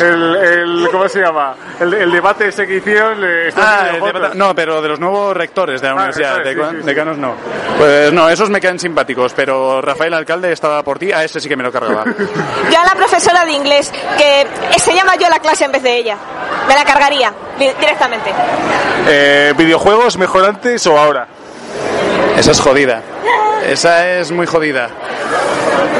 El, 0.00 0.34
el- 0.34 0.88
¿cómo 0.90 1.08
se 1.08 1.20
llama? 1.20 1.54
El, 1.78 1.94
el 1.94 2.10
debate 2.10 2.48
ese 2.48 2.66
que 2.66 2.78
hicieron. 2.78 3.20
le- 3.20 3.48
estuve 3.48 3.64
Ah, 3.64 3.90
el 3.94 4.02
debate- 4.02 4.34
no, 4.36 4.52
pero 4.52 4.82
de 4.82 4.88
los 4.88 4.98
nuevos 4.98 5.36
rectores 5.36 5.80
de 5.80 5.86
la 5.86 5.92
Ah, 5.92 5.96
universidad, 5.96 6.36
rectores, 6.38 6.56
de, 6.56 6.62
sí, 6.64 6.70
sí, 6.72 6.80
sí. 6.80 6.86
decanos 6.86 7.18
no. 7.18 7.34
Pues 7.78 8.12
no, 8.12 8.28
esos 8.28 8.50
me 8.50 8.60
quedan 8.60 8.80
simpáticos, 8.80 9.32
pero 9.32 9.75
Rafael 9.80 10.12
Alcalde 10.14 10.52
estaba 10.52 10.82
por 10.82 10.98
ti, 10.98 11.12
a 11.12 11.24
ese 11.24 11.40
sí 11.40 11.48
que 11.48 11.56
me 11.56 11.62
lo 11.62 11.72
cargaba. 11.72 12.04
Yo 12.70 12.80
a 12.80 12.84
la 12.84 12.94
profesora 12.94 13.44
de 13.44 13.52
inglés, 13.52 13.92
que 14.18 14.78
se 14.78 14.94
llama 14.94 15.16
yo 15.16 15.28
la 15.28 15.38
clase 15.38 15.64
en 15.64 15.72
vez 15.72 15.82
de 15.82 15.96
ella, 15.96 16.16
me 16.68 16.74
la 16.74 16.84
cargaría 16.84 17.32
di- 17.58 17.70
directamente. 17.80 18.30
Eh, 19.08 19.54
¿Videojuegos 19.56 20.16
mejor 20.18 20.44
antes 20.44 20.86
o 20.86 20.98
ahora? 20.98 21.26
Esa 22.36 22.50
es 22.52 22.60
jodida. 22.60 23.02
Esa 23.66 24.08
es 24.18 24.30
muy 24.30 24.46
jodida. 24.46 24.88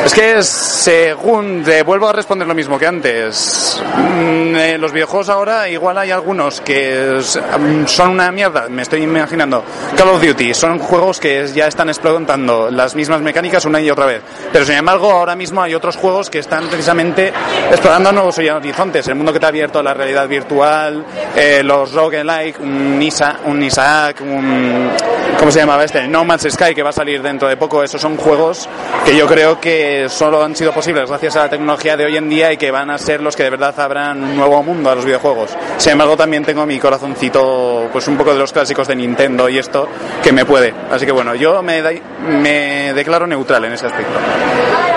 Es 0.07 0.14
que 0.14 0.40
según 0.40 1.64
te 1.64 1.82
vuelvo 1.82 2.09
a 2.09 2.12
responder 2.12 2.46
lo 2.46 2.54
mismo 2.54 2.78
que 2.78 2.86
antes. 2.86 3.82
Mm, 3.96 4.54
eh, 4.54 4.78
los 4.78 4.92
videojuegos 4.92 5.28
ahora 5.28 5.68
igual 5.68 5.98
hay 5.98 6.12
algunos 6.12 6.61
que 6.61 7.18
mm, 7.20 7.86
son 7.86 8.11
una 8.11 8.30
mierda. 8.30 8.68
Me 8.68 8.82
estoy 8.82 9.02
imaginando 9.02 9.64
Call 9.96 10.11
of 10.11 10.22
Duty. 10.22 10.54
Son 10.54 10.78
juegos 10.78 11.18
que 11.18 11.48
ya 11.48 11.66
están 11.66 11.88
explotando 11.88 12.70
las 12.70 12.94
mismas 12.94 13.20
mecánicas 13.20 13.64
una 13.64 13.80
y 13.80 13.90
otra 13.90 14.07
vez. 14.07 14.22
Pero 14.52 14.64
sin 14.64 14.76
embargo 14.76 15.11
ahora 15.11 15.34
mismo 15.34 15.61
hay 15.61 15.74
otros 15.74 15.96
juegos 15.96 16.30
que 16.30 16.38
están 16.38 16.68
precisamente 16.68 17.32
explorando 17.68 18.12
nuevos 18.12 18.38
horizontes. 18.38 19.09
El 19.09 19.16
mundo 19.16 19.32
que 19.32 19.40
te 19.40 19.46
ha 19.46 19.48
abierto 19.48 19.82
la 19.82 19.92
realidad 19.92 20.28
virtual, 20.28 21.04
eh, 21.34 21.62
los 21.64 21.92
roguelike, 21.92 22.61
un, 22.61 23.02
Isa, 23.02 23.40
un 23.44 23.61
Isaac, 23.61 24.20
un 24.20 24.88
¿cómo 25.36 25.50
se 25.50 25.59
llamaba 25.59 25.84
este? 25.84 26.07
No 26.07 26.24
Man's 26.24 26.46
Sky 26.48 26.74
que 26.76 26.82
va 26.84 26.90
a 26.90 26.92
salir 26.92 27.22
dentro 27.22 27.48
de 27.48 27.57
poco. 27.57 27.82
Esos 27.82 28.00
son 28.00 28.16
juegos 28.16 28.68
que 29.04 29.16
yo 29.16 29.26
creo 29.26 29.61
que 29.61 29.95
solo 30.09 30.42
han 30.42 30.55
sido 30.55 30.72
posibles 30.72 31.09
gracias 31.09 31.36
a 31.36 31.44
la 31.44 31.51
tecnología 31.51 31.97
de 31.97 32.05
hoy 32.05 32.16
en 32.16 32.28
día 32.28 32.53
y 32.53 32.57
que 32.57 32.70
van 32.70 32.90
a 32.90 32.99
ser 32.99 33.20
los 33.20 33.36
que 33.36 33.42
de 33.42 33.51
verdad 33.51 33.78
abran 33.78 34.22
un 34.22 34.36
nuevo 34.36 34.62
mundo 34.62 34.90
a 34.90 34.94
los 34.94 35.05
videojuegos. 35.05 35.51
Sin 35.78 35.92
embargo, 35.92 36.16
también 36.16 36.44
tengo 36.44 36.64
mi 36.66 36.78
corazoncito, 36.78 37.88
pues 37.92 38.07
un 38.09 38.16
poco 38.16 38.32
de 38.32 38.38
los 38.38 38.53
clásicos 38.53 38.88
de 38.88 38.97
Nintendo 38.97 39.49
y 39.49 39.59
esto, 39.59 39.88
que 40.22 40.32
me 40.32 40.44
puede. 40.44 40.74
Así 40.90 41.07
que 41.07 41.12
bueno, 41.12 41.34
yo 41.34 41.62
me, 41.62 41.82
me 42.20 42.92
declaro 42.94 43.26
neutral 43.26 43.64
en 43.64 43.72
ese 43.72 43.86
aspecto. 43.86 44.18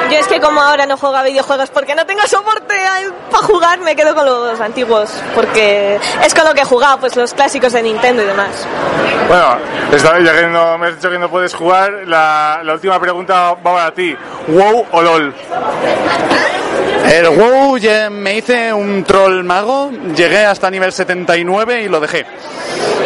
Yo 0.10 0.18
es 0.18 0.28
que 0.28 0.39
como 0.39 0.60
ahora 0.62 0.86
no 0.88 0.97
juego 0.97 1.16
a 1.18 1.24
videojuegos 1.24 1.70
porque 1.70 1.93
no 1.93 2.05
tengo 2.05 2.22
soporte 2.26 2.76
para 3.32 3.43
jugar, 3.45 3.80
me 3.80 3.95
quedo 3.95 4.16
con 4.16 4.26
los 4.26 4.60
antiguos, 4.60 5.12
porque 5.36 5.99
es 6.24 6.34
con 6.34 6.45
lo 6.45 6.53
que 6.53 6.62
he 6.62 6.66
jugado, 6.66 6.99
pues 6.99 7.16
los 7.16 7.34
clásicos 7.34 7.74
de 7.74 7.84
Nintendo 7.84 8.24
y 8.24 8.26
demás. 8.26 8.49
Bueno, 9.28 9.57
esta- 9.91 10.20
ya 10.20 10.34
que 10.34 10.47
no 10.47 10.78
me 10.80 10.88
has 10.88 10.95
dicho 10.95 11.12
que 11.12 11.20
no 11.20 11.30
puedes 11.30 11.53
jugar, 11.53 11.91
la, 12.07 12.62
la 12.64 12.74
última 12.74 12.99
pregunta 12.99 13.53
va 13.53 13.55
para 13.57 13.91
ti. 13.93 14.16
¿WoW 14.47 14.86
o 14.91 15.01
LOL? 15.01 15.34
El 17.12 17.30
WoW 17.30 17.78
ya 17.78 18.10
me 18.10 18.36
hice 18.38 18.74
un 18.74 19.03
troll 19.03 19.43
mago, 19.43 19.91
llegué 20.16 20.45
hasta 20.45 20.70
nivel 20.70 20.91
79 20.91 21.84
y 21.84 21.88
lo 21.89 21.99
dejé. 21.99 22.26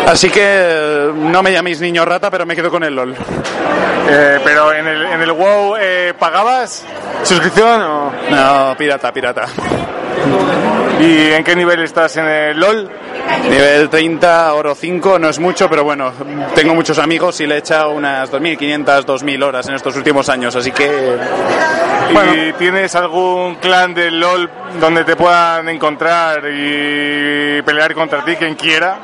Así 0.08 0.30
que 0.30 0.42
eh, 0.44 1.12
no 1.16 1.42
me 1.44 1.52
llaméis 1.52 1.80
niño 1.80 2.04
rata, 2.04 2.30
pero 2.30 2.46
me 2.46 2.56
quedo 2.56 2.70
con 2.70 2.84
el 2.84 2.94
LOL. 2.96 3.16
Eh, 4.10 4.40
pero 4.44 4.74
en 4.74 4.86
el, 4.88 5.06
en 5.06 5.22
el 5.22 5.32
WoW 5.32 5.76
eh, 5.80 6.14
pagabas 6.20 6.84
suscripción 7.24 7.82
o 7.82 8.12
No, 8.30 8.76
pirata, 8.78 9.12
pirata. 9.12 9.46
¿Y 11.00 11.32
en 11.32 11.44
qué 11.44 11.56
nivel 11.56 11.84
estás 11.84 12.16
en 12.18 12.26
el 12.26 12.60
LOL? 12.60 12.90
Nivel 13.50 13.90
30, 13.90 14.54
oro 14.54 14.76
5, 14.76 15.20
no 15.20 15.30
es 15.30 15.40
mucho, 15.40 15.70
pero 15.70 15.84
bueno, 15.84 16.14
tengo 16.56 16.74
muchos 16.76 16.98
amigos 17.00 17.40
y 17.42 17.48
le 17.48 17.56
he 17.56 17.58
echado 17.60 17.92
unas 17.92 18.32
2.500, 18.32 19.06
2.000 19.06 19.44
horas 19.44 19.68
en 19.68 19.76
estos 19.76 19.96
últimos 19.96 20.30
años, 20.30 20.56
así 20.56 20.72
que... 20.72 21.18
¿Y 22.36 22.54
tienes 22.54 22.96
algún 22.96 23.56
clan 23.56 23.94
de 23.94 24.12
LOL 24.12 24.50
donde 24.80 25.04
te 25.04 25.16
puedan 25.16 25.68
encontrar 25.70 26.44
y 26.46 27.62
pelear 27.64 27.94
contra 27.94 28.24
ti 28.24 28.36
quien 28.36 28.56
quiera? 28.56 28.98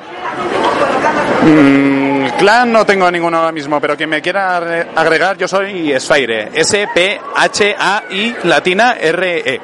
Mm, 1.42 1.99
clan 2.38 2.72
no 2.72 2.86
tengo 2.86 3.10
ninguno 3.12 3.38
ahora 3.38 3.52
mismo, 3.52 3.80
pero 3.82 3.96
quien 3.98 4.10
me 4.10 4.22
quiera 4.22 4.60
agre- 4.60 4.88
agregar, 4.96 5.38
yo 5.38 5.48
soy 5.48 5.94
Sphaire. 6.00 6.50
S-P-H-A-I 6.54 8.36
latina 8.44 8.96
R-E. 9.00 9.62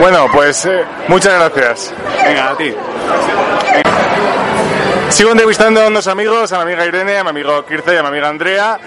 Bueno, 0.00 0.26
pues 0.32 0.66
eh, 0.66 0.84
muchas 1.08 1.34
gracias. 1.52 1.94
Venga, 2.24 2.50
a 2.50 2.56
ti. 2.56 2.74
Sigo 5.08 5.30
entrevistando 5.30 5.80
a 5.82 5.86
unos 5.86 6.06
amigos, 6.08 6.52
a 6.52 6.56
mi 6.58 6.62
amiga 6.72 6.84
Irene, 6.84 7.16
a 7.18 7.24
mi 7.24 7.30
amigo 7.30 7.64
Kirce 7.64 7.94
y 7.94 7.96
a 7.96 8.02
mi 8.02 8.08
amiga 8.08 8.28
Andrea. 8.28 8.78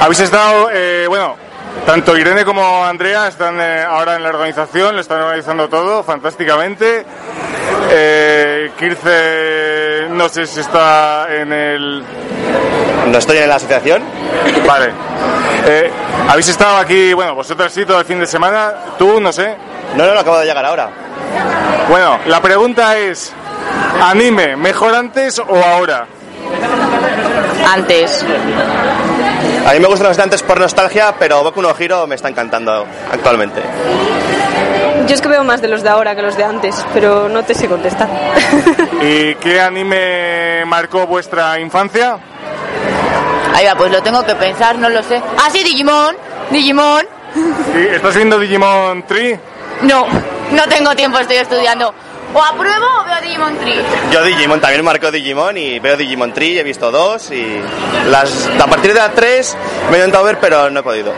Habéis 0.00 0.20
estado, 0.20 0.70
eh, 0.72 1.06
bueno, 1.08 1.36
tanto 1.86 2.16
Irene 2.16 2.44
como 2.44 2.84
Andrea 2.84 3.28
están 3.28 3.60
eh, 3.60 3.82
ahora 3.82 4.16
en 4.16 4.22
la 4.22 4.30
organización, 4.30 4.94
lo 4.94 5.00
están 5.00 5.20
organizando 5.20 5.68
todo 5.68 6.02
fantásticamente. 6.02 7.04
Eh, 7.90 8.70
Kirce, 8.78 10.06
no 10.10 10.28
sé 10.28 10.46
si 10.46 10.60
está 10.60 11.26
en 11.30 11.52
el... 11.52 12.04
No 13.08 13.18
estoy 13.18 13.38
en 13.38 13.48
la 13.48 13.56
asociación. 13.56 14.02
Vale. 14.66 14.92
Eh, 15.66 15.90
Habéis 16.28 16.48
estado 16.48 16.78
aquí, 16.78 17.12
bueno, 17.12 17.34
vosotros 17.34 17.70
sí, 17.72 17.84
todo 17.84 17.98
el 18.00 18.06
fin 18.06 18.18
de 18.18 18.26
semana. 18.26 18.72
Tú, 18.98 19.20
no 19.20 19.30
sé. 19.32 19.54
No, 19.94 20.06
no, 20.06 20.14
no 20.14 20.20
acabo 20.20 20.38
de 20.38 20.46
llegar 20.46 20.64
ahora. 20.64 20.88
Bueno, 21.88 22.18
la 22.26 22.40
pregunta 22.40 22.96
es, 22.96 23.32
anime, 24.02 24.56
¿mejor 24.56 24.94
antes 24.94 25.38
o 25.38 25.62
ahora? 25.62 26.06
Antes. 27.66 28.24
A 29.66 29.72
mí 29.72 29.80
me 29.80 29.86
gustan 29.86 30.08
los 30.08 30.16
de 30.16 30.22
antes 30.22 30.42
por 30.42 30.60
nostalgia, 30.60 31.14
pero 31.18 31.42
Boku 31.42 31.62
no 31.62 31.74
Hero 31.78 32.06
me 32.06 32.14
está 32.14 32.28
encantando 32.28 32.86
actualmente. 33.10 33.62
Yo 35.06 35.14
es 35.14 35.20
que 35.20 35.28
veo 35.28 35.44
más 35.44 35.60
de 35.60 35.68
los 35.68 35.82
de 35.82 35.88
ahora 35.88 36.14
que 36.14 36.22
los 36.22 36.36
de 36.36 36.44
antes, 36.44 36.74
pero 36.94 37.28
no 37.28 37.42
te 37.42 37.54
sé 37.54 37.66
contestar. 37.66 38.08
¿Y 39.02 39.34
qué 39.36 39.60
anime 39.60 40.64
marcó 40.66 41.06
vuestra 41.06 41.58
infancia? 41.60 42.18
Ahí 43.54 43.66
va, 43.66 43.74
pues 43.74 43.92
lo 43.92 44.02
tengo 44.02 44.24
que 44.24 44.34
pensar, 44.34 44.76
no 44.78 44.88
lo 44.88 45.02
sé. 45.02 45.22
Ah, 45.38 45.48
sí, 45.50 45.62
Digimon. 45.62 46.16
Digimon. 46.50 47.06
¿Y 47.74 47.94
¿Estás 47.94 48.16
viendo 48.16 48.38
Digimon 48.38 49.04
Tree? 49.06 49.38
No, 49.82 50.06
no 50.52 50.62
tengo 50.68 50.94
tiempo, 50.94 51.18
estoy 51.18 51.36
estudiando. 51.36 51.94
O 52.34 52.42
apruebo 52.42 52.84
o 53.00 53.04
veo 53.04 53.20
Digimon 53.22 53.56
Tree. 53.58 53.80
Yo 54.10 54.22
Digimon 54.24 54.60
también 54.60 54.84
marco 54.84 55.10
Digimon 55.10 55.56
y 55.56 55.78
veo 55.78 55.96
Digimon 55.96 56.32
Tree, 56.32 56.58
he 56.58 56.62
visto 56.64 56.90
dos 56.90 57.30
y 57.30 57.60
las 58.10 58.48
a 58.60 58.66
partir 58.66 58.92
de 58.92 58.98
la 58.98 59.10
3 59.10 59.56
me 59.90 59.96
he 59.96 60.00
intentado 60.00 60.24
ver 60.24 60.38
pero 60.40 60.68
no 60.70 60.80
he 60.80 60.82
podido. 60.82 61.12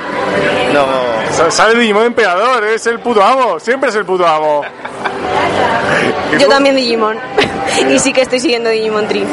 No. 0.75 0.87
Sa- 1.33 1.51
Sale 1.51 1.75
Digimon 1.79 2.05
Emperador, 2.07 2.65
es 2.65 2.87
el 2.87 3.01
puto 3.01 3.23
amo, 3.23 3.59
siempre 3.59 3.89
es 3.91 3.97
el 3.97 4.05
puto 4.05 4.27
amo. 4.27 4.63
Yo 6.39 6.49
también 6.49 6.77
Digimon. 6.77 7.19
y 7.91 7.99
sí 7.99 8.13
que 8.13 8.21
estoy 8.23 8.39
siguiendo 8.41 8.69
Digimon 8.71 9.09
Tree. 9.09 9.25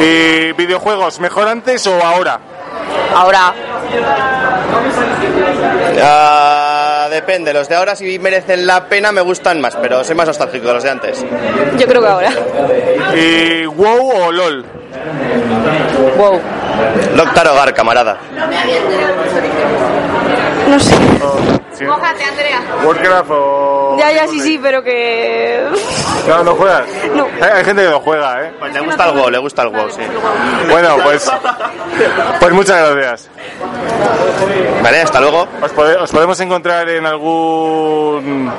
¿Y 0.00 0.52
videojuegos, 0.52 1.20
mejor 1.20 1.46
antes 1.46 1.86
o 1.86 2.02
ahora? 2.04 2.40
Ahora. 3.14 3.54
Ah, 6.02 6.61
depende, 7.12 7.52
los 7.52 7.68
de 7.68 7.76
ahora 7.76 7.94
si 7.94 8.18
merecen 8.18 8.66
la 8.66 8.86
pena 8.86 9.12
me 9.12 9.20
gustan 9.20 9.60
más, 9.60 9.76
pero 9.76 10.02
soy 10.04 10.16
más 10.16 10.26
nostálgico 10.26 10.66
de 10.68 10.74
los 10.74 10.82
de 10.82 10.90
antes. 10.90 11.24
Yo 11.78 11.86
creo 11.86 12.02
que 12.02 12.08
ahora. 12.08 12.32
¿Y 13.14 13.66
WoW 13.66 14.26
o 14.26 14.32
LOL? 14.32 14.64
Wow. 16.16 16.40
Doctor 17.16 17.48
Hogar, 17.48 17.74
camarada. 17.74 18.18
No 20.68 20.80
sé. 20.80 20.94
Sí. 21.74 21.84
Mójate, 21.84 22.22
Andrea. 22.24 22.60
¿Warcraft 22.84 23.30
o...? 23.30 23.96
Ya, 23.98 24.12
ya, 24.12 24.26
sí, 24.28 24.40
sí, 24.40 24.58
pero 24.62 24.82
que... 24.82 25.64
No, 26.28 26.44
no 26.44 26.54
juegas. 26.54 26.84
No. 27.14 27.26
Hay, 27.40 27.50
hay 27.56 27.64
gente 27.64 27.82
que 27.82 27.88
no 27.88 28.00
juega, 28.00 28.42
¿eh? 28.44 28.52
Pues 28.58 28.72
le 28.74 28.80
gusta 28.80 29.08
el 29.08 29.16
WoW, 29.16 29.30
le 29.30 29.38
gusta 29.38 29.62
el 29.62 29.68
WoW, 29.68 29.90
sí. 29.90 30.00
Bueno, 30.70 30.96
pues... 31.02 31.30
Pues 32.40 32.52
muchas 32.52 32.90
gracias. 32.94 33.30
Vale, 34.82 35.00
hasta 35.00 35.20
luego. 35.20 35.46
¿Os, 35.62 35.72
pode- 35.72 35.96
os 35.96 36.10
podemos 36.10 36.38
encontrar 36.40 36.88
en 36.88 37.06
algún... 37.06 38.52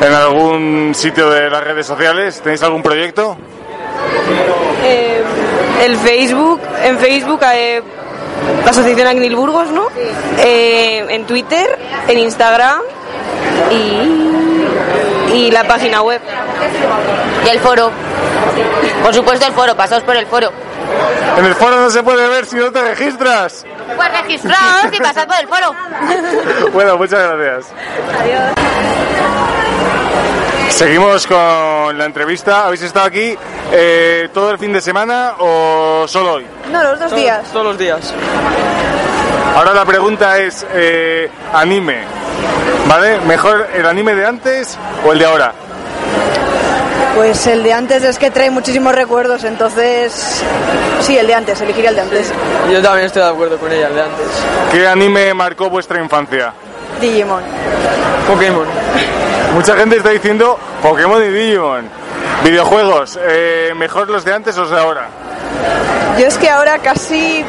en 0.00 0.12
algún 0.14 0.92
sitio 0.94 1.30
de 1.30 1.50
las 1.50 1.62
redes 1.64 1.86
sociales? 1.86 2.40
¿Tenéis 2.40 2.62
algún 2.62 2.82
proyecto? 2.82 3.36
Eh, 4.84 5.22
el 5.84 5.96
Facebook, 5.96 6.60
en 6.84 6.98
Facebook, 6.98 7.40
eh, 7.52 7.82
la 8.64 8.70
Asociación 8.70 9.06
Agnil 9.06 9.36
Burgos, 9.36 9.70
¿no? 9.70 9.88
Eh, 10.38 11.06
en 11.08 11.26
Twitter, 11.26 11.78
en 12.08 12.18
Instagram 12.18 12.80
y, 13.70 15.34
y 15.34 15.50
la 15.50 15.64
página 15.64 16.02
web. 16.02 16.20
Y 17.44 17.48
el 17.48 17.60
foro. 17.60 17.90
Por 19.02 19.14
supuesto 19.14 19.46
el 19.46 19.52
foro, 19.52 19.76
pasaos 19.76 20.02
por 20.02 20.16
el 20.16 20.26
foro. 20.26 20.50
En 21.36 21.44
el 21.44 21.54
foro 21.54 21.80
no 21.80 21.90
se 21.90 22.02
puede 22.02 22.28
ver 22.28 22.46
si 22.46 22.56
no 22.56 22.70
te 22.70 22.80
registras. 22.82 23.64
Pues 23.96 24.22
registraos 24.22 24.86
y 24.92 24.98
pasad 24.98 25.26
por 25.26 25.36
el 25.40 25.48
foro. 25.48 25.74
Bueno, 26.72 26.96
muchas 26.96 27.20
gracias. 27.20 27.66
Seguimos 30.74 31.24
con 31.28 31.96
la 31.96 32.04
entrevista. 32.04 32.66
¿Habéis 32.66 32.82
estado 32.82 33.06
aquí 33.06 33.36
eh, 33.70 34.28
todo 34.34 34.50
el 34.50 34.58
fin 34.58 34.72
de 34.72 34.80
semana 34.80 35.34
o 35.38 36.04
solo 36.08 36.32
hoy? 36.34 36.46
No, 36.72 36.82
los 36.82 36.98
dos 36.98 37.14
días. 37.14 37.46
Todos 37.52 37.66
los 37.66 37.78
días. 37.78 38.12
Ahora 39.54 39.72
la 39.72 39.84
pregunta 39.84 40.36
es 40.40 40.66
eh, 40.72 41.30
anime, 41.52 41.98
¿vale? 42.88 43.20
¿Mejor 43.20 43.68
el 43.72 43.86
anime 43.86 44.16
de 44.16 44.26
antes 44.26 44.76
o 45.06 45.12
el 45.12 45.20
de 45.20 45.24
ahora? 45.24 45.52
Pues 47.14 47.46
el 47.46 47.62
de 47.62 47.72
antes 47.72 48.02
es 48.02 48.18
que 48.18 48.32
trae 48.32 48.50
muchísimos 48.50 48.92
recuerdos, 48.96 49.44
entonces 49.44 50.42
sí, 51.02 51.16
el 51.16 51.28
de 51.28 51.34
antes, 51.34 51.60
elegiría 51.60 51.90
el 51.90 51.96
de 51.96 52.02
antes. 52.02 52.32
Yo 52.68 52.82
también 52.82 53.06
estoy 53.06 53.22
de 53.22 53.28
acuerdo 53.28 53.58
con 53.58 53.70
ella, 53.70 53.86
el 53.86 53.94
de 53.94 54.02
antes. 54.02 54.26
¿Qué 54.72 54.88
anime 54.88 55.32
marcó 55.34 55.70
vuestra 55.70 56.02
infancia? 56.02 56.52
Digimon. 57.00 57.44
Pokémon. 58.26 58.66
Mucha 59.54 59.76
gente 59.76 59.96
está 59.96 60.10
diciendo 60.10 60.58
Pokémon 60.82 61.22
y 61.22 61.28
Digimon. 61.28 61.88
Videojuegos, 62.42 63.18
eh, 63.22 63.72
¿mejor 63.76 64.10
los 64.10 64.24
de 64.24 64.34
antes 64.34 64.56
o 64.58 64.62
los 64.62 64.70
de 64.70 64.78
ahora? 64.78 65.06
Yo 66.18 66.26
es 66.26 66.36
que 66.36 66.50
ahora 66.50 66.78
casi 66.78 67.44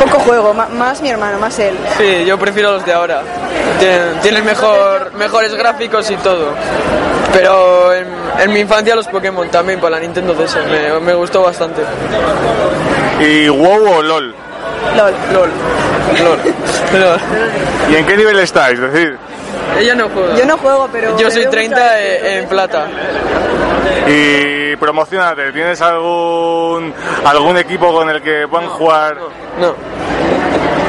poco 0.00 0.20
juego, 0.20 0.54
más 0.54 1.02
mi 1.02 1.10
hermano, 1.10 1.38
más 1.38 1.58
él. 1.58 1.76
Sí, 1.98 2.24
yo 2.24 2.38
prefiero 2.38 2.72
los 2.72 2.86
de 2.86 2.92
ahora. 2.92 3.22
Tienen, 3.80 4.20
tienen 4.22 4.44
mejor, 4.44 5.12
mejores 5.14 5.52
gráficos 5.54 6.08
y 6.10 6.16
todo. 6.18 6.54
Pero 7.32 7.94
en, 7.94 8.06
en 8.38 8.52
mi 8.52 8.60
infancia 8.60 8.94
los 8.94 9.08
Pokémon 9.08 9.48
también, 9.50 9.80
para 9.80 9.96
la 9.96 10.00
Nintendo 10.00 10.34
DS, 10.34 10.56
me, 10.68 11.00
me 11.00 11.14
gustó 11.14 11.42
bastante. 11.42 11.82
¿Y 13.20 13.48
WoW 13.48 13.96
o 13.96 14.02
LOL? 14.02 14.34
LOL. 14.96 15.14
LOL. 15.32 15.50
LOL. 16.22 16.38
LOL. 17.00 17.20
¿Y 17.90 17.96
en 17.96 18.06
qué 18.06 18.16
nivel 18.16 18.38
estáis? 18.38 18.78
Es 18.78 18.92
decir, 18.92 19.18
Ella 19.78 19.94
no 19.94 20.08
juega. 20.08 20.36
Yo 20.36 20.44
no 20.46 20.58
juego, 20.58 20.88
pero... 20.92 21.16
Yo 21.18 21.30
soy 21.30 21.42
veo 21.42 21.50
30 21.50 21.76
mucho- 21.76 21.94
en, 21.96 22.26
en 22.38 22.48
plata. 22.48 22.86
y 24.06 24.76
promocionate, 24.76 25.52
¿tienes 25.52 25.80
algún 25.80 26.92
algún 27.24 27.56
equipo 27.58 27.92
con 27.92 28.08
el 28.10 28.20
que 28.22 28.46
puedan 28.48 28.68
jugar? 28.68 29.16
No. 29.58 29.74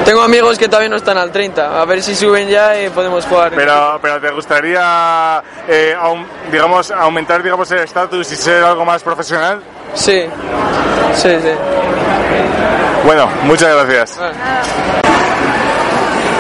Tengo 0.06 0.22
amigos 0.24 0.58
que 0.58 0.68
todavía 0.68 0.90
no 0.90 0.96
están 0.96 1.18
al 1.18 1.32
30. 1.32 1.80
A 1.80 1.86
ver 1.86 2.02
si 2.02 2.16
suben 2.16 2.48
ya 2.50 2.82
y 2.82 2.90
podemos 2.90 3.24
jugar. 3.26 3.52
Pero, 3.56 4.00
pero 4.02 4.20
te 4.20 4.32
gustaría, 4.32 5.42
eh, 5.68 5.96
aum- 6.02 6.26
digamos, 6.52 6.90
aumentar, 6.92 7.44
digamos, 7.44 7.70
el 7.72 7.80
estatus 7.80 8.32
y 8.32 8.36
ser 8.36 8.64
algo 8.64 8.84
más 8.84 9.04
profesional. 9.04 9.62
Sí, 9.94 10.26
sí, 11.14 11.30
sí. 11.42 11.52
Bueno, 13.06 13.28
muchas 13.44 13.76
gracias. 13.76 14.20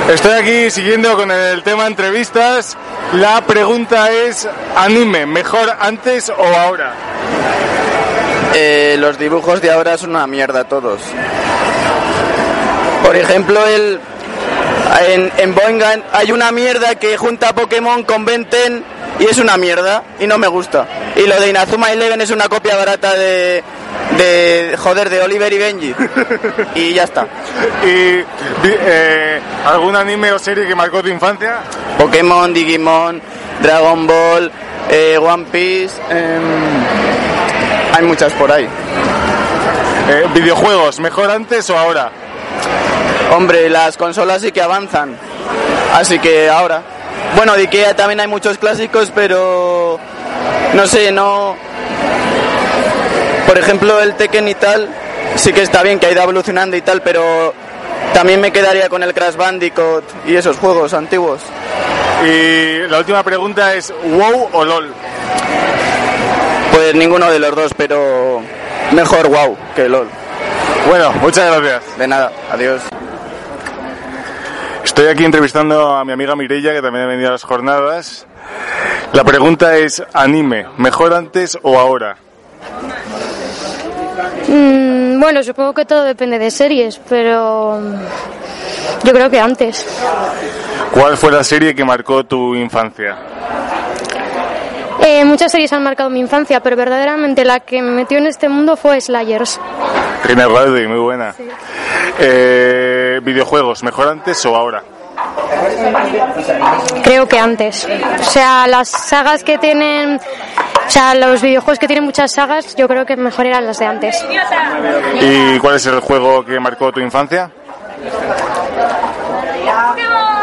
Estoy 0.09 0.31
aquí 0.31 0.71
siguiendo 0.71 1.15
con 1.15 1.31
el 1.31 1.63
tema 1.63 1.87
entrevistas. 1.87 2.77
La 3.13 3.41
pregunta 3.41 4.11
es, 4.11 4.47
anime, 4.75 5.25
¿mejor 5.25 5.69
antes 5.79 6.29
o 6.29 6.43
ahora? 6.43 6.93
Eh, 8.53 8.97
los 8.99 9.17
dibujos 9.17 9.61
de 9.61 9.71
ahora 9.71 9.97
son 9.97 10.09
una 10.11 10.27
mierda 10.27 10.65
todos. 10.65 11.01
Por 13.05 13.15
ejemplo, 13.15 13.65
el, 13.65 13.99
en, 15.07 15.31
en 15.37 15.55
Boingan 15.55 16.03
hay 16.11 16.31
una 16.31 16.51
mierda 16.51 16.95
que 16.95 17.15
junta 17.15 17.53
Pokémon 17.53 18.03
con 18.03 18.25
Benten 18.25 18.83
y 19.19 19.25
es 19.25 19.37
una 19.37 19.55
mierda 19.55 20.03
y 20.19 20.27
no 20.27 20.37
me 20.37 20.47
gusta. 20.47 20.87
Y 21.15 21.27
lo 21.27 21.39
de 21.39 21.49
Inazuma 21.49 21.91
Eleven 21.91 22.19
es 22.21 22.31
una 22.31 22.49
copia 22.49 22.75
barata 22.75 23.13
de, 23.15 23.63
de 24.17 24.75
joder, 24.77 25.09
de 25.09 25.21
Oliver 25.21 25.51
y 25.51 25.57
Benji. 25.57 25.95
Y 26.75 26.93
ya 26.93 27.03
está. 27.03 27.27
¿Y 27.83 28.23
eh, 28.63 29.39
algún 29.65 29.95
anime 29.95 30.31
o 30.31 30.39
serie 30.39 30.67
que 30.67 30.75
marcó 30.75 31.01
tu 31.01 31.09
infancia? 31.09 31.59
Pokémon, 31.97 32.53
Digimon, 32.53 33.21
Dragon 33.61 34.07
Ball, 34.07 34.51
eh, 34.89 35.17
One 35.17 35.45
Piece, 35.51 35.95
em, 36.09 36.41
hay 37.95 38.03
muchas 38.03 38.33
por 38.33 38.51
ahí. 38.51 38.67
Eh, 40.09 40.25
¿Videojuegos, 40.33 40.99
mejor 40.99 41.29
antes 41.29 41.69
o 41.69 41.77
ahora? 41.77 42.11
Hombre, 43.35 43.69
las 43.69 43.95
consolas 43.97 44.41
sí 44.41 44.51
que 44.51 44.61
avanzan. 44.61 45.15
Así 45.93 46.19
que 46.19 46.49
ahora. 46.49 46.81
Bueno, 47.35 47.53
de 47.53 47.61
Ikea 47.61 47.95
también 47.95 48.19
hay 48.19 48.27
muchos 48.27 48.57
clásicos, 48.57 49.11
pero 49.13 49.99
no 50.73 50.87
sé, 50.87 51.11
no. 51.11 51.55
Por 53.47 53.57
ejemplo, 53.57 53.99
el 54.01 54.15
Tekken 54.15 54.47
y 54.47 54.55
tal, 54.55 54.89
sí 55.35 55.51
que 55.51 55.61
está 55.61 55.83
bien 55.83 55.99
que 55.99 56.05
ha 56.05 56.11
ido 56.11 56.21
evolucionando 56.21 56.77
y 56.77 56.81
tal, 56.81 57.01
pero 57.01 57.53
también 58.13 58.39
me 58.39 58.51
quedaría 58.51 58.89
con 58.89 59.03
el 59.03 59.13
Crash 59.13 59.35
Bandicoot 59.35 60.03
y 60.25 60.35
esos 60.35 60.57
juegos 60.57 60.93
antiguos. 60.93 61.41
Y 62.25 62.87
la 62.87 62.99
última 62.99 63.23
pregunta 63.23 63.73
es: 63.73 63.93
¿WoW 64.03 64.49
o 64.53 64.65
LOL? 64.65 64.93
Pues 66.73 66.95
ninguno 66.95 67.29
de 67.29 67.39
los 67.39 67.55
dos, 67.55 67.73
pero 67.75 68.41
mejor 68.91 69.27
WoW 69.27 69.57
que 69.75 69.89
LOL. 69.89 70.07
Bueno, 70.87 71.11
muchas 71.13 71.51
gracias. 71.51 71.97
De 71.97 72.07
nada, 72.07 72.31
adiós. 72.51 72.81
Estoy 74.83 75.07
aquí 75.07 75.25
entrevistando 75.25 75.95
a 75.95 76.05
mi 76.05 76.11
amiga 76.11 76.35
Mirella, 76.35 76.73
que 76.73 76.81
también 76.81 77.05
ha 77.05 77.07
venido 77.07 77.29
a 77.29 77.31
las 77.31 77.43
jornadas. 77.43 78.25
La 79.13 79.23
pregunta 79.23 79.75
es, 79.77 80.03
anime, 80.13 80.67
¿mejor 80.77 81.13
antes 81.13 81.57
o 81.61 81.79
ahora? 81.79 82.17
Mm, 85.21 85.23
bueno, 85.23 85.43
supongo 85.43 85.73
que 85.73 85.85
todo 85.85 86.03
depende 86.03 86.39
de 86.39 86.49
series, 86.49 86.99
pero 87.07 87.79
yo 89.03 89.13
creo 89.13 89.29
que 89.29 89.39
antes. 89.39 89.85
¿Cuál 90.91 91.15
fue 91.15 91.31
la 91.31 91.43
serie 91.43 91.75
que 91.75 91.85
marcó 91.85 92.23
tu 92.23 92.55
infancia? 92.55 93.17
Eh, 95.03 95.23
muchas 95.23 95.51
series 95.51 95.71
han 95.73 95.83
marcado 95.83 96.09
mi 96.09 96.19
infancia, 96.19 96.59
pero 96.61 96.75
verdaderamente 96.75 97.45
la 97.45 97.59
que 97.59 97.83
me 97.83 97.91
metió 97.91 98.17
en 98.17 98.25
este 98.25 98.49
mundo 98.49 98.75
fue 98.75 98.99
Slayers. 98.99 99.59
Rowdy, 100.23 100.87
muy 100.87 100.99
buena. 100.99 101.35
Eh, 102.19 103.19
¿Videojuegos, 103.23 103.83
mejor 103.83 104.07
antes 104.07 104.43
o 104.45 104.55
ahora? 104.55 104.83
Creo 107.03 107.27
que 107.27 107.39
antes. 107.39 107.87
O 108.19 108.23
sea, 108.23 108.67
las 108.67 108.89
sagas 108.89 109.43
que 109.43 109.57
tienen, 109.57 110.15
o 110.17 110.89
sea, 110.89 111.15
los 111.15 111.41
videojuegos 111.41 111.79
que 111.79 111.87
tienen 111.87 112.05
muchas 112.05 112.31
sagas, 112.31 112.75
yo 112.75 112.87
creo 112.87 113.05
que 113.05 113.15
mejor 113.15 113.45
eran 113.45 113.65
las 113.65 113.79
de 113.79 113.85
antes. 113.85 114.25
¿Y 115.21 115.57
cuál 115.59 115.75
es 115.75 115.85
el 115.85 115.99
juego 115.99 116.43
que 116.45 116.59
marcó 116.59 116.91
tu 116.91 116.99
infancia? 116.99 117.51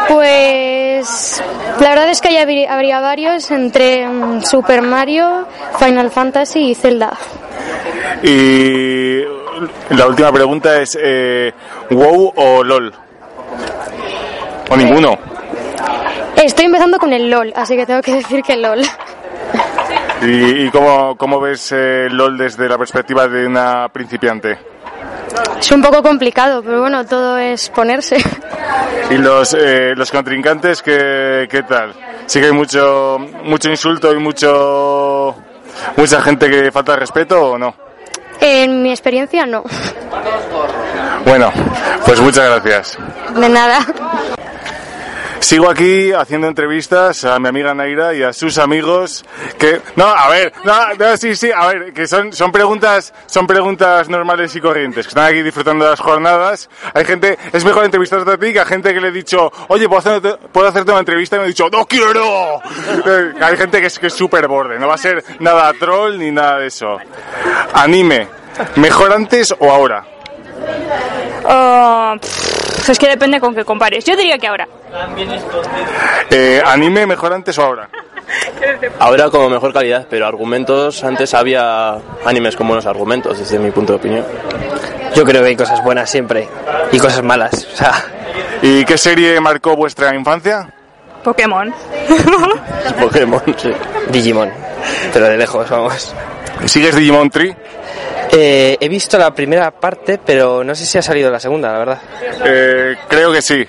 Pues 0.07 1.43
la 1.79 1.89
verdad 1.89 2.09
es 2.09 2.21
que 2.21 2.37
habría 2.39 2.99
varios 2.99 3.51
entre 3.51 4.07
mm, 4.07 4.41
Super 4.43 4.81
Mario, 4.81 5.47
Final 5.77 6.11
Fantasy 6.11 6.71
y 6.71 6.75
Zelda. 6.75 7.11
Y 8.23 9.21
la 9.89 10.07
última 10.07 10.31
pregunta 10.31 10.81
es, 10.81 10.97
eh, 11.01 11.53
¿WoW 11.89 12.33
o 12.35 12.63
LOL? 12.63 12.93
¿O 14.69 14.77
ninguno? 14.77 15.17
Estoy 16.35 16.65
empezando 16.65 16.97
con 16.97 17.11
el 17.11 17.29
LOL, 17.29 17.51
así 17.55 17.75
que 17.75 17.85
tengo 17.85 18.01
que 18.01 18.15
decir 18.15 18.41
que 18.43 18.55
LOL. 18.55 18.81
¿Y, 20.21 20.65
y 20.65 20.69
cómo, 20.69 21.15
cómo 21.17 21.39
ves 21.39 21.71
eh, 21.71 22.07
LOL 22.09 22.37
desde 22.37 22.67
la 22.67 22.77
perspectiva 22.77 23.27
de 23.27 23.47
una 23.47 23.89
principiante? 23.89 24.57
Es 25.59 25.71
un 25.71 25.81
poco 25.81 26.01
complicado, 26.01 26.61
pero 26.63 26.81
bueno, 26.81 27.05
todo 27.05 27.37
es 27.37 27.69
ponerse. 27.69 28.17
¿Y 29.09 29.15
los, 29.17 29.53
eh, 29.53 29.93
los 29.95 30.11
contrincantes 30.11 30.81
qué, 30.81 31.47
qué 31.49 31.63
tal? 31.63 31.93
¿Sí 32.25 32.39
que 32.39 32.47
hay 32.47 32.51
mucho, 32.51 33.17
mucho 33.43 33.69
insulto 33.69 34.11
y 34.13 34.17
mucho, 34.17 35.35
mucha 35.97 36.21
gente 36.21 36.49
que 36.49 36.71
falta 36.71 36.95
respeto 36.95 37.51
o 37.51 37.57
no? 37.57 37.73
En 38.39 38.81
mi 38.81 38.91
experiencia, 38.91 39.45
no. 39.45 39.63
Bueno, 41.25 41.51
pues 42.05 42.19
muchas 42.21 42.45
gracias. 42.45 42.97
De 43.35 43.49
nada. 43.49 43.85
Sigo 45.39 45.69
aquí 45.69 46.11
haciendo 46.11 46.47
entrevistas 46.47 47.23
a 47.23 47.39
mi 47.39 47.47
amiga 47.47 47.73
Naira 47.73 48.13
y 48.13 48.21
a 48.21 48.33
sus 48.33 48.57
amigos 48.57 49.25
que 49.57 49.81
no, 49.95 50.05
a 50.05 50.29
ver, 50.29 50.53
no, 50.63 51.17
sí, 51.17 51.35
sí, 51.35 51.49
a 51.55 51.65
ver, 51.67 51.93
que 51.93 52.07
son 52.07 52.33
son 52.33 52.51
preguntas, 52.51 53.13
son 53.25 53.47
preguntas 53.47 54.09
normales 54.09 54.55
y 54.55 54.61
corrientes, 54.61 55.05
que 55.05 55.09
están 55.09 55.25
aquí 55.25 55.41
disfrutando 55.41 55.85
de 55.85 55.91
las 55.91 55.99
jornadas. 55.99 56.69
Hay 56.93 57.05
gente, 57.05 57.37
es 57.51 57.65
mejor 57.65 57.85
entrevistarte 57.85 58.29
a 58.31 58.37
ti 58.37 58.53
que 58.53 58.59
a 58.59 58.65
gente 58.65 58.93
que 58.93 58.99
le 59.01 59.07
he 59.07 59.11
dicho, 59.11 59.51
"Oye, 59.69 59.87
¿puedo 59.87 59.99
hacerte, 59.99 60.35
puedo 60.51 60.67
hacerte 60.67 60.91
una 60.91 60.99
entrevista?" 60.99 61.37
y 61.37 61.39
me 61.39 61.45
ha 61.45 61.47
dicho, 61.47 61.67
"No 61.71 61.85
quiero." 61.85 62.61
Eh, 63.05 63.33
Hay 63.41 63.57
gente 63.57 63.79
que 63.81 63.87
es 63.87 63.97
que 63.97 64.07
es 64.07 64.13
súper 64.13 64.47
borde, 64.47 64.77
no 64.77 64.87
va 64.87 64.95
a 64.95 64.97
ser 64.97 65.23
nada 65.39 65.73
troll 65.73 66.17
ni 66.19 66.31
nada 66.31 66.59
de 66.59 66.67
eso. 66.67 66.97
Anime, 67.73 68.27
¿mejor 68.75 69.13
antes 69.13 69.55
o 69.57 69.71
ahora? 69.71 70.03
Pff, 72.21 72.89
es 72.89 72.99
que 72.99 73.07
depende 73.07 73.39
con 73.39 73.55
qué 73.55 73.63
compares. 73.65 74.03
Yo 74.05 74.15
diría 74.15 74.37
que 74.37 74.47
ahora. 74.47 74.67
Eh, 76.31 76.61
anime, 76.65 77.05
¿mejor 77.05 77.33
antes 77.33 77.57
o 77.57 77.63
ahora? 77.63 77.89
Ahora 78.99 79.29
como 79.29 79.49
mejor 79.49 79.73
calidad, 79.73 80.07
pero 80.09 80.27
argumentos, 80.27 81.03
antes 81.03 81.33
había 81.33 81.97
animes 82.25 82.55
con 82.55 82.67
buenos 82.67 82.85
argumentos, 82.85 83.39
desde 83.39 83.59
mi 83.59 83.71
punto 83.71 83.93
de 83.93 83.99
opinión. 83.99 84.25
Yo 85.15 85.23
creo 85.23 85.41
que 85.41 85.49
hay 85.49 85.55
cosas 85.55 85.83
buenas 85.83 86.09
siempre 86.09 86.47
y 86.91 86.99
cosas 86.99 87.23
malas. 87.23 87.67
O 87.73 87.75
sea, 87.75 88.05
¿Y 88.61 88.83
qué 88.83 88.97
serie 88.97 89.39
marcó 89.39 89.75
vuestra 89.75 90.13
infancia? 90.13 90.69
Pokémon. 91.23 91.73
Pokémon, 92.99 93.41
sí. 93.57 93.71
Digimon, 94.09 94.51
pero 95.13 95.27
de 95.27 95.37
lejos, 95.37 95.69
vamos. 95.69 96.13
¿Sigues 96.65 96.95
Digimon 96.95 97.29
Tree? 97.29 97.55
Eh, 98.31 98.77
he 98.79 98.89
visto 98.89 99.17
la 99.17 99.33
primera 99.33 99.71
parte, 99.71 100.19
pero 100.23 100.63
no 100.63 100.75
sé 100.75 100.85
si 100.85 100.97
ha 100.97 101.01
salido 101.01 101.31
la 101.31 101.39
segunda, 101.39 101.71
la 101.71 101.79
verdad. 101.79 102.01
Eh, 102.45 102.95
creo 103.07 103.31
que 103.31 103.41
sí. 103.41 103.65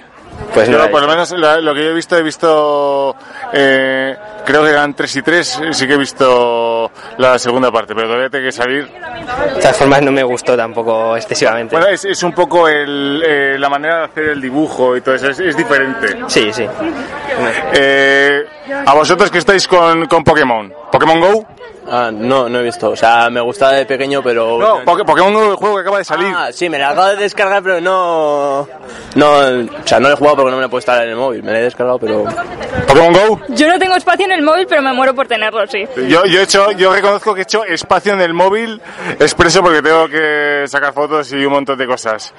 Pues 0.55 0.69
Yo, 0.69 0.79
no 0.79 0.91
por 0.91 1.03
lo 1.03 1.09
menos 1.09 1.31
la- 1.33 1.61
lo 1.61 1.73
que 1.75 1.85
yo 1.85 1.91
he 1.91 1.95
visto, 1.95 2.17
he 2.17 2.23
visto, 2.23 3.15
eh, 3.53 4.17
creo 4.45 4.63
que 4.65 4.71
eran 4.71 4.95
3 4.95 5.17
y 5.17 5.23
3, 5.23 5.61
sí 5.71 5.87
que 5.87 5.95
he 5.95 5.97
visto 5.97 6.91
la 7.19 7.39
segunda 7.39 7.71
parte, 7.71 7.95
pero 7.95 8.09
todavía 8.09 8.29
tiene 8.31 8.47
que 8.47 8.53
salir. 8.53 8.89
De 8.89 9.61
todas 9.61 9.77
formas, 9.77 10.03
no 10.03 10.11
me 10.11 10.23
gustó 10.25 10.57
tampoco 10.57 11.17
excesivamente. 11.17 11.77
Bueno, 11.77 11.91
es, 11.93 12.05
es 12.05 12.23
un 12.25 12.33
poco 12.33 12.67
el, 12.67 13.23
eh, 13.25 13.57
la 13.59 13.69
manera 13.69 13.99
de 13.99 14.05
hacer 14.07 14.25
el 14.31 14.41
dibujo 14.41 14.97
y 14.97 15.01
todo 15.03 15.15
eso, 15.15 15.29
es, 15.29 15.39
es 15.39 15.57
diferente. 15.57 16.19
Sí, 16.27 16.53
sí. 16.53 16.67
Eh, 17.73 18.45
a 18.87 18.95
vosotros 18.95 19.31
que 19.31 19.39
estáis 19.39 19.67
con, 19.69 20.07
con 20.07 20.25
Pokémon, 20.25 20.73
¿Pokémon 20.91 21.21
Go? 21.21 21.47
Ah, 21.93 22.11
no, 22.13 22.49
no 22.49 22.61
he 22.61 22.63
visto. 22.63 22.91
O 22.91 22.97
sea, 22.97 23.31
me 23.31 23.41
gustaba 23.41 23.73
de 23.73 23.85
pequeño, 23.85 24.23
pero... 24.23 24.59
No, 24.59 24.85
Poké- 24.85 25.05
Pokémon 25.05 25.33
Go, 25.35 25.51
el 25.51 25.57
juego 25.57 25.75
que 25.77 25.81
acaba 25.81 25.99
de 25.99 26.05
salir. 26.05 26.33
Ah, 26.37 26.51
sí, 26.53 26.69
me 26.69 26.79
lo 26.79 26.87
acabo 26.87 27.07
de 27.09 27.17
descargar, 27.17 27.63
pero 27.65 27.81
no... 27.81 28.69
No, 29.17 29.31
o 29.39 29.87
sea, 29.87 29.99
no 29.99 30.09
he 30.09 30.15
jugado 30.15 30.30
porque 30.37 30.51
no 30.51 30.57
me 30.57 30.63
lo 30.63 30.67
he 30.67 30.71
puesto 30.71 30.95
en 30.95 31.09
el 31.09 31.17
móvil. 31.17 31.43
Me 31.43 31.53
lo 31.53 31.59
he 31.59 31.63
descargado, 31.63 31.99
pero... 31.99 32.25
¿Pokémon 32.87 33.13
Go? 33.13 33.41
Yo 33.49 33.69
no 33.69 33.79
tengo 33.79 33.95
espacio 33.95 34.27
en 34.27 34.33
el 34.33 34.43
móvil, 34.43 34.67
pero 34.69 34.83
me 34.83 34.93
muero 34.93 35.15
por 35.15 35.27
tenerlo, 35.27 35.67
sí. 35.67 35.85
Yo, 36.09 36.25
yo, 36.25 36.41
he 36.41 36.43
hecho, 36.43 36.73
yo 36.73 36.93
reconozco 36.93 37.35
que 37.35 37.41
he 37.41 37.43
hecho 37.43 37.65
espacio 37.65 38.13
en 38.13 38.21
el 38.21 38.35
móvil 38.35 38.81
expreso 39.19 39.63
porque 39.63 39.83
tengo 39.83 40.09
que 40.09 40.65
sacar 40.67 40.93
fotos 40.93 41.33
y 41.33 41.45
un 41.45 41.53
montón 41.53 41.79
de 41.79 41.87
cosas. 41.87 42.33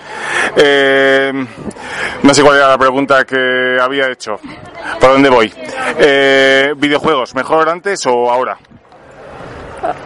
Eh, 0.55 1.31
no 2.23 2.34
sé 2.34 2.43
cuál 2.43 2.57
era 2.57 2.69
la 2.69 2.77
pregunta 2.77 3.23
que 3.26 3.77
había 3.81 4.09
hecho. 4.09 4.39
¿Por 4.99 5.11
dónde 5.11 5.30
voy? 5.30 5.53
Eh, 5.99 6.73
¿Videojuegos, 6.77 7.35
mejor 7.35 7.69
antes 7.69 8.05
o 8.05 8.30
ahora? 8.30 8.57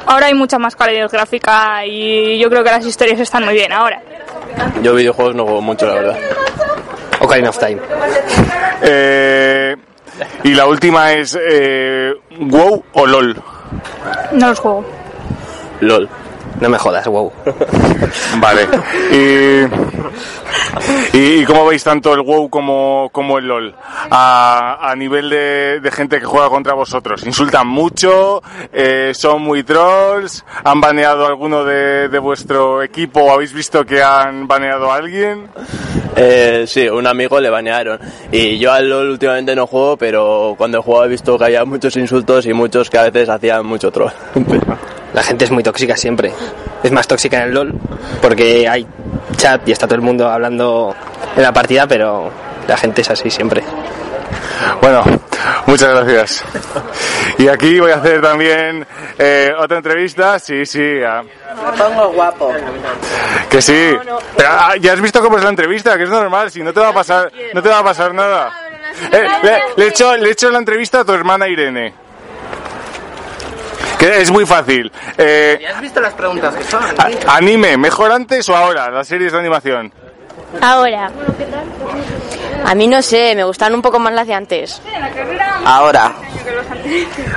Ahora 0.05 0.27
hay 0.27 0.33
mucha 0.33 0.57
más 0.57 0.75
calidad 0.75 1.09
gráfica 1.11 1.85
y 1.85 2.39
yo 2.39 2.49
creo 2.49 2.63
que 2.63 2.71
las 2.71 2.85
historias 2.85 3.19
están 3.19 3.43
muy 3.43 3.53
bien 3.53 3.71
ahora. 3.73 4.01
Yo 4.81 4.93
videojuegos 4.93 5.35
no 5.35 5.43
juego 5.43 5.61
mucho, 5.61 5.85
la 5.85 5.93
verdad. 5.95 6.17
Ocarina 7.25 7.49
of 7.49 7.59
Time. 7.59 7.79
Eh, 8.87 9.75
y 10.43 10.53
la 10.53 10.67
última 10.67 11.13
es 11.13 11.35
eh, 11.41 12.13
WoW 12.39 12.83
o 12.93 13.07
LOL. 13.07 13.35
No 14.33 14.49
los 14.49 14.59
juego. 14.59 14.85
LOL. 15.79 16.09
No 16.61 16.69
me 16.69 16.77
jodas, 16.77 17.05
wow. 17.07 17.31
Vale. 18.39 18.67
Y, 19.11 19.65
y, 21.17 21.45
cómo 21.45 21.65
veis 21.65 21.83
tanto 21.83 22.13
el 22.13 22.21
WoW 22.21 22.49
como, 22.49 23.09
como 23.11 23.37
el 23.37 23.47
LOL? 23.47 23.75
A, 24.09 24.77
a 24.81 24.95
nivel 24.95 25.29
de, 25.29 25.79
de 25.81 25.91
gente 25.91 26.19
que 26.19 26.25
juega 26.25 26.49
contra 26.49 26.73
vosotros. 26.73 27.25
¿Insultan 27.25 27.67
mucho? 27.67 28.41
Eh, 28.71 29.11
¿Son 29.13 29.41
muy 29.41 29.63
trolls? 29.63 30.45
¿Han 30.63 30.79
baneado 30.79 31.25
a 31.25 31.27
alguno 31.27 31.65
de, 31.65 32.07
de 32.07 32.19
vuestro 32.19 32.81
equipo 32.83 33.21
o 33.21 33.31
habéis 33.31 33.53
visto 33.53 33.85
que 33.85 34.01
han 34.01 34.47
baneado 34.47 34.91
a 34.91 34.95
alguien? 34.95 35.49
Eh, 36.15 36.63
sí, 36.67 36.87
un 36.87 37.05
amigo 37.07 37.39
le 37.41 37.49
banearon. 37.49 37.99
Y 38.31 38.57
yo 38.57 38.71
al 38.71 38.89
LOL 38.89 39.09
últimamente 39.09 39.55
no 39.55 39.67
juego, 39.67 39.97
pero 39.97 40.55
cuando 40.57 40.77
he 40.77 40.81
jugado 40.81 41.05
he 41.05 41.09
visto 41.09 41.37
que 41.37 41.43
había 41.43 41.65
muchos 41.65 41.95
insultos 41.97 42.45
y 42.45 42.53
muchos 42.53 42.89
que 42.89 42.97
a 42.97 43.03
veces 43.03 43.27
hacían 43.27 43.65
mucho 43.65 43.91
troll. 43.91 44.11
La 45.13 45.23
gente 45.23 45.45
es 45.45 45.51
muy 45.51 45.63
tóxica 45.63 45.95
siempre. 45.95 46.33
Es 46.83 46.91
más 46.91 47.07
tóxica 47.07 47.37
en 47.37 47.43
el 47.43 47.53
LOL 47.53 47.73
porque 48.21 48.67
hay 48.67 48.85
chat 49.37 49.67
y 49.67 49.71
está 49.71 49.87
todo 49.87 49.95
el 49.95 50.01
mundo 50.01 50.29
hablando 50.29 50.95
en 51.35 51.41
la 51.43 51.51
partida, 51.51 51.87
pero 51.87 52.31
la 52.67 52.77
gente 52.77 53.01
es 53.01 53.09
así 53.09 53.29
siempre. 53.29 53.63
Bueno, 54.81 55.03
Muchas 55.67 55.89
gracias. 55.89 56.43
Y 57.37 57.47
aquí 57.47 57.79
voy 57.79 57.91
a 57.91 57.95
hacer 57.97 58.21
también 58.21 58.85
eh, 59.17 59.51
otra 59.59 59.77
entrevista. 59.77 60.39
Sí, 60.39 60.65
sí. 60.65 61.01
a- 61.03 61.21
Me 61.23 61.77
pongo 61.77 62.09
guapo. 62.13 62.51
que 63.49 63.61
sí. 63.61 63.95
Pero, 64.37 64.49
ah, 64.49 64.75
ya 64.79 64.93
has 64.93 65.01
visto 65.01 65.21
cómo 65.21 65.37
es 65.37 65.43
la 65.43 65.49
entrevista, 65.49 65.97
que 65.97 66.03
es 66.03 66.09
normal. 66.09 66.49
Si 66.51 66.61
no 66.63 66.71
te 66.73 66.79
va 66.79 66.89
a 66.89 66.93
pasar, 66.93 67.31
no 67.53 67.61
te 67.61 67.69
va 67.69 67.79
a 67.79 67.83
pasar 67.83 68.13
nada. 68.13 68.51
Eh, 69.11 69.27
le, 69.43 69.59
le 69.77 69.85
he 69.85 69.87
hecho, 69.89 70.15
le 70.15 70.29
he 70.29 70.31
hecho 70.31 70.49
la 70.49 70.59
entrevista 70.59 71.01
a 71.01 71.05
tu 71.05 71.13
hermana 71.13 71.47
Irene. 71.47 71.93
Que 73.99 74.21
es 74.21 74.31
muy 74.31 74.45
fácil. 74.45 74.91
Eh, 75.17 75.59
¿Ya 75.61 75.71
has 75.71 75.81
visto 75.81 75.99
las 76.01 76.13
preguntas 76.13 76.55
que 76.55 76.63
son? 76.63 76.83
a- 76.83 77.35
anime, 77.35 77.77
¿mejor 77.77 78.11
antes 78.11 78.47
o 78.49 78.55
ahora? 78.55 78.89
Las 78.91 79.07
series 79.07 79.31
de 79.31 79.39
animación. 79.39 79.91
Ahora. 80.61 81.09
A 82.65 82.75
mí 82.75 82.87
no 82.87 83.01
sé, 83.01 83.33
me 83.35 83.43
gustan 83.43 83.73
un 83.75 83.81
poco 83.81 83.99
más 83.99 84.13
las 84.13 84.27
de 84.27 84.33
antes. 84.33 84.81
Ahora. 85.65 86.13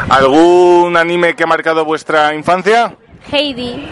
¿Algún 0.08 0.96
anime 0.96 1.34
que 1.34 1.44
ha 1.44 1.46
marcado 1.46 1.84
vuestra 1.84 2.34
infancia? 2.34 2.94
Heidi. 3.30 3.88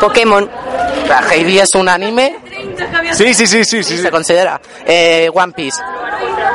Pokémon. 0.00 0.48
¿Heidi 1.30 1.58
es 1.58 1.74
un 1.74 1.88
anime? 1.88 2.36
Sí, 3.12 3.34
sí, 3.34 3.46
sí, 3.46 3.64
sí, 3.64 3.82
sí. 3.82 3.98
Se 3.98 4.10
considera. 4.10 4.60
Eh, 4.86 5.30
One 5.32 5.52
Piece. 5.52 5.80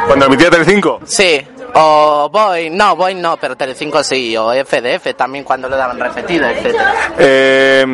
Cuando 0.08 0.26
emitía 0.26 0.50
Telecinco. 0.50 1.00
Sí. 1.06 1.46
O 1.76 2.30
Boy, 2.32 2.70
no, 2.70 2.96
Boy 2.96 3.16
no, 3.16 3.38
pero 3.38 3.56
Telecinco 3.56 4.04
sí. 4.04 4.36
O 4.38 4.52
FDF 4.54 5.16
también 5.16 5.44
cuando 5.44 5.70
lo 5.70 5.78
daban 5.78 6.00
repetido, 6.00 6.48
etcétera. 6.48 6.94
Eh, 7.18 7.86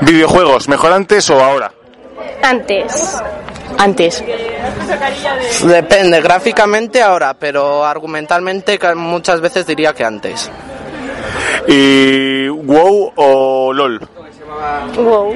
videojuegos, 0.00 0.68
¿mejor 0.68 0.92
antes 0.92 1.28
o 1.30 1.42
ahora? 1.42 1.72
Antes. 2.42 3.22
Antes. 3.78 4.22
Depende, 5.64 6.20
gráficamente 6.20 7.02
ahora, 7.02 7.34
pero 7.34 7.84
argumentalmente 7.84 8.78
muchas 8.94 9.40
veces 9.40 9.66
diría 9.66 9.92
que 9.92 10.04
antes. 10.04 10.50
¿Y 11.66 12.48
WoW 12.48 13.12
o 13.16 13.72
LOL? 13.72 14.00
Wow. 14.96 15.34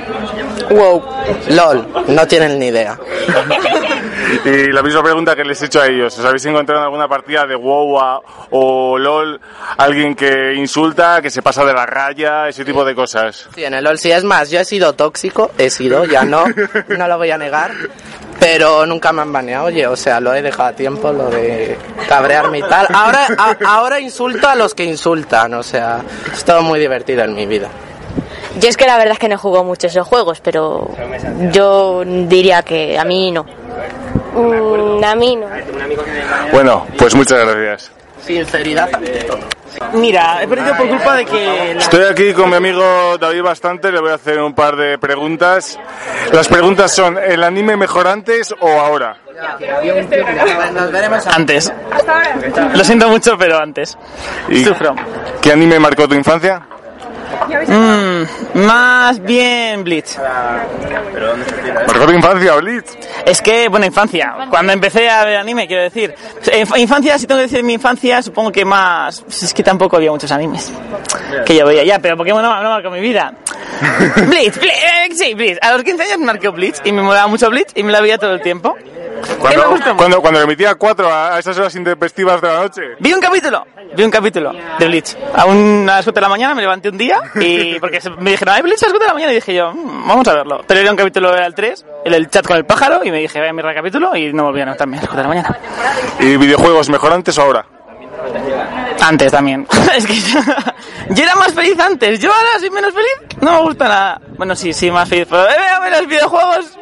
Wow. 0.70 1.02
LOL, 1.50 1.86
no 2.08 2.26
tienen 2.26 2.58
ni 2.58 2.66
idea. 2.68 2.98
Y 4.44 4.72
la 4.72 4.82
misma 4.82 5.02
pregunta 5.04 5.36
que 5.36 5.44
les 5.44 5.60
he 5.62 5.66
hecho 5.66 5.80
a 5.80 5.86
ellos. 5.86 6.18
¿Os 6.18 6.24
habéis 6.24 6.44
encontrado 6.46 6.80
en 6.80 6.84
alguna 6.86 7.06
partida 7.08 7.46
de 7.46 7.54
WoW 7.54 8.20
o 8.50 8.98
LOL 8.98 9.40
alguien 9.78 10.14
que 10.16 10.54
insulta, 10.54 11.20
que 11.22 11.30
se 11.30 11.42
pasa 11.42 11.64
de 11.64 11.72
la 11.72 11.86
raya, 11.86 12.48
ese 12.48 12.64
tipo 12.64 12.84
de 12.84 12.94
cosas? 12.94 13.48
Sí, 13.54 13.64
en 13.64 13.74
el 13.74 13.84
LOL 13.84 13.98
sí 13.98 14.10
es 14.10 14.24
más, 14.24 14.50
yo 14.50 14.58
he 14.60 14.64
sido 14.64 14.94
tóxico, 14.94 15.52
he 15.58 15.70
sido, 15.70 16.04
ya 16.06 16.24
no, 16.24 16.44
no 16.88 17.08
lo 17.08 17.18
voy 17.18 17.30
a 17.30 17.38
negar, 17.38 17.70
pero 18.40 18.84
nunca 18.84 19.12
me 19.12 19.22
han 19.22 19.32
baneado, 19.32 19.66
oye, 19.66 19.86
o 19.86 19.96
sea, 19.96 20.18
lo 20.20 20.34
he 20.34 20.42
dejado 20.42 20.70
a 20.70 20.72
tiempo, 20.72 21.12
lo 21.12 21.30
de 21.30 21.78
cabrearme 22.08 22.58
y 22.58 22.62
tal. 22.62 22.88
Ahora, 22.92 23.28
a- 23.38 23.56
ahora 23.76 24.00
insulto 24.00 24.48
a 24.48 24.56
los 24.56 24.74
que 24.74 24.84
insultan, 24.84 25.54
o 25.54 25.62
sea, 25.62 26.00
es 26.32 26.44
todo 26.44 26.62
muy 26.62 26.80
divertido 26.80 27.22
en 27.22 27.34
mi 27.34 27.46
vida. 27.46 27.68
Yo 28.60 28.68
es 28.68 28.76
que 28.76 28.86
la 28.86 28.96
verdad 28.96 29.12
es 29.14 29.18
que 29.18 29.28
no 29.28 29.38
juego 29.38 29.64
mucho 29.64 29.86
esos 29.86 30.06
juegos, 30.06 30.40
pero 30.40 30.90
yo 31.52 32.02
diría 32.04 32.62
que 32.62 32.98
a 32.98 33.04
mí 33.04 33.30
no. 33.30 33.44
Mm, 34.34 35.04
a 35.04 35.14
mí 35.14 35.36
no. 35.36 35.46
Bueno, 36.52 36.86
pues 36.98 37.14
muchas 37.14 37.38
gracias. 37.40 37.90
Sinceridad 38.22 38.88
ante 38.94 39.10
todo. 39.24 39.38
Mira, 39.92 40.42
he 40.42 40.48
perdido 40.48 40.74
por 40.76 40.88
culpa 40.88 41.16
de 41.16 41.24
que... 41.26 41.74
la- 41.74 41.80
Estoy 41.80 42.04
aquí 42.04 42.32
con 42.32 42.48
mi 42.48 42.56
amigo 42.56 43.18
David 43.18 43.42
Bastante, 43.42 43.92
le 43.92 44.00
voy 44.00 44.10
a 44.10 44.14
hacer 44.14 44.40
un 44.40 44.54
par 44.54 44.74
de 44.74 44.98
preguntas. 44.98 45.78
Las 46.32 46.48
preguntas 46.48 46.92
son, 46.94 47.18
¿el 47.18 47.42
anime 47.44 47.76
mejor 47.76 48.08
antes 48.08 48.54
o 48.58 48.68
ahora? 48.80 49.18
Nos 50.72 50.90
veremos 50.90 51.26
Antes. 51.26 51.72
Lo 52.74 52.82
siento 52.84 53.08
mucho, 53.10 53.36
pero 53.36 53.58
antes. 53.58 53.96
¿Y 54.48 54.64
Sufro. 54.64 54.94
¿Qué 55.42 55.52
anime 55.52 55.78
marcó 55.78 56.08
tu 56.08 56.14
infancia? 56.14 56.66
Mm, 57.68 58.64
más 58.66 59.20
bien 59.22 59.84
Bleach. 59.84 60.18
¿Marcó 61.86 62.06
tu 62.06 62.12
infancia, 62.12 62.54
Blitz? 62.56 62.96
Es 63.24 63.40
que, 63.40 63.68
bueno, 63.68 63.86
infancia. 63.86 64.34
Cuando 64.50 64.72
empecé 64.72 65.08
a 65.08 65.24
ver 65.24 65.36
anime, 65.36 65.66
quiero 65.66 65.82
decir. 65.82 66.14
Eh, 66.50 66.64
infancia, 66.76 67.18
si 67.18 67.26
tengo 67.26 67.38
que 67.38 67.46
decir 67.46 67.62
mi 67.62 67.74
infancia, 67.74 68.22
supongo 68.22 68.52
que 68.52 68.64
más. 68.64 69.24
es 69.28 69.52
que 69.52 69.62
tampoco 69.62 69.96
había 69.96 70.10
muchos 70.10 70.30
animes. 70.30 70.72
Que 71.44 71.56
yo 71.56 71.66
veía 71.66 71.84
ya, 71.84 71.98
pero 71.98 72.16
Pokémon 72.16 72.42
no, 72.42 72.62
no 72.62 72.70
marcó 72.70 72.90
mi 72.90 73.00
vida. 73.00 73.32
Bleach, 74.28 74.58
Bleach, 74.58 74.74
eh, 74.76 75.14
sí, 75.14 75.34
Bleach. 75.34 75.58
A 75.62 75.72
los 75.72 75.82
15 75.84 76.02
años 76.02 76.18
marcó 76.18 76.52
Bleach 76.52 76.76
y 76.84 76.92
me 76.92 77.02
molaba 77.02 77.26
mucho 77.26 77.48
Bleach 77.50 77.68
y 77.74 77.82
me 77.82 77.92
la 77.92 78.00
veía 78.00 78.18
todo 78.18 78.32
el 78.32 78.40
tiempo. 78.40 78.76
Cuando, 79.38 79.62
cuando, 79.96 80.20
cuando 80.20 80.40
le 80.40 80.44
emitía 80.44 80.74
cuatro 80.74 81.12
a 81.12 81.38
esas 81.38 81.56
horas 81.58 81.74
intempestivas 81.74 82.40
de 82.40 82.48
la 82.48 82.60
noche. 82.60 82.82
Vi 83.00 83.12
un 83.12 83.20
capítulo, 83.20 83.66
vi 83.96 84.04
un 84.04 84.10
capítulo 84.10 84.52
de 84.78 84.86
Bleach. 84.86 85.16
A, 85.34 85.46
un, 85.46 85.86
a 85.88 85.96
las 85.96 86.04
7 86.04 86.14
de 86.14 86.20
la 86.20 86.28
mañana 86.28 86.54
me 86.54 86.60
levanté 86.62 86.90
un 86.90 86.98
día 86.98 87.20
y 87.34 87.78
porque 87.80 88.00
me 88.18 88.30
dijeron, 88.32 88.54
hay 88.54 88.62
Bleach 88.62 88.82
a 88.82 88.86
las 88.86 88.92
7 88.92 88.98
de 88.98 89.06
la 89.06 89.14
mañana 89.14 89.32
y 89.32 89.36
dije 89.36 89.54
yo, 89.54 89.72
"Mm, 89.72 90.08
vamos 90.08 90.28
a 90.28 90.34
verlo. 90.34 90.60
Pero 90.66 90.80
era 90.80 90.90
un 90.90 90.96
capítulo 90.96 91.32
era 91.34 91.46
el 91.46 91.54
3, 91.54 91.86
el, 92.04 92.14
el 92.14 92.28
chat 92.30 92.46
con 92.46 92.56
el 92.56 92.66
pájaro 92.66 93.02
y 93.04 93.10
me 93.10 93.18
dije, 93.18 93.38
voy 93.38 93.48
a 93.48 93.52
mirar 93.52 93.70
el 93.72 93.76
capítulo 93.76 94.14
y 94.16 94.32
no 94.32 94.44
volví 94.44 94.60
a 94.60 94.64
levantarme 94.64 94.98
a 94.98 95.00
las 95.00 95.08
4 95.08 95.16
de 95.16 95.22
la 95.22 95.28
mañana. 95.28 95.58
¿Y 96.20 96.36
videojuegos 96.36 96.88
mejor 96.90 97.12
antes 97.12 97.36
o 97.38 97.42
ahora? 97.42 97.66
Antes 99.00 99.32
también. 99.32 99.66
es 99.96 100.06
que 100.06 100.14
yo, 100.14 101.22
era 101.22 101.34
más 101.36 101.52
feliz 101.52 101.78
antes, 101.78 102.18
yo 102.18 102.32
ahora 102.32 102.58
soy 102.58 102.70
menos 102.70 102.92
feliz, 102.92 103.40
no 103.40 103.52
me 103.52 103.60
gusta 103.62 103.88
nada. 103.88 104.20
Bueno, 104.36 104.56
sí, 104.56 104.72
sí, 104.72 104.90
más 104.90 105.08
feliz, 105.08 105.26
pero 105.28 105.48
eh, 105.48 105.90
los 105.90 106.06
videojuegos. 106.06 106.78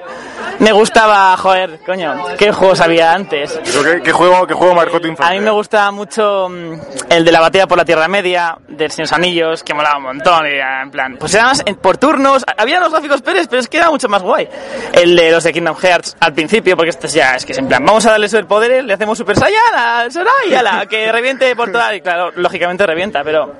Me 0.60 0.72
gustaba, 0.72 1.36
joder, 1.36 1.80
coño, 1.84 2.14
¿qué 2.38 2.52
juegos 2.52 2.80
había 2.80 3.12
antes? 3.12 3.58
¿Pero 3.64 3.82
¿Qué, 3.82 4.02
qué 4.02 4.12
juego, 4.12 4.46
¿Qué 4.46 4.54
juego 4.54 4.74
marcó 4.74 5.00
tu 5.00 5.14
A 5.18 5.30
mí 5.30 5.40
me 5.40 5.50
gustaba 5.50 5.90
mucho 5.90 6.48
mm, 6.48 6.74
el 7.10 7.24
de 7.24 7.32
la 7.32 7.40
batalla 7.40 7.66
por 7.66 7.78
la 7.78 7.84
Tierra 7.84 8.08
Media, 8.08 8.56
del 8.68 8.90
Señor 8.90 9.08
Anillos, 9.12 9.62
que 9.62 9.74
molaba 9.74 9.98
un 9.98 10.04
montón, 10.04 10.46
y 10.46 10.82
en 10.82 10.90
plan, 10.90 11.16
pues 11.18 11.34
era 11.34 11.44
más 11.44 11.62
por 11.80 11.96
turnos, 11.98 12.44
había 12.56 12.80
los 12.80 12.90
gráficos 12.90 13.22
Pérez, 13.22 13.46
pero 13.48 13.60
es 13.60 13.68
que 13.68 13.78
era 13.78 13.90
mucho 13.90 14.08
más 14.08 14.22
guay. 14.22 14.48
El 14.92 15.16
de 15.16 15.30
los 15.30 15.44
de 15.44 15.52
Kingdom 15.52 15.76
Hearts 15.76 16.16
al 16.20 16.32
principio, 16.32 16.76
porque 16.76 16.90
esto 16.90 17.08
ya 17.08 17.34
es 17.34 17.44
que 17.44 17.52
es 17.52 17.58
en 17.58 17.68
plan, 17.68 17.84
vamos 17.84 18.06
a 18.06 18.12
darle 18.12 18.28
superpoderes, 18.28 18.84
le 18.84 18.94
hacemos 18.94 19.18
Super 19.18 19.36
Saiyan 19.36 19.74
al 19.74 20.12
Sora 20.12 20.30
y 20.48 20.54
ala, 20.54 20.86
que 20.86 21.10
reviente 21.10 21.54
por 21.56 21.72
toda, 21.72 21.94
y 21.94 22.00
claro, 22.00 22.30
lógicamente 22.36 22.86
revienta, 22.86 23.22
pero... 23.24 23.52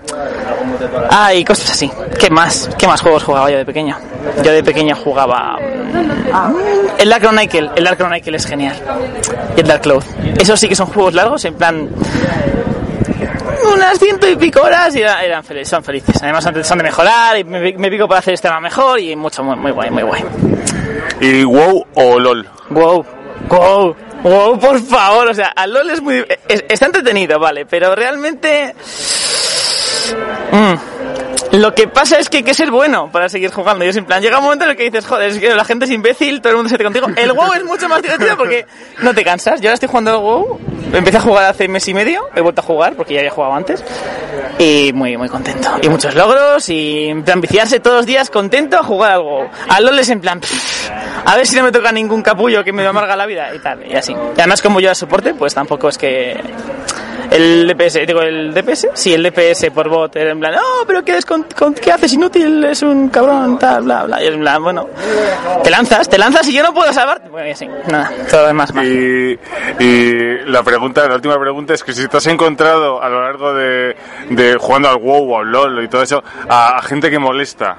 Ah, 1.11 1.35
y 1.35 1.45
cosas 1.45 1.71
así. 1.71 1.91
¿Qué 2.19 2.31
más? 2.31 2.71
¿Qué 2.79 2.87
más 2.87 3.01
juegos 3.01 3.25
jugaba 3.25 3.51
yo 3.51 3.59
de 3.59 3.65
pequeño? 3.65 3.97
Yo 4.43 4.53
de 4.53 4.63
pequeño 4.63 4.95
jugaba... 4.97 5.59
mm, 5.59 6.84
El 6.99 7.09
Dark 7.11 7.23
Chronicle, 7.23 7.71
el 7.77 7.85
Dark 7.85 7.97
Chronicle 7.99 8.37
es 8.37 8.47
genial. 8.47 8.77
Y 9.57 9.61
el 9.61 9.67
Dark 9.67 9.83
Cloud. 9.83 10.03
Esos 10.39 10.59
sí 10.61 10.69
que 10.69 10.75
son 10.77 10.87
juegos 10.87 11.15
largos, 11.15 11.45
en 11.45 11.55
plan 11.55 11.89
unas 13.75 13.99
ciento 13.99 14.29
y 14.29 14.37
pico 14.37 14.61
horas 14.61 14.95
y 14.95 15.01
era- 15.01 15.25
eran 15.25 15.43
felices, 15.43 15.69
son 15.71 15.83
felices. 15.83 16.23
Además 16.23 16.45
son 16.45 16.55
de- 16.55 16.65
son 16.65 16.79
de 16.79 16.85
mejorar 16.85 17.39
y 17.39 17.45
me, 17.45 17.73
me 17.73 17.91
pico 17.91 18.07
para 18.07 18.19
hacer 18.21 18.35
este 18.35 18.49
tema 18.49 18.61
mejor 18.61 19.01
y 19.01 19.17
mucho, 19.17 19.43
muy, 19.43 19.57
muy 19.57 19.73
guay, 19.73 19.91
muy 19.91 20.03
guay. 20.03 20.23
¿Y 21.21 21.45
WoW 21.45 21.87
o 21.95 22.19
LOL? 22.21 22.47
Wow, 22.71 23.05
wow, 23.49 23.97
wow, 24.23 24.59
por 24.59 24.81
favor, 24.83 25.29
o 25.29 25.35
sea, 25.35 25.49
al 25.57 25.73
LOL 25.73 25.91
es 25.91 26.01
muy... 26.03 26.25
es- 26.49 26.65
está 26.69 26.87
entretenido, 26.87 27.39
vale, 27.39 27.65
pero 27.67 27.95
realmente... 27.95 28.75
mm, 30.53 30.95
lo 31.57 31.73
que 31.73 31.87
pasa 31.87 32.19
es 32.19 32.29
que 32.29 32.39
hay 32.39 32.43
que 32.43 32.55
ser 32.55 32.71
bueno 32.71 33.11
para 33.13 33.29
seguir 33.29 33.53
jugando. 33.53 33.85
Y 33.85 33.89
es 33.89 33.97
en 33.97 34.05
plan, 34.05 34.21
llega 34.21 34.39
un 34.39 34.45
momento 34.45 34.65
en 34.65 34.73
el 34.73 34.77
que 34.77 34.85
dices, 34.85 35.07
joder, 35.07 35.31
es 35.31 35.39
que 35.39 35.55
la 35.55 35.65
gente 35.65 35.85
es 35.85 35.91
imbécil, 35.93 36.41
todo 36.41 36.51
el 36.51 36.57
mundo 36.57 36.69
se 36.69 36.75
mete 36.75 36.85
contigo. 36.85 37.07
El 37.17 37.33
WoW 37.33 37.53
es 37.53 37.65
mucho 37.65 37.89
más 37.89 38.03
divertido 38.03 38.37
porque 38.37 38.67
no 39.03 39.15
te 39.15 39.25
cansas. 39.25 39.61
Yo 39.61 39.69
ahora 39.69 39.75
estoy 39.75 39.89
jugando 39.89 40.11
al 40.11 40.19
WoW, 40.19 40.59
empecé 40.93 41.19
a 41.19 41.21
jugar 41.21 41.45
hace 41.45 41.69
mes 41.69 41.87
y 41.87 41.95
medio, 41.95 42.29
he 42.35 42.41
vuelto 42.41 42.61
a 42.61 42.65
jugar 42.65 42.95
porque 42.95 43.15
ya 43.15 43.21
había 43.21 43.31
jugado 43.31 43.55
antes. 43.55 43.85
Y 44.59 44.93
muy, 44.95 45.17
muy 45.17 45.29
contento. 45.29 45.69
Y 45.81 45.89
muchos 45.89 46.15
logros 46.17 46.69
y 46.69 47.07
en 47.09 47.23
plan 47.23 47.41
viciarse 47.41 47.79
todos 47.79 47.99
los 47.99 48.07
días 48.07 48.31
contento 48.31 48.77
a 48.77 48.83
jugar 48.83 49.13
al 49.13 49.23
WoW. 49.23 49.49
Al 49.69 49.85
LOL 49.85 49.99
es 50.01 50.09
en 50.09 50.21
plan, 50.21 50.41
pff, 50.41 50.91
a 51.25 51.37
ver 51.37 51.47
si 51.47 51.55
no 51.57 51.63
me 51.63 51.71
toca 51.71 51.93
ningún 51.93 52.23
capullo 52.23 52.65
que 52.65 52.73
me 52.73 52.85
amarga 52.85 53.15
la 53.15 53.27
vida 53.27 53.55
y 53.55 53.61
tal, 53.61 53.87
y 53.87 53.95
así. 53.95 54.13
Y 54.13 54.41
además 54.41 54.61
como 54.61 54.81
yo 54.81 54.91
a 54.91 54.95
soporte, 54.97 55.35
pues 55.35 55.55
tampoco 55.55 55.89
es 55.89 55.99
que 55.99 56.41
el 57.31 57.67
DPS, 57.69 58.07
digo 58.07 58.21
el 58.23 58.53
DPS, 58.55 58.89
sí, 58.95 59.13
el 59.15 59.23
DPS 59.23 59.71
por 59.71 59.89
bot, 59.89 60.15
en 60.17 60.39
plan, 60.41 60.55
no, 60.55 60.61
pero 60.87 61.05
¿qué, 61.05 61.19
con, 61.27 61.45
con- 61.57 61.75
¿qué 61.75 61.93
haces 61.93 62.13
inútil? 62.13 62.65
Es 62.65 62.83
un 62.83 63.09
cabrón, 63.09 63.59
tal, 63.59 63.85
bla, 63.85 64.05
bla. 64.05 64.23
Y 64.23 64.27
en 64.29 64.41
plan, 64.41 64.63
bueno, 64.63 64.89
te 65.63 65.71
lanzas, 65.71 66.09
te 66.09 66.19
lanzas 66.19 66.47
y 66.49 66.53
yo 66.55 66.63
no 66.63 66.73
puedo 66.75 66.93
salvarte. 66.93 67.29
Bueno, 67.29 67.49
y 67.49 67.51
así, 67.53 67.67
nada, 67.91 68.11
todo 68.31 68.43
lo 68.43 68.47
demás 68.49 68.73
más. 68.75 68.85
Y, 68.87 69.39
y 69.81 70.39
la 70.47 70.63
pregunta, 70.63 71.07
la 71.09 71.17
última 71.17 71.39
pregunta 71.39 71.75
es 71.75 71.83
que 71.85 71.93
si 71.93 72.07
te 72.09 72.17
has 72.17 72.27
encontrado 72.27 73.03
a 73.03 73.09
lo 73.09 73.23
largo 73.23 73.55
de, 73.55 73.97
de 74.31 74.57
jugando 74.59 74.89
al 74.89 74.97
WoW 74.97 75.33
o 75.33 75.39
al 75.41 75.47
LOL 75.51 75.85
y 75.85 75.89
todo 75.89 76.03
eso, 76.03 76.23
a, 76.49 76.77
a 76.79 76.83
gente 76.83 77.11
que 77.11 77.19
molesta, 77.19 77.77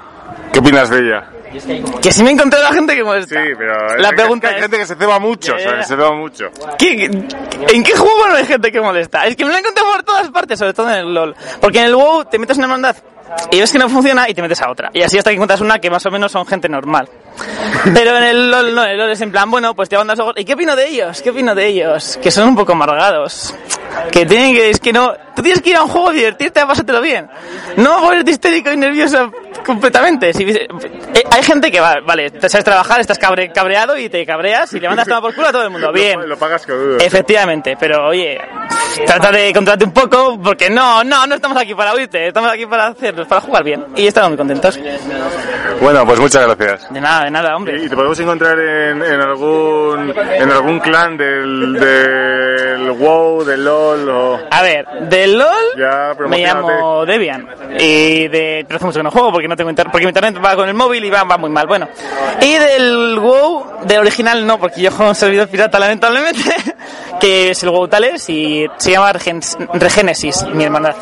¿qué 0.52 0.58
opinas 0.58 0.90
de 0.90 0.98
ella? 1.00 1.24
Que 2.02 2.12
si 2.12 2.22
me 2.22 2.30
he 2.30 2.32
encontrado 2.32 2.66
a 2.66 2.72
gente 2.72 2.94
que 2.94 3.04
molesta. 3.04 3.42
Sí, 3.42 3.48
pero 3.56 3.96
La 3.98 4.08
hay- 4.08 4.14
pregunta 4.14 4.48
hay 4.48 4.54
es- 4.56 4.60
gente 4.62 4.78
que 4.78 4.86
se 4.86 4.94
ceba 4.96 5.18
mucho, 5.18 5.52
¿sabes? 5.52 5.64
ya. 5.64 5.82
Se 5.82 5.88
ceba 5.96 6.12
mucho. 6.12 6.50
¿Qué- 6.78 7.04
¿En 7.04 7.82
qué 7.84 7.92
juego 7.96 8.26
no 8.28 8.34
hay 8.36 8.46
gente 8.46 8.70
que 8.72 8.80
molesta? 8.80 9.26
Es 9.26 9.36
que 9.36 9.44
me 9.44 9.50
lo 9.50 9.56
he 9.56 9.60
encontrado 9.60 9.90
por 9.92 10.02
todas 10.02 10.30
partes, 10.30 10.58
sobre 10.58 10.74
todo 10.74 10.88
en 10.90 10.96
el 10.96 11.14
LOL. 11.14 11.34
Porque 11.60 11.78
en 11.78 11.84
el 11.86 11.94
WoW 11.96 12.24
te 12.24 12.38
metes 12.38 12.56
una 12.56 12.66
hermandad 12.66 12.96
y 13.50 13.58
ves 13.60 13.72
que 13.72 13.78
no 13.78 13.88
funciona 13.88 14.28
y 14.28 14.34
te 14.34 14.42
metes 14.42 14.60
a 14.62 14.70
otra. 14.70 14.90
Y 14.92 15.02
así 15.02 15.18
hasta 15.18 15.30
que 15.30 15.34
encuentras 15.34 15.60
una 15.60 15.78
que 15.80 15.90
más 15.90 16.04
o 16.06 16.10
menos 16.10 16.30
son 16.32 16.46
gente 16.46 16.68
normal. 16.68 17.08
Pero 17.94 18.16
en 18.18 18.24
el 18.24 18.50
LOL 18.50 18.74
no, 18.74 18.84
en 18.84 18.90
el 18.90 18.98
LOL 18.98 19.10
es 19.10 19.20
en 19.20 19.30
plan, 19.32 19.50
bueno, 19.50 19.74
pues 19.74 19.88
te 19.88 19.96
mandas 19.96 20.18
ojos. 20.20 20.34
¿Y 20.36 20.44
qué 20.44 20.54
opino 20.54 20.76
de 20.76 20.86
ellos? 20.88 21.20
¿Qué 21.22 21.30
opino 21.30 21.54
de 21.54 21.66
ellos? 21.66 22.18
Que 22.22 22.30
son 22.30 22.48
un 22.48 22.56
poco 22.56 22.72
amargados. 22.72 23.54
Que 24.10 24.24
tienen 24.26 24.54
que, 24.54 24.70
es 24.70 24.80
que 24.80 24.92
no, 24.92 25.12
tú 25.34 25.42
tienes 25.42 25.60
que 25.60 25.70
ir 25.70 25.76
a 25.76 25.82
un 25.82 25.88
juego 25.88 26.10
divertirte, 26.10 26.60
a 26.60 26.66
pasártelo 26.66 27.00
bien. 27.00 27.28
No 27.76 28.00
ponerte 28.00 28.30
histérico 28.30 28.72
y 28.72 28.76
nervioso 28.76 29.30
completamente. 29.64 30.32
Si, 30.32 30.44
eh, 30.44 30.68
hay 31.30 31.42
gente 31.42 31.70
que 31.70 31.80
va, 31.80 31.96
vale, 32.04 32.30
te 32.30 32.48
sabes 32.48 32.64
trabajar, 32.64 33.00
estás 33.00 33.18
cabre- 33.18 33.50
cabreado 33.52 33.98
y 33.98 34.08
te 34.08 34.24
cabreas 34.24 34.72
y 34.74 34.80
le 34.80 34.88
mandas 34.88 35.06
tomar 35.06 35.22
por 35.22 35.34
culo 35.34 35.48
a 35.48 35.52
todo 35.52 35.62
el 35.64 35.70
mundo. 35.70 35.92
Bien. 35.96 36.20
Lo, 36.20 36.26
lo 36.28 36.36
pagas 36.38 36.64
con 36.66 36.78
dudas. 36.78 37.02
Efectivamente, 37.02 37.76
pero 37.78 38.06
oye, 38.08 38.38
trata 39.04 39.32
de 39.32 39.52
controlarte 39.52 39.84
un 39.84 39.92
poco 39.92 40.38
porque 40.42 40.70
no, 40.70 41.02
no, 41.04 41.26
no 41.26 41.34
estamos 41.34 41.58
aquí 41.58 41.74
para 41.74 41.92
oírte, 41.92 42.28
estamos 42.28 42.50
aquí 42.50 42.66
para 42.66 42.86
hacer, 42.88 43.14
para 43.26 43.40
jugar 43.40 43.64
bien. 43.64 43.84
Y 43.96 44.06
estamos 44.06 44.30
muy 44.30 44.38
contentos. 44.38 44.78
Bueno, 45.80 46.06
pues 46.06 46.18
muchas 46.20 46.42
gracias. 46.46 46.92
De 46.92 47.00
nada, 47.00 47.24
de 47.24 47.30
nada, 47.30 47.56
hombre. 47.56 47.82
¿Y 47.84 47.88
te 47.88 47.94
podemos 47.94 48.18
encontrar 48.20 48.58
en, 48.58 49.02
en 49.02 49.20
algún 49.20 50.14
en 50.16 50.50
algún 50.50 50.80
clan 50.80 51.16
del, 51.16 51.74
del 51.74 52.90
WoW, 52.92 53.44
del 53.44 53.64
LoL 53.64 53.75
o...? 53.76 54.38
A 54.50 54.62
ver, 54.62 54.86
del 55.08 55.38
LOL 55.38 55.48
Ya, 55.78 56.14
me 56.28 56.38
llamo 56.38 57.04
Debian. 57.06 57.46
Y 57.78 58.28
de. 58.28 58.64
Pero 58.66 58.76
hace 58.76 58.86
mucho 58.86 58.98
que 58.98 59.02
no 59.04 59.10
juego 59.10 59.32
porque 59.32 59.48
no 59.48 59.56
tengo 59.56 59.70
internet. 59.70 59.92
Porque 59.92 60.06
mi 60.06 60.10
internet 60.10 60.36
va 60.44 60.56
con 60.56 60.68
el 60.68 60.74
móvil 60.74 61.04
y 61.04 61.10
va, 61.10 61.24
va 61.24 61.36
muy 61.38 61.50
mal. 61.50 61.66
Bueno. 61.66 61.88
Y 62.40 62.54
del 62.54 63.18
WoW, 63.18 63.80
del 63.84 64.00
original 64.00 64.46
no, 64.46 64.58
porque 64.58 64.80
yo 64.80 64.90
juego 64.90 65.04
en 65.04 65.08
un 65.10 65.14
servidor 65.14 65.48
pirata, 65.48 65.78
lamentablemente. 65.78 66.42
Que 67.20 67.50
es 67.52 67.62
el 67.62 67.70
WoW 67.70 67.88
Tales 67.88 68.28
y 68.28 68.66
se 68.76 68.90
llama 68.90 69.10
Regen- 69.10 69.40
Regenesis, 69.72 70.44
mi 70.52 70.64
hermandad. 70.64 70.94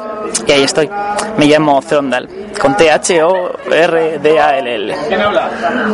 Y 0.46 0.52
ahí 0.52 0.62
estoy. 0.62 0.88
Me 1.36 1.46
llamo 1.46 1.82
Zondal. 1.82 2.28
Con 2.60 2.76
T-H-O-R-D-A-L-L. 2.76 4.96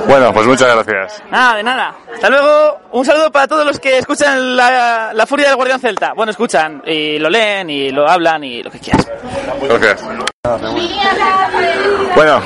Bueno, 0.07 0.32
pues 0.32 0.47
muchas 0.47 0.74
gracias. 0.74 1.23
Nada, 1.31 1.57
de 1.57 1.62
nada. 1.62 1.95
Hasta 2.15 2.31
luego. 2.31 2.78
Un 2.93 3.05
saludo 3.05 3.31
para 3.31 3.47
todos 3.47 3.65
los 3.65 3.78
que 3.78 3.99
escuchan 3.99 4.57
la, 4.57 5.12
la 5.15 5.27
furia 5.27 5.47
del 5.49 5.57
Guardián 5.57 5.81
Celta. 5.81 6.12
Bueno, 6.15 6.31
escuchan 6.31 6.82
y 6.85 7.19
lo 7.19 7.31
leen 7.31 7.70
y 7.70 7.91
lo 7.91 8.09
hablan 8.09 8.43
y 8.45 8.62
lo 8.62 8.70
que 8.70 8.81
quieras. 8.81 9.09
Gracias. 9.62 10.05
Bueno, 12.15 12.43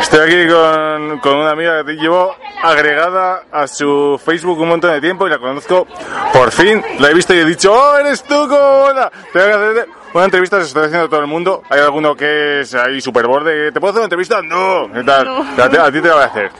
estoy 0.00 0.20
aquí 0.20 0.52
con, 0.52 1.20
con 1.20 1.36
una 1.36 1.50
amiga 1.52 1.84
que 1.84 1.92
llevo 1.92 2.34
agregada 2.62 3.42
a 3.52 3.66
su 3.66 4.20
Facebook 4.22 4.58
un 4.60 4.68
montón 4.68 4.92
de 4.92 5.00
tiempo 5.00 5.26
y 5.26 5.30
la 5.30 5.38
conozco 5.38 5.86
por 6.32 6.50
fin. 6.52 6.82
La 6.98 7.10
he 7.10 7.14
visto 7.14 7.34
y 7.34 7.38
he 7.38 7.44
dicho, 7.44 7.72
¡Oh, 7.72 7.96
eres 7.96 8.22
tú, 8.24 8.34
cómo! 8.48 8.88
Tengo 9.32 9.46
que 9.46 9.52
hacer 9.52 9.88
una 10.16 10.24
entrevista, 10.26 10.58
se 10.60 10.66
está 10.66 10.84
haciendo 10.84 11.08
todo 11.08 11.20
el 11.20 11.26
mundo. 11.26 11.62
Hay 11.70 11.80
alguno 11.80 12.14
que 12.16 12.60
es 12.60 12.74
ahí 12.74 13.00
super 13.00 13.26
borde. 13.26 13.72
¿Te 13.72 13.80
puedo 13.80 13.90
hacer 13.92 14.00
una 14.00 14.06
entrevista? 14.06 14.40
No. 14.42 14.90
¿Qué 14.92 15.02
tal? 15.04 15.28
A, 15.58 15.68
ti- 15.68 15.76
a 15.76 15.92
ti 15.92 16.00
te 16.00 16.08
la 16.08 16.14
voy 16.14 16.22
a 16.22 16.26
hacer. 16.26 16.50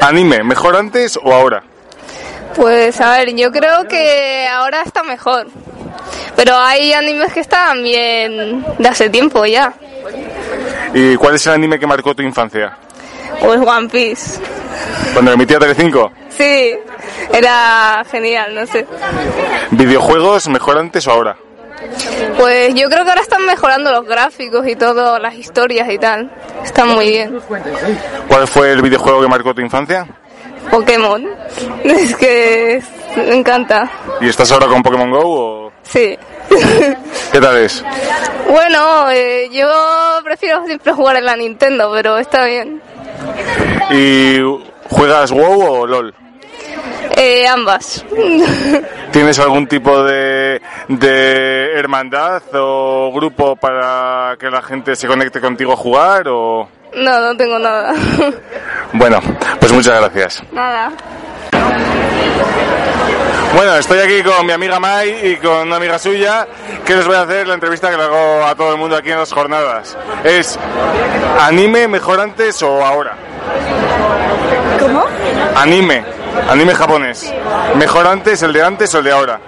Anime, 0.00 0.42
¿mejor 0.42 0.76
antes 0.76 1.18
o 1.22 1.32
ahora? 1.32 1.62
Pues 2.54 3.00
a 3.00 3.12
ver, 3.18 3.34
yo 3.34 3.50
creo 3.52 3.86
que 3.88 4.46
ahora 4.48 4.82
está 4.82 5.02
mejor. 5.02 5.46
Pero 6.36 6.56
hay 6.56 6.92
animes 6.92 7.32
que 7.32 7.40
estaban 7.40 7.82
bien 7.82 8.64
de 8.78 8.88
hace 8.88 9.10
tiempo 9.10 9.44
ya. 9.46 9.72
¿Y 10.94 11.16
cuál 11.16 11.34
es 11.36 11.46
el 11.46 11.52
anime 11.54 11.78
que 11.78 11.86
marcó 11.86 12.14
tu 12.14 12.22
infancia? 12.22 12.76
Pues 13.40 13.60
One 13.60 13.88
Piece. 13.88 14.40
Cuando 15.12 15.32
emitía 15.32 15.58
Telecinco. 15.58 16.10
Sí, 16.36 16.72
era 17.32 18.02
genial, 18.10 18.54
no 18.54 18.66
sé. 18.66 18.86
¿Videojuegos 19.72 20.48
mejor 20.48 20.78
antes 20.78 21.06
o 21.06 21.10
ahora? 21.12 21.36
Pues 22.36 22.74
yo 22.74 22.88
creo 22.88 23.04
que 23.04 23.10
ahora 23.10 23.22
están 23.22 23.44
mejorando 23.46 23.90
los 23.92 24.04
gráficos 24.06 24.66
y 24.66 24.76
todo, 24.76 25.18
las 25.18 25.34
historias 25.34 25.88
y 25.90 25.98
tal. 25.98 26.30
Están 26.64 26.88
muy 26.88 27.08
bien. 27.08 27.40
¿Cuál 28.28 28.46
fue 28.48 28.72
el 28.72 28.82
videojuego 28.82 29.20
que 29.22 29.28
marcó 29.28 29.54
tu 29.54 29.60
infancia? 29.62 30.06
Pokémon. 30.70 31.26
Es 31.84 32.14
que 32.16 32.82
me 33.16 33.34
encanta. 33.36 33.90
¿Y 34.20 34.28
estás 34.28 34.50
ahora 34.52 34.66
con 34.66 34.82
Pokémon 34.82 35.10
Go 35.10 35.20
o 35.24 35.72
Sí. 35.82 36.16
qué 37.32 37.40
tal 37.40 37.56
es? 37.58 37.84
Bueno, 38.48 39.10
eh, 39.10 39.48
yo 39.52 39.68
prefiero 40.22 40.64
siempre 40.66 40.92
jugar 40.92 41.16
en 41.16 41.24
la 41.24 41.36
Nintendo, 41.36 41.90
pero 41.92 42.18
está 42.18 42.44
bien. 42.44 42.80
¿Y 43.90 44.38
juegas 44.88 45.32
WoW 45.32 45.62
o 45.62 45.86
LOL? 45.86 46.14
Eh, 47.16 47.46
ambas. 47.46 48.04
¿Tienes 49.12 49.38
algún 49.38 49.66
tipo 49.66 50.02
de, 50.04 50.60
de 50.88 51.72
hermandad 51.78 52.42
o 52.54 53.10
grupo 53.12 53.56
para 53.56 54.36
que 54.38 54.50
la 54.50 54.62
gente 54.62 54.94
se 54.96 55.06
conecte 55.06 55.40
contigo 55.40 55.72
a 55.72 55.76
jugar 55.76 56.28
o...? 56.28 56.68
No, 56.94 57.20
no 57.20 57.36
tengo 57.36 57.58
nada. 57.58 57.94
Bueno, 58.92 59.20
pues 59.60 59.72
muchas 59.72 60.00
gracias. 60.00 60.42
Nada. 60.50 60.90
Bueno, 63.54 63.76
estoy 63.76 63.98
aquí 63.98 64.22
con 64.22 64.46
mi 64.46 64.52
amiga 64.52 64.78
Mai 64.78 65.32
y 65.32 65.36
con 65.36 65.66
una 65.66 65.76
amiga 65.76 65.98
suya 65.98 66.46
que 66.84 66.94
les 66.94 67.06
voy 67.06 67.16
a 67.16 67.22
hacer 67.22 67.46
la 67.46 67.54
entrevista 67.54 67.90
que 67.90 67.96
le 67.96 68.04
hago 68.04 68.44
a 68.44 68.54
todo 68.54 68.72
el 68.72 68.78
mundo 68.78 68.96
aquí 68.96 69.10
en 69.10 69.18
las 69.18 69.32
jornadas. 69.32 69.96
Es 70.24 70.58
anime 71.40 71.88
mejor 71.88 72.20
antes 72.20 72.62
o 72.62 72.84
ahora. 72.84 73.14
¿Cómo? 74.78 75.04
Anime, 75.56 76.04
anime 76.48 76.74
japonés. 76.74 77.32
Mejor 77.76 78.06
antes, 78.06 78.42
el 78.42 78.52
de 78.52 78.62
antes 78.62 78.94
o 78.94 78.98
el 78.98 79.04
de 79.04 79.12
ahora. 79.12 79.40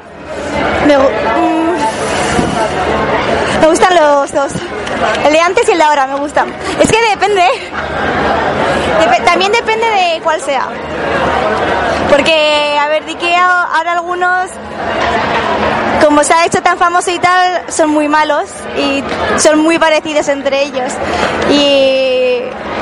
Me, 0.86 0.96
mm, 0.98 1.76
me 3.60 3.66
gustan 3.66 3.94
los 3.94 4.32
dos. 4.32 4.52
El 5.24 5.32
de 5.32 5.40
antes 5.40 5.68
y 5.68 5.72
el 5.72 5.78
de 5.78 5.84
ahora 5.84 6.06
me 6.06 6.14
gustan. 6.16 6.52
Es 6.80 6.90
que 6.90 6.98
depende. 7.10 7.44
Dep- 9.00 9.24
también 9.24 9.52
depende 9.52 9.86
de 9.86 10.20
cuál 10.22 10.40
sea. 10.40 10.66
Porque, 12.08 12.78
a 12.80 12.88
ver, 12.88 13.04
di 13.06 13.14
que 13.14 13.34
ahora 13.36 13.92
algunos, 13.92 14.50
como 16.04 16.22
se 16.24 16.34
ha 16.34 16.44
hecho 16.44 16.62
tan 16.62 16.76
famoso 16.78 17.10
y 17.10 17.18
tal, 17.18 17.62
son 17.68 17.90
muy 17.90 18.08
malos 18.08 18.48
y 18.76 19.02
son 19.38 19.58
muy 19.60 19.78
parecidos 19.78 20.28
entre 20.28 20.62
ellos. 20.62 20.92
Y 21.50 22.40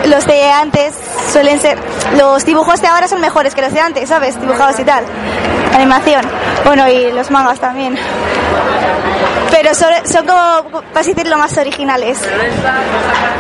los 0.09 0.27
de 0.27 0.51
antes 0.51 0.95
suelen 1.32 1.61
ser. 1.61 1.78
Los 2.19 2.45
dibujos 2.45 2.81
de 2.81 2.89
ahora 2.89 3.07
son 3.07 3.20
mejores 3.20 3.55
que 3.55 3.62
los 3.62 3.73
de 3.73 3.81
antes, 3.81 4.09
¿sabes? 4.09 4.41
Dibujados 4.41 4.78
y 4.81 4.85
tal. 4.85 5.05
Animación. 5.74 6.23
Bueno, 6.65 6.89
y 6.89 7.12
los 7.12 7.31
mangas 7.31 7.61
también. 7.61 7.97
Pero 9.53 9.74
son, 9.74 9.89
son 10.11 10.27
como, 10.27 10.81
para 10.93 11.05
decirlo, 11.07 11.37
más 11.37 11.57
originales. 11.59 11.99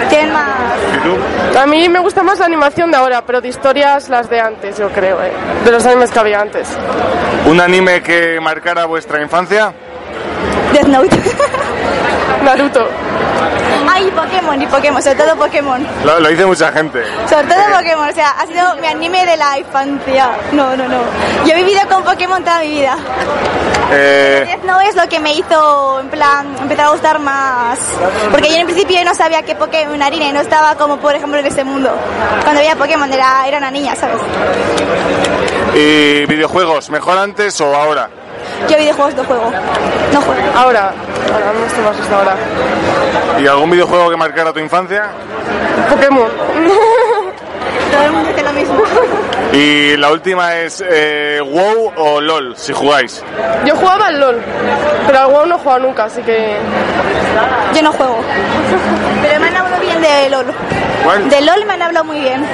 Tienen 0.08 0.32
más. 0.32 0.46
A 1.56 1.66
mí 1.66 1.88
me 1.88 1.98
gusta 1.98 2.22
más 2.22 2.38
la 2.38 2.46
animación 2.46 2.90
de 2.90 2.96
ahora, 2.96 3.24
pero 3.24 3.40
de 3.40 3.48
historias 3.48 4.08
las 4.08 4.28
de 4.28 4.40
antes, 4.40 4.78
yo 4.78 4.88
creo, 4.90 5.22
eh. 5.22 5.32
de 5.64 5.70
los 5.70 5.84
animes 5.86 6.10
que 6.10 6.18
había 6.18 6.40
antes. 6.40 6.68
¿Un 7.46 7.60
anime 7.60 8.02
que 8.02 8.38
marcara 8.40 8.84
vuestra 8.86 9.22
infancia? 9.22 9.72
Death 10.72 10.86
Note. 10.86 11.16
Naruto. 12.44 12.86
Ay, 13.92 14.06
y 14.06 14.10
Pokémon, 14.12 14.62
y 14.62 14.66
Pokémon, 14.66 15.02
sobre 15.02 15.16
todo 15.16 15.36
Pokémon. 15.36 15.86
Lo, 16.04 16.20
lo 16.20 16.28
dice 16.28 16.46
mucha 16.46 16.70
gente. 16.72 17.02
Sobre 17.28 17.44
todo 17.48 17.58
Pokémon, 17.76 18.08
o 18.08 18.12
sea, 18.14 18.30
ha 18.30 18.46
sido 18.46 18.76
mi 18.76 18.86
anime 18.86 19.26
de 19.26 19.36
la 19.36 19.58
infancia. 19.58 20.30
No, 20.52 20.76
no, 20.76 20.86
no. 20.88 20.98
Yo 21.44 21.52
he 21.52 21.56
vivido 21.56 21.80
con 21.88 22.02
Pokémon 22.04 22.42
toda 22.44 22.60
mi 22.60 22.68
vida. 22.68 22.96
Eh, 23.92 24.44
Death 24.46 24.64
Note 24.64 24.88
es 24.88 24.94
lo 24.96 25.08
que 25.08 25.18
me 25.18 25.34
hizo, 25.34 26.00
en 26.00 26.08
plan, 26.08 26.54
empezar 26.60 26.86
a 26.86 26.90
gustar 26.90 27.18
más. 27.18 27.78
Porque 28.30 28.48
yo 28.50 28.56
en 28.56 28.66
principio 28.66 29.04
no 29.04 29.14
sabía 29.14 29.42
que 29.42 29.56
Pokémon 29.56 30.00
harina 30.00 30.32
no 30.32 30.40
estaba 30.40 30.76
como, 30.76 30.98
por 30.98 31.14
ejemplo, 31.16 31.38
en 31.38 31.46
este 31.46 31.64
mundo. 31.64 31.90
Cuando 32.44 32.60
veía 32.60 32.76
Pokémon 32.76 33.12
era, 33.12 33.46
era 33.48 33.58
una 33.58 33.70
niña, 33.70 33.96
¿sabes? 33.96 34.18
¿Y 35.74 36.26
videojuegos 36.26 36.90
mejor 36.90 37.18
antes 37.18 37.60
o 37.60 37.74
ahora? 37.74 38.08
Yo 38.68 38.78
videojuegos 38.78 39.14
no 39.14 39.24
juego. 39.24 39.52
No 40.12 40.20
juego. 40.20 40.40
Ahora, 40.56 40.92
ahora 41.32 41.52
me 41.52 41.64
gusta 41.64 41.80
más 41.82 42.00
hasta 42.00 42.16
ahora. 42.16 42.36
¿Y 43.40 43.46
algún 43.46 43.70
videojuego 43.70 44.10
que 44.10 44.16
marcara 44.16 44.52
tu 44.52 44.58
infancia? 44.60 45.10
Pokémon. 45.88 46.28
Todo 47.92 48.02
el 48.02 48.12
mundo 48.12 48.28
dice 48.28 48.42
lo 48.42 48.52
mismo. 48.52 48.82
Y 49.52 49.96
la 49.96 50.12
última 50.12 50.58
es 50.58 50.82
eh, 50.88 51.40
WoW 51.44 51.92
o 51.96 52.20
LOL, 52.20 52.56
si 52.56 52.72
jugáis. 52.72 53.20
Yo 53.64 53.74
jugaba 53.74 54.06
al 54.06 54.20
LOL, 54.20 54.40
pero 55.06 55.18
al 55.18 55.26
WoW 55.26 55.46
no 55.46 55.56
he 55.56 55.58
jugado 55.58 55.80
nunca, 55.80 56.04
así 56.04 56.22
que... 56.22 56.56
Yo 57.74 57.82
no 57.82 57.92
juego. 57.92 58.20
Pero 59.22 59.40
me 59.40 59.48
han 59.48 59.56
hablado 59.56 59.80
bien 59.82 60.00
de 60.00 60.30
LOL. 60.30 60.46
¿Cuál? 61.02 61.28
De 61.28 61.40
LOL 61.40 61.66
me 61.66 61.72
han 61.72 61.82
hablado 61.82 62.04
muy 62.04 62.20
bien. 62.20 62.44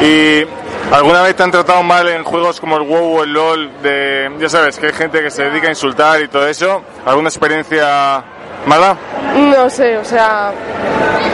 ¿Y 0.00 0.46
alguna 0.92 1.22
vez 1.22 1.34
te 1.36 1.42
han 1.42 1.50
tratado 1.50 1.82
mal 1.82 2.08
en 2.08 2.24
juegos 2.24 2.60
como 2.60 2.76
el 2.76 2.82
WoW 2.82 3.18
o 3.18 3.22
el 3.24 3.32
LOL? 3.32 3.70
De, 3.82 4.30
ya 4.38 4.48
sabes, 4.48 4.78
que 4.78 4.86
hay 4.86 4.92
gente 4.92 5.22
que 5.22 5.30
se 5.30 5.44
dedica 5.44 5.66
a 5.66 5.70
insultar 5.70 6.20
y 6.22 6.28
todo 6.28 6.46
eso. 6.46 6.82
¿Alguna 7.04 7.28
experiencia 7.28 8.22
mala? 8.66 8.96
No 9.34 9.68
sé, 9.68 9.98
o 9.98 10.04
sea... 10.04 10.52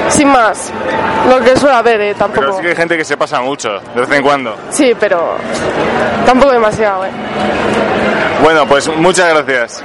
Sin 0.09 0.29
más. 0.29 0.73
Lo 1.29 1.39
que 1.41 1.57
suele 1.57 1.77
haber, 1.77 2.01
eh, 2.01 2.15
Pero 2.19 2.33
tampoco. 2.33 2.57
sí 2.57 2.63
que 2.63 2.69
hay 2.71 2.77
gente 2.77 2.97
que 2.97 3.05
se 3.05 3.17
pasa 3.17 3.41
mucho, 3.41 3.79
de 3.95 4.01
vez 4.01 4.11
en 4.11 4.23
cuando. 4.23 4.57
Sí, 4.71 4.93
pero... 4.99 5.37
Tampoco 6.27 6.53
demasiado, 6.53 7.05
eh. 7.07 7.11
Bueno, 8.43 8.67
pues 8.67 8.89
muchas 8.97 9.29
gracias. 9.29 9.85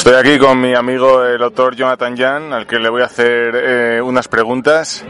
Estoy 0.00 0.14
aquí 0.14 0.38
con 0.38 0.58
mi 0.58 0.74
amigo 0.74 1.22
el 1.26 1.42
autor 1.42 1.76
Jonathan 1.76 2.16
Jan, 2.16 2.54
al 2.54 2.66
que 2.66 2.78
le 2.78 2.88
voy 2.88 3.02
a 3.02 3.04
hacer 3.04 3.52
eh, 3.54 4.00
unas 4.02 4.28
preguntas. 4.28 5.04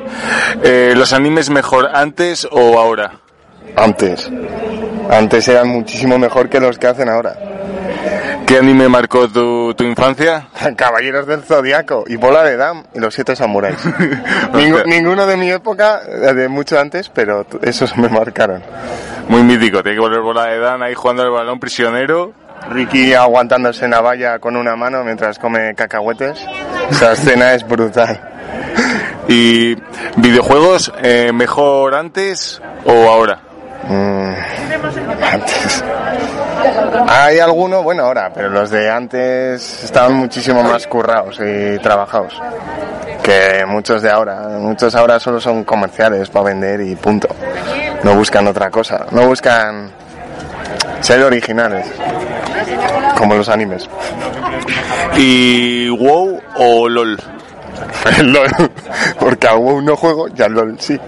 Eh, 0.65 0.95
¿Los 0.97 1.13
animes 1.13 1.49
mejor 1.49 1.89
antes 1.95 2.47
o 2.51 2.77
ahora? 2.77 3.13
Antes. 3.77 4.29
Antes 5.09 5.47
eran 5.47 5.69
muchísimo 5.69 6.19
mejor 6.19 6.49
que 6.49 6.59
los 6.59 6.77
que 6.77 6.89
hacen 6.89 7.09
ahora. 7.09 7.37
¿Qué 8.49 8.59
anime 8.59 8.89
marcó 8.89 9.29
tu, 9.29 9.75
tu 9.75 9.85
infancia? 9.85 10.49
Caballeros 10.77 11.25
del 11.29 11.43
Zodiaco 11.45 12.03
y 12.09 12.17
Bola 12.17 12.43
de 12.43 12.57
Dam 12.57 12.83
y 12.93 12.99
los 12.99 13.15
Siete 13.15 13.37
Samuráis. 13.37 13.77
Ningu- 14.53 14.85
ninguno 14.87 15.25
de 15.25 15.37
mi 15.37 15.53
época, 15.53 16.01
eh, 16.05 16.35
de 16.35 16.49
mucho 16.49 16.81
antes, 16.81 17.09
pero 17.11 17.47
esos 17.63 17.97
me 17.97 18.09
marcaron. 18.09 18.61
Muy 19.29 19.45
mítico, 19.45 19.85
tiene 19.85 19.95
que 19.99 20.01
volver 20.01 20.21
bola 20.21 20.47
de 20.47 20.59
Dan 20.59 20.83
ahí 20.83 20.95
jugando 20.95 21.23
el 21.23 21.31
balón 21.31 21.61
prisionero. 21.61 22.33
Ricky 22.69 23.15
aguantándose 23.15 23.85
en 23.85 23.93
la 23.93 24.01
valla 24.01 24.39
con 24.39 24.57
una 24.57 24.77
mano 24.77 25.03
mientras 25.05 25.39
come 25.39 25.75
cacahuetes. 25.75 26.45
Esa 26.91 27.13
escena 27.13 27.55
es 27.55 27.67
brutal. 27.67 28.21
¿Y 29.29 29.77
videojuegos 30.17 30.93
eh, 31.03 31.33
mejor 31.33 31.95
antes 31.95 32.61
o 32.85 33.09
ahora? 33.09 33.41
Mm, 33.89 34.33
antes. 35.33 35.85
Hay 37.09 37.39
alguno, 37.39 37.83
bueno, 37.83 38.05
ahora, 38.05 38.31
pero 38.33 38.51
los 38.51 38.71
de 38.71 38.91
antes 38.91 39.85
estaban 39.85 40.15
muchísimo 40.15 40.63
más 40.63 40.87
currados 40.87 41.41
y 41.41 41.79
trabajados 41.79 42.41
que 43.23 43.65
muchos 43.67 44.03
de 44.03 44.11
ahora. 44.11 44.49
Muchos 44.59 44.95
ahora 44.95 45.21
solo 45.21 45.41
son 45.41 45.65
comerciales 45.65 46.29
para 46.31 46.47
vender 46.47 46.81
y 46.81 46.97
punto. 46.97 47.29
No 48.03 48.15
buscan 48.15 48.47
otra 48.47 48.71
cosa, 48.71 49.07
no 49.11 49.27
buscan 49.27 49.91
ser 51.01 51.23
originales, 51.23 51.87
como 53.17 53.35
los 53.35 53.49
animes. 53.49 53.89
¿Y 55.17 55.89
WoW 55.91 56.41
o 56.57 56.89
LOL? 56.89 57.19
Porque 59.19 59.49
a 59.49 59.55
WoW 59.55 59.81
no 59.83 59.97
juego 59.97 60.29
y 60.29 60.43
al 60.43 60.53
LOL 60.53 60.77
sí. 60.79 60.99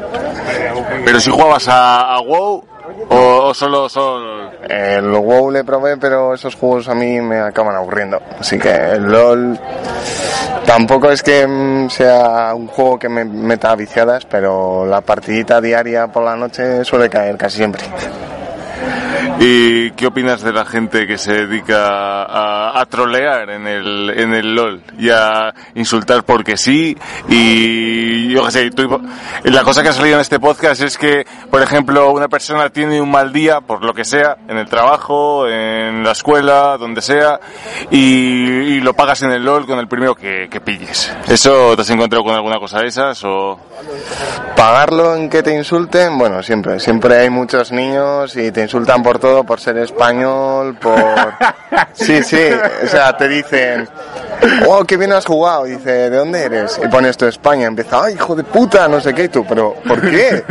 ¿Pero 1.05 1.21
si 1.21 1.31
jugabas 1.31 1.69
a, 1.69 2.17
a 2.17 2.21
WoW 2.21 2.65
o, 3.09 3.17
o 3.17 3.55
solo 3.55 3.89
son 3.89 4.51
El 4.69 5.11
WoW 5.11 5.51
le 5.51 5.65
probé, 5.65 5.97
pero 5.97 6.35
esos 6.35 6.55
juegos 6.55 6.89
a 6.89 6.95
mí 6.95 7.21
me 7.21 7.41
acaban 7.41 7.77
aburriendo. 7.77 8.21
Así 8.39 8.59
que 8.59 8.71
el 8.71 9.05
LOL 9.05 9.59
tampoco 10.67 11.11
es 11.11 11.23
que 11.23 11.47
mm, 11.47 11.91
sea 11.91 12.53
un 12.55 12.69
juego 12.69 12.99
que 12.99 13.09
me 13.09 13.25
meta 13.25 13.71
a 13.71 13.77
viciadas, 13.77 14.25
pero 14.27 14.87
la 14.87 15.01
partidita 15.01 15.61
diaria 15.61 16.09
por 16.09 16.25
la 16.25 16.37
noche 16.37 16.85
suele 16.85 17.09
caer 17.09 17.37
casi 17.37 17.59
siempre. 17.59 17.83
¿Y 19.41 19.91
qué 19.93 20.07
opinas 20.07 20.43
de 20.43 20.53
la 20.53 20.65
gente 20.65 21.07
que 21.07 21.19
se 21.19 21.47
dedica 21.47 22.23
a, 22.23 22.81
a 22.81 22.87
trolear 22.87 23.51
en 23.51 23.67
el, 23.67 24.11
en 24.17 24.35
el 24.35 24.55
LOL 24.55 24.83
y 24.99 25.11
a 25.11 25.53
insultar 25.75 26.23
porque 26.25 26.57
sí? 26.57 26.97
Y 27.29 28.29
yo 28.33 28.45
qué 28.45 28.51
sé, 28.53 28.71
tú- 28.71 29.01
la 29.45 29.63
cosa 29.65 29.83
que 29.83 29.89
ha 29.89 29.93
salido 29.93 30.15
en 30.17 30.21
este 30.21 30.39
podcast 30.39 30.83
es 30.83 30.97
que, 30.97 31.27
por 31.51 31.61
ejemplo, 31.61 32.13
una 32.13 32.29
persona 32.29 32.71
tiene 32.71 33.01
un 33.01 33.11
mal 33.11 33.33
día, 33.33 33.61
por 33.61 33.85
lo 33.85 33.93
que 33.95 34.05
sea, 34.05 34.37
en 34.49 34.59
el 34.59 34.69
trabajo, 34.69 35.49
en 35.49 36.05
la 36.05 36.13
escuela, 36.13 36.77
donde 36.79 37.03
sea, 37.03 37.41
y, 37.91 37.97
y 37.99 38.81
lo 38.81 38.95
pagas 38.95 39.23
en 39.23 39.33
el 39.33 39.45
LOL 39.45 39.67
con 39.67 39.79
el 39.81 39.89
primero 39.89 40.15
que, 40.15 40.49
que 40.49 40.61
pilles. 40.61 41.13
¿Eso 41.29 41.75
te 41.75 41.83
has 41.83 41.91
encontrado 41.91 42.23
con 42.25 42.35
alguna 42.35 42.59
cosa 42.61 42.81
de 42.81 42.87
esas 42.87 43.23
o...? 43.25 43.59
Pagarlo 44.57 45.17
en 45.17 45.29
que 45.29 45.43
te 45.43 45.53
insulten, 45.57 46.17
bueno, 46.19 46.41
siempre, 46.43 46.79
siempre 46.79 47.17
hay 47.19 47.31
muchos 47.31 47.73
niños 47.73 48.37
y 48.37 48.53
te 48.53 48.63
insultan 48.63 49.03
por 49.03 49.19
todo, 49.19 49.32
por 49.45 49.61
ser 49.61 49.79
español, 49.79 50.77
por... 50.77 50.95
Sí, 51.95 52.23
sí, 52.23 52.51
o 52.85 52.87
sea, 52.87 53.17
te 53.17 53.29
dicen, 53.29 53.89
oh, 54.67 54.85
qué 54.85 54.97
bien 54.97 55.13
has 55.13 55.25
jugado, 55.25 55.67
y 55.67 55.73
dice, 55.73 56.11
¿de 56.11 56.17
dónde 56.17 56.43
eres? 56.43 56.81
Y 56.83 56.89
pones 56.89 57.17
tu 57.17 57.27
España, 57.27 57.67
empieza, 57.67 58.05
ay, 58.05 58.15
hijo 58.15 58.35
de 58.35 58.45
puta, 58.45 58.89
no 58.89 59.01
sé 59.01 59.15
qué, 59.15 59.25
y 59.25 59.29
tú, 59.29 59.45
pero, 59.47 59.75
¿por 59.87 60.01
qué? 60.01 60.45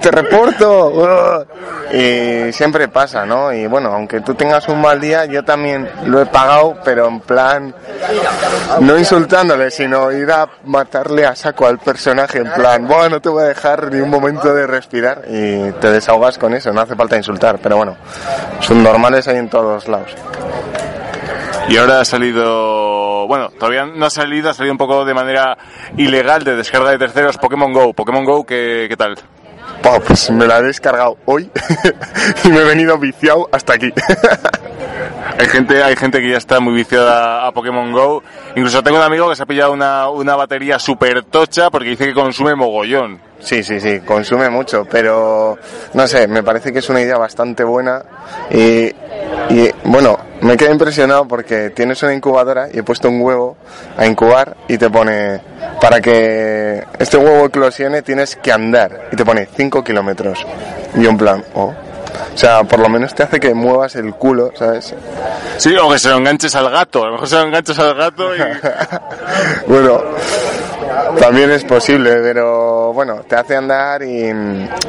Te 0.00 0.10
reporto. 0.10 1.46
Y 1.92 2.52
siempre 2.52 2.88
pasa, 2.88 3.26
¿no? 3.26 3.52
Y 3.52 3.66
bueno, 3.66 3.90
aunque 3.90 4.20
tú 4.20 4.34
tengas 4.34 4.68
un 4.68 4.80
mal 4.80 5.00
día, 5.00 5.26
yo 5.26 5.44
también 5.44 5.88
lo 6.06 6.20
he 6.20 6.26
pagado, 6.26 6.76
pero 6.84 7.08
en 7.08 7.20
plan, 7.20 7.74
no 8.80 8.98
insultándole, 8.98 9.70
sino 9.70 10.10
ir 10.10 10.30
a 10.30 10.48
matarle 10.64 11.26
a 11.26 11.36
saco 11.36 11.66
al 11.66 11.78
personaje, 11.78 12.38
en 12.38 12.50
plan, 12.52 12.86
bueno, 12.86 13.10
no 13.10 13.20
te 13.20 13.28
voy 13.28 13.44
a 13.44 13.48
dejar 13.48 13.92
ni 13.92 14.00
un 14.00 14.10
momento 14.10 14.54
de 14.54 14.66
respirar 14.66 15.22
y 15.28 15.70
te 15.72 15.90
desahogas 15.90 16.38
con 16.38 16.54
eso, 16.54 16.72
no 16.72 16.80
hace 16.80 16.94
falta 16.94 17.16
insultar, 17.16 17.58
pero 17.58 17.76
bueno, 17.76 17.96
son 18.60 18.82
normales 18.82 19.28
ahí 19.28 19.36
en 19.36 19.48
todos 19.48 19.88
lados. 19.88 20.14
Y 21.68 21.76
ahora 21.76 22.00
ha 22.00 22.04
salido, 22.04 23.26
bueno, 23.26 23.50
todavía 23.50 23.86
no 23.86 24.06
ha 24.06 24.10
salido, 24.10 24.50
ha 24.50 24.54
salido 24.54 24.72
un 24.72 24.78
poco 24.78 25.04
de 25.04 25.14
manera 25.14 25.56
ilegal 25.96 26.44
de 26.44 26.56
descarga 26.56 26.90
de 26.90 26.98
terceros 26.98 27.38
Pokémon 27.38 27.72
Go. 27.72 27.92
Pokémon 27.92 28.24
Go, 28.24 28.44
¿qué, 28.44 28.86
qué 28.88 28.96
tal? 28.96 29.16
Pues 30.06 30.30
me 30.30 30.46
la 30.46 30.58
he 30.58 30.62
descargado 30.62 31.16
hoy 31.24 31.50
y 32.44 32.48
me 32.48 32.58
he 32.58 32.64
venido 32.64 32.98
viciado 32.98 33.48
hasta 33.52 33.74
aquí. 33.74 33.92
Hay 35.38 35.46
gente, 35.46 35.82
hay 35.82 35.96
gente 35.96 36.20
que 36.20 36.30
ya 36.30 36.36
está 36.36 36.60
muy 36.60 36.74
viciada 36.74 37.46
a 37.46 37.52
Pokémon 37.52 37.90
Go. 37.90 38.22
Incluso 38.54 38.82
tengo 38.82 38.98
un 38.98 39.04
amigo 39.04 39.30
que 39.30 39.36
se 39.36 39.42
ha 39.42 39.46
pillado 39.46 39.72
una, 39.72 40.08
una 40.08 40.36
batería 40.36 40.78
súper 40.78 41.22
tocha 41.24 41.70
porque 41.70 41.90
dice 41.90 42.06
que 42.06 42.14
consume 42.14 42.54
mogollón. 42.54 43.20
Sí, 43.42 43.64
sí, 43.64 43.80
sí, 43.80 44.00
consume 44.00 44.50
mucho, 44.50 44.86
pero 44.88 45.58
no 45.94 46.06
sé, 46.06 46.28
me 46.28 46.44
parece 46.44 46.72
que 46.72 46.78
es 46.78 46.88
una 46.88 47.00
idea 47.00 47.18
bastante 47.18 47.64
buena 47.64 48.02
y, 48.50 48.92
bueno, 49.84 50.16
me 50.42 50.56
quedé 50.56 50.70
impresionado 50.70 51.26
porque 51.26 51.70
tienes 51.70 52.00
una 52.04 52.14
incubadora 52.14 52.68
y 52.72 52.78
he 52.78 52.82
puesto 52.84 53.08
un 53.08 53.20
huevo 53.20 53.56
a 53.96 54.06
incubar 54.06 54.56
y 54.68 54.78
te 54.78 54.88
pone, 54.90 55.40
para 55.80 56.00
que 56.00 56.84
este 56.98 57.16
huevo 57.16 57.46
eclosione 57.46 58.02
tienes 58.02 58.36
que 58.36 58.52
andar 58.52 59.08
y 59.10 59.16
te 59.16 59.24
pone 59.24 59.48
5 59.56 59.82
kilómetros. 59.82 60.46
Y 60.94 61.06
en 61.06 61.16
plan, 61.16 61.44
oh. 61.54 61.74
O 62.34 62.38
sea, 62.38 62.64
por 62.64 62.78
lo 62.78 62.88
menos 62.88 63.14
te 63.14 63.22
hace 63.22 63.38
que 63.38 63.54
muevas 63.54 63.94
el 63.96 64.14
culo, 64.14 64.52
¿sabes? 64.54 64.94
Sí, 65.58 65.74
o 65.76 65.90
que 65.90 65.98
se 65.98 66.08
lo 66.08 66.16
enganches 66.16 66.54
al 66.54 66.70
gato. 66.70 67.04
A 67.04 67.06
lo 67.06 67.12
mejor 67.12 67.28
se 67.28 67.36
lo 67.36 67.42
enganches 67.42 67.78
al 67.78 67.94
gato 67.94 68.34
y... 68.34 68.38
Bueno, 69.66 70.02
también 71.18 71.50
es 71.50 71.64
posible, 71.64 72.16
pero 72.22 72.92
bueno, 72.92 73.20
te 73.28 73.36
hace 73.36 73.56
andar 73.56 74.02
y 74.02 74.32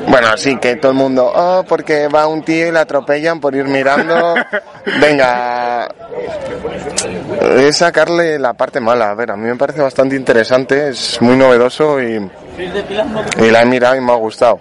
bueno, 0.08 0.38
sí, 0.38 0.58
que 0.58 0.76
todo 0.78 0.92
el 0.92 0.98
mundo, 0.98 1.32
oh, 1.34 1.64
porque 1.68 2.08
va 2.08 2.28
un 2.28 2.44
tío 2.44 2.68
y 2.68 2.72
le 2.72 2.80
atropellan 2.80 3.40
por 3.40 3.56
ir 3.56 3.66
mirando. 3.66 4.36
Venga, 5.02 5.88
es 7.58 7.78
sacarle 7.78 8.40
la 8.40 8.54
parte 8.54 8.80
mala. 8.80 9.12
A 9.12 9.16
ver, 9.16 9.32
a 9.32 9.36
mí 9.36 9.48
me 9.48 9.56
parece 9.56 9.82
bastante 9.82 10.16
interesante, 10.16 10.90
es 10.90 11.22
muy 11.22 11.36
novedoso 11.36 12.02
y, 12.02 12.30
y 13.38 13.52
la 13.52 13.62
he 13.62 13.66
mirado 13.66 13.96
y 13.96 14.02
me 14.02 14.12
ha 14.12 14.16
gustado. 14.16 14.60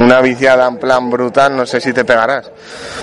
Una 0.00 0.20
viciada 0.20 0.66
en 0.66 0.78
plan 0.78 1.10
brutal, 1.10 1.56
no 1.56 1.66
sé 1.66 1.80
si 1.80 1.92
te 1.92 2.04
pegarás. 2.04 2.50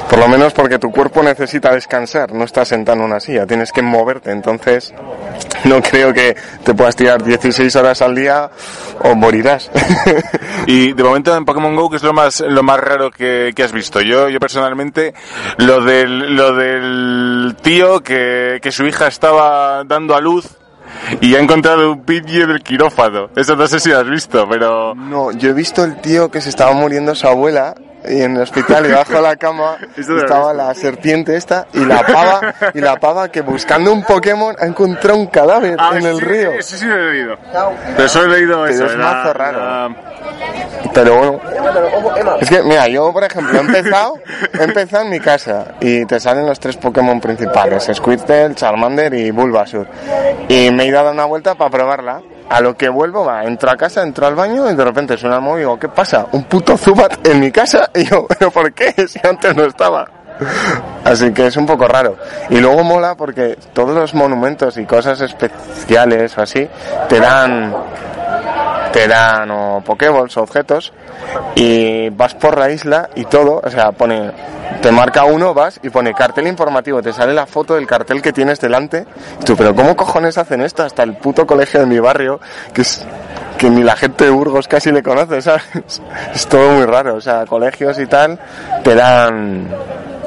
Por 0.09 0.19
lo 0.19 0.27
menos 0.27 0.53
porque 0.53 0.79
tu 0.79 0.91
cuerpo 0.91 1.21
necesita 1.21 1.71
descansar, 1.73 2.33
no 2.33 2.45
estás 2.45 2.67
sentado 2.67 2.97
en 2.97 3.03
una 3.03 3.19
silla, 3.19 3.45
tienes 3.45 3.71
que 3.71 3.81
moverte, 3.81 4.31
entonces 4.31 4.93
no 5.65 5.81
creo 5.81 6.13
que 6.13 6.35
te 6.63 6.73
puedas 6.73 6.95
tirar 6.95 7.23
16 7.23 7.75
horas 7.75 8.01
al 8.01 8.15
día 8.15 8.49
o 9.01 9.15
morirás. 9.15 9.69
Y 10.65 10.93
de 10.93 11.03
momento 11.03 11.35
en 11.35 11.45
Pokémon 11.45 11.75
Go, 11.75 11.89
¿qué 11.89 11.95
es 11.95 12.03
lo 12.03 12.13
más, 12.13 12.41
lo 12.41 12.61
más 12.61 12.79
raro 12.79 13.09
que, 13.09 13.53
que 13.55 13.63
has 13.63 13.71
visto? 13.71 14.01
Yo, 14.01 14.29
yo 14.29 14.39
personalmente, 14.39 15.13
lo 15.57 15.81
del, 15.81 16.35
lo 16.35 16.53
del 16.53 17.55
tío 17.61 18.01
que, 18.01 18.59
que 18.61 18.71
su 18.71 18.85
hija 18.85 19.07
estaba 19.07 19.83
dando 19.85 20.15
a 20.15 20.21
luz 20.21 20.58
y 21.21 21.35
ha 21.35 21.39
encontrado 21.39 21.91
un 21.91 22.01
pidgey 22.01 22.45
del 22.45 22.61
quirófano. 22.61 23.29
Eso 23.35 23.55
no 23.55 23.67
sé 23.67 23.79
si 23.79 23.91
has 23.91 24.07
visto, 24.09 24.47
pero... 24.49 24.95
No, 24.95 25.31
yo 25.31 25.49
he 25.49 25.53
visto 25.53 25.83
el 25.83 25.97
tío 26.01 26.29
que 26.29 26.41
se 26.41 26.49
estaba 26.49 26.73
muriendo 26.73 27.15
su 27.15 27.27
abuela 27.27 27.75
y 28.07 28.21
en 28.21 28.35
el 28.37 28.43
hospital 28.43 28.85
y 28.85 28.91
bajo 28.91 29.19
la 29.21 29.35
cama 29.35 29.77
Eso 29.97 30.17
estaba 30.17 30.53
la 30.53 30.73
serpiente 30.73 31.35
esta 31.35 31.67
y 31.73 31.83
la 31.85 32.01
pava 32.05 32.53
y 32.73 32.79
la 32.79 32.95
pava 32.97 33.29
que 33.29 33.41
buscando 33.41 33.91
un 33.91 34.03
Pokémon 34.03 34.55
ha 34.59 34.65
encontrado 34.65 35.17
un 35.19 35.27
cadáver 35.27 35.75
Ah, 35.77 35.91
en 35.95 36.05
el 36.05 36.17
sí, 36.19 36.25
río. 36.25 36.51
Sí, 36.61 36.77
sí, 36.77 36.85
lo 36.85 36.95
he 36.95 37.11
leído. 37.13 37.37
Pero 37.95 38.07
solo 38.09 38.33
he 38.33 38.37
leído 38.39 38.63
Pero 38.63 38.73
eso. 38.73 38.85
es 38.85 38.95
mazo 38.97 39.33
raro. 39.33 39.59
la- 39.59 39.95
Pero 40.93 41.15
bueno, 41.17 41.41
es 42.39 42.49
que 42.49 42.63
mira, 42.63 42.87
yo 42.87 43.11
por 43.11 43.23
ejemplo 43.23 43.57
he 43.57 43.61
empezado, 43.61 44.13
he 44.59 44.63
empezado 44.63 45.03
en 45.03 45.09
mi 45.09 45.19
casa 45.19 45.75
y 45.81 46.05
te 46.05 46.19
salen 46.19 46.45
los 46.45 46.59
tres 46.59 46.77
Pokémon 46.77 47.19
principales, 47.19 47.89
Squirtle, 47.93 48.55
Charmander 48.55 49.13
y 49.13 49.31
Bulbasur. 49.31 49.87
Y 50.47 50.71
me 50.71 50.83
he 50.83 50.87
ido 50.87 50.99
a 50.99 51.03
dar 51.03 51.13
una 51.13 51.25
vuelta 51.25 51.55
para 51.55 51.69
probarla. 51.69 52.21
A 52.49 52.61
lo 52.61 52.75
que 52.75 52.89
vuelvo, 52.89 53.25
va, 53.25 53.43
entro 53.43 53.69
a 53.69 53.77
casa, 53.77 54.01
entro 54.01 54.25
al 54.25 54.35
baño 54.35 54.69
y 54.69 54.75
de 54.75 54.83
repente 54.83 55.17
suena 55.17 55.35
el 55.35 55.41
móvil 55.41 55.57
y 55.57 55.59
digo, 55.61 55.79
¿qué 55.79 55.87
pasa? 55.87 56.25
Un 56.31 56.45
puto 56.45 56.75
Zubat 56.77 57.25
en 57.27 57.39
mi 57.39 57.51
casa 57.51 57.89
y 57.95 58.05
yo, 58.05 58.25
¿pero 58.27 58.51
por 58.51 58.73
qué? 58.73 59.07
Si 59.07 59.19
antes 59.23 59.55
no 59.55 59.65
estaba. 59.65 60.07
Así 61.03 61.31
que 61.33 61.47
es 61.47 61.57
un 61.57 61.65
poco 61.65 61.87
raro. 61.87 62.17
Y 62.49 62.59
luego 62.59 62.83
mola 62.83 63.15
porque 63.15 63.57
todos 63.73 63.95
los 63.95 64.13
monumentos 64.13 64.77
y 64.77 64.85
cosas 64.85 65.19
especiales 65.21 66.37
o 66.37 66.41
así 66.41 66.67
te 67.07 67.19
dan 67.19 67.73
te 68.91 69.07
dan 69.07 69.51
o 69.51 69.81
Pokéballs 69.85 70.35
o 70.37 70.41
objetos 70.41 70.93
y 71.55 72.09
vas 72.09 72.35
por 72.35 72.57
la 72.57 72.69
isla 72.69 73.09
y 73.15 73.25
todo, 73.25 73.61
o 73.63 73.69
sea, 73.69 73.91
pone, 73.91 74.31
te 74.81 74.91
marca 74.91 75.25
uno, 75.25 75.53
vas 75.53 75.79
y 75.83 75.89
pone 75.89 76.13
cartel 76.13 76.47
informativo, 76.47 77.01
te 77.01 77.13
sale 77.13 77.33
la 77.33 77.45
foto 77.45 77.75
del 77.75 77.87
cartel 77.87 78.21
que 78.21 78.33
tienes 78.33 78.59
delante. 78.59 79.05
Y 79.41 79.45
tú, 79.45 79.55
pero 79.55 79.75
¿cómo 79.75 79.95
cojones 79.95 80.37
hacen 80.37 80.61
esto? 80.61 80.83
Hasta 80.83 81.03
el 81.03 81.15
puto 81.15 81.45
colegio 81.45 81.79
de 81.79 81.85
mi 81.85 81.99
barrio, 81.99 82.39
que 82.73 82.81
es 82.81 83.05
que 83.57 83.69
ni 83.69 83.83
la 83.83 83.95
gente 83.95 84.23
de 84.23 84.29
Burgos 84.31 84.67
casi 84.67 84.91
le 84.91 85.03
conoce, 85.03 85.41
¿sabes? 85.43 85.63
Es 86.33 86.47
todo 86.47 86.71
muy 86.71 86.85
raro, 86.85 87.15
o 87.15 87.21
sea, 87.21 87.45
colegios 87.45 87.99
y 87.99 88.07
tal 88.07 88.39
te 88.83 88.95
dan 88.95 89.67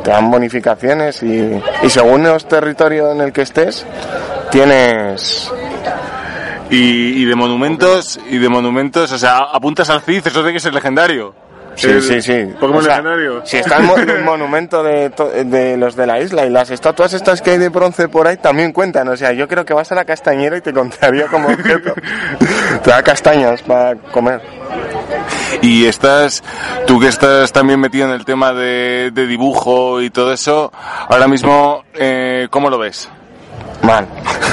te 0.02 0.10
dan 0.10 0.30
bonificaciones 0.30 1.22
y, 1.22 1.62
según 1.88 2.26
el 2.26 2.44
territorio 2.44 3.12
en 3.12 3.20
el 3.20 3.32
que 3.32 3.42
estés 3.42 3.86
tienes 4.50 5.50
Y, 6.72 7.22
y 7.22 7.24
de 7.26 7.34
monumentos, 7.36 8.18
y 8.28 8.38
de 8.38 8.48
monumentos, 8.48 9.12
o 9.12 9.18
sea, 9.18 9.38
apuntas 9.52 9.88
al 9.90 10.00
CID, 10.00 10.26
eso 10.26 10.40
tiene 10.40 10.54
que 10.54 10.60
ser 10.60 10.74
legendario. 10.74 11.34
Sí, 11.74 11.86
El 11.88 12.02
sí, 12.02 12.20
sí. 12.20 12.32
Pokémon 12.60 12.76
O 12.80 12.82
sea, 12.82 12.98
legendario. 13.00 13.46
Si 13.46 13.56
está 13.56 13.78
el, 13.78 13.84
mo- 13.84 13.96
el 13.96 14.22
monumento 14.24 14.82
de, 14.82 15.08
to- 15.10 15.30
de 15.30 15.76
los 15.78 15.96
de 15.96 16.06
la 16.06 16.20
isla 16.20 16.44
y 16.44 16.50
las 16.50 16.70
estatuas 16.70 17.14
estas 17.14 17.40
que 17.40 17.52
hay 17.52 17.58
de 17.58 17.70
bronce 17.70 18.08
por 18.08 18.26
ahí 18.26 18.36
también 18.36 18.72
cuentan. 18.72 19.08
O 19.08 19.16
sea, 19.16 19.32
yo 19.32 19.48
creo 19.48 19.64
que 19.64 19.72
vas 19.72 19.90
a 19.90 19.94
la 19.94 20.04
castañera 20.04 20.56
y 20.58 20.60
te 20.60 20.72
contaría 20.74 21.28
como 21.28 21.48
objeto. 21.48 21.94
te 22.84 22.90
da 22.90 23.02
castañas 23.02 23.62
para 23.62 23.94
comer. 23.96 24.42
Y 25.62 25.86
estás, 25.86 26.42
tú 26.86 26.98
que 27.00 27.08
estás 27.08 27.52
también 27.52 27.80
metido 27.80 28.06
en 28.06 28.12
el 28.12 28.24
tema 28.26 28.52
de, 28.52 29.10
de 29.12 29.26
dibujo 29.26 30.02
y 30.02 30.10
todo 30.10 30.32
eso, 30.32 30.70
ahora 31.08 31.26
mismo, 31.28 31.84
eh, 31.94 32.48
¿cómo 32.50 32.68
lo 32.68 32.78
ves? 32.78 33.08
Mal. 33.82 34.06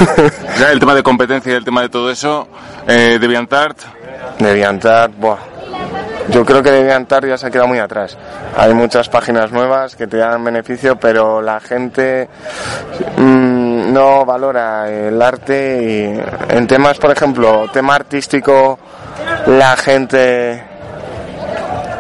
ya 0.60 0.72
el 0.72 0.80
tema 0.80 0.96
de 0.96 1.04
competencia 1.04 1.54
y 1.54 1.56
el 1.56 1.64
tema 1.64 1.82
de 1.82 1.90
todo 1.90 2.10
eso, 2.10 2.48
eh, 2.88 3.18
DeviantArt. 3.20 3.78
DeviantArt, 4.40 5.14
buah. 5.16 5.38
Yo 6.30 6.46
creo 6.46 6.62
que 6.62 6.72
DeviantArt 6.72 7.28
ya 7.28 7.38
se 7.38 7.48
ha 7.48 7.52
quedado 7.52 7.68
muy 7.68 7.80
atrás. 7.80 8.16
Hay 8.56 8.74
muchas 8.74 9.10
páginas 9.10 9.52
nuevas 9.52 9.96
que 9.96 10.06
te 10.06 10.18
dan 10.18 10.44
beneficio, 10.44 10.96
pero 11.00 11.42
la 11.42 11.60
gente 11.60 12.30
mm, 13.18 13.92
no 13.92 14.26
valora 14.26 14.90
el 14.90 15.20
arte 15.22 15.82
y 15.82 16.56
en 16.56 16.68
temas, 16.68 17.00
por 17.00 17.12
ejemplo, 17.12 17.66
tema 17.74 17.96
artístico, 17.96 18.78
la 19.48 19.76
gente, 19.76 20.64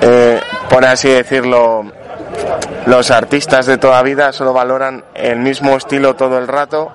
eh, 0.02 0.42
por 0.70 0.86
así 0.86 1.10
decirlo, 1.10 1.92
los 2.86 3.12
artistas 3.12 3.66
de 3.66 3.78
toda 3.78 4.02
vida 4.04 4.32
solo 4.34 4.54
valoran 4.54 5.04
el 5.14 5.40
mismo 5.40 5.76
estilo 5.76 6.16
todo 6.16 6.38
el 6.38 6.48
rato 6.48 6.92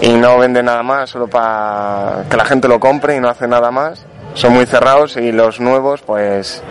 y 0.00 0.10
no 0.10 0.38
venden 0.38 0.66
nada 0.66 0.82
más 0.82 1.10
solo 1.10 1.26
para 1.28 2.24
que 2.28 2.36
la 2.36 2.44
gente 2.44 2.68
lo 2.68 2.80
compre 2.80 3.16
y 3.16 3.20
no 3.20 3.28
hace 3.28 3.46
nada 3.48 3.70
más. 3.70 4.04
Son 4.34 4.52
muy 4.52 4.66
cerrados 4.66 5.16
y 5.16 5.32
los 5.32 5.60
nuevos, 5.60 6.02
pues, 6.02 6.62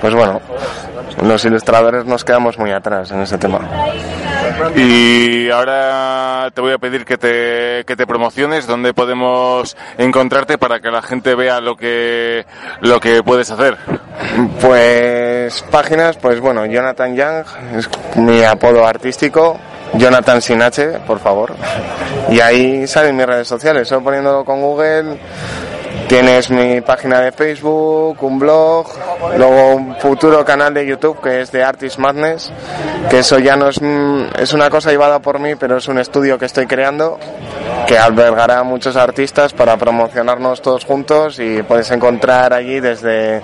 pues 0.00 0.14
bueno, 0.14 0.40
los 1.22 1.44
ilustradores 1.44 2.04
nos 2.04 2.24
quedamos 2.24 2.58
muy 2.58 2.70
atrás 2.70 3.10
en 3.10 3.20
ese 3.22 3.38
tema. 3.38 3.60
Y 4.76 5.50
ahora 5.50 6.50
te 6.54 6.60
voy 6.60 6.72
a 6.72 6.78
pedir 6.78 7.04
que 7.04 7.16
te, 7.16 7.84
que 7.84 7.96
te 7.96 8.06
promociones, 8.06 8.66
donde 8.66 8.92
podemos 8.92 9.76
encontrarte 9.98 10.58
para 10.58 10.80
que 10.80 10.90
la 10.90 11.02
gente 11.02 11.34
vea 11.34 11.60
lo 11.60 11.76
que, 11.76 12.44
lo 12.80 13.00
que 13.00 13.22
puedes 13.22 13.50
hacer. 13.50 13.76
Pues 14.60 15.64
páginas, 15.70 16.16
pues 16.16 16.40
bueno, 16.40 16.66
Jonathan 16.66 17.14
Young 17.14 17.44
es 17.76 17.88
mi 18.16 18.42
apodo 18.42 18.86
artístico, 18.86 19.58
Jonathan 19.94 20.42
sin 20.42 20.62
H, 20.62 21.00
por 21.06 21.18
favor. 21.18 21.54
Y 22.30 22.40
ahí 22.40 22.86
salen 22.86 23.16
mis 23.16 23.26
redes 23.26 23.48
sociales, 23.48 23.88
solo 23.88 24.04
poniéndolo 24.04 24.44
con 24.44 24.60
Google. 24.60 25.18
Tienes 26.08 26.50
mi 26.50 26.80
página 26.80 27.20
de 27.20 27.32
Facebook, 27.32 28.16
un 28.22 28.38
blog, 28.38 28.86
luego 29.36 29.74
un 29.74 29.96
futuro 29.96 30.42
canal 30.44 30.72
de 30.72 30.86
YouTube 30.86 31.20
que 31.20 31.42
es 31.42 31.52
de 31.52 31.62
Artist 31.62 31.98
Madness, 31.98 32.50
que 33.10 33.18
eso 33.18 33.38
ya 33.38 33.56
no 33.56 33.68
es, 33.68 33.80
mm, 33.80 34.28
es 34.38 34.54
una 34.54 34.70
cosa 34.70 34.90
llevada 34.90 35.18
por 35.18 35.38
mí, 35.38 35.54
pero 35.56 35.76
es 35.76 35.86
un 35.86 35.98
estudio 35.98 36.38
que 36.38 36.46
estoy 36.46 36.66
creando 36.66 37.18
que 37.86 37.98
albergará 37.98 38.60
a 38.60 38.62
muchos 38.64 38.96
artistas 38.96 39.52
para 39.52 39.76
promocionarnos 39.76 40.62
todos 40.62 40.84
juntos 40.84 41.38
y 41.38 41.62
puedes 41.62 41.90
encontrar 41.90 42.52
allí 42.52 42.80
desde 42.80 43.42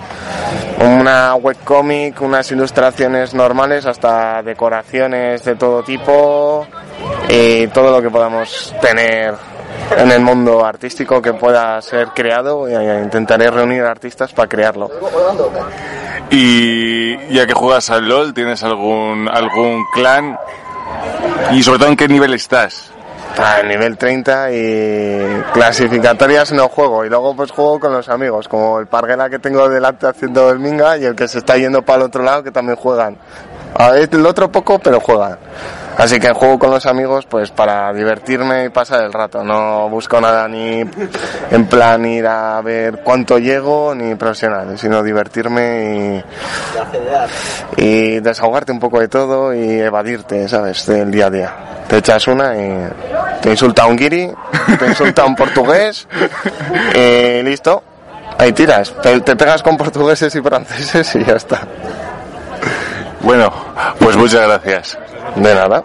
una 0.79 1.35
webcomic, 1.35 2.21
unas 2.21 2.51
ilustraciones 2.51 3.33
normales 3.33 3.85
hasta 3.85 4.41
decoraciones 4.43 5.43
de 5.43 5.55
todo 5.55 5.83
tipo 5.83 6.65
y 7.29 7.67
todo 7.67 7.91
lo 7.91 8.01
que 8.01 8.09
podamos 8.09 8.73
tener 8.81 9.33
en 9.97 10.11
el 10.11 10.21
mundo 10.21 10.65
artístico 10.65 11.21
que 11.21 11.33
pueda 11.33 11.81
ser 11.81 12.09
creado 12.09 12.67
intentaré 12.67 13.49
reunir 13.49 13.83
artistas 13.83 14.33
para 14.33 14.47
crearlo. 14.47 14.89
Y 16.29 17.17
ya 17.33 17.45
que 17.45 17.53
juegas 17.53 17.89
al 17.89 18.07
LOL, 18.07 18.33
¿tienes 18.33 18.63
algún, 18.63 19.27
algún 19.27 19.85
clan? 19.93 20.37
Y 21.51 21.63
sobre 21.63 21.79
todo, 21.79 21.89
¿en 21.89 21.95
qué 21.95 22.07
nivel 22.07 22.33
estás? 22.33 22.91
A 23.37 23.61
nivel 23.63 23.97
30 23.97 24.51
y 24.53 25.43
clasificatorias 25.53 26.53
no 26.53 26.69
juego 26.69 27.03
y 27.03 27.09
luego 27.09 27.35
pues 27.35 27.51
juego 27.51 27.79
con 27.81 27.91
los 27.91 28.07
amigos, 28.07 28.47
como 28.47 28.79
el 28.79 28.87
parguela 28.87 29.29
que 29.29 29.39
tengo 29.39 29.67
delante 29.67 30.07
haciendo 30.07 30.49
el 30.51 30.59
minga 30.59 30.97
y 30.97 31.03
el 31.03 31.15
que 31.15 31.27
se 31.27 31.39
está 31.39 31.57
yendo 31.57 31.81
para 31.81 31.97
el 31.97 32.03
otro 32.03 32.23
lado 32.23 32.43
que 32.43 32.51
también 32.51 32.77
juegan. 32.77 33.17
A 33.77 33.89
ver, 33.89 34.09
el 34.09 34.25
otro 34.25 34.49
poco, 34.49 34.79
pero 34.79 35.01
juegan. 35.01 35.37
Así 35.97 36.19
que 36.19 36.33
juego 36.33 36.59
con 36.59 36.71
los 36.71 36.85
amigos 36.85 37.25
pues 37.25 37.51
para 37.51 37.93
divertirme 37.93 38.65
y 38.65 38.69
pasar 38.69 39.03
el 39.03 39.13
rato. 39.13 39.43
No 39.43 39.89
busco 39.89 40.19
nada 40.19 40.47
ni 40.47 40.83
en 41.51 41.65
plan 41.67 42.05
ir 42.05 42.27
a 42.27 42.61
ver 42.61 42.99
cuánto 43.03 43.39
llego 43.39 43.95
ni 43.95 44.15
profesional, 44.15 44.77
sino 44.77 45.01
divertirme 45.01 46.23
y, 47.77 48.19
desahogarte 48.19 48.71
un 48.71 48.79
poco 48.79 48.99
de 48.99 49.07
todo 49.07 49.53
y 49.53 49.79
evadirte, 49.79 50.47
¿sabes? 50.47 50.85
Del 50.85 51.11
día 51.11 51.27
a 51.27 51.29
día. 51.29 51.53
Te 51.87 51.97
echas 51.97 52.27
una 52.27 52.55
y 52.55 52.89
te 53.41 53.51
insulta 53.51 53.85
un 53.85 53.95
guiri, 53.95 54.31
te 54.79 54.87
insulta 54.87 55.23
un 55.25 55.35
portugués 55.35 56.07
y 56.93 57.43
listo. 57.43 57.83
Ahí 58.37 58.51
tiras. 58.51 58.93
Te, 59.01 59.21
te 59.21 59.35
pegas 59.35 59.63
con 59.63 59.77
portugueses 59.77 60.35
y 60.35 60.41
franceses 60.41 61.15
y 61.15 61.23
ya 61.23 61.35
está. 61.35 61.61
Bueno, 63.21 63.51
pues 63.99 64.17
muchas 64.17 64.41
gracias. 64.41 64.97
De 65.35 65.53
nada. 65.55 65.83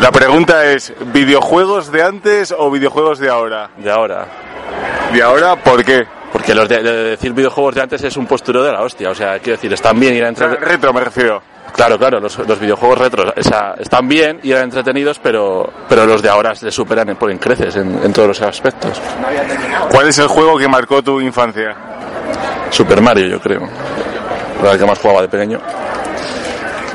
La 0.00 0.10
pregunta 0.10 0.64
es, 0.66 0.92
¿videojuegos 1.12 1.92
de 1.92 2.02
antes 2.02 2.52
o 2.56 2.70
videojuegos 2.70 3.18
de 3.20 3.30
ahora? 3.30 3.70
De 3.76 3.90
ahora. 3.90 4.26
¿De 5.12 5.22
ahora 5.22 5.56
por 5.56 5.84
qué? 5.84 6.04
Porque 6.32 6.54
los 6.54 6.68
de, 6.68 6.82
de 6.82 6.92
decir 7.10 7.32
videojuegos 7.32 7.74
de 7.76 7.82
antes 7.82 8.02
es 8.02 8.16
un 8.16 8.26
postureo 8.26 8.64
de 8.64 8.72
la 8.72 8.82
hostia. 8.82 9.10
O 9.10 9.14
sea, 9.14 9.38
quiero 9.38 9.56
decir, 9.58 9.72
están 9.72 10.00
bien 10.00 10.14
y 10.14 10.18
eran 10.18 10.30
entre- 10.30 10.56
Retro 10.56 10.92
me 10.92 11.00
refiero. 11.02 11.40
Claro, 11.74 11.98
claro, 11.98 12.20
los, 12.20 12.36
los 12.38 12.58
videojuegos 12.60 12.98
retro 12.98 13.32
o 13.34 13.42
sea, 13.42 13.74
están 13.78 14.06
bien 14.06 14.40
y 14.42 14.50
eran 14.52 14.64
entretenidos, 14.64 15.18
pero, 15.20 15.72
pero 15.88 16.04
los 16.04 16.20
de 16.20 16.28
ahora 16.28 16.54
se 16.54 16.70
superan 16.70 17.08
en, 17.08 17.38
creces 17.38 17.76
en, 17.76 17.98
en 18.04 18.12
todos 18.12 18.28
los 18.28 18.42
aspectos. 18.42 19.00
¿Cuál 19.90 20.08
es 20.08 20.18
el 20.18 20.26
juego 20.26 20.58
que 20.58 20.68
marcó 20.68 21.02
tu 21.02 21.18
infancia? 21.20 21.74
Super 22.68 23.00
Mario, 23.00 23.26
yo 23.28 23.40
creo. 23.40 23.62
El 24.70 24.78
que 24.78 24.84
más 24.84 24.98
jugaba 24.98 25.22
de 25.22 25.28
pequeño. 25.28 25.60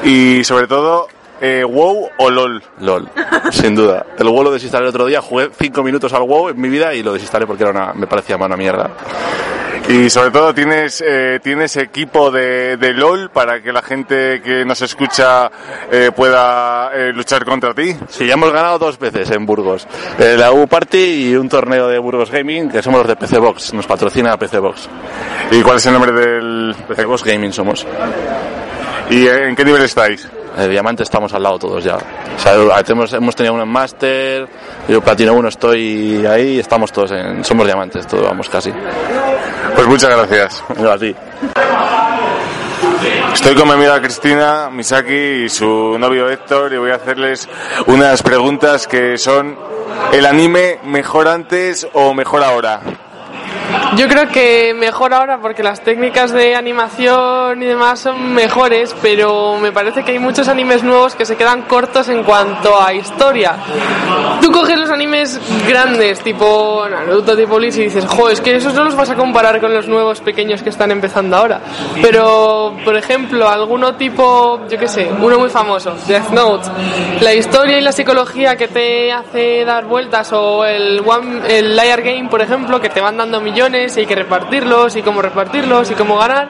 Y 0.03 0.43
sobre 0.43 0.67
todo, 0.67 1.07
eh, 1.41 1.63
WoW 1.63 2.09
o 2.17 2.29
LOL. 2.29 2.63
LOL, 2.79 3.09
sin 3.51 3.75
duda. 3.75 4.05
El 4.17 4.27
WoW 4.27 4.43
lo 4.43 4.51
desinstalé 4.51 4.83
el 4.83 4.89
otro 4.89 5.05
día, 5.05 5.21
jugué 5.21 5.49
5 5.57 5.83
minutos 5.83 6.13
al 6.13 6.23
WoW 6.23 6.49
en 6.49 6.59
mi 6.59 6.69
vida 6.69 6.93
y 6.93 7.03
lo 7.03 7.13
desinstalé 7.13 7.45
porque 7.45 7.63
era 7.63 7.71
una, 7.71 7.93
me 7.93 8.07
parecía 8.07 8.37
una 8.37 8.57
mierda. 8.57 8.89
Y 9.89 10.09
sobre 10.09 10.31
todo, 10.31 10.53
¿tienes, 10.53 11.01
eh, 11.05 11.39
¿tienes 11.41 11.77
equipo 11.77 12.29
de, 12.29 12.75
de 12.75 12.93
LOL 12.93 13.29
para 13.29 13.61
que 13.61 13.71
la 13.71 13.81
gente 13.81 14.41
que 14.41 14.65
nos 14.65 14.81
escucha 14.81 15.49
eh, 15.89 16.11
pueda 16.13 16.91
eh, 16.93 17.13
luchar 17.13 17.45
contra 17.45 17.73
ti? 17.73 17.95
Sí, 18.09 18.27
ya 18.27 18.33
hemos 18.33 18.51
ganado 18.51 18.79
dos 18.79 18.99
veces 18.99 19.31
en 19.31 19.45
Burgos. 19.45 19.87
Eh, 20.19 20.35
la 20.37 20.51
U 20.51 20.67
Party 20.67 21.29
y 21.29 21.35
un 21.37 21.47
torneo 21.47 21.87
de 21.87 21.99
Burgos 21.99 22.29
Gaming, 22.29 22.69
que 22.69 22.81
somos 22.81 22.99
los 22.99 23.07
de 23.07 23.15
PC 23.15 23.39
Box, 23.39 23.73
nos 23.73 23.87
patrocina 23.87 24.37
PC 24.37 24.59
Box. 24.59 24.89
¿Y 25.51 25.61
cuál 25.61 25.77
es 25.77 25.85
el 25.85 25.93
nombre 25.93 26.11
del...? 26.11 26.75
PC 26.85 27.05
Box 27.05 27.23
Gaming 27.23 27.53
somos. 27.53 27.87
¿Y 29.09 29.27
en 29.27 29.55
qué 29.55 29.63
nivel 29.63 29.84
estáis? 29.84 30.27
De 30.57 30.67
diamante 30.67 31.03
estamos 31.03 31.34
al 31.34 31.43
lado 31.43 31.59
todos 31.59 31.84
ya. 31.84 31.95
O 31.95 32.39
sea, 32.39 32.55
hemos, 32.88 33.13
hemos 33.13 33.35
tenido 33.35 33.53
un 33.53 33.67
máster, 33.69 34.47
yo 34.88 35.01
platino 35.01 35.34
1 35.34 35.49
estoy 35.49 36.25
ahí 36.25 36.59
estamos 36.59 36.91
todos 36.91 37.11
en... 37.11 37.43
Somos 37.43 37.65
diamantes, 37.65 38.07
todos 38.07 38.23
vamos 38.23 38.49
casi. 38.49 38.71
Pues 39.75 39.88
muchas 39.88 40.09
gracias. 40.09 40.63
Yo 40.79 40.91
a 40.91 40.97
ti. 40.97 41.15
Estoy 43.34 43.55
con 43.55 43.67
mi 43.67 43.75
amiga 43.75 44.01
Cristina 44.01 44.69
Misaki 44.71 45.13
y 45.45 45.49
su 45.49 45.97
novio 45.99 46.29
Héctor 46.29 46.73
y 46.73 46.77
voy 46.77 46.91
a 46.91 46.95
hacerles 46.95 47.47
unas 47.85 48.23
preguntas 48.23 48.88
que 48.88 49.17
son 49.17 49.55
¿el 50.11 50.25
anime 50.25 50.79
mejor 50.84 51.27
antes 51.27 51.88
o 51.93 52.13
mejor 52.13 52.43
ahora? 52.43 52.81
Yo 53.95 54.07
creo 54.07 54.27
que 54.30 54.73
mejor 54.73 55.14
ahora 55.14 55.39
porque 55.39 55.64
las 55.64 55.81
técnicas 55.81 56.31
de 56.31 56.56
animación 56.56 57.61
y 57.61 57.65
demás 57.65 57.99
son 57.99 58.34
mejores, 58.34 58.95
pero 59.02 59.57
me 59.57 59.72
parece 59.72 60.03
que 60.03 60.11
hay 60.11 60.19
muchos 60.19 60.48
animes 60.48 60.84
nuevos 60.84 61.15
que 61.15 61.26
se 61.26 61.35
quedan 61.35 61.64
cortos 61.64 62.07
en 62.10 62.23
cuanto 62.23 62.80
a 62.80 62.94
historia. 62.94 63.56
Tú 64.41 64.52
coges 64.52 64.77
los 64.77 64.89
animes 64.89 65.39
grandes, 65.68 66.22
tipo 66.22 66.85
Naruto, 66.89 67.35
tipo 67.35 67.56
Bleach, 67.57 67.76
y 67.77 67.84
dices, 67.84 68.06
jo, 68.06 68.30
es 68.30 68.39
que 68.39 68.56
esos 68.56 68.73
no 68.73 68.84
los 68.84 68.95
vas 68.95 69.10
a 69.10 69.15
comparar 69.15 69.60
con 69.60 69.73
los 69.73 69.88
nuevos 69.88 70.22
pequeños 70.22 70.61
que 70.61 70.69
están 70.69 70.91
empezando 70.91 71.35
ahora. 71.35 71.60
Pero, 72.02 72.76
por 72.85 72.95
ejemplo, 72.95 73.49
alguno 73.49 73.95
tipo, 73.95 74.61
yo 74.69 74.77
qué 74.77 74.88
sé, 74.88 75.10
uno 75.19 75.39
muy 75.39 75.49
famoso, 75.49 75.95
Death 76.07 76.30
Note, 76.30 76.69
la 77.22 77.34
historia 77.34 77.77
y 77.80 77.81
la 77.81 77.91
psicología 77.91 78.56
que 78.56 78.68
te 78.68 79.11
hace 79.11 79.65
dar 79.65 79.85
vueltas, 79.85 80.31
o 80.34 80.64
el, 80.65 81.02
one, 81.06 81.41
el 81.49 81.76
Liar 81.76 82.02
Game, 82.02 82.30
por 82.30 82.41
ejemplo, 82.41 82.80
que 82.80 82.89
te 82.89 83.02
van 83.02 83.18
dando 83.18 83.41
millones 83.41 83.56
y 83.57 83.99
hay 83.99 84.05
que 84.05 84.15
repartirlos, 84.15 84.95
y 84.95 85.01
cómo 85.01 85.19
repartirlos, 85.19 85.89
y 85.89 85.95
cómo 85.95 86.17
ganar. 86.17 86.47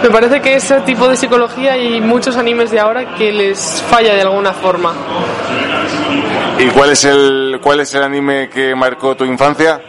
Me 0.00 0.10
parece 0.10 0.40
que 0.40 0.54
ese 0.54 0.80
tipo 0.82 1.08
de 1.08 1.16
psicología 1.16 1.72
hay 1.72 2.00
muchos 2.00 2.36
animes 2.36 2.70
de 2.70 2.78
ahora 2.78 3.16
que 3.16 3.32
les 3.32 3.82
falla 3.90 4.14
de 4.14 4.22
alguna 4.22 4.52
forma. 4.52 4.94
¿Y 6.58 6.66
cuál 6.68 6.90
es 6.90 7.04
el 7.04 7.58
cuál 7.60 7.80
es 7.80 7.92
el 7.94 8.04
anime 8.04 8.48
que 8.48 8.76
marcó 8.76 9.16
tu 9.16 9.24
infancia? 9.24 9.80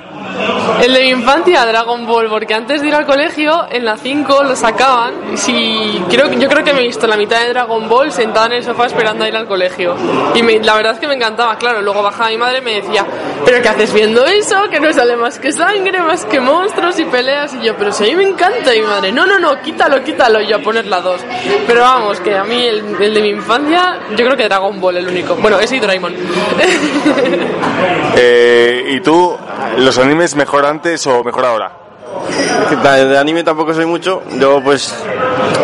El 0.82 0.94
de 0.94 1.02
mi 1.02 1.10
infancia, 1.10 1.66
Dragon 1.66 2.06
Ball, 2.06 2.30
porque 2.30 2.54
antes 2.54 2.82
de 2.82 2.88
ir 2.88 2.96
al 2.96 3.06
colegio, 3.06 3.68
en 3.72 3.86
la 3.86 3.98
5 3.98 4.44
lo 4.44 4.56
sacaban. 4.56 5.14
Si, 5.36 6.02
creo, 6.10 6.32
yo 6.34 6.48
creo 6.48 6.64
que 6.64 6.74
me 6.74 6.82
he 6.82 6.88
visto 6.88 7.08
la 7.08 7.18
mitad 7.18 7.42
de 7.42 7.50
Dragon 7.50 7.90
Ball 7.90 8.12
sentada 8.12 8.48
en 8.48 8.54
el 8.54 8.64
sofá 8.64 8.86
esperando 8.86 9.24
a 9.24 9.28
ir 9.28 9.36
al 9.36 9.48
colegio. 9.48 9.96
Y 10.36 10.42
la 10.60 10.76
verdad 10.76 10.94
es 10.94 11.00
que 11.00 11.08
me 11.08 11.16
encantaba, 11.16 11.58
claro. 11.58 11.82
Luego 11.82 12.04
bajaba 12.04 12.30
mi 12.30 12.38
madre 12.38 12.60
y 12.60 12.62
me 12.62 12.82
decía, 12.82 13.06
¿pero 13.44 13.62
qué 13.62 13.70
haces 13.70 13.94
viendo 13.94 14.26
eso? 14.26 14.70
Que 14.70 14.80
no 14.80 14.94
sale 14.94 15.16
más 15.16 15.40
que 15.40 15.52
sangre, 15.52 16.00
más 16.02 16.26
que 16.26 16.40
monstruos 16.40 17.00
y 17.00 17.06
peleas. 17.06 17.54
Y 17.56 17.66
yo, 17.66 17.76
pero 17.76 17.92
si 17.92 18.04
a 18.04 18.08
mí 18.08 18.16
me 18.16 18.30
encanta. 18.30 18.76
Y 18.76 18.82
mi 18.82 18.88
madre, 18.88 19.12
no, 19.12 19.26
no, 19.26 19.40
no, 19.40 19.60
quítalo, 19.62 20.04
quítalo. 20.04 20.42
Y 20.42 20.54
a 20.54 20.60
poner 20.60 20.86
la 20.86 21.02
2. 21.02 21.22
Pero 21.66 21.82
vamos, 21.82 22.20
que 22.20 22.36
a 22.36 22.44
mí 22.44 22.66
el, 22.66 23.02
el 23.02 23.14
de 23.14 23.22
mi 23.22 23.30
infancia, 23.30 24.00
yo 24.12 24.26
creo 24.26 24.38
que 24.38 24.44
Dragon 24.44 24.80
Ball 24.80 24.98
el 24.98 25.08
único. 25.08 25.36
Bueno, 25.36 25.60
ese 25.60 25.78
y 25.78 25.80
Doraemon. 25.80 26.16
Eh, 28.20 28.96
¿Y 28.96 29.02
tú, 29.02 29.38
los 29.78 30.00
animes 30.00 30.27
mejor 30.36 30.66
antes 30.66 31.06
o 31.08 31.24
mejor 31.24 31.46
ahora? 31.46 31.72
De 32.84 33.18
anime 33.18 33.44
tampoco 33.44 33.74
soy 33.74 33.86
mucho. 33.86 34.24
Yo 34.40 34.62
pues 34.64 34.94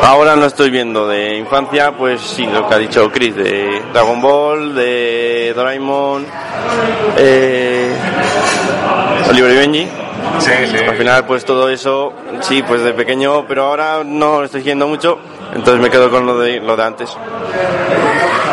ahora 0.02 0.36
no 0.36 0.46
estoy 0.46 0.70
viendo. 0.70 1.08
De 1.08 1.38
infancia 1.38 1.92
pues 1.92 2.22
sí, 2.22 2.46
lo 2.46 2.68
que 2.68 2.76
ha 2.76 2.78
dicho 2.78 3.12
Chris. 3.12 3.36
De 3.36 3.82
Dragon 3.92 4.22
Ball, 4.22 4.76
de 4.76 5.54
Doraemon, 5.56 6.26
eh, 7.18 7.94
Oliver 9.30 9.52
y 9.52 9.56
Benji. 9.56 9.88
Al 10.88 10.98
final 10.98 11.26
pues 11.26 11.46
todo 11.46 11.70
eso, 11.70 12.14
sí, 12.42 12.64
pues 12.64 12.82
de 12.84 12.94
pequeño, 12.94 13.46
pero 13.48 13.66
ahora 13.66 14.04
no 14.04 14.40
lo 14.40 14.46
estoy 14.46 14.62
siguiendo 14.62 14.88
mucho. 14.88 15.20
Entonces 15.54 15.82
me 15.82 15.90
quedo 15.90 16.10
con 16.10 16.26
lo 16.26 16.40
de, 16.40 16.60
lo 16.60 16.76
de 16.76 16.84
antes. 16.84 17.16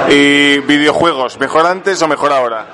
¿Y 0.09 0.59
videojuegos, 0.61 1.39
mejor 1.39 1.67
antes 1.67 2.01
o 2.03 2.09
mejor 2.09 2.33
ahora? 2.33 2.67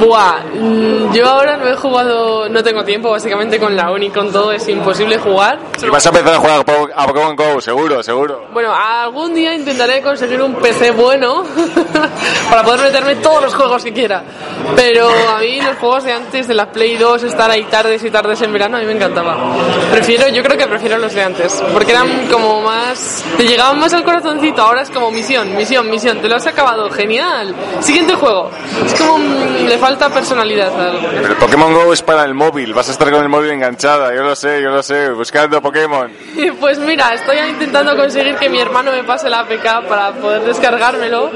Buah, 0.00 0.40
mm, 0.54 1.12
yo 1.12 1.26
ahora 1.28 1.56
no 1.56 1.66
he 1.68 1.74
jugado, 1.76 2.48
no 2.48 2.62
tengo 2.62 2.84
tiempo, 2.84 3.10
básicamente 3.10 3.58
con 3.58 3.74
la 3.76 3.90
uni, 3.90 4.10
con 4.10 4.30
todo, 4.32 4.52
es 4.52 4.68
imposible 4.68 5.18
jugar. 5.18 5.58
Y 5.82 5.86
vas 5.88 6.04
a 6.04 6.08
empezar 6.10 6.34
a 6.34 6.38
jugar 6.38 6.60
a 6.60 6.64
Po- 6.64 6.88
a 6.94 7.06
Pokémon 7.06 7.36
Go, 7.36 7.60
seguro, 7.60 8.02
seguro. 8.02 8.46
Bueno, 8.52 8.72
algún 8.74 9.34
día 9.34 9.54
intentaré 9.54 10.02
conseguir 10.02 10.40
un 10.42 10.54
PC 10.54 10.90
bueno 10.92 11.44
para 12.50 12.62
poder 12.62 12.80
meterme 12.82 13.16
todos 13.16 13.42
los 13.42 13.54
juegos 13.54 13.82
que 13.84 13.92
quiera. 13.92 14.22
Pero 14.76 15.08
a 15.08 15.38
mí 15.40 15.60
los 15.60 15.76
juegos 15.78 16.04
de 16.04 16.12
antes, 16.12 16.46
de 16.48 16.54
la 16.54 16.70
Play 16.70 16.96
2, 16.96 17.22
estar 17.24 17.50
ahí 17.50 17.64
tardes 17.64 18.02
y 18.04 18.10
tardes 18.10 18.40
en 18.42 18.52
verano, 18.52 18.76
a 18.76 18.80
mí 18.80 18.86
me 18.86 18.92
encantaba. 18.92 19.36
Prefiero, 19.90 20.28
yo 20.28 20.42
creo 20.42 20.56
que 20.58 20.66
prefiero 20.66 20.98
los 20.98 21.12
de 21.14 21.22
antes, 21.22 21.62
porque 21.72 21.92
eran 21.92 22.26
como 22.30 22.60
más, 22.62 23.24
te 23.36 23.44
llegaban 23.44 23.78
más 23.78 23.92
al 23.94 24.04
corazoncito, 24.04 24.62
ahora 24.62 24.82
es 24.82 24.90
como 24.90 25.10
misión, 25.10 25.56
misión, 25.56 25.88
misión, 25.90 26.18
te 26.20 26.28
lo 26.28 26.36
has 26.36 26.46
acabado, 26.46 26.90
genial. 26.90 27.54
Siguiente 27.80 28.14
juego. 28.14 28.50
Es 28.84 28.94
como, 28.94 29.18
mm, 29.18 29.66
le 29.70 29.78
falta 29.78 30.08
personalidad 30.10 30.72
a 30.80 30.90
algo. 30.90 31.08
Pero 31.08 31.28
el 31.28 31.36
Pokémon 31.36 31.72
Go 31.72 31.92
es 31.92 32.02
para 32.02 32.24
el 32.24 32.34
móvil, 32.34 32.74
vas 32.74 32.88
a 32.88 32.92
estar 32.92 33.08
con 33.08 33.22
el 33.22 33.28
móvil 33.28 33.52
enganchada, 33.52 34.12
yo 34.12 34.22
lo 34.24 34.34
sé, 34.34 34.60
yo 34.60 34.70
lo 34.70 34.82
sé, 34.82 35.10
buscando 35.10 35.62
Pokémon. 35.62 36.10
Pues 36.60 36.78
mira, 36.78 37.14
estoy 37.14 37.38
intentando 37.38 37.96
conseguir 37.96 38.34
que 38.36 38.48
mi 38.48 38.60
hermano 38.60 38.92
me 38.92 39.02
pase 39.04 39.30
la 39.30 39.40
APK 39.40 39.88
para 39.88 40.12
poder 40.12 40.42
descargármelo, 40.42 41.30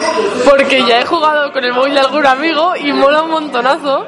porque 0.44 0.85
ya 0.86 1.01
he 1.01 1.06
jugado 1.06 1.51
con 1.52 1.65
el 1.65 1.73
móvil 1.73 1.94
de 1.94 2.01
algún 2.01 2.27
amigo 2.27 2.74
y 2.77 2.93
mola 2.93 3.23
un 3.23 3.31
montonazo. 3.31 4.05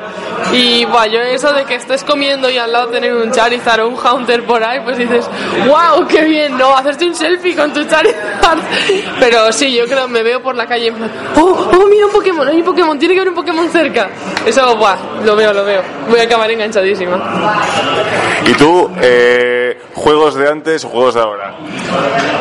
Y 0.53 0.85
buah, 0.85 1.07
yo 1.07 1.21
eso 1.21 1.53
de 1.53 1.65
que 1.65 1.77
estés 1.77 2.05
comiendo 2.05 2.51
y 2.51 2.59
al 2.59 2.71
lado 2.71 2.89
tener 2.89 3.15
un 3.15 3.31
Charizard 3.31 3.81
o 3.81 3.89
un 3.89 3.97
Haunter 3.97 4.45
por 4.45 4.63
ahí, 4.63 4.81
pues 4.81 4.99
dices, 4.99 5.29
wow, 5.67 6.07
qué 6.07 6.25
bien, 6.25 6.59
¿no? 6.59 6.77
Hacerte 6.77 7.07
un 7.07 7.15
selfie 7.15 7.57
con 7.57 7.73
tu 7.73 7.85
Charizard. 7.85 8.59
Pero 9.21 9.53
sí, 9.53 9.75
yo 9.75 9.87
creo, 9.87 10.07
me 10.09 10.23
veo 10.23 10.43
por 10.43 10.55
la 10.55 10.67
calle 10.67 10.93
oh, 11.37 11.71
oh, 11.73 11.87
mira 11.89 12.07
un 12.07 12.13
Pokémon, 12.13 12.47
hay 12.47 12.59
un 12.59 12.65
Pokémon, 12.65 12.99
tiene 12.99 13.15
que 13.15 13.21
haber 13.21 13.31
un 13.31 13.37
Pokémon 13.37 13.69
cerca. 13.71 14.11
Eso, 14.47 14.77
buah, 14.77 14.97
lo 15.25 15.35
veo, 15.35 15.53
lo 15.53 15.65
veo. 15.65 15.83
Voy 16.09 16.21
a 16.21 16.23
acabar 16.23 16.51
enganchadísima. 16.51 17.19
¿Y 18.47 18.53
tú, 18.55 18.91
eh, 19.01 19.81
juegos 19.95 20.37
de 20.37 20.49
antes 20.49 20.85
o 20.85 20.89
juegos 20.89 21.15
de 21.15 21.21
ahora? 21.21 21.57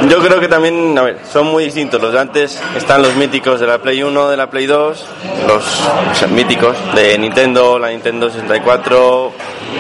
Yo 0.08 0.20
creo 0.20 0.40
que 0.40 0.48
también, 0.48 0.96
a 0.98 1.02
ver, 1.02 1.20
son 1.32 1.48
muy 1.48 1.66
distintos. 1.66 2.00
Los 2.00 2.14
de 2.14 2.20
antes 2.20 2.62
están 2.76 3.02
los 3.02 3.16
míticos 3.16 3.60
de 3.60 3.66
la 3.66 3.80
Play 3.80 4.04
1, 4.04 4.30
de 4.30 4.38
la 4.38 4.50
Play 4.50 4.68
2, 4.68 5.06
los 5.48 5.82
o 6.12 6.16
sea, 6.16 6.28
míticos 6.28 6.78
de 6.94 7.18
Nintendo, 7.18 7.80
la 7.80 7.90
Nintendo 7.90 8.30
64, 8.30 9.34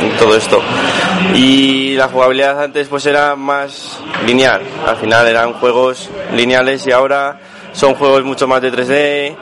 y 0.03 0.17
todo 0.17 0.35
esto. 0.35 0.61
Y 1.35 1.95
la 1.95 2.07
jugabilidad 2.07 2.63
antes 2.63 2.87
pues 2.87 3.05
era 3.05 3.35
más 3.35 3.99
lineal. 4.25 4.61
Al 4.87 4.97
final 4.97 5.27
eran 5.27 5.53
juegos 5.53 6.09
lineales 6.33 6.85
y 6.87 6.91
ahora 6.91 7.37
son 7.73 7.95
juegos 7.95 8.23
mucho 8.23 8.47
más 8.47 8.61
de 8.61 8.71
3D 8.71 9.35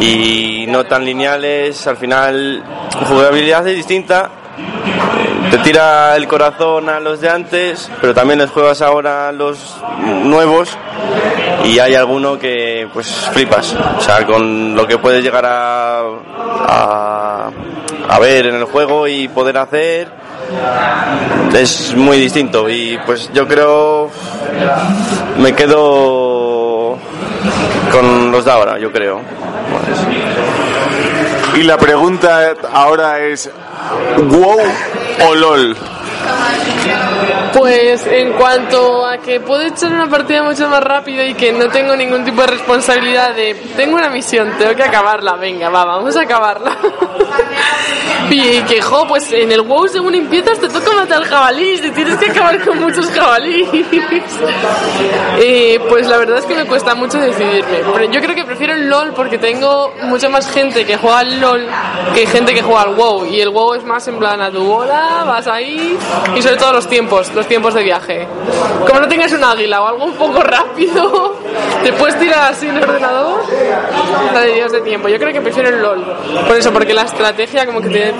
y 0.00 0.66
no 0.68 0.84
tan 0.84 1.04
lineales. 1.04 1.86
Al 1.86 1.96
final, 1.96 2.62
jugabilidad 3.08 3.66
es 3.66 3.76
distinta, 3.76 4.30
te 5.50 5.58
tira 5.58 6.16
el 6.16 6.26
corazón 6.26 6.88
a 6.88 7.00
los 7.00 7.20
de 7.20 7.28
antes, 7.28 7.90
pero 8.00 8.14
también 8.14 8.38
les 8.38 8.50
juegas 8.50 8.82
ahora 8.82 9.28
a 9.28 9.32
los 9.32 9.76
nuevos 10.24 10.76
y 11.64 11.78
hay 11.78 11.94
alguno 11.94 12.38
que 12.38 12.88
pues 12.92 13.06
flipas, 13.32 13.74
o 13.74 14.00
sea, 14.00 14.26
con 14.26 14.74
lo 14.74 14.86
que 14.86 14.98
puedes 14.98 15.22
llegar 15.22 15.44
a, 15.46 16.00
a, 16.00 17.50
a 18.08 18.18
ver 18.18 18.46
en 18.46 18.56
el 18.56 18.64
juego 18.64 19.06
y 19.06 19.28
poder 19.28 19.58
hacer 19.58 20.22
es 21.54 21.94
muy 21.94 22.18
distinto 22.18 22.68
y 22.68 22.98
pues 23.04 23.30
yo 23.32 23.46
creo 23.46 24.10
me 25.38 25.54
quedo 25.54 26.31
con 27.92 28.32
los 28.32 28.44
de 28.44 28.50
ahora, 28.50 28.78
yo 28.78 28.90
creo. 28.90 29.20
Y 31.54 31.62
la 31.62 31.76
pregunta 31.76 32.54
ahora 32.72 33.20
es, 33.20 33.50
¿WoW 34.16 34.60
o 35.28 35.34
LOL? 35.34 35.76
Pues 37.52 38.06
en 38.06 38.32
cuanto 38.32 39.06
a 39.06 39.18
que 39.18 39.40
puedo 39.40 39.62
echar 39.62 39.92
una 39.92 40.08
partida 40.08 40.42
mucho 40.42 40.68
más 40.68 40.82
rápido 40.82 41.24
y 41.24 41.34
que 41.34 41.52
no 41.52 41.68
tengo 41.68 41.94
ningún 41.94 42.24
tipo 42.24 42.40
de 42.40 42.46
responsabilidad 42.46 43.34
de 43.34 43.54
tengo 43.76 43.96
una 43.96 44.08
misión, 44.08 44.52
tengo 44.58 44.74
que 44.74 44.82
acabarla, 44.82 45.34
venga, 45.34 45.68
va, 45.68 45.84
vamos 45.84 46.16
a 46.16 46.22
acabarla. 46.22 46.76
y 48.30 48.60
que 48.62 48.80
jo, 48.80 49.06
pues 49.06 49.30
en 49.32 49.52
el 49.52 49.60
WoW 49.62 49.88
según 49.88 50.14
empiezas 50.14 50.58
te 50.58 50.68
toca 50.68 50.92
matar 50.94 51.22
jabalíes 51.24 51.84
y 51.84 51.90
tienes 51.90 52.16
que 52.16 52.30
acabar 52.30 52.64
con 52.64 52.80
muchos 52.80 53.10
jabalíes. 53.10 53.68
Eh, 55.38 55.80
pues 55.88 56.06
la 56.06 56.18
verdad 56.18 56.38
es 56.38 56.44
que 56.44 56.54
me 56.54 56.64
cuesta 56.66 56.94
mucho 56.94 57.18
decidirme. 57.18 57.80
Yo 58.10 58.20
creo 58.20 58.34
que 58.34 58.44
prefiero 58.44 58.74
el 58.74 58.88
LOL 58.88 59.12
porque 59.14 59.38
tengo 59.38 59.92
mucha 60.02 60.28
más 60.28 60.50
gente 60.50 60.84
que 60.84 60.96
juega 60.96 61.20
al 61.20 61.40
LOL 61.40 61.66
que 62.14 62.26
gente 62.26 62.54
que 62.54 62.62
juega 62.62 62.82
al 62.82 62.94
WoW. 62.94 63.26
Y 63.26 63.40
el 63.40 63.48
WoW 63.48 63.74
es 63.74 63.84
más 63.84 64.06
en 64.08 64.18
plan 64.18 64.40
a 64.40 64.50
tu 64.50 64.62
bola, 64.62 65.24
vas 65.26 65.46
ahí 65.46 65.98
y 66.36 66.42
sobre 66.42 66.56
todo 66.56 66.72
los 66.72 66.86
tiempos, 66.88 67.32
los 67.34 67.46
tiempos 67.46 67.74
de 67.74 67.82
viaje. 67.82 68.26
Como 68.86 69.00
no 69.00 69.08
tengas 69.08 69.32
un 69.32 69.42
águila 69.44 69.82
o 69.82 69.86
algo 69.88 70.04
un 70.04 70.14
poco 70.14 70.42
rápido, 70.42 71.36
te 71.84 71.92
puedes 71.92 72.18
tirar 72.18 72.52
así 72.52 72.66
en 72.68 72.76
el 72.76 72.82
ordenador, 72.84 73.40
la 74.34 74.40
de 74.40 74.52
Dios 74.54 74.72
de 74.72 74.80
tiempo. 74.80 75.08
Yo 75.08 75.18
creo 75.18 75.32
que 75.32 75.40
prefiero 75.40 75.68
el 75.70 75.80
LOL. 75.82 76.04
Por 76.46 76.56
eso, 76.56 76.72
porque 76.72 76.94
la 76.94 77.02
estrategia 77.02 77.66
como 77.66 77.80
que 77.80 77.88
te- 77.90 78.14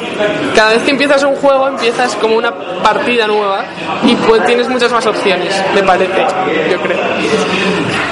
cada 0.54 0.70
vez 0.72 0.82
que 0.82 0.90
empiezas 0.90 1.22
un 1.24 1.36
juego 1.36 1.68
empiezas 1.68 2.14
como 2.16 2.36
una 2.36 2.52
partida 2.82 3.26
nueva 3.26 3.64
y 4.04 4.14
pues 4.16 4.44
tienes 4.46 4.68
muchas 4.68 4.92
más 4.92 5.06
opciones, 5.06 5.54
me 5.74 5.82
parece, 5.82 6.24
yo 6.70 6.80
creo. 6.80 6.98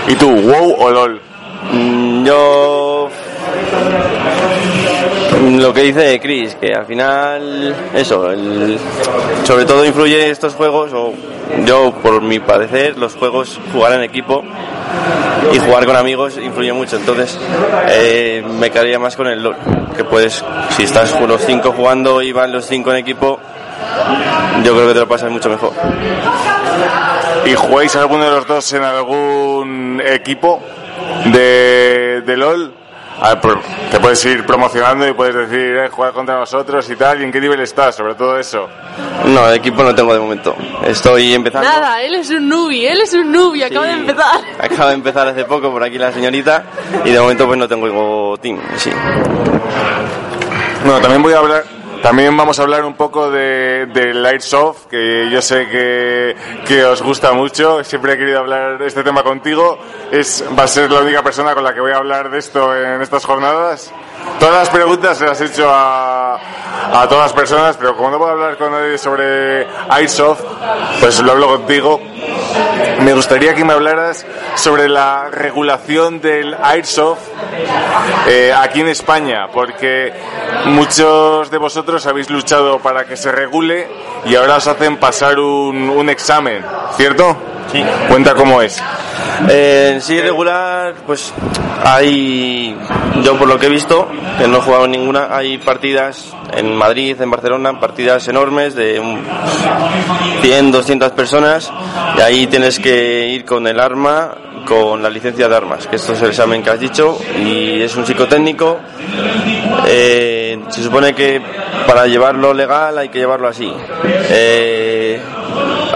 ¿Y 0.09 0.15
tú, 0.16 0.31
WoW 0.31 0.77
o 0.78 0.90
LOL? 0.90 1.20
Mm, 1.73 2.24
Yo 2.24 3.09
lo 5.43 5.73
que 5.73 5.83
dice 5.83 6.19
Chris, 6.21 6.55
que 6.57 6.73
al 6.75 6.87
final 6.87 7.75
eso, 7.95 8.31
el- 8.31 8.79
sobre 9.45 9.65
todo 9.65 9.85
influye 9.85 10.31
estos 10.31 10.55
juegos, 10.55 10.91
o 10.93 11.12
yo 11.65 11.93
por 12.03 12.21
mi 12.23 12.39
parecer, 12.41 12.97
los 12.99 13.15
juegos 13.15 13.59
jugar 13.73 13.93
en 13.95 14.03
equipo 14.03 14.43
y 15.53 15.59
jugar 15.59 15.87
con 15.87 15.97
amigos 15.97 16.37
influye 16.39 16.73
mucho, 16.73 16.97
entonces 16.97 17.39
eh, 17.89 18.45
me 18.59 18.71
quedaría 18.71 18.99
más 18.99 19.17
con 19.17 19.27
el 19.29 19.43
LOL, 19.43 19.57
que 19.97 20.05
puedes, 20.05 20.45
si 20.77 20.83
estás 20.85 21.19
los 21.21 21.41
cinco 21.43 21.73
jugando 21.73 22.23
y 22.23 22.33
van 22.33 22.53
los 22.53 22.67
cinco 22.67 22.91
en 22.93 22.99
equipo, 22.99 23.39
yo 24.65 24.75
creo 24.75 24.89
que 24.89 24.95
te 24.95 25.01
lo 25.01 25.09
pasas 25.09 25.31
mucho 25.31 25.49
mejor. 25.49 25.73
¿Y 27.47 27.55
jugáis 27.55 27.97
alguno 27.97 28.25
de 28.25 28.31
los 28.31 28.47
dos 28.47 28.73
en 28.75 28.83
algún 28.83 30.03
equipo 30.05 30.61
de, 31.33 32.23
de 32.27 32.37
LOL? 32.37 32.75
A 33.22 33.28
ver, 33.30 33.40
por- 33.40 33.60
te 33.90 34.01
puedes 34.01 34.24
ir 34.24 34.47
promocionando 34.47 35.06
y 35.06 35.12
puedes 35.12 35.34
decir, 35.34 35.76
eh, 35.76 35.88
juega 35.90 36.12
contra 36.12 36.38
nosotros 36.38 36.88
y 36.88 36.97
tal, 36.97 37.20
y 37.20 37.24
en 37.24 37.30
qué 37.32 37.40
nivel 37.40 37.60
estás, 37.60 37.94
sobre 37.94 38.14
todo 38.14 38.38
eso. 38.38 38.66
No, 39.26 39.47
de 39.48 39.56
equipo 39.56 39.82
no 39.82 39.94
tengo 39.94 40.14
de 40.14 40.20
momento. 40.20 40.56
Estoy 40.86 41.34
empezando. 41.34 41.68
Nada, 41.68 42.01
él 42.02 42.14
es 42.14 42.30
un 42.30 42.48
nubi, 42.48 42.86
él 42.86 43.01
es 43.02 43.12
un 43.12 43.30
nubi, 43.30 43.62
acaba 43.62 43.86
de 43.86 43.92
empezar. 43.92 44.40
Acaba 44.60 44.88
de 44.88 44.94
empezar 44.94 45.28
hace 45.28 45.44
poco 45.44 45.70
por 45.70 45.82
aquí 45.82 45.98
la 45.98 46.12
señorita 46.12 46.64
y 47.05 47.10
de 47.10 47.20
momento 47.20 47.47
pues 47.47 47.59
no 47.59 47.68
tengo 47.68 48.36
team, 48.38 48.59
sí. 48.76 48.90
Bueno, 50.84 51.01
también 51.01 51.22
voy 51.22 51.34
a 51.34 51.38
hablar, 51.38 51.64
también 52.02 52.36
vamos 52.36 52.59
a 52.59 52.62
hablar 52.62 52.85
un 52.85 52.94
poco 52.94 53.31
de, 53.31 53.86
del 53.86 54.24
Airsoft, 54.24 54.86
que 54.86 55.28
yo 55.31 55.43
sé 55.43 55.68
que, 55.68 56.36
que 56.66 56.85
os 56.85 57.02
gusta 57.02 57.32
mucho. 57.32 57.85
Siempre 57.85 58.14
he 58.14 58.18
querido 58.18 58.39
hablar 58.39 58.78
de 58.78 58.86
este 58.86 59.02
tema 59.02 59.22
contigo. 59.22 59.78
Es, 60.10 60.44
va 60.59 60.64
a 60.64 60.68
ser 60.68 60.90
la 60.90 61.01
única 61.01 61.22
persona 61.22 61.55
con 61.55 61.62
la 61.62 61.74
que 61.74 61.81
voy 61.81 61.93
a 61.93 61.97
hablar 61.97 62.31
de 62.31 62.39
esto 62.39 62.74
en 62.74 63.02
estas 63.02 63.24
jornadas. 63.24 63.93
Todas 64.39 64.55
las 64.55 64.70
preguntas 64.70 65.18
se 65.18 65.27
las 65.27 65.40
he 65.40 65.47
hecho 65.47 65.68
a, 65.70 66.36
a 66.36 67.09
todas 67.09 67.24
las 67.24 67.32
personas, 67.32 67.77
pero 67.77 67.97
como 67.97 68.10
no 68.10 68.18
puedo 68.18 68.32
hablar 68.32 68.56
con 68.56 68.72
nadie 68.72 68.97
sobre 68.97 69.66
Airsoft, 69.90 70.43
pues 71.01 71.20
lo 71.20 71.32
hablo 71.32 71.48
contigo. 71.48 72.01
Me 73.02 73.14
gustaría 73.14 73.55
que 73.55 73.64
me 73.64 73.72
hablaras 73.72 74.26
sobre 74.56 74.88
la 74.88 75.30
regulación 75.30 76.20
del 76.20 76.55
Airsoft 76.62 77.20
eh, 78.28 78.52
aquí 78.56 78.80
en 78.80 78.88
España, 78.88 79.48
porque 79.52 80.12
muchos 80.66 81.51
de 81.51 81.59
vosotros 81.59 82.06
habéis 82.06 82.28
luchado 82.28 82.78
para 82.80 83.05
que 83.05 83.16
se 83.16 83.32
regule 83.32 83.88
y 84.26 84.34
ahora 84.34 84.56
os 84.56 84.66
hacen 84.66 84.98
pasar 84.98 85.38
un, 85.38 85.88
un 85.88 86.10
examen, 86.10 86.62
¿cierto? 86.97 87.36
Sí. 87.72 87.82
Cuenta 88.09 88.34
cómo 88.34 88.60
es. 88.60 88.82
Eh, 89.48 89.92
en 89.94 90.02
sí 90.02 90.20
regular, 90.20 90.94
pues 91.06 91.32
hay, 91.84 92.76
yo 93.22 93.38
por 93.38 93.48
lo 93.48 93.59
que 93.59 93.66
he 93.66 93.70
visto, 93.70 94.09
que 94.38 94.47
no 94.47 94.59
he 94.59 94.60
jugado 94.60 94.84
en 94.84 94.92
ninguna, 94.92 95.28
hay 95.30 95.59
partidas 95.59 96.34
en 96.52 96.76
Madrid, 96.76 97.20
en 97.20 97.30
Barcelona, 97.30 97.78
partidas 97.80 98.26
enormes 98.28 98.74
de 98.74 99.01
un 99.01 99.22
100, 100.42 100.72
200 100.72 101.12
personas 101.12 101.72
y 102.16 102.20
ahí 102.20 102.47
tienes 102.47 102.78
que 102.78 103.28
ir 103.28 103.44
con 103.44 103.66
el 103.66 103.80
arma, 103.80 104.34
con 104.66 105.02
la 105.02 105.10
licencia 105.10 105.48
de 105.48 105.56
armas, 105.56 105.86
que 105.86 105.97
esto 105.97 106.12
es 106.12 106.22
el 106.22 106.30
examen 106.30 106.62
que 106.62 106.70
has 106.70 106.80
dicho 106.80 107.18
y 107.38 107.82
es 107.82 107.94
un 107.97 108.06
psicotécnico. 108.06 108.78
Eh, 109.86 110.59
se 110.68 110.82
supone 110.82 111.14
que 111.14 111.40
para 111.86 112.06
llevarlo 112.06 112.52
legal 112.52 112.98
hay 112.98 113.09
que 113.09 113.18
llevarlo 113.18 113.48
así. 113.48 113.72
Eh, 114.05 115.20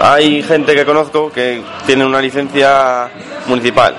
hay 0.01 0.43
gente 0.43 0.75
que 0.75 0.85
conozco 0.85 1.31
que 1.31 1.61
tiene 1.85 2.05
una 2.05 2.21
licencia 2.21 3.09
municipal 3.47 3.95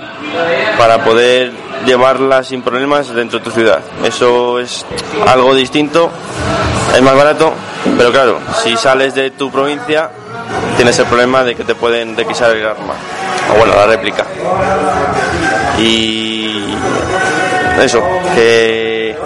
para 0.79 1.03
poder 1.05 1.53
llevarla 1.85 2.43
sin 2.43 2.63
problemas 2.63 3.15
dentro 3.15 3.39
de 3.39 3.45
tu 3.45 3.51
ciudad. 3.51 3.81
Eso 4.05 4.59
es 4.59 4.85
algo 5.27 5.55
distinto, 5.55 6.11
es 6.95 7.03
más 7.03 7.17
barato, 7.17 7.53
pero 7.97 8.11
claro, 8.11 8.39
si 8.63 8.77
sales 8.77 9.15
de 9.15 9.31
tu 9.31 9.51
provincia 9.51 10.11
tienes 10.77 10.99
el 10.99 11.07
problema 11.07 11.45
de 11.45 11.55
que 11.55 11.65
te 11.65 11.75
pueden 11.75 12.17
requisar 12.17 12.55
el 12.57 12.67
arma, 12.67 12.95
o 13.53 13.59
bueno, 13.59 13.75
la 13.75 13.87
réplica. 13.87 14.25
Y 15.79 16.75
eso, 17.81 18.03
que 18.35 19.17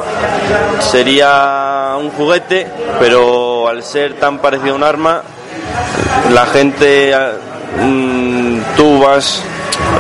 sería 0.81 1.97
un 1.99 2.11
juguete, 2.11 2.67
pero 2.99 3.69
al 3.69 3.83
ser 3.83 4.15
tan 4.15 4.39
parecido 4.39 4.73
a 4.73 4.77
un 4.77 4.83
arma, 4.83 5.23
la 6.33 6.47
gente, 6.47 7.15
mm, 7.83 8.59
tú 8.77 9.01
vas, 9.01 9.43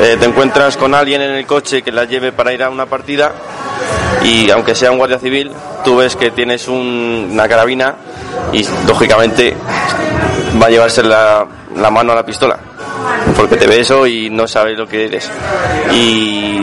eh, 0.03 0.17
te 0.19 0.27
encuentras 0.27 0.77
con 0.77 0.95
alguien 0.95 1.23
en 1.23 1.31
el 1.33 1.47
coche 1.47 1.83
que 1.83 1.93
la 1.93 2.05
lleve 2.05 2.33
para 2.33 2.53
ir 2.53 2.63
a 2.63 2.71
una 2.71 2.87
partida 2.87 3.33
y 4.23 4.51
aunque 4.51 4.75
sea 4.75 4.91
un 4.93 4.99
guardia 4.99 5.19
civil, 5.19 5.51
tú 5.85 5.97
ves 5.97 6.17
que 6.17 6.31
tienes 6.31 6.69
un- 6.69 7.31
una 7.33 7.49
carabina 7.49 7.95
y 8.53 8.67
lógicamente 8.87 9.55
va 10.61 10.67
a 10.67 10.71
llevarse 10.71 11.03
la, 11.03 11.47
la 11.77 11.91
mano 11.91 12.13
a 12.13 12.17
la 12.17 12.25
pistola 12.25 12.59
porque 13.37 13.57
te 13.57 13.67
ve 13.67 13.81
eso 13.81 14.07
y 14.07 14.29
no 14.31 14.47
sabes 14.47 14.77
lo 14.79 14.87
que 14.87 15.07
eres. 15.07 15.31
Y 15.93 16.63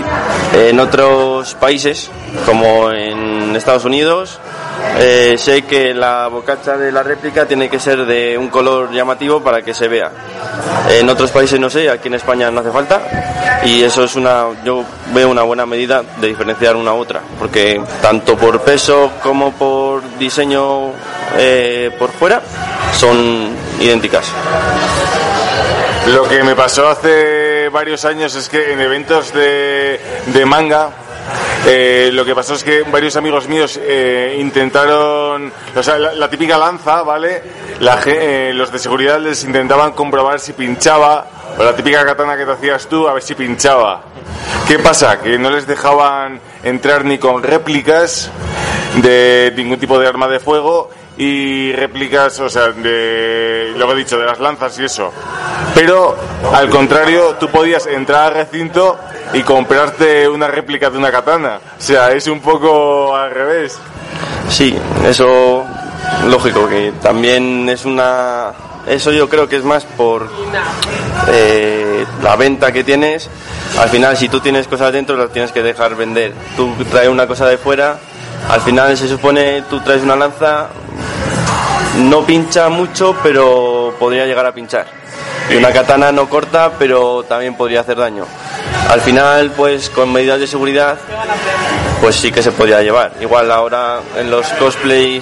en 0.54 0.80
otros 0.80 1.56
países, 1.56 2.10
como 2.46 2.92
en 2.92 3.56
Estados 3.56 3.86
Unidos, 3.86 4.40
eh, 5.00 5.36
sé 5.38 5.64
que 5.64 5.94
la 5.94 6.28
bocacha 6.28 6.78
de 6.78 6.92
la 6.92 7.04
réplica 7.04 7.46
tiene 7.46 7.70
que 7.70 7.80
ser 7.80 8.06
de 8.06 8.38
un 8.38 8.50
color 8.50 8.92
llamativo 8.92 9.42
para 9.42 9.62
que 9.62 9.74
se 9.74 9.88
vea. 9.88 10.12
En 10.90 11.10
otros 11.10 11.32
países 11.32 11.60
no 11.60 11.70
sé, 11.70 11.90
aquí 11.90 12.08
en 12.08 12.16
España 12.16 12.50
no 12.50 12.62
hace 12.62 12.72
falta 12.72 13.62
y 13.64 13.84
eso 13.84 14.04
es 14.04 14.16
una, 14.16 14.46
yo 14.64 14.84
veo 15.14 15.30
una 15.30 15.44
buena 15.44 15.66
medida 15.66 16.04
de 16.20 16.28
diferenciar 16.28 16.76
una 16.76 16.92
a 16.92 16.94
otra, 16.94 17.22
porque 17.38 17.82
tanto 18.02 18.38
por 18.38 18.62
peso 18.62 19.12
como 19.22 19.52
por 19.52 20.02
diseño 20.18 20.92
eh, 21.38 21.92
por 21.98 22.12
fuera 22.12 22.42
son 22.94 23.50
idénticas. 23.80 24.32
Lo 26.08 26.24
que 26.28 26.42
me 26.44 26.56
pasó 26.56 26.88
hace 26.88 27.68
varios 27.70 28.06
años 28.06 28.34
es 28.36 28.48
que 28.48 28.72
en 28.72 28.80
eventos 28.80 29.34
de, 29.34 30.00
de 30.28 30.46
manga, 30.46 30.90
eh, 31.66 32.10
lo 32.14 32.24
que 32.24 32.36
pasó 32.36 32.54
es 32.54 32.64
que 32.64 32.84
varios 32.84 33.16
amigos 33.16 33.48
míos 33.48 33.80
eh, 33.82 34.38
intentaron, 34.40 35.52
o 35.76 35.84
sea, 35.84 35.98
la, 35.98 36.30
típica 36.30 36.58
lanza, 36.58 37.04
¿vale? 37.04 37.42
La 37.80 38.02
eh, 38.06 38.52
los 38.54 38.72
de 38.72 38.80
seguridad 38.80 39.20
les 39.20 39.44
intentaban 39.44 39.92
comprobar 39.92 40.40
si 40.40 40.54
pinchaba, 40.54 41.28
o 41.58 41.64
la 41.64 41.76
típica 41.76 42.06
katana 42.06 42.38
que 42.38 42.46
te 42.46 42.52
hacías 42.52 42.88
tú, 42.88 43.08
a 43.08 43.14
ver 43.14 43.24
si 43.24 43.36
pinchaba. 43.36 44.04
¿Qué 44.68 44.80
pasa? 44.80 45.20
Que 45.20 45.38
no 45.38 45.50
les 45.50 45.68
dejaban 45.68 46.40
entrar 46.64 47.06
ni 47.06 47.18
con 47.18 47.44
réplicas 47.44 48.30
de 49.02 49.54
ningún 49.56 49.80
tipo 49.80 50.00
de 50.00 50.08
arma 50.08 50.28
de 50.28 50.40
fuego 50.40 50.90
y 51.18 51.72
réplicas, 51.74 52.40
o 52.40 52.50
sea, 52.50 52.68
de 52.70 53.74
lo 53.76 53.88
que 53.88 53.94
he 53.94 53.96
dicho, 53.98 54.18
de 54.20 54.26
las 54.26 54.40
lanzas 54.40 54.78
y 54.80 54.86
eso. 54.86 55.12
Pero 55.74 56.16
al 56.54 56.70
contrario, 56.70 57.36
tú 57.40 57.50
podías 57.50 57.88
entrar 57.88 58.28
al 58.28 58.46
recinto 58.46 58.98
y 59.34 59.42
comprarte 59.42 60.28
una 60.30 60.48
réplica 60.48 60.90
de 60.90 60.98
una 60.98 61.12
katana. 61.12 61.60
O 61.78 61.82
sea, 61.82 62.12
es 62.12 62.28
un 62.28 62.40
poco 62.40 63.16
al 63.16 63.32
revés. 63.32 63.78
Sí, 64.50 64.78
eso 65.06 65.66
lógico, 66.28 66.68
que 66.68 66.94
también 67.02 67.68
es 67.70 67.86
una... 67.86 68.52
Eso 68.86 69.12
yo 69.12 69.28
creo 69.28 69.50
que 69.50 69.58
es 69.58 69.64
más 69.64 69.84
por 69.84 70.30
eh, 71.30 72.06
la 72.24 72.36
venta 72.38 72.72
que 72.72 72.86
tienes. 72.86 73.30
Al 73.78 73.90
final, 73.90 74.16
si 74.16 74.30
tú 74.30 74.40
tienes 74.40 74.68
cosas 74.68 74.94
dentro, 74.94 75.18
las 75.18 75.32
tienes 75.32 75.52
que 75.52 75.62
dejar 75.62 75.96
vender. 75.96 76.34
Tú 76.56 76.74
traes 76.90 77.10
una 77.10 77.28
cosa 77.28 77.48
de 77.48 77.58
fuera, 77.58 78.00
al 78.50 78.62
final 78.62 78.98
se 78.98 79.08
supone 79.08 79.64
tú 79.70 79.80
traes 79.82 80.02
una 80.02 80.16
lanza, 80.16 80.68
no 81.98 82.26
pincha 82.26 82.70
mucho, 82.70 83.16
pero 83.22 83.94
podría 84.00 84.26
llegar 84.26 84.46
a 84.46 84.54
pinchar. 84.54 84.86
Y 85.50 85.56
una 85.56 85.72
katana 85.72 86.12
no 86.12 86.30
corta, 86.30 86.72
pero 86.78 87.24
también 87.24 87.56
podría 87.56 87.82
hacer 87.82 87.98
daño. 87.98 88.26
Al 88.90 89.02
final, 89.02 89.52
pues 89.52 89.90
con 89.90 90.12
medidas 90.12 90.40
de 90.40 90.48
seguridad, 90.48 90.98
pues 92.02 92.16
sí 92.16 92.32
que 92.32 92.44
se 92.44 92.52
podía 92.52 92.82
llevar. 92.82 93.14
Igual 93.22 93.52
ahora 93.52 94.00
en 94.18 94.30
los 94.30 94.48
cosplay 94.54 95.22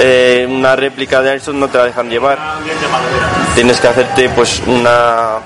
eh, 0.00 0.46
una 0.48 0.76
réplica 0.76 1.22
de 1.22 1.30
Airsoft 1.30 1.56
no 1.56 1.68
te 1.68 1.78
la 1.78 1.84
dejan 1.84 2.08
llevar. 2.08 2.38
Tienes 3.54 3.80
que 3.80 3.88
hacerte 3.88 4.28
pues 4.30 4.62
una 4.66 5.38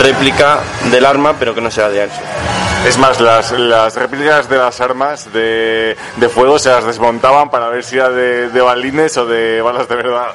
réplica 0.00 0.60
del 0.90 1.04
arma, 1.04 1.34
pero 1.38 1.54
que 1.54 1.60
no 1.60 1.70
sea 1.70 1.88
de 1.88 2.02
Airsoft. 2.02 2.67
Es 2.86 2.96
más, 2.96 3.20
las, 3.20 3.52
las 3.52 3.96
réplicas 3.96 4.48
de 4.48 4.56
las 4.56 4.80
armas 4.80 5.32
de, 5.32 5.96
de 6.16 6.28
fuego 6.28 6.58
se 6.58 6.70
las 6.70 6.84
desmontaban 6.86 7.50
para 7.50 7.68
ver 7.68 7.84
si 7.84 7.96
era 7.96 8.08
de, 8.08 8.48
de 8.48 8.60
balines 8.60 9.16
o 9.16 9.26
de 9.26 9.60
balas 9.60 9.88
de 9.88 9.96
verdad. 9.96 10.28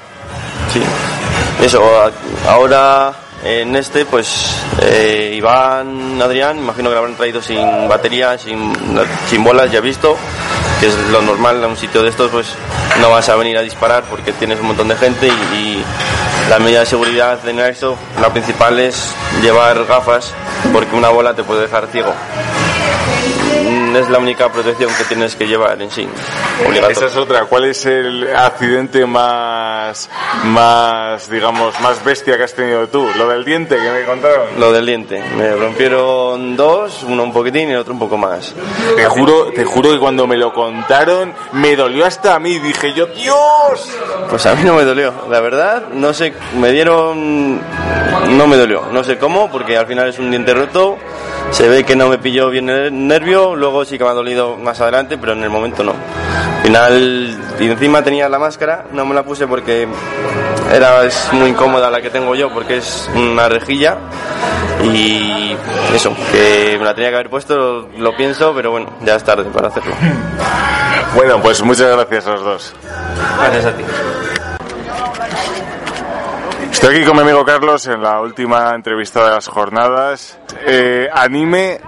Sí. 0.71 0.81
Eso, 1.63 1.81
ahora 2.47 3.13
en 3.43 3.75
este, 3.75 4.05
pues 4.05 4.55
eh, 4.81 5.33
Iván, 5.35 6.21
Adrián, 6.21 6.57
imagino 6.57 6.89
que 6.89 6.93
lo 6.93 6.99
habrán 6.99 7.15
traído 7.15 7.41
sin 7.41 7.89
batería, 7.89 8.37
sin, 8.37 8.73
sin 9.27 9.43
bolas, 9.43 9.71
ya 9.71 9.81
visto, 9.81 10.15
que 10.79 10.87
es 10.87 10.97
lo 11.11 11.21
normal 11.21 11.57
en 11.57 11.71
un 11.71 11.77
sitio 11.77 12.03
de 12.03 12.09
estos, 12.09 12.31
pues 12.31 12.47
no 13.01 13.09
vas 13.09 13.27
a 13.29 13.35
venir 13.35 13.57
a 13.57 13.61
disparar 13.61 14.03
porque 14.03 14.31
tienes 14.33 14.59
un 14.59 14.67
montón 14.67 14.87
de 14.87 14.95
gente 14.95 15.27
y, 15.27 15.83
la 16.49 16.59
medida 16.59 16.81
de 16.81 16.85
seguridad 16.85 17.39
en 17.47 17.59
Airsoft, 17.59 17.99
la 18.21 18.29
principal 18.31 18.77
es 18.77 19.13
llevar 19.41 19.85
gafas 19.85 20.33
porque 20.73 20.93
una 20.93 21.07
bola 21.07 21.33
te 21.33 21.43
puede 21.43 21.61
dejar 21.61 21.87
ciego. 21.87 22.13
Es 23.95 24.09
la 24.09 24.19
única 24.19 24.51
protección 24.51 24.91
que 24.97 25.03
tienes 25.05 25.35
que 25.35 25.47
llevar 25.47 25.81
en 25.81 25.89
sí. 25.91 26.01
Esa 26.03 26.67
Obligatorio. 26.67 27.07
es 27.07 27.15
otra. 27.17 27.45
¿Cuál 27.45 27.65
es 27.65 27.85
el 27.85 28.27
accidente 28.35 29.05
más, 29.05 30.09
más, 30.45 31.29
digamos, 31.29 31.79
más 31.81 32.03
bestia 32.03 32.37
que 32.37 32.43
has 32.43 32.53
tenido 32.53 32.87
tú? 32.87 33.07
Lo 33.17 33.27
del 33.29 33.43
diente 33.45 33.77
que 33.77 33.89
me 33.91 34.03
contaron. 34.03 34.59
Lo 34.59 34.71
del 34.71 34.85
diente. 34.85 35.23
Me 35.37 35.55
rompieron 35.55 36.55
dos, 36.55 37.03
uno 37.03 37.23
un 37.23 37.33
poquitín 37.33 37.69
y 37.69 37.73
el 37.73 37.79
otro 37.79 37.93
un 37.93 37.99
poco 37.99 38.17
más. 38.17 38.53
Te 38.95 39.05
juro, 39.05 39.51
te 39.53 39.65
juro 39.65 39.91
que 39.91 39.99
cuando 39.99 40.27
me 40.27 40.37
lo 40.37 40.53
contaron 40.53 41.33
me 41.53 41.75
dolió 41.75 42.05
hasta 42.05 42.35
a 42.35 42.39
mí. 42.39 42.59
Dije 42.59 42.93
yo, 42.93 43.07
Dios. 43.07 43.89
Pues 44.29 44.45
a 44.45 44.55
mí 44.55 44.63
no 44.63 44.75
me 44.75 44.83
dolió, 44.83 45.13
la 45.29 45.39
verdad, 45.39 45.87
no 45.91 46.13
sé, 46.13 46.33
me 46.57 46.71
dieron, 46.71 47.57
no 48.37 48.47
me 48.47 48.57
dolió, 48.57 48.83
no 48.91 49.03
sé 49.03 49.17
cómo, 49.17 49.51
porque 49.51 49.77
al 49.77 49.85
final 49.85 50.07
es 50.09 50.17
un 50.17 50.29
diente 50.31 50.53
roto, 50.53 50.97
se 51.51 51.67
ve 51.67 51.83
que 51.83 51.95
no 51.95 52.09
me 52.09 52.17
pilló 52.17 52.49
bien 52.49 52.69
el 52.69 53.07
nervio, 53.07 53.55
luego 53.55 53.85
sí 53.85 53.97
que 53.97 54.03
me 54.03 54.09
ha 54.09 54.13
dolido 54.13 54.57
más 54.57 54.79
adelante, 54.81 55.17
pero 55.17 55.33
en 55.33 55.43
el 55.43 55.49
momento 55.49 55.83
no. 55.83 55.91
Al 55.91 56.63
final, 56.63 57.37
y 57.59 57.65
encima 57.69 58.03
tenía 58.03 58.29
la 58.29 58.39
máscara, 58.39 58.85
no 58.91 59.05
me 59.05 59.13
la 59.13 59.23
puse 59.23 59.47
porque 59.47 59.87
era, 60.73 61.03
es 61.05 61.29
muy 61.33 61.49
incómoda 61.49 61.89
la 61.89 62.01
que 62.01 62.09
tengo 62.09 62.35
yo, 62.35 62.51
porque 62.53 62.77
es 62.77 63.09
una 63.15 63.49
rejilla, 63.49 63.97
y 64.83 65.55
eso, 65.93 66.15
que 66.31 66.75
me 66.79 66.85
la 66.85 66.93
tenía 66.93 67.09
que 67.09 67.15
haber 67.15 67.29
puesto, 67.29 67.55
lo, 67.55 67.89
lo 67.97 68.17
pienso, 68.17 68.53
pero 68.55 68.71
bueno, 68.71 68.89
ya 69.01 69.15
es 69.15 69.23
tarde 69.23 69.45
para 69.45 69.67
hacerlo. 69.67 69.93
Bueno, 71.15 71.39
pues 71.43 71.61
muchas 71.61 71.91
gracias 71.91 72.25
a 72.25 72.31
los 72.31 72.43
dos. 72.43 72.73
Gracias 73.37 73.65
a 73.65 73.71
ti. 73.73 73.83
Estoy 76.83 76.97
aquí 76.97 77.05
con 77.05 77.15
mi 77.15 77.21
amigo 77.21 77.45
Carlos 77.45 77.87
en 77.87 78.01
la 78.03 78.19
última 78.19 78.75
entrevista 78.75 79.23
de 79.23 79.31
las 79.31 79.47
jornadas. 79.47 80.37
Eh, 80.67 81.07
¿Anime 81.13 81.79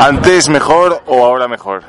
antes 0.00 0.48
mejor 0.48 1.02
o 1.04 1.26
ahora 1.26 1.48
mejor? 1.48 1.82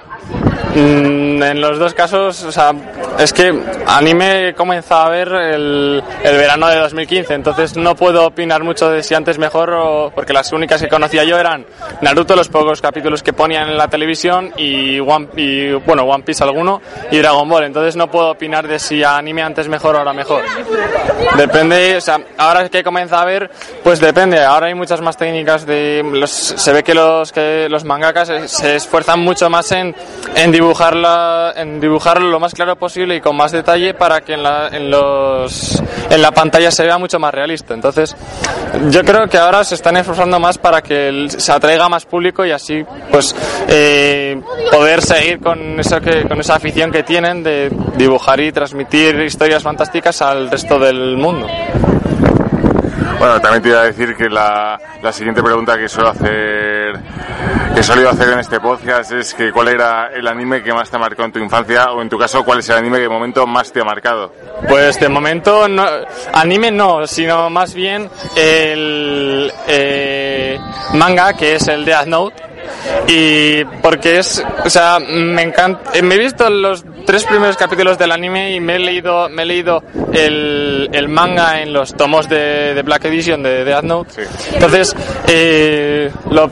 Mm, 0.76 1.44
En 1.44 1.62
los 1.62 1.78
dos 1.80 1.94
casos, 1.94 2.44
o 2.44 2.52
sea, 2.52 2.72
es 3.20 3.32
que 3.32 3.54
anime 3.86 4.50
he 4.50 4.54
comenzado 4.54 5.04
a 5.04 5.10
ver 5.10 5.28
el, 5.30 6.04
el 6.24 6.38
verano 6.38 6.68
de 6.68 6.78
2015, 6.78 7.34
entonces 7.36 7.78
no 7.78 7.96
puedo 7.96 8.26
opinar 8.26 8.64
mucho 8.64 8.90
de 8.90 9.02
si 9.04 9.14
antes 9.16 9.38
mejor 9.38 9.72
o 9.74 10.12
porque 10.14 10.34
las 10.34 10.52
únicas 10.52 10.82
que 10.82 10.88
conocía 10.90 11.24
yo 11.24 11.38
eran 11.40 11.66
Naruto, 12.02 12.36
los 12.36 12.50
pocos 12.50 12.82
capítulos 12.82 13.22
que 13.24 13.34
ponían 13.34 13.70
en 13.70 13.78
la 13.78 13.88
televisión 13.88 14.52
y, 14.58 15.00
One, 15.00 15.28
y 15.38 15.72
bueno, 15.74 16.04
One 16.04 16.24
Piece 16.24 16.44
alguno 16.44 16.82
y 17.12 17.18
Dragon 17.20 17.48
Ball, 17.48 17.64
entonces 17.66 17.96
no 17.96 18.10
puedo 18.10 18.32
opinar 18.32 18.68
de 18.68 18.80
si 18.80 19.04
anime 19.04 19.44
antes 19.44 19.68
mejor 19.68 19.96
o 19.96 20.00
ahora 20.00 20.14
mejor. 20.14 20.42
Depende, 21.38 21.98
o 21.98 22.02
sea, 22.02 22.20
ahora 22.38 22.68
que 22.70 22.80
he 22.80 22.84
comenzado 22.84 23.22
a 23.22 23.26
ver, 23.26 23.50
pues 23.84 24.00
depende. 24.00 24.44
Ahora 24.44 24.68
hay 24.68 24.74
muchas 24.74 25.02
más 25.02 25.18
técnicas 25.18 25.66
de, 25.66 26.04
los- 26.12 26.30
se 26.32 26.74
ve 26.74 26.84
que 26.84 26.94
los 26.94 27.32
que 27.32 27.68
los 27.70 27.84
mangakas 27.84 28.28
se, 28.28 28.48
se 28.48 28.76
esfuerzan 28.78 29.20
mucho 29.20 29.50
más 29.50 29.72
en, 29.72 29.96
en 30.36 30.47
dibujarla, 30.52 31.54
en 31.56 31.80
dibujarlo 31.80 32.30
lo 32.30 32.40
más 32.40 32.54
claro 32.54 32.76
posible 32.76 33.16
y 33.16 33.22
con 33.22 33.36
más 33.36 33.52
detalle 33.52 33.94
para 33.94 34.22
que 34.22 34.34
en 34.34 34.44
la, 34.44 34.68
en 34.70 34.90
los, 34.90 35.82
en 36.10 36.22
la 36.22 36.32
pantalla 36.32 36.72
se 36.72 36.84
vea 36.84 36.98
mucho 36.98 37.20
más 37.20 37.34
realista. 37.34 37.74
Entonces, 37.74 38.16
yo 38.90 39.04
creo 39.04 39.28
que 39.28 39.38
ahora 39.38 39.64
se 39.64 39.76
están 39.76 39.98
esforzando 39.98 40.40
más 40.40 40.58
para 40.58 40.82
que 40.82 41.28
se 41.30 41.52
atraiga 41.52 41.90
más 41.90 42.06
público 42.06 42.46
y 42.46 42.52
así, 42.52 42.86
pues, 43.12 43.36
eh, 43.68 44.40
poder 44.72 45.02
seguir 45.02 45.40
con 45.40 45.80
eso 45.80 46.00
que, 46.02 46.28
con 46.28 46.40
esa 46.40 46.56
afición 46.56 46.92
que 46.92 47.04
tienen 47.04 47.44
de 47.44 47.72
dibujar 47.96 48.40
y 48.40 48.52
transmitir 48.52 49.20
historias 49.22 49.64
fantásticas 49.64 50.22
al 50.22 50.50
resto 50.50 50.80
del 50.80 51.18
mundo. 51.18 51.48
Bueno, 53.20 53.42
también 53.42 53.64
te 53.64 53.70
iba 53.70 53.80
a 53.80 53.86
decir 53.86 54.16
que 54.16 54.30
la, 54.30 54.80
la 55.02 55.12
siguiente 55.12 55.42
pregunta 55.42 55.76
que 55.76 55.90
suelo 55.90 56.10
hacer, 56.10 56.77
que 57.74 57.80
he 57.82 57.84
solido 57.84 58.10
hacer 58.10 58.30
en 58.30 58.40
este 58.40 58.60
podcast 58.60 59.12
es 59.12 59.34
que 59.34 59.52
cuál 59.52 59.68
era 59.68 60.08
el 60.08 60.28
anime 60.28 60.64
que 60.64 60.74
más 60.74 60.90
te 60.90 60.98
marcó 60.98 61.24
en 61.24 61.32
tu 61.32 61.40
infancia 61.40 61.92
o 61.92 62.02
en 62.02 62.10
tu 62.10 62.18
caso 62.18 62.44
cuál 62.44 62.60
es 62.60 62.70
el 62.70 62.78
anime 62.78 62.98
que 62.98 63.04
de 63.04 63.10
momento 63.10 63.46
más 63.46 63.72
te 63.72 63.82
ha 63.82 63.84
marcado. 63.84 64.34
Pues 64.68 65.00
de 65.00 65.10
momento 65.10 65.68
no, 65.68 65.86
anime 66.34 66.72
no, 66.72 67.06
sino 67.08 67.50
más 67.50 67.74
bien 67.74 68.10
el 68.36 69.52
eh, 69.68 70.60
manga 70.94 71.34
que 71.34 71.56
es 71.56 71.68
el 71.68 71.86
Death 71.86 72.08
Note 72.08 72.44
y 73.08 73.64
porque 73.82 74.20
es, 74.20 74.44
o 74.66 74.70
sea, 74.70 75.00
me 75.00 75.44
encanta, 75.44 75.92
me 76.02 76.16
he 76.16 76.20
visto 76.20 76.50
los 76.50 76.84
tres 77.08 77.24
primeros 77.24 77.56
capítulos 77.56 77.98
del 77.98 78.12
anime 78.12 78.52
y 78.54 78.60
me 78.60 78.76
he 78.76 78.80
leído, 78.80 79.30
me 79.30 79.44
he 79.44 79.46
leído 79.46 79.82
el, 80.14 80.90
el 80.92 81.08
manga 81.08 81.62
en 81.62 81.72
los 81.72 81.96
tomos 81.96 82.28
de, 82.28 82.74
de 82.76 82.82
Black 82.84 83.06
Edition 83.06 83.42
de 83.42 83.64
Death 83.64 83.84
Note. 83.84 84.28
Entonces, 84.54 84.94
eh, 85.28 86.12
lo, 86.30 86.52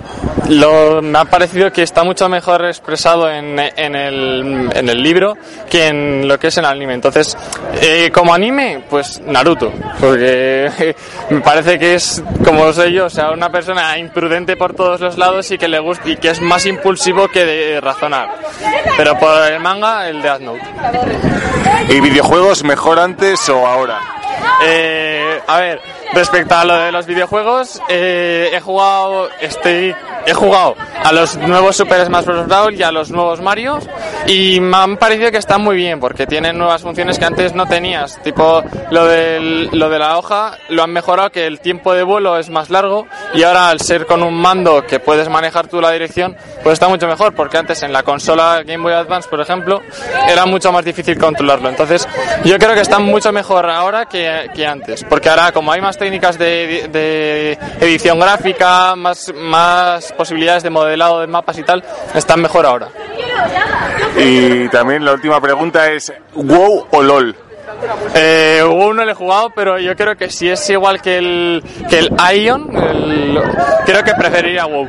lo- 0.50 1.02
me 1.02 1.20
ha 1.20 1.26
parecido 1.26 1.72
que 1.74 1.84
está 1.84 2.04
mucho 2.06 2.30
mejor 2.30 2.64
expresado 2.66 3.30
en, 3.30 3.60
en, 3.60 3.96
el, 3.96 4.70
en 4.74 4.90
el 4.90 5.04
libro 5.04 5.38
que 5.70 5.88
en 5.88 6.26
lo 6.28 6.40
que 6.40 6.48
es 6.48 6.58
en 6.58 6.64
el 6.64 6.72
anime. 6.72 6.94
Entonces, 6.94 7.38
eh, 7.82 8.10
como 8.14 8.34
anime, 8.34 8.82
pues 8.90 9.20
Naruto, 9.26 9.74
porque 10.00 10.96
me 11.32 11.42
parece 11.42 11.78
que 11.78 11.96
es, 11.96 12.24
como 12.46 12.72
soy 12.72 12.94
yo, 12.94 13.08
o 13.08 13.10
sea, 13.10 13.32
una 13.32 13.50
persona 13.52 13.98
imprudente 13.98 14.56
por 14.56 14.74
todos 14.74 15.02
los 15.02 15.18
lados 15.18 15.52
y 15.52 15.58
que 15.58 15.68
le 15.68 15.80
gusta 15.80 16.08
y 16.10 16.16
que 16.16 16.30
es 16.30 16.40
más 16.42 16.66
impulsivo 16.66 17.28
que 17.28 17.44
de 17.44 17.82
razonar. 17.82 18.30
Pero 18.98 19.20
por 19.20 19.52
el 19.52 19.60
manga, 19.60 20.08
el 20.08 20.22
Death 20.22 20.45
¿Y 21.90 22.00
videojuegos 22.00 22.64
mejor 22.64 23.00
antes 23.00 23.48
o 23.50 23.66
ahora? 23.66 24.00
Eh, 24.64 25.42
a 25.48 25.58
ver, 25.60 25.82
respecto 26.14 26.56
a 26.56 26.66
lo 26.66 26.76
de 26.76 26.92
los 26.92 27.06
videojuegos, 27.06 27.82
eh, 27.90 28.52
he 28.54 28.60
jugado, 28.60 29.30
estoy, 29.42 29.96
he 30.26 30.34
jugado 30.34 30.76
a 31.04 31.12
los 31.12 31.38
nuevos 31.38 31.76
Super 31.76 32.06
Smash 32.06 32.26
Bros. 32.26 32.48
Brawl 32.48 32.76
y 32.76 32.84
a 32.84 32.92
los 32.92 33.12
nuevos 33.12 33.42
Mario 33.42 33.80
y 34.28 34.60
me 34.60 34.78
han 34.78 34.98
parecido 34.98 35.32
que 35.32 35.38
están 35.38 35.62
muy 35.62 35.76
bien 35.76 36.00
porque 36.00 36.26
tienen 36.26 36.58
nuevas 36.58 36.82
funciones 36.82 37.20
que 37.20 37.26
antes 37.26 37.54
no 37.54 37.66
tenías, 37.66 38.22
tipo 38.24 38.64
lo, 38.92 39.06
del, 39.06 39.70
lo 39.72 39.90
de 39.90 40.00
la 40.00 40.18
hoja 40.18 40.58
lo 40.70 40.84
han 40.84 40.92
mejorado 40.92 41.32
que 41.32 41.46
el 41.46 41.60
tiempo 41.60 41.94
de 41.94 42.04
vuelo 42.04 42.38
es 42.38 42.50
más 42.50 42.70
largo 42.70 43.08
y 43.34 43.44
ahora 43.44 43.70
al 43.70 43.82
ser 43.82 44.06
con 44.06 44.24
un 44.24 44.34
mando 44.34 44.86
que 44.86 45.00
puedes 45.00 45.30
manejar 45.30 45.68
tú 45.68 45.82
la 45.82 45.92
dirección, 45.92 46.36
pues 46.64 46.74
está 46.74 46.88
mucho 46.88 47.08
mejor 47.08 47.34
porque 47.36 47.58
antes 47.58 47.84
en 47.84 47.94
la 47.94 48.04
consola 48.04 48.64
Game 48.66 48.84
Boy 48.84 48.94
Advance, 48.94 49.30
por 49.30 49.42
ejemplo, 49.42 49.82
era 50.28 50.46
mucho 50.46 50.72
más 50.72 50.84
difícil 50.86 51.18
controlarlo. 51.18 51.70
Entonces, 51.70 52.08
yo 52.44 52.58
creo 52.58 52.74
que 52.74 52.82
están 52.82 53.04
mucho 53.04 53.32
mejor 53.32 53.70
ahora 53.70 54.06
que, 54.06 54.50
que 54.54 54.66
antes, 54.66 55.04
porque 55.04 55.30
ahora 55.30 55.52
como 55.52 55.72
hay 55.72 55.82
más 55.82 55.95
técnicas 55.98 56.38
de, 56.38 56.88
de 56.92 57.58
edición 57.80 58.20
gráfica, 58.20 58.96
más, 58.96 59.32
más 59.36 60.12
posibilidades 60.14 60.64
de 60.64 60.70
modelado 60.70 61.22
de 61.22 61.28
mapas 61.28 61.58
y 61.58 61.64
tal, 61.64 61.84
están 62.14 62.42
mejor 62.42 62.66
ahora. 62.66 62.88
Y 64.18 64.68
también 64.70 65.04
la 65.06 65.14
última 65.14 65.42
pregunta 65.42 65.92
es 65.92 66.12
¿WoW 66.34 66.88
o 66.92 67.02
LOL? 67.04 67.36
Eh, 68.16 68.62
WoW 68.66 68.94
no 68.94 69.04
le 69.04 69.12
he 69.12 69.16
jugado, 69.16 69.50
pero 69.54 69.78
yo 69.80 69.96
creo 69.96 70.16
que 70.16 70.30
si 70.30 70.50
es 70.50 70.70
igual 70.70 71.02
que 71.02 71.18
el, 71.18 71.64
que 71.90 72.00
el 72.00 72.12
Ion, 72.44 72.76
el- 72.76 73.40
creo 73.86 74.04
que 74.04 74.14
preferiría 74.14 74.66
WoW. 74.66 74.88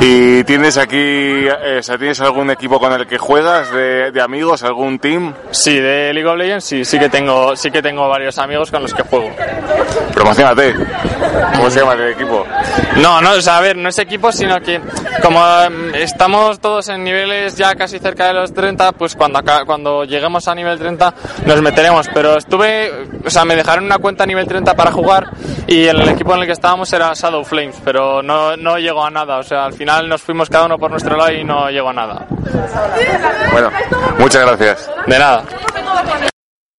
¿Y 0.00 0.44
tienes 0.44 0.76
aquí, 0.76 0.96
eh, 0.96 1.80
tienes 1.98 2.20
algún 2.20 2.50
equipo 2.50 2.78
con 2.78 2.92
el 2.92 3.06
que 3.06 3.16
juegas 3.16 3.70
de, 3.72 4.12
de 4.12 4.20
amigos, 4.20 4.62
algún 4.62 4.98
team? 4.98 5.34
Sí, 5.50 5.78
de 5.78 6.12
League 6.12 6.28
of 6.28 6.36
Legends 6.36 6.64
sí, 6.64 6.84
sí 6.84 6.98
que 6.98 7.08
tengo, 7.08 7.56
sí 7.56 7.70
que 7.70 7.80
tengo 7.80 8.08
varios 8.08 8.38
amigos 8.38 8.70
con 8.70 8.82
los 8.82 8.92
que 8.92 9.02
juego. 9.02 9.30
Promocionate. 10.12 10.74
¿Cómo 11.56 11.70
se 11.70 11.80
llama 11.80 11.94
el 11.94 12.12
equipo? 12.12 12.44
No, 12.96 13.20
no, 13.20 13.32
o 13.32 13.40
sea, 13.40 13.58
a 13.58 13.60
ver, 13.60 13.76
no 13.76 13.88
es 13.88 13.98
equipo, 13.98 14.30
sino 14.32 14.60
que 14.60 14.80
como 15.22 15.40
em, 15.62 15.94
estamos 15.94 16.60
todos 16.60 16.88
en 16.88 17.02
niveles 17.02 17.56
ya 17.56 17.74
casi 17.74 17.98
cerca 17.98 18.26
de 18.26 18.34
los 18.34 18.52
30, 18.52 18.92
pues 18.92 19.14
cuando 19.14 19.38
acá, 19.38 19.64
cuando 19.64 20.04
lleguemos 20.04 20.46
a 20.48 20.54
nivel 20.54 20.78
30 20.78 21.14
nos 21.46 21.62
meteremos. 21.62 22.08
Pero 22.12 22.36
estuve, 22.36 23.08
o 23.24 23.30
sea, 23.30 23.44
me 23.44 23.56
dejaron 23.56 23.84
una 23.84 23.98
cuenta 23.98 24.24
a 24.24 24.26
nivel 24.26 24.46
30 24.46 24.74
para 24.74 24.92
jugar 24.92 25.30
y 25.66 25.84
el 25.84 26.08
equipo 26.08 26.34
en 26.34 26.40
el 26.40 26.46
que 26.46 26.52
estábamos 26.52 26.92
era 26.92 27.12
Shadow 27.14 27.44
Flames, 27.44 27.76
pero 27.84 28.22
no, 28.22 28.56
no 28.56 28.78
llegó 28.78 29.04
a 29.04 29.10
nada. 29.10 29.38
O 29.38 29.42
sea, 29.42 29.64
al 29.64 29.72
final 29.84 30.08
nos 30.08 30.22
fuimos 30.22 30.48
cada 30.48 30.64
uno 30.64 30.78
por 30.78 30.90
nuestro 30.90 31.14
lado 31.14 31.30
y 31.30 31.44
no 31.44 31.68
llegó 31.68 31.90
a 31.90 31.92
nada. 31.92 32.26
Bueno, 33.52 33.70
muchas 34.18 34.42
gracias. 34.42 34.90
De 35.06 35.18
nada. 35.18 35.44